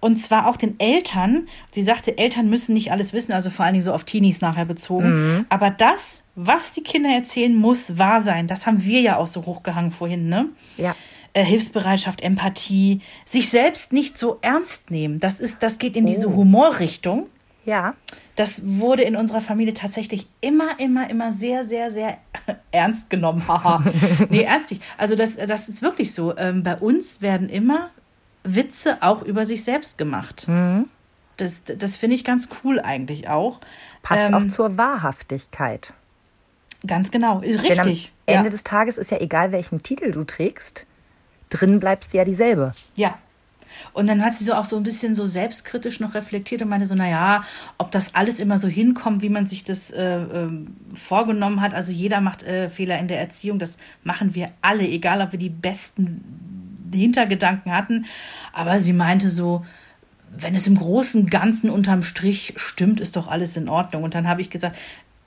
Und 0.00 0.16
zwar 0.16 0.48
auch 0.48 0.56
den 0.56 0.78
Eltern. 0.80 1.48
Sie 1.70 1.82
sagte, 1.82 2.16
Eltern 2.18 2.48
müssen 2.48 2.74
nicht 2.74 2.90
alles 2.92 3.12
wissen, 3.12 3.32
also 3.32 3.50
vor 3.50 3.64
allen 3.64 3.74
Dingen 3.74 3.82
so 3.84 3.92
auf 3.92 4.04
Teenies 4.04 4.40
nachher 4.40 4.64
bezogen. 4.64 5.46
Aber 5.48 5.70
das, 5.70 6.22
was 6.34 6.70
die 6.72 6.82
Kinder 6.82 7.10
erzählen, 7.10 7.54
muss 7.54 7.98
wahr 7.98 8.22
sein. 8.22 8.46
Das 8.46 8.66
haben 8.66 8.82
wir 8.84 9.00
ja 9.00 9.16
auch 9.16 9.26
so 9.26 9.44
hochgehangen 9.46 9.92
vorhin, 9.92 10.28
ne? 10.28 10.46
Ja. 10.76 10.94
Äh, 11.32 11.44
Hilfsbereitschaft, 11.44 12.22
Empathie, 12.22 13.00
sich 13.26 13.50
selbst 13.50 13.92
nicht 13.92 14.16
so 14.16 14.38
ernst 14.40 14.90
nehmen. 14.90 15.20
Das 15.20 15.38
ist, 15.38 15.62
das 15.62 15.78
geht 15.78 15.94
in 15.96 16.06
diese 16.06 16.34
Humorrichtung. 16.34 17.26
ja. 17.64 17.94
Das 18.36 18.60
wurde 18.66 19.02
in 19.02 19.16
unserer 19.16 19.40
Familie 19.40 19.72
tatsächlich 19.72 20.28
immer, 20.42 20.78
immer, 20.78 21.08
immer 21.08 21.32
sehr, 21.32 21.64
sehr, 21.64 21.90
sehr 21.90 22.18
ernst 22.70 23.08
genommen. 23.08 23.42
Nee, 24.28 24.42
ernstlich. 24.42 24.80
Also 24.98 25.16
das, 25.16 25.36
das 25.36 25.70
ist 25.70 25.80
wirklich 25.80 26.12
so. 26.12 26.36
Ähm, 26.36 26.62
bei 26.62 26.76
uns 26.76 27.22
werden 27.22 27.48
immer 27.48 27.88
Witze 28.46 28.98
auch 29.00 29.22
über 29.22 29.46
sich 29.46 29.64
selbst 29.64 29.98
gemacht. 29.98 30.46
das, 31.36 31.62
das 31.64 31.96
finde 31.96 32.16
ich 32.16 32.24
ganz 32.24 32.48
cool 32.64 32.80
eigentlich 32.80 33.28
auch. 33.28 33.60
Passt 34.02 34.26
Ähm, 34.26 34.34
auch 34.34 34.48
zur 34.48 34.78
Wahrhaftigkeit. 34.78 35.92
Ganz 36.86 37.10
genau, 37.10 37.40
Denn 37.40 37.58
am 37.58 37.64
richtig. 37.64 38.12
Ende 38.26 38.44
ja. 38.44 38.50
des 38.50 38.64
Tages 38.64 38.96
ist 38.96 39.10
ja 39.10 39.18
egal, 39.18 39.52
welchen 39.52 39.82
Titel 39.82 40.12
du 40.12 40.24
trägst, 40.24 40.86
drin 41.48 41.80
bleibst 41.80 42.12
du 42.12 42.18
ja 42.18 42.24
dieselbe. 42.24 42.74
Ja. 42.96 43.18
Und 43.92 44.06
dann 44.06 44.24
hat 44.24 44.32
sie 44.34 44.44
so 44.44 44.54
auch 44.54 44.64
so 44.64 44.76
ein 44.76 44.82
bisschen 44.82 45.14
so 45.14 45.26
selbstkritisch 45.26 46.00
noch 46.00 46.14
reflektiert 46.14 46.62
und 46.62 46.68
meinte 46.68 46.86
so, 46.86 46.94
naja, 46.94 47.44
ob 47.76 47.90
das 47.90 48.14
alles 48.14 48.40
immer 48.40 48.56
so 48.56 48.68
hinkommt, 48.68 49.20
wie 49.20 49.28
man 49.28 49.46
sich 49.46 49.64
das 49.64 49.90
äh, 49.90 50.16
ähm, 50.16 50.76
vorgenommen 50.94 51.60
hat. 51.60 51.74
Also 51.74 51.92
jeder 51.92 52.22
macht 52.22 52.42
äh, 52.42 52.70
Fehler 52.70 52.98
in 52.98 53.08
der 53.08 53.20
Erziehung, 53.20 53.58
das 53.58 53.76
machen 54.02 54.34
wir 54.34 54.50
alle, 54.62 54.84
egal 54.84 55.20
ob 55.20 55.32
wir 55.32 55.38
die 55.38 55.50
besten 55.50 56.45
Hintergedanken 56.96 57.72
hatten. 57.72 58.06
Aber 58.52 58.78
sie 58.78 58.92
meinte 58.92 59.28
so, 59.30 59.64
wenn 60.36 60.54
es 60.54 60.66
im 60.66 60.76
großen 60.76 61.22
und 61.22 61.30
Ganzen 61.30 61.70
unterm 61.70 62.02
Strich 62.02 62.54
stimmt, 62.56 63.00
ist 63.00 63.16
doch 63.16 63.28
alles 63.28 63.56
in 63.56 63.68
Ordnung. 63.68 64.02
Und 64.02 64.14
dann 64.14 64.28
habe 64.28 64.40
ich 64.40 64.50
gesagt, 64.50 64.76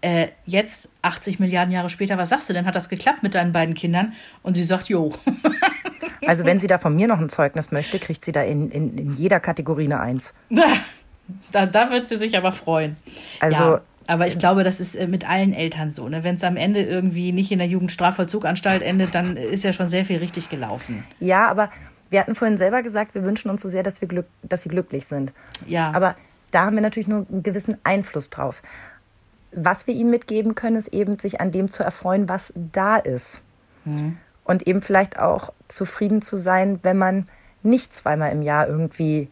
äh, 0.02 0.28
jetzt, 0.46 0.90
80 1.02 1.40
Milliarden 1.40 1.74
Jahre 1.74 1.90
später, 1.90 2.18
was 2.18 2.30
sagst 2.30 2.50
du 2.50 2.54
denn? 2.54 2.66
Hat 2.66 2.76
das 2.76 2.90
geklappt 2.90 3.24
mit 3.24 3.36
deinen 3.36 3.52
beiden 3.52 3.76
Kindern? 3.76 4.14
Und 4.44 4.56
sie 4.56 4.64
sagt, 4.64 4.90
jo. 4.90 5.14
Also 6.28 6.46
wenn 6.46 6.60
sie 6.60 6.68
da 6.68 6.78
von 6.78 6.94
mir 6.96 7.08
noch 7.08 7.20
ein 7.20 7.30
Zeugnis 7.30 7.72
möchte, 7.72 7.98
kriegt 7.98 8.24
sie 8.24 8.32
da 8.34 8.42
in, 8.44 8.70
in, 8.70 8.98
in 8.98 9.12
jeder 9.14 9.40
Kategorie 9.40 9.86
eine 9.86 10.00
Eins. 10.00 10.34
Da, 11.52 11.68
da 11.68 11.92
wird 11.92 12.10
sie 12.10 12.18
sich 12.18 12.36
aber 12.36 12.52
freuen. 12.52 12.96
Also- 13.40 13.64
ja, 13.64 13.82
aber 14.10 14.28
ich 14.28 14.38
glaube, 14.38 14.64
das 14.64 14.80
ist 14.80 14.96
äh, 14.96 15.08
mit 15.08 15.30
allen 15.30 15.54
Eltern 15.54 15.92
so. 15.92 16.10
Ne? 16.10 16.24
Wenn 16.24 16.36
es 16.36 16.44
am 16.44 16.58
Ende 16.58 16.82
irgendwie 16.82 17.32
nicht 17.32 17.52
in 17.52 17.60
der 17.60 17.68
Jugendstrafvollzuganstalt 17.68 18.82
endet, 18.82 19.14
dann 19.14 19.38
ist 19.38 19.64
ja 19.64 19.72
schon 19.72 19.88
sehr 19.88 20.04
viel 20.04 20.18
richtig 20.18 20.50
gelaufen. 20.50 21.04
Ja, 21.20 21.48
aber 21.48 21.70
wir 22.10 22.20
hatten 22.20 22.36
vorhin 22.36 22.58
selber 22.58 22.82
gesagt, 22.82 23.14
wir 23.14 23.24
wünschen 23.24 23.50
uns 23.50 23.62
so 23.62 23.70
sehr, 23.70 23.84
dass, 23.84 24.02
wir 24.02 24.08
glück, 24.08 24.26
dass 24.42 24.64
sie 24.64 24.70
glücklich 24.70 25.06
sind. 25.06 25.32
Ja. 25.68 25.92
Aber 25.94 26.16
da 26.52 26.66
haben 26.66 26.76
wir 26.76 26.82
natürlich 26.82 27.08
nur 27.08 27.28
einen 27.30 27.44
gewissen 27.44 27.78
Einfluss 27.84 28.32
drauf. 28.32 28.64
Was 29.52 29.86
wir 29.86 29.94
ihnen 29.94 30.10
mitgeben 30.10 30.56
können, 30.56 30.76
ist 30.76 30.88
eben, 30.90 31.20
sich 31.20 31.40
an 31.40 31.52
dem 31.52 31.72
zu 31.72 31.84
erfreuen, 31.84 32.28
was 32.30 32.52
da 32.56 32.98
ist. 32.98 33.42
Und 34.44 34.68
eben 34.68 34.82
vielleicht 34.82 35.20
auch 35.20 35.54
zufrieden 35.68 36.22
zu 36.22 36.38
sein, 36.38 36.80
wenn 36.84 36.98
man 36.98 37.26
nicht 37.64 37.94
zweimal 37.94 38.32
im 38.32 38.42
Jahr 38.42 38.68
irgendwie 38.68 39.30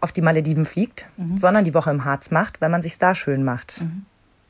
auf 0.00 0.12
die 0.12 0.20
Malediven 0.22 0.64
fliegt, 0.64 1.06
sondern 1.36 1.64
die 1.64 1.74
Woche 1.74 1.90
im 1.90 2.04
Harz 2.04 2.30
macht, 2.30 2.60
weil 2.60 2.68
man 2.68 2.82
sich 2.82 2.98
da 2.98 3.14
schön 3.14 3.44
macht. 3.44 3.82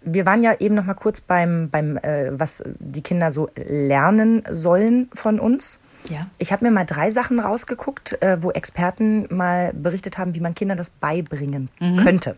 Wir 0.03 0.27
waren 0.27 0.43
ja 0.43 0.55
eben 0.61 0.75
noch 0.75 0.85
mal 0.85 0.95
kurz 0.95 1.21
beim, 1.21 1.69
beim 1.71 1.97
äh, 1.99 2.31
was 2.39 2.63
die 2.79 3.03
Kinder 3.03 3.33
so 3.33 3.51
lernen 3.57 4.43
sollen 4.51 5.09
von 5.13 5.41
uns. 5.41 5.81
Ja. 6.09 6.27
Ich 6.39 6.53
habe 6.53 6.65
mir 6.65 6.71
mal 6.71 6.85
drei 6.85 7.11
Sachen 7.11 7.41
rausgeguckt, 7.41 8.23
äh, 8.23 8.43
wo 8.43 8.51
Experten 8.53 9.27
mal 9.35 9.73
berichtet 9.75 10.17
haben, 10.17 10.35
wie 10.35 10.41
man 10.41 10.55
Kindern 10.55 10.77
das 10.79 10.91
beibringen 10.91 11.69
könnte. 11.79 12.37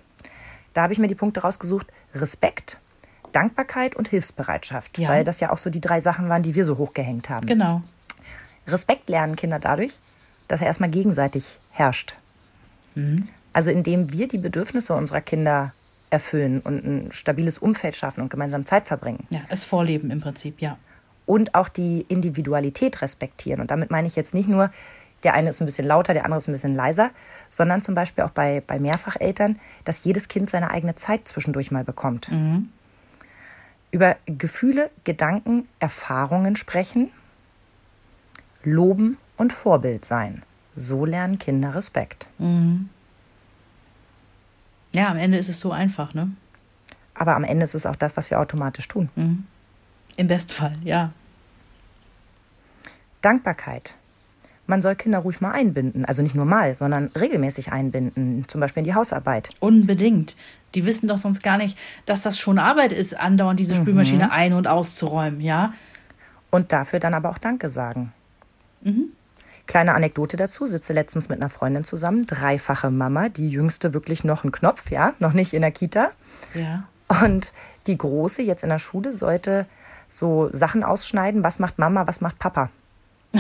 Da 0.73 0.83
habe 0.83 0.93
ich 0.93 0.99
mir 0.99 1.09
die 1.09 1.15
Punkte 1.15 1.43
rausgesucht: 1.43 1.87
Respekt, 2.15 2.79
Dankbarkeit 3.33 3.95
und 3.97 4.09
Hilfsbereitschaft, 4.09 4.99
Ja. 4.99 5.11
weil 5.11 5.25
das 5.25 5.41
ja 5.41 5.51
auch 5.53 5.59
so 5.59 5.69
die 5.69 5.81
drei 5.81 6.01
Sachen 6.01 6.29
waren, 6.29 6.43
die 6.43 6.55
wir 6.55 6.65
so 6.65 6.79
hochgehängt 6.79 7.29
haben. 7.29 7.47
Genau. 7.47 7.83
Respekt 8.67 9.09
lernen 9.09 9.37
Kinder 9.37 9.59
dadurch, 9.59 9.93
dass 10.49 10.61
er 10.61 10.67
erstmal 10.69 10.91
gegenseitig 10.91 11.59
herrscht. 11.73 12.15
Also 13.53 13.71
indem 13.71 14.13
wir 14.13 14.29
die 14.29 14.39
Bedürfnisse 14.39 14.95
unserer 14.95 15.21
Kinder 15.21 15.73
erfüllen 16.11 16.61
und 16.61 16.85
ein 16.85 17.13
stabiles 17.13 17.59
Umfeld 17.59 17.97
schaffen 17.97 18.21
und 18.21 18.31
gemeinsam 18.31 18.67
Zeit 18.67 18.89
verbringen. 18.89 19.27
Ja, 19.31 19.41
es 19.49 19.65
Vorleben 19.65 20.11
im 20.11 20.21
Prinzip, 20.21 20.61
ja. 20.61 20.77
und 21.27 21.55
auch 21.55 21.69
die 21.69 22.05
Individualität 22.09 23.01
respektieren. 23.03 23.61
Und 23.61 23.71
damit 23.71 23.91
meine 23.91 24.09
ich 24.09 24.17
jetzt 24.17 24.35
nicht 24.35 24.49
nur, 24.49 24.71
der 25.23 25.35
eine 25.35 25.51
ist 25.51 25.61
ein 25.61 25.67
bisschen 25.67 25.87
lauter, 25.87 26.15
der 26.15 26.25
andere 26.25 26.39
ist 26.39 26.49
ein 26.49 26.53
bisschen 26.53 26.75
leiser, 26.75 27.11
sondern 27.49 27.83
zum 27.83 27.95
Beispiel 27.95 28.25
auch 28.25 28.31
bei, 28.31 28.63
bei 28.67 28.79
Mehrfacheltern, 28.79 29.61
dass 29.85 30.03
jedes 30.05 30.29
Kind 30.29 30.51
seine 30.51 30.71
eigene 30.71 30.97
Zeit 30.97 31.29
zwischendurch 31.29 31.71
mal 31.71 31.85
bekommt. 31.85 32.29
Über 33.93 34.17
Gefühle, 34.27 34.91
Gedanken, 35.05 35.69
Erfahrungen 35.79 36.57
sprechen, 36.57 37.11
loben 38.65 39.19
und 39.37 39.53
Vorbild 39.53 40.05
sein. 40.05 40.43
So 40.81 41.05
lernen 41.05 41.39
Kinder 41.39 41.75
Respekt. 41.75 42.27
Ja, 44.95 45.09
am 45.09 45.19
Ende 45.19 45.37
ist 45.37 45.51
es 45.51 45.61
so 45.61 45.73
einfach, 45.73 46.15
ne? 46.15 46.31
Aber 47.15 47.37
am 47.37 47.45
Ende 47.45 47.65
ist 47.65 47.75
es 47.75 47.85
auch 47.85 47.97
das, 47.97 48.17
was 48.17 48.31
wir 48.31 48.41
automatisch 48.41 48.89
tun. 48.89 49.11
Im 50.17 50.27
Bestfall, 50.27 50.77
ja. 50.83 51.13
Dankbarkeit. 53.21 53.95
Man 54.67 54.81
soll 54.81 54.95
Kinder 54.95 55.19
ruhig 55.19 55.43
mal 55.43 55.53
einbinden. 55.53 56.07
Also 56.07 56.23
nicht 56.23 56.35
nur 56.35 56.47
mal, 56.47 56.75
sondern 56.75 57.09
regelmäßig 57.09 57.73
einbinden. 57.73 58.49
Zum 58.49 58.61
Beispiel 58.61 58.81
in 58.81 58.87
die 58.87 58.95
Hausarbeit. 58.95 59.51
Unbedingt. 59.61 60.37
Die 60.75 60.87
wissen 60.87 61.09
doch 61.09 61.19
sonst 61.19 61.43
gar 61.43 61.59
nicht, 61.59 61.77
dass 62.07 62.23
das 62.23 62.39
schon 62.39 62.59
Arbeit 62.59 62.93
ist, 62.93 63.19
andauernd 63.19 63.61
diese 63.61 63.75
Spülmaschine 63.75 64.33
ein- 64.33 64.55
und 64.55 64.67
auszuräumen, 64.67 65.43
ja? 65.43 65.75
Und 66.51 66.73
dafür 66.73 67.01
dann 67.01 67.13
aber 67.13 67.29
auch 67.29 67.39
Danke 67.39 67.69
sagen. 67.69 68.13
Kleine 69.71 69.95
Anekdote 69.95 70.37
dazu, 70.37 70.67
sitze 70.67 70.93
letztens 70.93 71.29
mit 71.29 71.41
einer 71.41 71.49
Freundin 71.49 71.85
zusammen, 71.85 72.27
dreifache 72.27 72.91
Mama, 72.91 73.29
die 73.29 73.51
jüngste 73.51 73.95
wirklich 73.95 74.25
noch 74.25 74.43
ein 74.43 74.51
Knopf, 74.51 74.91
ja, 74.91 75.15
noch 75.21 75.33
nicht 75.33 75.55
in 75.55 75.63
der 75.63 75.71
Kita. 75.71 76.11
Ja. 76.55 76.89
Und 77.23 77.53
die 77.87 77.97
große 77.97 78.43
jetzt 78.43 78.65
in 78.65 78.69
der 78.69 78.81
Schule 78.81 79.13
sollte 79.13 79.67
so 80.09 80.51
Sachen 80.53 80.83
ausschneiden, 80.83 81.45
was 81.45 81.61
macht 81.61 81.79
Mama, 81.79 82.09
was 82.09 82.21
macht 82.21 82.41
Papa. 82.41 82.69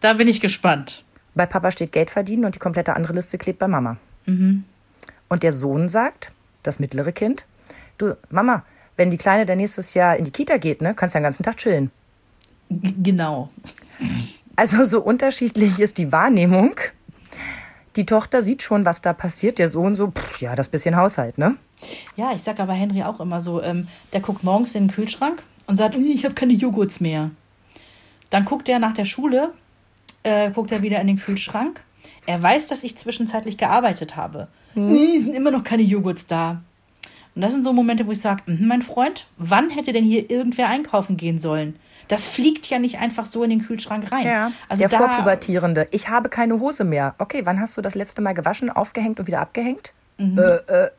Da 0.00 0.14
bin 0.14 0.26
ich 0.26 0.40
gespannt. 0.40 1.04
Bei 1.36 1.46
Papa 1.46 1.70
steht 1.70 1.92
Geld 1.92 2.10
verdienen 2.10 2.44
und 2.44 2.56
die 2.56 2.58
komplette 2.58 2.96
andere 2.96 3.12
Liste 3.12 3.38
klebt 3.38 3.60
bei 3.60 3.68
Mama. 3.68 3.98
Und 5.28 5.42
der 5.44 5.52
Sohn 5.52 5.88
sagt, 5.88 6.32
das 6.64 6.80
mittlere 6.80 7.12
Kind, 7.12 7.46
du 7.98 8.16
Mama, 8.30 8.64
wenn 8.96 9.10
die 9.10 9.16
Kleine 9.16 9.46
dann 9.46 9.58
nächstes 9.58 9.94
Jahr 9.94 10.16
in 10.16 10.24
die 10.24 10.32
Kita 10.32 10.56
geht, 10.56 10.82
ne, 10.82 10.92
kannst 10.94 11.14
du 11.14 11.18
ja 11.18 11.20
den 11.20 11.26
ganzen 11.26 11.44
Tag 11.44 11.56
chillen. 11.58 11.92
G 12.68 12.94
genau. 13.00 13.50
Also 14.56 14.84
so 14.84 15.00
unterschiedlich 15.02 15.80
ist 15.80 15.98
die 15.98 16.12
Wahrnehmung. 16.12 16.74
Die 17.96 18.06
Tochter 18.06 18.42
sieht 18.42 18.62
schon, 18.62 18.84
was 18.84 19.02
da 19.02 19.12
passiert. 19.12 19.58
Der 19.58 19.68
Sohn 19.68 19.94
so, 19.94 20.08
pff, 20.10 20.40
ja, 20.40 20.54
das 20.54 20.68
bisschen 20.68 20.96
Haushalt, 20.96 21.38
ne? 21.38 21.56
Ja, 22.16 22.32
ich 22.34 22.42
sag 22.42 22.60
aber 22.60 22.72
Henry 22.72 23.02
auch 23.02 23.20
immer 23.20 23.40
so, 23.40 23.62
ähm, 23.62 23.88
der 24.12 24.20
guckt 24.20 24.44
morgens 24.44 24.74
in 24.74 24.86
den 24.86 24.94
Kühlschrank 24.94 25.42
und 25.66 25.76
sagt, 25.76 25.96
"Nee, 25.96 26.12
ich 26.12 26.24
habe 26.24 26.34
keine 26.34 26.52
Joghurts 26.52 27.00
mehr. 27.00 27.30
Dann 28.30 28.44
guckt 28.44 28.68
er 28.68 28.78
nach 28.78 28.94
der 28.94 29.04
Schule, 29.04 29.52
äh, 30.22 30.50
guckt 30.50 30.72
er 30.72 30.82
wieder 30.82 31.00
in 31.00 31.06
den 31.08 31.18
Kühlschrank. 31.18 31.82
Er 32.26 32.42
weiß, 32.42 32.68
dass 32.68 32.84
ich 32.84 32.96
zwischenzeitlich 32.96 33.58
gearbeitet 33.58 34.16
habe. 34.16 34.48
Nee, 34.74 35.18
sind 35.18 35.34
immer 35.34 35.50
noch 35.50 35.64
keine 35.64 35.82
Joghurts 35.82 36.26
da. 36.26 36.62
Und 37.34 37.42
das 37.42 37.52
sind 37.52 37.64
so 37.64 37.72
Momente, 37.72 38.06
wo 38.06 38.12
ich 38.12 38.20
sage, 38.20 38.42
mein 38.46 38.82
Freund, 38.82 39.26
wann 39.38 39.70
hätte 39.70 39.92
denn 39.92 40.04
hier 40.04 40.30
irgendwer 40.30 40.68
einkaufen 40.68 41.16
gehen 41.16 41.38
sollen? 41.38 41.76
Das 42.12 42.28
fliegt 42.28 42.68
ja 42.68 42.78
nicht 42.78 42.98
einfach 42.98 43.24
so 43.24 43.42
in 43.42 43.50
den 43.50 43.62
Kühlschrank 43.62 44.12
rein. 44.12 44.52
Also 44.68 44.86
der 44.86 44.90
Vorpubertierende. 44.90 45.86
Ich 45.90 46.08
habe 46.08 46.28
keine 46.28 46.60
Hose 46.60 46.84
mehr. 46.84 47.14
Okay, 47.18 47.42
wann 47.44 47.60
hast 47.60 47.76
du 47.76 47.80
das 47.80 47.94
letzte 47.94 48.20
Mal 48.20 48.34
gewaschen, 48.34 48.70
aufgehängt 48.70 49.18
und 49.18 49.26
wieder 49.26 49.40
abgehängt? 49.40 49.94
Äh, 50.18 50.24
äh. 50.26 50.90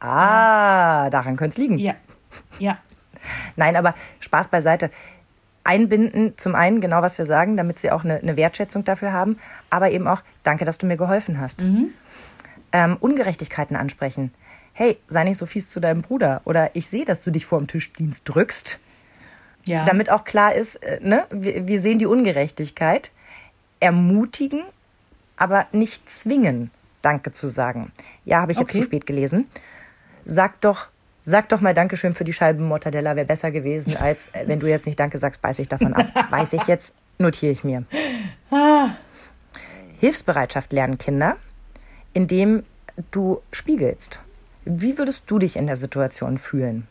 Ah, 0.00 1.08
daran 1.10 1.36
könnte 1.36 1.54
es 1.54 1.58
liegen. 1.58 1.78
Ja, 1.78 1.94
ja, 2.58 2.78
Nein, 3.56 3.76
aber 3.76 3.94
Spaß 4.20 4.48
beiseite. 4.48 4.90
Einbinden, 5.64 6.34
zum 6.36 6.54
einen 6.54 6.80
genau, 6.80 7.02
was 7.02 7.18
wir 7.18 7.26
sagen, 7.26 7.56
damit 7.56 7.78
sie 7.78 7.90
auch 7.90 8.04
eine, 8.04 8.16
eine 8.18 8.36
Wertschätzung 8.36 8.84
dafür 8.84 9.12
haben, 9.12 9.38
aber 9.68 9.90
eben 9.90 10.06
auch, 10.06 10.22
danke, 10.44 10.64
dass 10.64 10.78
du 10.78 10.86
mir 10.86 10.96
geholfen 10.96 11.40
hast. 11.40 11.62
Ähm, 12.72 12.96
Ungerechtigkeiten 13.00 13.76
ansprechen. 13.76 14.32
Hey, 14.72 14.98
sei 15.08 15.24
nicht 15.24 15.38
so 15.38 15.46
fies 15.46 15.70
zu 15.70 15.80
deinem 15.80 16.02
Bruder. 16.02 16.42
Oder 16.44 16.76
ich 16.76 16.86
sehe, 16.86 17.04
dass 17.04 17.22
du 17.24 17.30
dich 17.30 17.46
vor 17.46 17.58
dem 17.58 17.66
Tischdienst 17.66 18.28
drückst. 18.28 18.78
Ja. 19.66 19.84
Damit 19.84 20.10
auch 20.10 20.24
klar 20.24 20.54
ist, 20.54 20.76
äh, 20.76 20.98
ne, 21.02 21.26
wir, 21.30 21.66
wir 21.68 21.80
sehen 21.80 21.98
die 21.98 22.06
Ungerechtigkeit. 22.06 23.10
Ermutigen, 23.80 24.62
aber 25.36 25.66
nicht 25.72 26.08
zwingen, 26.10 26.70
Danke 27.02 27.30
zu 27.32 27.46
sagen. 27.48 27.92
Ja, 28.24 28.40
habe 28.40 28.52
ich 28.52 28.58
jetzt 28.58 28.70
Okay. 28.70 28.80
zu 28.80 28.84
spät 28.86 29.06
gelesen. 29.06 29.46
Sag 30.24 30.60
doch, 30.62 30.86
sag 31.22 31.48
doch 31.50 31.60
mal 31.60 31.74
Dankeschön 31.74 32.14
für 32.14 32.24
die 32.24 32.32
Scheiben 32.32 32.66
Mortadella, 32.66 33.14
wäre 33.16 33.26
besser 33.26 33.50
gewesen, 33.50 33.96
als 33.96 34.28
äh, 34.32 34.44
wenn 34.46 34.60
du 34.60 34.66
jetzt 34.66 34.86
nicht 34.86 34.98
Danke 34.98 35.18
sagst, 35.18 35.42
beiß 35.42 35.58
ich 35.58 35.68
davon 35.68 35.92
ab. 35.92 36.06
Weiß 36.30 36.54
ich 36.54 36.62
jetzt, 36.66 36.94
notiere 37.18 37.52
ich 37.52 37.64
mir. 37.64 37.84
Hilfsbereitschaft 40.00 40.72
lernen 40.72 40.98
Kinder, 40.98 41.36
indem 42.12 42.64
du 43.10 43.42
spiegelst. 43.52 44.20
Wie 44.64 44.98
würdest 44.98 45.24
du 45.26 45.38
dich 45.38 45.56
in 45.56 45.66
der 45.66 45.76
Situation 45.76 46.38
fühlen? 46.38 46.88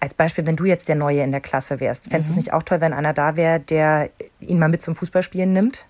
Als 0.00 0.14
Beispiel, 0.14 0.46
wenn 0.46 0.56
du 0.56 0.64
jetzt 0.64 0.88
der 0.88 0.96
Neue 0.96 1.22
in 1.22 1.30
der 1.30 1.40
Klasse 1.40 1.80
wärst, 1.80 2.10
fändest 2.10 2.28
du 2.28 2.32
es 2.32 2.36
nicht 2.36 2.52
auch 2.52 2.62
toll, 2.62 2.80
wenn 2.80 2.92
einer 2.92 3.12
da 3.14 3.36
wäre, 3.36 3.58
der 3.60 4.10
ihn 4.40 4.58
mal 4.58 4.68
mit 4.68 4.82
zum 4.82 4.94
Fußballspielen 4.94 5.52
nimmt? 5.52 5.86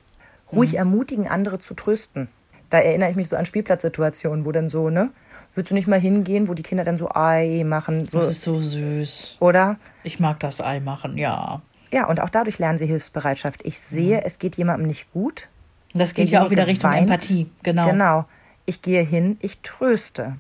Ruhig 0.53 0.77
ermutigen, 0.77 1.27
andere 1.27 1.59
zu 1.59 1.75
trösten. 1.75 2.29
Da 2.71 2.79
erinnere 2.79 3.11
ich 3.11 3.17
mich 3.17 3.29
so 3.29 3.37
an 3.37 3.47
Spielplatzsituationen, 3.47 4.45
wo 4.45 4.53
dann 4.53 4.69
so, 4.69 4.91
ne, 4.91 5.11
würdest 5.55 5.71
du 5.71 5.75
nicht 5.75 5.89
mal 5.89 6.01
hingehen, 6.01 6.49
wo 6.49 6.55
die 6.55 6.63
Kinder 6.63 6.85
dann 6.85 6.99
so 6.99 7.11
Ei 7.13 7.65
machen, 7.65 8.07
so, 8.07 8.19
das 8.19 8.31
ist 8.31 8.43
so 8.43 8.59
süß. 8.59 9.37
oder? 9.41 9.77
Ich 10.05 10.21
mag 10.21 10.39
das 10.41 10.61
Ei 10.61 10.81
machen, 10.81 11.17
ja. 11.17 11.63
Ja, 11.93 12.07
und 12.07 12.21
auch 12.21 12.29
dadurch 12.31 12.59
lernen 12.59 12.79
sie 12.79 12.87
Hilfsbereitschaft. 12.87 13.61
Ich 13.65 13.79
sehe, 13.81 14.25
es 14.25 14.39
geht 14.39 14.57
jemandem 14.57 14.87
nicht 14.89 15.13
gut. 15.13 15.49
Das 15.95 16.15
geht 16.15 16.29
ja 16.29 16.45
auch 16.45 16.51
wieder 16.51 16.67
Richtung 16.67 16.91
weint. 16.91 17.03
Empathie, 17.05 17.49
genau. 17.63 17.87
Genau. 17.89 18.25
ich 18.67 18.83
gehe 18.83 19.03
hin, 19.03 19.39
ich 19.41 19.59
tröste. 19.61 20.37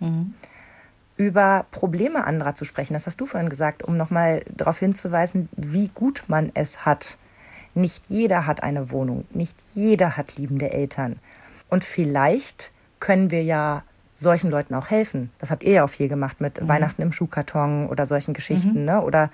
Über 1.16 1.66
Probleme 1.70 2.24
anderer 2.24 2.54
zu 2.54 2.64
sprechen, 2.64 2.92
das 2.92 3.06
hast 3.06 3.20
du 3.20 3.26
vorhin 3.26 3.48
gesagt, 3.48 3.82
um 3.82 3.96
nochmal 3.96 4.42
darauf 4.54 4.78
hinzuweisen, 4.78 5.48
wie 5.56 5.88
gut 5.88 6.24
man 6.28 6.50
es 6.54 6.84
hat. 6.84 7.16
Nicht 7.74 8.04
jeder 8.08 8.46
hat 8.46 8.62
eine 8.62 8.90
Wohnung, 8.90 9.24
nicht 9.30 9.56
jeder 9.74 10.16
hat 10.16 10.36
liebende 10.36 10.70
Eltern. 10.70 11.18
Und 11.68 11.84
vielleicht 11.84 12.70
können 13.00 13.30
wir 13.30 13.42
ja 13.42 13.82
solchen 14.14 14.50
Leuten 14.50 14.74
auch 14.74 14.88
helfen. 14.88 15.30
Das 15.38 15.50
habt 15.50 15.62
ihr 15.62 15.72
ja 15.72 15.84
auch 15.84 15.90
viel 15.90 16.08
gemacht 16.08 16.40
mit 16.40 16.66
Weihnachten 16.66 17.02
im 17.02 17.12
Schuhkarton 17.12 17.88
oder 17.88 18.06
solchen 18.06 18.32
Geschichten, 18.32 18.84
ne? 18.84 19.02
Oder 19.02 19.30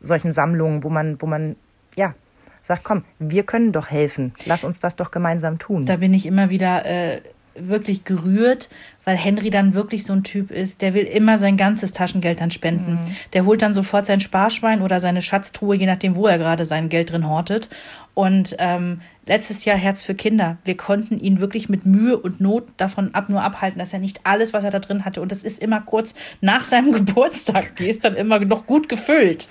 solchen 0.00 0.30
Sammlungen, 0.30 0.84
wo 0.84 0.88
man, 0.88 1.20
wo 1.20 1.26
man, 1.26 1.56
ja, 1.96 2.14
sagt, 2.62 2.84
komm, 2.84 3.04
wir 3.18 3.44
können 3.44 3.72
doch 3.72 3.90
helfen. 3.90 4.32
Lass 4.44 4.64
uns 4.64 4.80
das 4.80 4.96
doch 4.96 5.10
gemeinsam 5.10 5.58
tun. 5.58 5.86
Da 5.86 5.96
bin 5.96 6.14
ich 6.14 6.26
immer 6.26 6.50
wieder 6.50 6.84
äh, 6.84 7.20
wirklich 7.54 8.04
gerührt, 8.04 8.68
weil 9.06 9.16
Henry 9.16 9.50
dann 9.50 9.74
wirklich 9.74 10.04
so 10.04 10.12
ein 10.12 10.24
Typ 10.24 10.50
ist, 10.50 10.82
der 10.82 10.92
will 10.92 11.04
immer 11.04 11.38
sein 11.38 11.56
ganzes 11.56 11.92
Taschengeld 11.92 12.40
dann 12.40 12.50
spenden. 12.50 12.98
Der 13.32 13.46
holt 13.46 13.62
dann 13.62 13.72
sofort 13.72 14.04
sein 14.04 14.20
Sparschwein 14.20 14.82
oder 14.82 14.98
seine 14.98 15.22
Schatztruhe, 15.22 15.76
je 15.76 15.86
nachdem, 15.86 16.16
wo 16.16 16.26
er 16.26 16.38
gerade 16.38 16.64
sein 16.64 16.88
Geld 16.88 17.12
drin 17.12 17.28
hortet. 17.28 17.68
Und 18.14 18.56
ähm, 18.58 19.02
letztes 19.24 19.64
Jahr 19.64 19.76
Herz 19.76 20.02
für 20.02 20.16
Kinder. 20.16 20.56
Wir 20.64 20.76
konnten 20.76 21.20
ihn 21.20 21.38
wirklich 21.38 21.68
mit 21.68 21.86
Mühe 21.86 22.18
und 22.18 22.40
Not 22.40 22.64
davon 22.78 23.14
ab 23.14 23.28
nur 23.28 23.42
abhalten, 23.42 23.78
dass 23.78 23.92
er 23.92 24.00
nicht 24.00 24.22
alles, 24.24 24.52
was 24.52 24.64
er 24.64 24.70
da 24.70 24.80
drin 24.80 25.04
hatte, 25.04 25.20
und 25.20 25.30
das 25.30 25.44
ist 25.44 25.62
immer 25.62 25.80
kurz 25.82 26.16
nach 26.40 26.64
seinem 26.64 26.90
Geburtstag, 27.06 27.76
die 27.76 27.86
ist 27.86 28.04
dann 28.04 28.16
immer 28.16 28.40
noch 28.40 28.66
gut 28.66 28.88
gefüllt. 28.88 29.46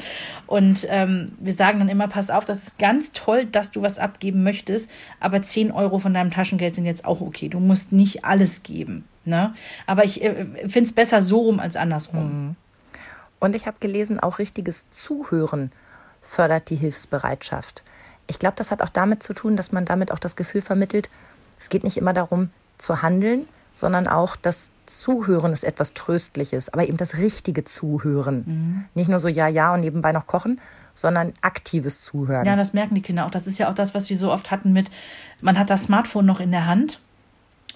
Und 0.47 0.86
ähm, 0.89 1.32
wir 1.39 1.53
sagen 1.53 1.80
dann 1.80 1.88
immer, 1.88 2.10
pass 2.10 2.30
auf, 2.30 2.43
das 2.43 2.62
ist 2.62 2.78
ganz 2.78 3.14
toll, 3.14 3.45
dass 3.45 3.72
du 3.72 3.82
was 3.82 3.99
abgeben 3.99 4.43
möchtest, 4.43 4.89
aber 5.22 5.41
10 5.41 5.72
Euro 5.72 5.99
von 5.99 6.14
deinem 6.14 6.32
Taschengeld 6.32 6.76
sind 6.76 6.86
jetzt 6.86 7.06
auch 7.06 7.22
okay. 7.22 7.47
Du 7.47 7.62
musst 7.62 7.93
nicht 7.93 8.26
alles 8.26 8.62
geben. 8.62 9.06
Ne? 9.26 9.53
Aber 9.88 10.03
ich 10.05 10.23
äh, 10.23 10.45
finde 10.67 10.88
es 10.88 10.93
besser 10.93 11.21
so 11.21 11.39
rum 11.39 11.59
als 11.59 11.76
andersrum. 11.76 12.55
Und 13.39 13.55
ich 13.55 13.67
habe 13.67 13.78
gelesen, 13.80 14.19
auch 14.19 14.39
richtiges 14.39 14.89
Zuhören 14.89 15.71
fördert 16.21 16.69
die 16.69 16.76
Hilfsbereitschaft. 16.76 17.84
Ich 18.28 18.39
glaube, 18.39 18.55
das 18.57 18.71
hat 18.71 18.82
auch 18.82 18.89
damit 18.89 19.21
zu 19.21 19.34
tun, 19.34 19.55
dass 19.55 19.71
man 19.71 19.86
damit 19.86 20.11
auch 20.11 20.19
das 20.19 20.36
Gefühl 20.36 20.61
vermittelt, 20.61 21.09
es 21.59 21.69
geht 21.69 21.84
nicht 21.84 21.97
immer 21.97 22.13
darum 22.13 22.49
zu 22.78 23.01
handeln, 23.01 23.47
sondern 23.71 24.07
auch 24.07 24.36
das 24.36 24.71
Zuhören 24.86 25.51
ist 25.51 25.63
etwas 25.63 25.93
Tröstliches, 25.93 26.69
aber 26.69 26.88
eben 26.88 26.97
das 26.97 27.17
richtige 27.17 27.65
Zuhören. 27.65 28.88
Nicht 28.93 29.09
nur 29.09 29.19
so 29.19 29.28
ja, 29.28 29.47
ja 29.47 29.73
und 29.73 29.82
nebenbei 29.82 30.11
noch 30.11 30.28
kochen, 30.28 30.61
sondern 30.93 31.34
aktives 31.41 32.01
Zuhören. 32.01 32.45
Ja, 32.45 32.55
das 32.55 32.73
merken 32.73 32.95
die 32.95 33.01
Kinder 33.01 33.26
auch. 33.26 33.32
Das 33.32 33.47
ist 33.47 33.57
ja 33.57 33.69
auch 33.69 33.73
das, 33.73 33.93
was 33.93 34.09
wir 34.09 34.17
so 34.17 34.32
oft 34.32 34.49
hatten 34.49 34.71
mit, 34.71 34.89
man 35.41 35.59
hat 35.59 35.69
das 35.69 35.84
Smartphone 35.84 36.26
noch 36.26 36.39
in 36.39 36.51
der 36.51 36.65
Hand 36.65 36.99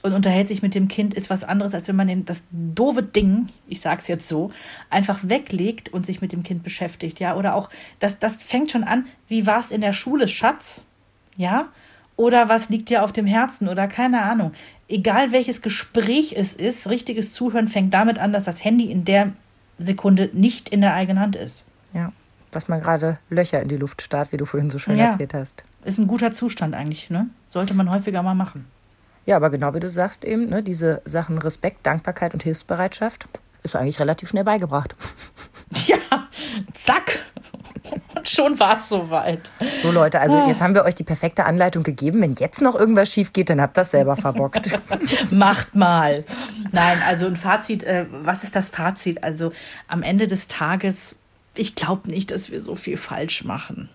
und 0.02 0.14
unterhält 0.14 0.48
sich 0.48 0.62
mit 0.62 0.76
dem 0.76 0.88
Kind, 0.88 1.14
ist 1.14 1.30
was 1.30 1.44
anderes, 1.44 1.74
als 1.74 1.88
wenn 1.88 1.96
man 1.96 2.08
den, 2.08 2.26
das 2.26 2.42
doofe 2.52 3.04
Ding, 3.04 3.50
ich 3.68 3.82
sag's 3.82 4.08
jetzt 4.08 4.28
so, 4.28 4.52
einfach 4.90 5.20
weglegt 5.24 5.90
und 5.90 6.06
sich 6.06 6.22
mit 6.22 6.32
dem 6.32 6.44
Kind 6.44 6.64
beschäftigt, 6.64 7.20
ja. 7.20 7.36
Oder 7.36 7.56
auch, 7.56 7.70
das, 8.00 8.20
das 8.20 8.42
fängt 8.42 8.72
schon 8.72 8.84
an, 8.84 9.06
wie 9.28 9.46
war's 9.46 9.72
in 9.72 9.82
der 9.82 9.94
Schule, 9.94 10.28
Schatz? 10.28 10.84
Ja? 11.36 11.68
Oder 12.16 12.50
was 12.50 12.70
liegt 12.70 12.90
dir 12.90 13.04
auf 13.04 13.12
dem 13.14 13.26
Herzen? 13.26 13.70
Oder 13.70 13.88
keine 13.88 14.22
Ahnung. 14.24 14.52
Egal 14.90 15.32
welches 15.32 15.62
Gespräch 15.62 16.34
es 16.36 16.54
ist, 16.54 16.90
richtiges 16.90 17.32
Zuhören 17.32 17.68
fängt 17.68 17.94
damit 17.94 18.20
an, 18.20 18.34
dass 18.34 18.44
das 18.44 18.64
Handy 18.64 18.92
in 18.92 19.06
der 19.06 19.32
Sekunde 19.78 20.30
nicht 20.34 20.70
in 20.70 20.82
der 20.82 20.94
eigenen 20.96 21.22
Hand 21.22 21.36
ist. 21.38 21.66
Ja, 21.94 22.12
dass 22.52 22.68
man 22.68 22.82
gerade 22.82 23.20
Löcher 23.30 23.62
in 23.62 23.70
die 23.70 23.78
Luft 23.78 24.02
starrt, 24.02 24.32
wie 24.34 24.38
du 24.38 24.46
vorhin 24.46 24.70
so 24.70 24.80
schön 24.80 24.98
Ja. 24.98 25.12
erzählt 25.12 25.34
hast. 25.34 25.64
Ist 25.86 26.00
ein 26.00 26.08
guter 26.08 26.32
Zustand 26.32 26.74
eigentlich, 26.76 27.10
ne? 27.10 27.30
Sollte 27.48 27.74
man 27.74 27.90
häufiger 27.90 28.22
mal 28.24 28.34
machen. 28.34 28.66
Ja, 29.26 29.36
aber 29.36 29.50
genau 29.50 29.74
wie 29.74 29.80
du 29.80 29.90
sagst 29.90 30.24
eben, 30.24 30.50
ne, 30.50 30.64
diese 30.64 31.02
Sachen 31.06 31.38
Respekt, 31.38 31.86
Dankbarkeit 31.86 32.34
und 32.34 32.44
Hilfsbereitschaft 32.44 33.28
ist 33.64 33.76
eigentlich 33.76 34.00
relativ 34.00 34.30
schnell 34.30 34.44
beigebracht. 34.44 34.96
Ja, 35.86 35.98
zack. 36.74 37.20
Und 38.16 38.28
schon 38.28 38.60
war 38.60 38.80
es 38.80 38.90
soweit. 38.90 39.52
So 39.78 39.92
Leute, 39.92 40.20
also 40.20 40.48
jetzt 40.48 40.62
haben 40.62 40.74
wir 40.74 40.84
euch 40.84 40.96
die 40.96 41.04
perfekte 41.04 41.46
Anleitung 41.46 41.84
gegeben. 41.84 42.22
Wenn 42.22 42.34
jetzt 42.34 42.62
noch 42.62 42.74
irgendwas 42.76 43.12
schief 43.12 43.34
geht, 43.34 43.52
dann 43.52 43.62
habt 43.62 43.78
ihr 43.78 43.82
das 43.82 43.92
selber 43.92 44.16
verbockt. 44.16 44.80
Macht 45.32 45.76
mal. 45.76 46.26
Nein, 46.72 47.02
also 47.08 47.28
ein 47.28 47.38
Fazit, 47.38 47.84
äh, 47.84 48.06
was 48.10 48.44
ist 48.44 48.56
das 48.56 48.70
Fazit? 48.70 49.24
Also 49.24 49.52
am 49.88 50.02
Ende 50.02 50.26
des 50.26 50.48
Tages, 50.48 51.18
ich 51.56 51.76
glaube 51.76 52.10
nicht, 52.10 52.32
dass 52.32 52.50
wir 52.50 52.62
so 52.62 52.74
viel 52.76 52.98
falsch 52.98 53.44
machen. 53.44 53.90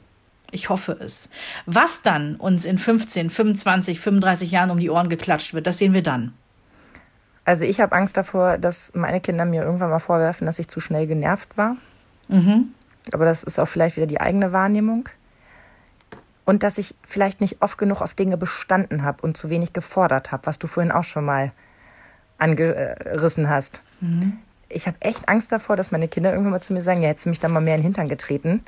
Ich 0.54 0.68
hoffe 0.68 0.96
es. 1.00 1.28
Was 1.66 2.02
dann 2.02 2.36
uns 2.36 2.64
in 2.64 2.78
15, 2.78 3.28
25, 3.28 3.98
35 3.98 4.52
Jahren 4.52 4.70
um 4.70 4.78
die 4.78 4.88
Ohren 4.88 5.08
geklatscht 5.08 5.52
wird, 5.52 5.66
das 5.66 5.78
sehen 5.78 5.94
wir 5.94 6.02
dann. 6.02 6.32
Also 7.44 7.64
ich 7.64 7.80
habe 7.80 7.94
Angst 7.96 8.16
davor, 8.16 8.56
dass 8.56 8.94
meine 8.94 9.20
Kinder 9.20 9.44
mir 9.44 9.64
irgendwann 9.64 9.90
mal 9.90 9.98
vorwerfen, 9.98 10.46
dass 10.46 10.60
ich 10.60 10.68
zu 10.68 10.78
schnell 10.78 11.08
genervt 11.08 11.58
war. 11.58 11.76
Aber 13.12 13.24
das 13.24 13.42
ist 13.42 13.58
auch 13.58 13.66
vielleicht 13.66 13.96
wieder 13.96 14.06
die 14.06 14.20
eigene 14.20 14.52
Wahrnehmung. 14.52 15.08
Und 16.44 16.62
dass 16.62 16.78
ich 16.78 16.94
vielleicht 17.02 17.40
nicht 17.40 17.60
oft 17.60 17.76
genug 17.76 18.00
auf 18.00 18.14
Dinge 18.14 18.36
bestanden 18.36 19.02
habe 19.02 19.22
und 19.22 19.36
zu 19.36 19.50
wenig 19.50 19.72
gefordert 19.72 20.30
habe, 20.30 20.46
was 20.46 20.60
du 20.60 20.68
vorhin 20.68 20.92
auch 20.92 21.04
schon 21.04 21.24
mal 21.24 21.50
angerissen 22.38 23.48
hast. 23.48 23.82
Ich 24.68 24.86
habe 24.86 24.98
echt 25.00 25.28
Angst 25.28 25.50
davor, 25.50 25.74
dass 25.74 25.90
meine 25.90 26.06
Kinder 26.06 26.30
irgendwann 26.30 26.52
mal 26.52 26.60
zu 26.60 26.72
mir 26.72 26.82
sagen, 26.82 27.02
ja, 27.02 27.08
hättest 27.08 27.26
du 27.26 27.30
mich 27.30 27.40
da 27.40 27.48
mal 27.48 27.60
mehr 27.60 27.74
in 27.74 27.80
den 27.80 27.86
Hintern 27.86 28.08
getreten, 28.08 28.62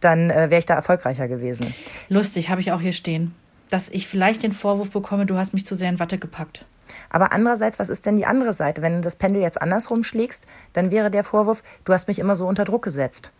dann 0.00 0.30
äh, 0.30 0.50
wäre 0.50 0.58
ich 0.58 0.66
da 0.66 0.74
erfolgreicher 0.74 1.28
gewesen. 1.28 1.72
Lustig, 2.08 2.50
habe 2.50 2.60
ich 2.60 2.72
auch 2.72 2.80
hier 2.80 2.92
stehen. 2.92 3.34
Dass 3.68 3.88
ich 3.90 4.08
vielleicht 4.08 4.42
den 4.42 4.52
Vorwurf 4.52 4.90
bekomme, 4.90 5.26
du 5.26 5.36
hast 5.36 5.52
mich 5.52 5.66
zu 5.66 5.74
sehr 5.74 5.90
in 5.90 5.98
Watte 5.98 6.18
gepackt. 6.18 6.64
Aber 7.10 7.32
andererseits, 7.32 7.78
was 7.78 7.88
ist 7.88 8.06
denn 8.06 8.16
die 8.16 8.26
andere 8.26 8.52
Seite? 8.52 8.82
Wenn 8.82 8.94
du 8.94 9.00
das 9.00 9.16
Pendel 9.16 9.42
jetzt 9.42 9.60
andersrum 9.60 10.02
schlägst, 10.02 10.46
dann 10.72 10.90
wäre 10.90 11.10
der 11.10 11.24
Vorwurf, 11.24 11.62
du 11.84 11.92
hast 11.92 12.08
mich 12.08 12.18
immer 12.18 12.36
so 12.36 12.46
unter 12.46 12.64
Druck 12.64 12.82
gesetzt. 12.82 13.32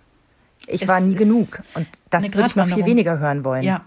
Ich 0.66 0.82
Es 0.82 0.88
war 0.88 1.00
nie 1.00 1.14
genug. 1.14 1.62
Und 1.74 1.86
das 2.10 2.24
würde 2.32 2.48
ich 2.48 2.56
noch 2.56 2.66
viel 2.66 2.84
weniger 2.84 3.18
hören 3.18 3.44
wollen. 3.44 3.62
Ja. 3.62 3.84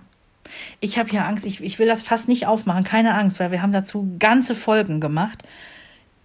Ich 0.80 0.98
habe 0.98 1.10
hier 1.10 1.26
Angst. 1.26 1.46
Ich, 1.46 1.62
ich 1.62 1.80
will 1.80 1.88
das 1.88 2.04
fast 2.04 2.28
nicht 2.28 2.48
aufmachen. 2.48 2.84
Keine 2.84 3.14
Angst, 3.14 3.40
weil 3.40 3.52
wir 3.52 3.62
haben 3.62 3.72
dazu 3.72 4.16
ganze 4.20 4.56
Folgen 4.56 5.00
gemacht. 5.00 5.44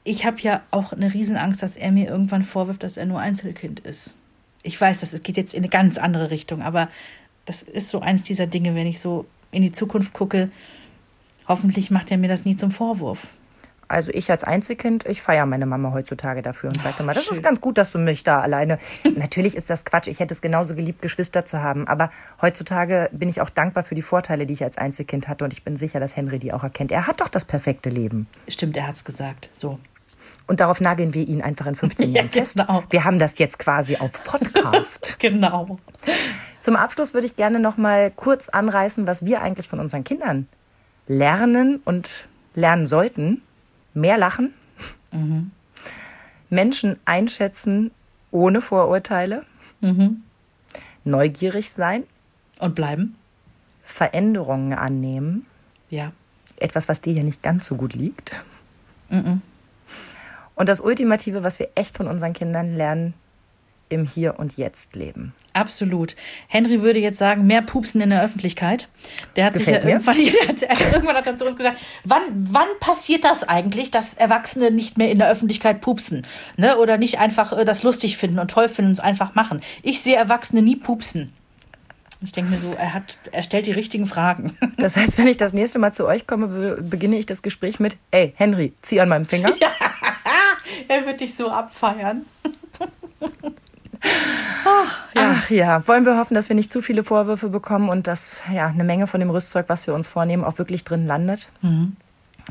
Ich 0.05 0.25
habe 0.25 0.39
ja 0.41 0.63
auch 0.71 0.93
eine 0.93 1.13
Riesenangst, 1.13 1.63
dass 1.63 1.77
er 1.77 1.91
mir 1.93 2.09
irgendwann 2.09 2.43
vorwirft, 2.43 2.83
dass 2.83 2.97
er 2.97 3.07
nur 3.07 3.21
Einzelkind 3.21 3.81
ist. 3.81 4.15
Ich 4.67 4.81
weiß, 4.81 5.01
das 5.01 5.23
geht 5.23 5.37
jetzt 5.37 5.55
in 5.55 5.63
eine 5.63 5.69
ganz 5.69 5.97
andere 5.97 6.31
Richtung, 6.31 6.61
aber 6.61 6.89
das 7.45 7.63
ist 7.63 7.89
so 7.89 8.01
eins 8.01 8.25
dieser 8.25 8.47
Dinge, 8.47 8.75
wenn 8.75 8.87
ich 8.87 9.01
so 9.01 9.27
in 9.53 9.63
die 9.63 9.73
Zukunft 9.73 10.13
gucke. 10.13 10.51
Hoffentlich 11.47 11.91
macht 11.91 12.11
er 12.11 12.19
mir 12.19 12.29
das 12.29 12.45
nie 12.45 12.57
zum 12.57 12.73
Vorwurf. 12.73 13.29
Also 13.89 14.11
ich 14.13 14.29
als 14.33 14.43
Einzelkind, 14.43 15.07
ich 15.07 15.23
feiere 15.23 15.47
meine 15.47 15.65
Mama 15.65 15.93
heutzutage 15.93 16.43
dafür 16.43 16.71
und 16.71 16.83
sage 16.83 16.97
immer, 16.99 17.15
das 17.15 17.27
schön. 17.27 17.35
ist 17.35 17.43
ganz 17.45 17.61
gut, 17.61 17.79
dass 17.79 17.93
du 17.93 17.99
mich 17.99 18.25
da 18.25 18.41
alleine. 18.41 18.79
Natürlich 19.17 19.55
ist 19.55 19.71
das 19.71 19.85
Quatsch. 19.85 20.09
Ich 20.09 20.19
hätte 20.19 20.35
es 20.35 20.43
genauso 20.43 20.75
geliebt, 20.75 21.03
Geschwister 21.03 21.45
zu 21.45 21.63
haben. 21.63 21.87
Aber 21.87 22.11
heutzutage 22.43 23.09
bin 23.13 23.29
ich 23.29 23.41
auch 23.41 23.51
dankbar 23.51 23.85
für 23.85 23.95
die 23.95 24.03
Vorteile, 24.03 24.45
die 24.45 24.55
ich 24.55 24.65
als 24.65 24.77
Einzelkind 24.77 25.29
hatte. 25.29 25.45
Und 25.45 25.53
ich 25.53 25.63
bin 25.63 25.77
sicher, 25.77 26.01
dass 26.01 26.17
Henry 26.17 26.41
die 26.41 26.53
auch 26.53 26.65
erkennt. 26.65 26.91
Er 26.91 27.07
hat 27.07 27.21
doch 27.21 27.29
das 27.29 27.45
perfekte 27.45 27.89
Leben. 27.89 28.27
Stimmt, 28.49 28.77
er 28.77 28.89
hat's 28.89 29.05
gesagt. 29.05 29.49
So. 29.53 29.79
Und 30.49 30.61
darauf 30.61 30.81
nageln 30.81 31.13
wir 31.15 31.27
ihn 31.27 31.43
einfach 31.43 31.67
in 31.67 31.75
15 31.75 32.11
Ja, 32.13 32.23
Jahren 32.23 32.31
fest. 32.31 32.57
genau. 32.57 32.85
Wir 32.91 33.05
haben 33.05 33.19
das 33.19 33.39
jetzt 33.39 33.59
quasi 33.59 33.97
auf 33.97 34.23
Podcast. 34.25 35.17
Genau. 35.21 35.79
Zum 36.61 36.77
Abschluss 36.77 37.15
würde 37.15 37.27
ich 37.27 37.37
gerne 37.37 37.61
noch 37.61 37.77
mal 37.77 38.11
kurz 38.11 38.49
anreißen, 38.49 39.07
was 39.07 39.25
wir 39.25 39.41
eigentlich 39.43 39.69
von 39.69 39.79
unseren 39.81 40.03
Kindern 40.05 40.49
lernen 41.07 41.81
und 41.85 42.27
lernen 42.55 42.87
sollten. 42.87 43.43
Mehr 43.95 44.19
lachen, 44.19 44.53
Menschen 46.51 46.97
einschätzen 47.05 47.91
ohne 48.31 48.61
Vorurteile, 48.61 49.45
neugierig 51.05 51.71
sein, 51.73 52.03
Und 52.59 52.75
bleiben? 52.75 53.15
Veränderungen 53.85 54.73
annehmen, 54.75 55.47
Ja. 55.89 56.13
etwas, 56.59 56.89
was 56.89 57.01
dir 57.01 57.13
hier 57.15 57.25
nicht 57.25 57.43
ganz 57.43 57.67
so 57.67 57.77
gut 57.77 57.95
liegt. 57.95 58.33
Und 60.57 60.69
das 60.69 60.81
Ultimative, 60.81 61.45
was 61.45 61.59
wir 61.61 61.69
echt 61.77 61.97
von 61.97 62.09
unseren 62.09 62.33
Kindern 62.33 62.75
lernen, 62.77 63.15
im 63.89 64.05
Hier 64.05 64.41
und 64.41 64.57
Jetzt 64.57 64.97
leben. 64.97 65.33
Absolut. 65.53 66.17
Henry 66.49 66.83
würde 66.83 66.99
jetzt 66.99 67.19
sagen, 67.19 67.47
mehr 67.47 67.63
Pupsen 67.63 68.01
in 68.01 68.11
der 68.11 68.21
Öffentlichkeit. 68.21 68.89
Der 69.37 69.45
hat 69.45 69.53
Gefällt 69.53 69.83
sich 69.83 69.85
ja 69.85 69.91
irgendwann, 69.91 70.17
der 70.17 70.49
hat, 70.49 70.81
er- 70.81 70.93
irgendwann 70.93 71.15
hat 71.17 71.27
er 71.29 71.37
zu 71.37 71.45
uns 71.47 71.55
gesagt, 71.57 71.79
wann, 72.03 72.23
wann 72.35 72.67
passiert 72.81 73.23
das 73.25 73.45
eigentlich, 73.49 73.93
dass 73.93 74.15
Erwachsene 74.15 74.73
nicht 74.73 74.99
mehr 74.99 75.09
in 75.13 75.19
der 75.21 75.31
Öffentlichkeit 75.31 75.83
pupsen? 75.83 76.27
Ne? 76.57 76.77
Oder 76.79 76.99
nicht 76.99 77.21
einfach 77.21 77.57
äh, 77.57 77.65
das 77.65 77.85
lustig 77.85 78.17
finden 78.17 78.41
und 78.41 78.51
toll 78.51 78.69
finden 78.69 78.89
und 78.89 78.95
es 78.95 79.01
einfach 79.01 79.37
machen. 79.37 79.61
Ich 79.85 80.01
sehe 80.03 80.17
Erwachsene 80.17 80.63
nie 80.63 80.75
pupsen. 80.77 81.33
Ich 82.25 82.33
denke 82.33 82.51
mir 82.51 82.59
so, 82.59 82.75
er 82.77 82.93
hat, 82.93 83.19
er 83.31 83.45
stellt 83.45 83.67
die 83.67 83.73
richtigen 83.73 84.07
Fragen. 84.07 84.57
Das 84.79 84.97
heißt, 84.97 85.17
wenn 85.19 85.29
ich 85.29 85.37
das 85.37 85.53
nächste 85.53 85.79
Mal 85.79 85.93
zu 85.93 86.07
euch 86.09 86.27
komme, 86.27 86.49
be- 86.49 86.83
beginne 86.83 87.19
ich 87.19 87.27
das 87.27 87.41
Gespräch 87.43 87.79
mit, 87.79 87.97
ey, 88.11 88.33
Henry, 88.37 88.73
zieh 88.83 89.01
an 89.01 89.11
meinem 89.11 89.27
Finger. 89.27 89.53
er 90.89 91.07
wird 91.07 91.21
dich 91.21 91.35
so 91.35 91.51
abfeiern. 91.51 92.27
Ach 95.15 95.51
ja, 95.51 95.87
wollen 95.89 96.05
wir 96.05 96.19
hoffen, 96.19 96.35
dass 96.35 96.49
wir 96.49 96.57
nicht 96.57 96.73
zu 96.73 96.83
viele 96.83 97.05
Vorwürfe 97.05 97.49
bekommen 97.49 97.89
und 97.89 98.07
dass 98.07 98.41
ja 98.53 98.67
eine 98.67 98.85
Menge 98.85 99.07
von 99.07 99.21
dem 99.21 99.31
Rüstzeug, 99.31 99.67
was 99.69 99.87
wir 99.87 99.95
uns 99.95 100.09
vornehmen, 100.09 100.45
auch 100.45 100.59
wirklich 100.59 100.85
drin 100.85 101.07
landet. 101.07 101.49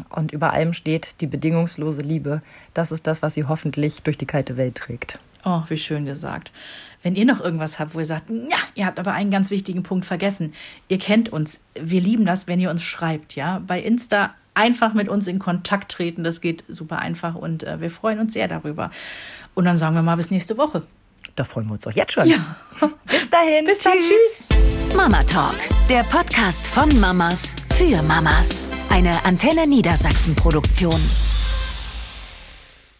Und 0.09 0.31
über 0.31 0.51
allem 0.51 0.73
steht 0.73 1.21
die 1.21 1.27
bedingungslose 1.27 2.01
Liebe. 2.01 2.41
Das 2.73 2.91
ist 2.91 3.07
das, 3.07 3.21
was 3.21 3.33
sie 3.33 3.45
hoffentlich 3.45 4.03
durch 4.03 4.17
die 4.17 4.25
kalte 4.25 4.57
Welt 4.57 4.75
trägt. 4.75 5.19
Oh, 5.43 5.61
wie 5.69 5.77
schön 5.77 6.05
gesagt. 6.05 6.51
Wenn 7.03 7.15
ihr 7.15 7.25
noch 7.25 7.39
irgendwas 7.39 7.79
habt, 7.79 7.93
wo 7.93 7.99
ihr 7.99 8.05
sagt, 8.05 8.29
ja, 8.29 8.57
ihr 8.73 8.87
habt 8.87 8.99
aber 8.99 9.13
einen 9.13 9.29
ganz 9.29 9.51
wichtigen 9.51 9.83
Punkt 9.83 10.05
vergessen. 10.05 10.53
Ihr 10.87 10.97
kennt 10.97 11.29
uns. 11.29 11.59
Wir 11.79 12.01
lieben 12.01 12.25
das, 12.25 12.47
wenn 12.47 12.59
ihr 12.59 12.71
uns 12.71 12.83
schreibt, 12.83 13.35
ja. 13.35 13.61
Bei 13.65 13.79
Insta 13.79 14.33
einfach 14.55 14.93
mit 14.93 15.09
uns 15.09 15.27
in 15.27 15.39
Kontakt 15.39 15.91
treten. 15.91 16.23
Das 16.23 16.41
geht 16.41 16.63
super 16.67 16.99
einfach 16.99 17.35
und 17.35 17.63
äh, 17.63 17.79
wir 17.79 17.91
freuen 17.91 18.19
uns 18.19 18.33
sehr 18.33 18.47
darüber. 18.47 18.91
Und 19.53 19.65
dann 19.65 19.77
sagen 19.77 19.95
wir 19.95 20.01
mal 20.01 20.17
bis 20.17 20.31
nächste 20.31 20.57
Woche. 20.57 20.83
Da 21.35 21.43
freuen 21.43 21.67
wir 21.67 21.73
uns 21.73 21.85
auch 21.85 21.91
jetzt 21.91 22.13
schon. 22.13 22.27
Ja. 22.27 22.37
Bis 23.05 23.29
dahin. 23.29 23.65
Bis 23.65 23.79
dann. 23.79 23.99
Tschüss. 23.99 24.47
Mama 24.95 25.21
Talk, 25.23 25.55
der 25.89 26.03
Podcast 26.03 26.67
von 26.67 26.97
Mamas 26.99 27.55
für 27.73 28.01
Mamas. 28.03 28.69
Eine 28.89 29.25
Antenne 29.25 29.67
Niedersachsen 29.67 30.33
Produktion. 30.35 31.01